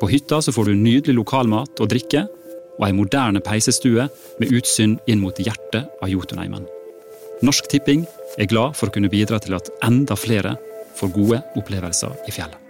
På 0.00 0.08
hytta 0.10 0.40
så 0.42 0.52
får 0.54 0.70
du 0.70 0.78
nydelig 0.80 1.18
lokalmat 1.18 1.82
og 1.82 1.90
drikke, 1.92 2.24
og 2.80 2.86
ei 2.86 2.96
moderne 2.96 3.42
peisestue 3.44 4.06
med 4.40 4.54
utsyn 4.56 4.96
inn 5.10 5.20
mot 5.20 5.36
hjertet 5.36 5.84
av 6.00 6.08
Jotunheimen. 6.08 6.64
Norsk 7.44 7.68
Tipping 7.72 8.06
er 8.40 8.48
glad 8.48 8.76
for 8.78 8.88
å 8.88 8.94
kunne 8.94 9.12
bidra 9.12 9.40
til 9.42 9.58
at 9.58 9.68
enda 9.84 10.16
flere 10.16 10.56
får 10.96 11.14
gode 11.14 11.44
opplevelser 11.60 12.16
i 12.28 12.34
fjellet. 12.34 12.69